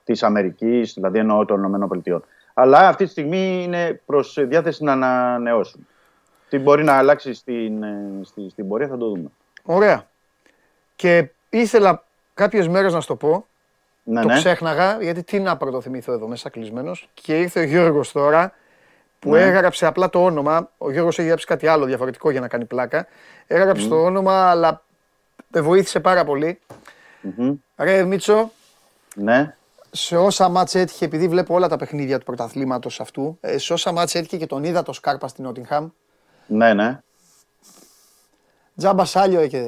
της 0.04 0.22
Αμερικής, 0.22 0.92
δηλαδή 0.94 1.18
εννοώ 1.18 1.44
των 1.44 1.88
ΗΠΑ. 1.92 2.22
Αλλά 2.54 2.88
αυτή 2.88 3.04
τη 3.04 3.10
στιγμή 3.10 3.62
είναι 3.62 4.00
προς 4.06 4.38
διάθεση 4.40 4.84
να 4.84 4.92
ανανεώσουν. 4.92 5.86
Τι 6.48 6.58
μπορεί 6.58 6.84
να 6.84 6.92
αλλάξει 6.92 7.34
στην, 7.34 7.82
ε, 7.82 8.20
στη, 8.22 8.48
στην 8.50 8.68
πορεία 8.68 8.88
θα 8.88 8.96
το 8.96 9.08
δούμε. 9.08 9.30
Ωραία. 9.62 10.06
Και 10.96 11.30
ήθελα 11.50 12.04
κάποιες 12.34 12.68
μέρες 12.68 12.92
να 12.92 13.00
σου 13.00 13.06
το 13.06 13.16
πω. 13.16 13.46
Ναι, 14.02 14.20
το 14.20 14.28
ναι. 14.28 14.34
ξέχναγα, 14.34 15.02
γιατί 15.02 15.22
τι 15.22 15.38
να 15.38 15.56
πρωτοθυμηθώ 15.56 16.12
εδώ 16.12 16.28
μέσα 16.28 16.48
κλεισμένος. 16.48 17.08
Και 17.14 17.40
ήρθε 17.40 17.60
ο 17.60 17.64
Γιώργος 17.64 18.12
τώρα. 18.12 18.52
Που 19.24 19.30
Ναι. 19.30 19.40
έγραψε 19.42 19.86
απλά 19.86 20.10
το 20.10 20.24
όνομα. 20.24 20.70
Ο 20.78 20.90
Γιώργος 20.90 21.18
έχει 21.18 21.26
γράψει 21.28 21.46
κάτι 21.46 21.66
άλλο 21.66 21.84
διαφορετικό 21.84 22.30
για 22.30 22.40
να 22.40 22.48
κάνει 22.48 22.64
πλάκα. 22.64 23.06
Έγραψε 23.46 23.88
το 23.88 24.02
όνομα, 24.04 24.50
αλλά 24.50 24.84
με 25.48 25.60
βοήθησε 25.60 26.00
πάρα 26.00 26.24
πολύ. 26.24 26.60
Μμμ. 27.20 27.54
Ρε 27.76 28.04
Μίτσο, 28.04 28.50
Ναι. 29.14 29.56
σε 29.90 30.16
όσα 30.16 30.48
μάτς 30.48 30.74
έτυχε, 30.74 31.04
επειδή 31.04 31.28
βλέπω 31.28 31.54
όλα 31.54 31.68
τα 31.68 31.76
παιχνίδια 31.76 32.18
του 32.18 32.24
πρωταθλήματος 32.24 33.00
αυτού, 33.00 33.38
ε, 33.40 33.58
σε 33.58 33.72
όσα 33.72 33.92
μάτς 33.92 34.14
έτυχε 34.14 34.36
και 34.36 34.46
τον 34.46 34.64
είδα 34.64 34.82
το 34.82 34.92
Σκάρπα 34.92 35.28
στην 35.28 35.44
Νότιγχαμ, 35.44 35.88
Ναι, 36.46 36.74
ναι. 36.74 36.98
Τζάμπα 38.76 39.04
σάλιο 39.04 39.46
και... 39.46 39.58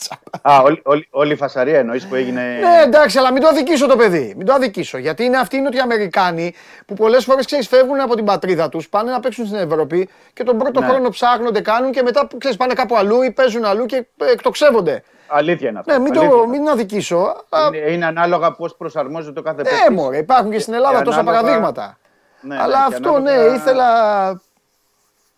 Τζάμπα. 0.00 0.56
Α, 0.58 0.62
όλη, 0.62 0.80
όλη, 0.84 1.06
όλη 1.10 1.32
η 1.32 1.36
φασαρία 1.36 1.78
εννοείς 1.78 2.06
που 2.06 2.14
έγινε. 2.14 2.40
Ναι, 2.42 2.82
εντάξει, 2.82 3.18
αλλά 3.18 3.32
μην 3.32 3.42
το 3.42 3.48
αδικήσω 3.48 3.86
το 3.86 3.96
παιδί. 3.96 4.34
Μην 4.36 4.46
το 4.46 4.52
αδικήσω. 4.52 4.98
Γιατί 4.98 5.24
είναι 5.24 5.36
αυτοί 5.36 5.56
οι 5.56 5.60
Νοτιοαμερικάνοι 5.60 6.54
που 6.86 6.94
πολλές 6.94 7.24
φορές 7.24 7.46
ξέρεις 7.46 7.68
φεύγουν 7.68 8.00
από 8.00 8.14
την 8.14 8.24
πατρίδα 8.24 8.68
τους, 8.68 8.88
πάνε 8.88 9.10
να 9.10 9.20
παίξουν 9.20 9.46
στην 9.46 9.58
Ευρώπη 9.58 10.08
και 10.32 10.42
τον 10.42 10.58
πρώτο 10.58 10.80
Ναι. 10.80 10.86
χρόνο 10.86 11.08
ψάχνονται, 11.08 11.60
κάνουν 11.60 11.92
και 11.92 12.02
μετά 12.02 12.28
ξέρεις, 12.38 12.56
πάνε 12.56 12.72
κάπου 12.74 12.96
αλλού 12.96 13.22
ή 13.22 13.30
παίζουν 13.30 13.64
αλλού 13.64 13.86
και 13.86 13.96
ε, 14.16 14.30
εκτοξεύονται. 14.30 15.02
Αλήθεια 15.26 15.68
είναι 15.68 15.78
αυτό. 15.78 15.92
Ναι, 15.92 15.98
μην, 15.98 16.12
αλήθεια. 16.18 16.30
το, 16.36 16.46
μην 16.46 16.68
αδικήσω. 16.68 17.18
Α, 17.48 17.60
Είναι, 17.74 17.90
είναι 17.92 18.06
ανάλογα 18.06 18.52
πώς 18.52 18.76
προσαρμόζεται 18.76 19.32
το 19.32 19.42
κάθε 19.42 19.62
Ναι, 19.62 19.68
παίκτης. 19.70 19.96
μωρέ, 19.96 20.16
υπάρχουν 20.18 20.50
και 20.50 20.58
στην 20.58 20.74
Ελλάδα 20.74 20.98
Και 20.98 21.04
τόσα 21.04 21.18
ανάλογα- 21.18 21.42
παραδείγματα. 21.42 21.98
Ναι, 22.40 22.56
Αλλά 22.60 22.78
ναι, 22.78 22.88
και 22.88 22.94
αυτό 22.94 23.18
ναι, 23.18 23.30
ανάλογα- 23.30 23.54
ήθελα. 23.54 23.86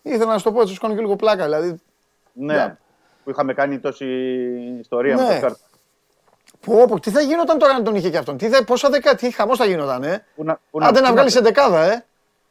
Ήθελα 0.01 0.31
να 0.31 0.37
σου 0.37 0.43
το 0.43 0.51
πω, 0.51 0.61
έτσι 0.61 0.73
σου 0.73 0.79
κάνω 0.81 0.93
και 0.93 0.99
λίγο 1.01 1.15
πλάκα. 1.15 1.43
Δηλαδή, 1.43 1.81
Ναι. 2.33 2.53
Ναι. 2.53 2.77
Που 3.23 3.29
είχαμε 3.29 3.53
κάνει 3.53 3.79
τόση 3.79 4.05
ιστορία 4.79 5.15
Ναι. 5.15 5.21
με 5.21 5.27
το 5.27 5.33
Σκάρπα. 5.35 5.57
πω, 6.65 6.85
πω, 6.87 6.99
τι 6.99 7.09
θα 7.09 7.21
γινόταν 7.21 7.57
τώρα 7.57 7.73
αν 7.73 7.83
τον 7.83 7.95
είχε 7.95 8.09
και 8.09 8.17
αυτόν; 8.17 8.37
Τι 8.37 8.49
θα, 8.49 8.63
πόσα 8.63 8.89
δεκα, 8.89 9.15
τι 9.15 9.31
χαμός 9.31 9.57
θα 9.57 9.65
γινόταν, 9.65 10.03
ε; 10.03 10.25
Πού 10.35 10.43
να- 10.43 10.59
πού 10.71 10.79
Άντε 10.81 10.99
να 10.99 11.07
πού 11.07 11.13
βγάλεις 11.13 11.31
σε 11.33 11.39
δεκάδα, 11.39 11.83
ε; 11.83 12.05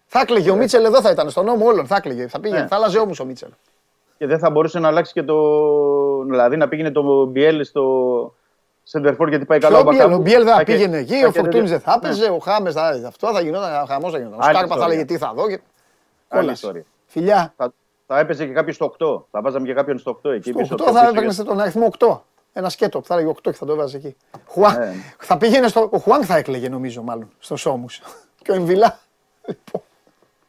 Θα 0.06 0.20
έκλαιγε 0.20 0.50
ο 0.50 0.56
Μίτσελ 0.56 0.84
εδώ 0.84 1.00
θα 1.00 1.10
ήταν, 1.10 1.30
στον 1.30 1.44
νόμο 1.44 1.66
όλων. 1.66 1.86
Θα 1.86 1.96
έκλαιγε, 1.96 2.28
θα 2.28 2.40
πήγαινε, 2.40 2.60
Ναι. 2.60 2.66
θα 2.66 2.76
άλλαζε 2.76 2.98
όμως 2.98 3.20
ο 3.20 3.24
Μίτσελ. 3.24 3.48
Και 4.18 4.26
δεν 4.26 4.38
θα 4.38 4.50
μπορούσε 4.50 4.78
να 4.78 4.88
αλλάξει 4.88 5.12
και 5.12 5.22
το. 5.22 5.36
Δηλαδή 6.24 6.56
να 6.56 6.68
πήγαινε 6.68 6.90
το 6.90 7.24
Μπιέλ 7.26 7.64
στο 7.64 8.34
Σεντερφόρ 8.82 9.28
γιατί 9.28 9.44
πάει 9.44 9.58
καλά 9.58 9.82
Ποιο 9.82 9.90
Μπιέλ, 9.92 10.12
ο 10.12 10.18
Μπιέλ 10.18 10.44
δεν 10.44 10.52
θα 10.54 10.64
και- 10.64 10.72
πήγαινε 10.72 10.98
εκεί, 10.98 11.20
θα 11.20 11.26
ο 11.26 11.30
και- 11.30 11.38
Φορτούνης 11.38 11.70
δεν 11.70 11.80
θα 11.80 11.90
Ναι. 11.90 12.08
έπαιζε, 12.08 12.30
ο 12.30 12.38
Χάμες 12.38 12.74
θα. 12.74 12.86
Αυτό 13.06 13.32
θα 13.32 13.40
γινόταν, 13.40 13.86
χαμός 13.86 14.12
θα 14.12 14.18
γινόταν. 14.18 14.38
Ο 14.38 14.42
Άλλη 14.44 14.54
Σκάρπα 14.56 14.68
θα 14.68 14.74
ιστορία. 14.80 14.86
έλεγε 14.94 15.04
τι 15.04 15.18
θα 15.18 15.32
δω. 15.34 15.48
και- 15.48 15.60
Άλλη 16.28 16.40
Κόλαση. 16.40 16.52
ιστορία. 16.52 16.84
Φιλιά. 17.06 17.54
Θα, 18.12 18.18
θα 18.18 18.20
έπαιζε 18.20 18.46
και 18.46 18.52
κάποιος 18.52 18.74
στο 18.76 18.94
8. 18.98 19.22
Θα 19.30 19.40
βάζαμε 19.42 19.66
και 19.66 19.72
κάποιον 19.74 19.98
στο 19.98 20.20
8 20.24 20.30
εκεί 20.30 20.50
Στο 20.50 20.58
πίσω. 20.58 20.74
8 20.74 20.76
το 20.76 20.84
θα 20.84 20.90
πίσω 20.92 21.08
έπαιρνε 21.08 21.32
για- 21.32 21.44
τον 21.44 21.60
αριθμό 21.60 21.92
8. 21.98 22.18
Ένα 22.52 22.68
σκέτο 22.68 23.00
που 23.00 23.06
θα 23.06 23.14
έλεγε 23.14 23.28
8 23.28 23.40
και 23.42 23.52
θα 23.52 23.66
το 23.66 23.72
έβαζε 23.72 23.96
εκεί. 23.96 24.16
Χουά. 24.46 24.78
Ναι. 24.78 24.92
Θα 25.18 25.36
πήγαινε 25.38 25.68
στο. 25.68 25.88
Ο 25.92 25.98
Χουάνγκ 25.98 26.22
θα 26.26 26.36
έκλαιγε 26.36 26.68
νομίζω 26.68 27.02
μάλλον 27.02 27.28
στου 27.38 27.70
ώμου. 27.72 27.86
και 28.42 28.50
ο 28.50 28.54
Εμβιλά. 28.54 28.98
Λοιπόν, 29.46 29.82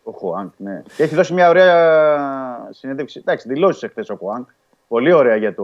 Ο 0.04 0.12
Χουάνκ, 0.12 0.54
ναι. 0.58 0.82
Και 0.96 1.04
έχει 1.04 1.16
δώσει 1.16 1.34
μια 1.34 1.50
ωραία 1.50 2.68
συνέντευξη. 2.72 3.20
Εντάξει, 3.20 3.48
δηλώσεις 3.48 3.84
εχθές 3.84 4.10
ο 4.10 4.16
Χουάνκ. 4.16 4.48
Πολύ 4.88 5.12
ωραία 5.14 5.36
για 5.36 5.56
το 5.56 5.64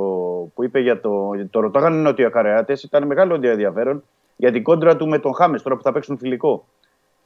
που 0.55 0.63
είπε 0.63 0.79
για 0.79 1.01
το. 1.01 1.31
γιατί 1.33 1.49
Το 1.49 1.59
ρωτάγανε 1.59 1.95
οι 1.95 2.01
Νοτιοκαρεάτες. 2.01 2.83
Ήταν 2.83 3.03
μεγάλο 3.07 3.33
ενδιαφέρον 3.35 4.03
για 4.35 4.51
την 4.51 4.63
κόντρα 4.63 4.95
του 4.95 5.07
με 5.07 5.19
τον 5.19 5.33
Χάμες 5.35 5.61
τώρα 5.61 5.75
που 5.75 5.81
θα 5.81 5.91
παίξουν 5.91 6.17
φιλικό. 6.17 6.65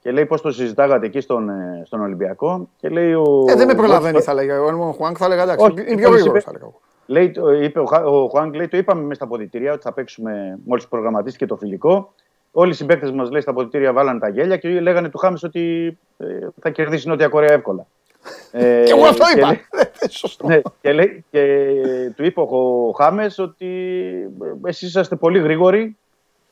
Και 0.04 0.12
λέει 0.12 0.26
πώς 0.26 0.42
το 0.42 0.52
συζητάγατε 0.52 1.06
εκεί 1.06 1.20
στον, 1.20 1.50
ε, 1.50 1.82
στον 1.86 2.02
Ολυμπιακό. 2.02 2.70
Και 2.78 2.90
λέει 2.90 3.14
ο. 3.14 3.46
Ε, 3.50 3.56
δεν 3.56 3.68
με 3.68 3.74
προλαβαίνει, 3.76 4.18
ο- 4.18 4.22
θα 4.22 4.32
έλεγα. 4.32 4.56
Εγώ 4.56 4.88
ο 4.88 4.92
Χουάνγκ 4.92 5.16
θα 5.20 5.26
έλεγα 5.26 5.44
εντάξει. 5.44 5.66
Όχι, 5.66 5.74
Είναι 5.74 5.84
πιο 5.84 5.94
μόλις 5.94 6.10
γρήγορος, 6.10 6.26
είπε- 6.26 6.40
θα 6.44 6.50
έλεγα. 6.50 6.66
εγώ. 6.66 6.80
Λέει, 7.06 7.32
το- 7.32 7.52
είπε 7.64 7.80
ο, 7.80 7.86
Χα- 7.86 8.06
ο 8.06 8.28
Χουάνκ, 8.30 8.56
λέει, 8.56 8.68
το 8.68 8.78
είπαμε 8.78 9.02
μέσα 9.02 9.14
στα 9.16 9.24
αποδητήρια 9.24 9.72
ότι 9.74 9.82
θα 9.82 9.94
παίξουμε 9.94 10.60
μόλις 10.66 10.88
προγραμματίστηκε 10.88 11.46
το 11.46 11.56
φιλικό. 11.56 12.14
Όλοι 12.52 12.72
οι 12.72 12.74
συμπαίκτες 12.74 13.12
μας 13.12 13.30
λέει 13.32 13.42
στα 13.42 13.52
αποδητήρια 13.52 13.94
βάλανε 13.94 14.20
τα 14.20 14.30
γέλια 14.30 14.58
και 14.58 14.68
λέγανε 14.70 15.10
του 15.10 15.18
Χάμε 15.18 15.38
ότι 15.44 15.98
ε, 16.18 16.26
θα 16.62 16.70
κερδίσει 16.70 17.08
η 17.08 17.10
Νότια 17.10 17.28
Κορέα 17.28 17.54
εύκολα. 17.54 17.86
Ε, 18.52 18.84
Και 18.86 18.92
εγώ 18.92 19.06
αυτό 19.06 19.26
και 19.34 19.38
είπα. 19.40 19.48
λέει- 19.48 19.66
Ε, 20.00 20.08
Σωστό. 20.10 20.48
ναι, 20.48 20.62
και, 20.82 20.92
λέει, 20.94 21.26
και 21.32 21.68
του 22.16 22.24
είπε 22.26 22.40
ο 22.40 22.92
Χάμε 22.98 23.30
ότι 23.38 23.68
εσείς 24.66 24.88
είσαστε 24.90 25.16
πολύ 25.16 25.40
γρήγοροι 25.40 25.98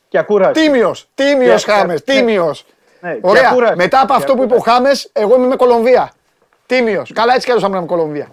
και 0.08 0.18
ακούραστοι. 0.18 0.62
Τίμιος, 0.62 1.10
τίμιος 1.16 1.66
Και- 1.66 1.72
Χάμε, 1.72 1.94
ναι. 1.94 2.00
τίμιος. 2.00 2.66
Ναι, 3.02 3.14
και 3.14 3.20
Ωραία. 3.22 3.50
ακούραστοι. 3.50 3.76
Μετά 3.76 4.00
από 4.02 4.14
Και 4.14 4.20
αυτό 4.20 4.36
που 4.36 4.44
είπε 4.44 4.54
ο 4.54 4.56
ακούραστοι. 4.56 4.70
Χάμες, 4.70 5.10
εγώ 5.14 5.36
είμαι 5.36 5.48
με 5.48 5.56
Κολομβία. 5.56 6.12
Τίμιος. 6.66 7.12
Καλά, 7.14 7.34
έτσι 7.34 7.46
κι 7.46 7.52
αλλιώς 7.52 7.64
θα 7.64 7.70
ήμουν 7.70 7.90
με 7.90 7.96
Κολομβία. 7.96 8.28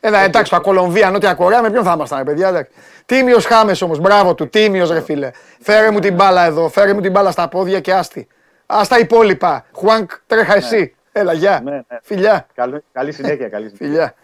Έλα, 0.00 0.18
εντάξει, 0.18 0.50
τα 0.50 0.58
Κολομβία, 0.58 1.10
Νότια 1.10 1.34
Κορέα, 1.34 1.62
με 1.62 1.70
ποιον 1.70 1.84
θα 1.84 1.92
ήμασταν, 1.92 2.18
ρε 2.18 2.24
παιδιά. 2.24 2.68
Τίμιος 3.06 3.44
Χάμες 3.44 3.82
όμως, 3.82 3.98
μπράβο 3.98 4.34
του, 4.34 4.48
τίμιος 4.48 4.90
ρε 4.90 5.00
φίλε. 5.00 5.30
Φέρε 5.60 5.90
μου 5.90 5.98
την 5.98 6.14
μπάλα 6.14 6.44
εδώ, 6.44 6.68
φέρε 6.68 6.92
μου 6.92 7.00
την 7.00 7.10
μπάλα 7.10 7.30
στα 7.30 7.48
πόδια 7.48 7.80
και 7.80 7.92
άστη. 7.92 8.28
Α 8.66 8.80
τα 8.88 8.98
υπόλοιπα. 8.98 9.64
Χουάνκ, 9.72 10.10
τρέχα 10.26 10.56
εσύ. 10.56 10.94
Έλα, 11.12 11.32
γεια. 11.32 11.60
Ναι, 11.64 11.70
ναι. 11.70 11.80
Φιλιά. 12.02 12.46
Καλή, 12.54 12.84
καλή 12.92 13.12
συνέχεια. 13.12 13.48
Καλή 13.48 13.68
συνέχεια. 13.68 13.86
Φιλιά. 13.86 14.14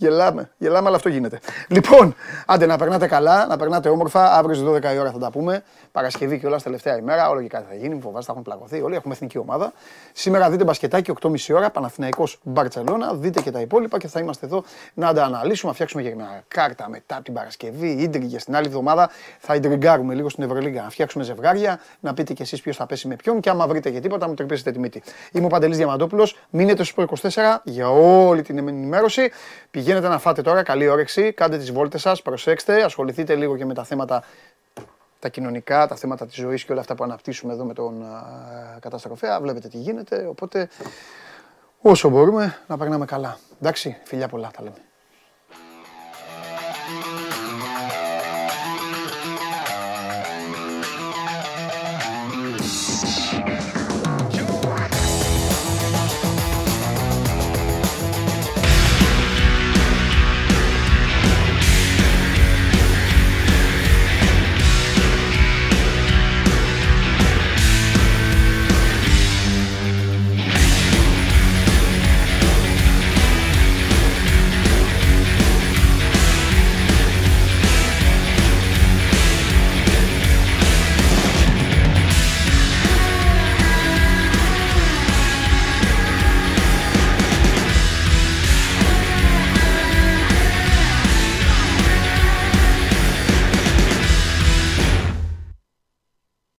Γελάμε, 0.00 0.50
γελάμε, 0.58 0.86
αλλά 0.86 0.96
αυτό 0.96 1.08
γίνεται. 1.08 1.38
Λοιπόν, 1.68 2.14
άντε 2.46 2.66
να 2.66 2.78
περνάτε 2.78 3.06
καλά, 3.06 3.46
να 3.46 3.56
περνάτε 3.56 3.88
όμορφα. 3.88 4.32
Αύριο 4.32 4.54
στις 4.54 4.68
12 4.68 4.94
η 4.94 4.98
ώρα 4.98 5.10
θα 5.10 5.18
τα 5.18 5.30
πούμε. 5.30 5.62
Παρασκευή 5.92 6.38
και 6.38 6.46
όλα 6.46 6.60
τελευταία 6.60 6.96
ημέρα. 6.96 7.28
Όλο 7.28 7.42
και 7.42 7.48
κάτι 7.48 7.64
θα 7.68 7.74
γίνει. 7.74 7.88
Μην 7.88 8.00
φοβάστε, 8.00 8.24
θα 8.24 8.32
έχουν 8.32 8.42
πλακωθεί. 8.42 8.82
Όλοι 8.82 8.94
έχουμε 8.94 9.14
εθνική 9.14 9.38
ομάδα. 9.38 9.72
Σήμερα 10.12 10.50
δείτε 10.50 10.64
μπασκετάκι 10.64 11.12
8.30 11.20 11.36
ώρα. 11.54 11.70
Παναθηναϊκός 11.70 12.38
Μπαρσελόνα. 12.42 13.14
Δείτε 13.14 13.40
και 13.40 13.50
τα 13.50 13.60
υπόλοιπα 13.60 13.98
και 13.98 14.08
θα 14.08 14.20
είμαστε 14.20 14.46
εδώ 14.46 14.64
να 14.94 15.14
τα 15.14 15.24
αναλύσουμε. 15.24 15.68
Να 15.68 15.74
φτιάξουμε 15.74 16.02
και 16.02 16.14
μια 16.14 16.44
κάρτα 16.48 16.88
μετά 16.88 17.14
από 17.14 17.24
την 17.24 17.34
Παρασκευή. 17.34 17.90
Ίντριγκε 17.90 18.36
την 18.36 18.56
άλλη 18.56 18.66
εβδομάδα. 18.66 19.10
Θα 19.38 19.54
ιντριγκάρουμε 19.54 20.14
λίγο 20.14 20.28
στην 20.28 20.44
Ευρωλίγκα. 20.44 20.82
Να 20.82 20.90
φτιάξουμε 20.90 21.24
ζευγάρια. 21.24 21.80
Να 22.00 22.14
πείτε 22.14 22.32
κι 22.32 22.42
εσείς 22.42 22.60
ποιος 22.60 22.76
θα 22.76 22.86
πέσει 22.86 23.08
με 23.08 23.16
ποιον. 23.16 23.40
Και 23.40 23.50
άμα 23.50 23.66
βρείτε 23.66 23.90
και 23.90 24.00
τίποτα, 24.00 24.28
μου 24.28 24.34
τρυπήσετε 24.34 24.70
τη 24.70 24.78
μύτη. 24.78 25.02
Είμαι 25.32 25.44
ο 25.44 25.48
Παντελής 25.48 25.76
Διαμαντόπουλος. 25.76 26.38
Μείνετε 26.50 26.82
στο 26.82 27.02
24 27.02 27.60
για 27.64 27.90
όλη 27.90 28.42
την 28.42 28.58
ενημέρωση. 28.58 29.30
Πηγαίνετε 29.88 30.12
να 30.12 30.18
φάτε 30.18 30.42
τώρα, 30.42 30.62
καλή 30.62 30.88
όρεξη, 30.88 31.32
κάντε 31.32 31.58
τις 31.58 31.72
βόλτες 31.72 32.00
σας, 32.00 32.22
προσέξτε, 32.22 32.82
ασχοληθείτε 32.82 33.34
λίγο 33.34 33.56
και 33.56 33.64
με 33.64 33.74
τα 33.74 33.84
θέματα 33.84 34.24
τα 35.18 35.28
κοινωνικά, 35.28 35.86
τα 35.86 35.96
θέματα 35.96 36.26
της 36.26 36.34
ζωής 36.34 36.64
και 36.64 36.72
όλα 36.72 36.80
αυτά 36.80 36.94
που 36.94 37.04
αναπτύσσουμε 37.04 37.52
εδώ 37.52 37.64
με 37.64 37.74
τον 37.74 38.02
α, 38.02 38.78
καταστροφέα. 38.80 39.40
Βλέπετε 39.40 39.68
τι 39.68 39.76
γίνεται, 39.76 40.26
οπότε 40.26 40.68
όσο 41.80 42.08
μπορούμε 42.08 42.58
να 42.66 42.76
περνάμε 42.76 43.04
καλά. 43.04 43.38
Εντάξει, 43.60 43.96
φιλιά 44.04 44.28
πολλά, 44.28 44.50
τα 44.56 44.62
λέμε. 44.62 44.87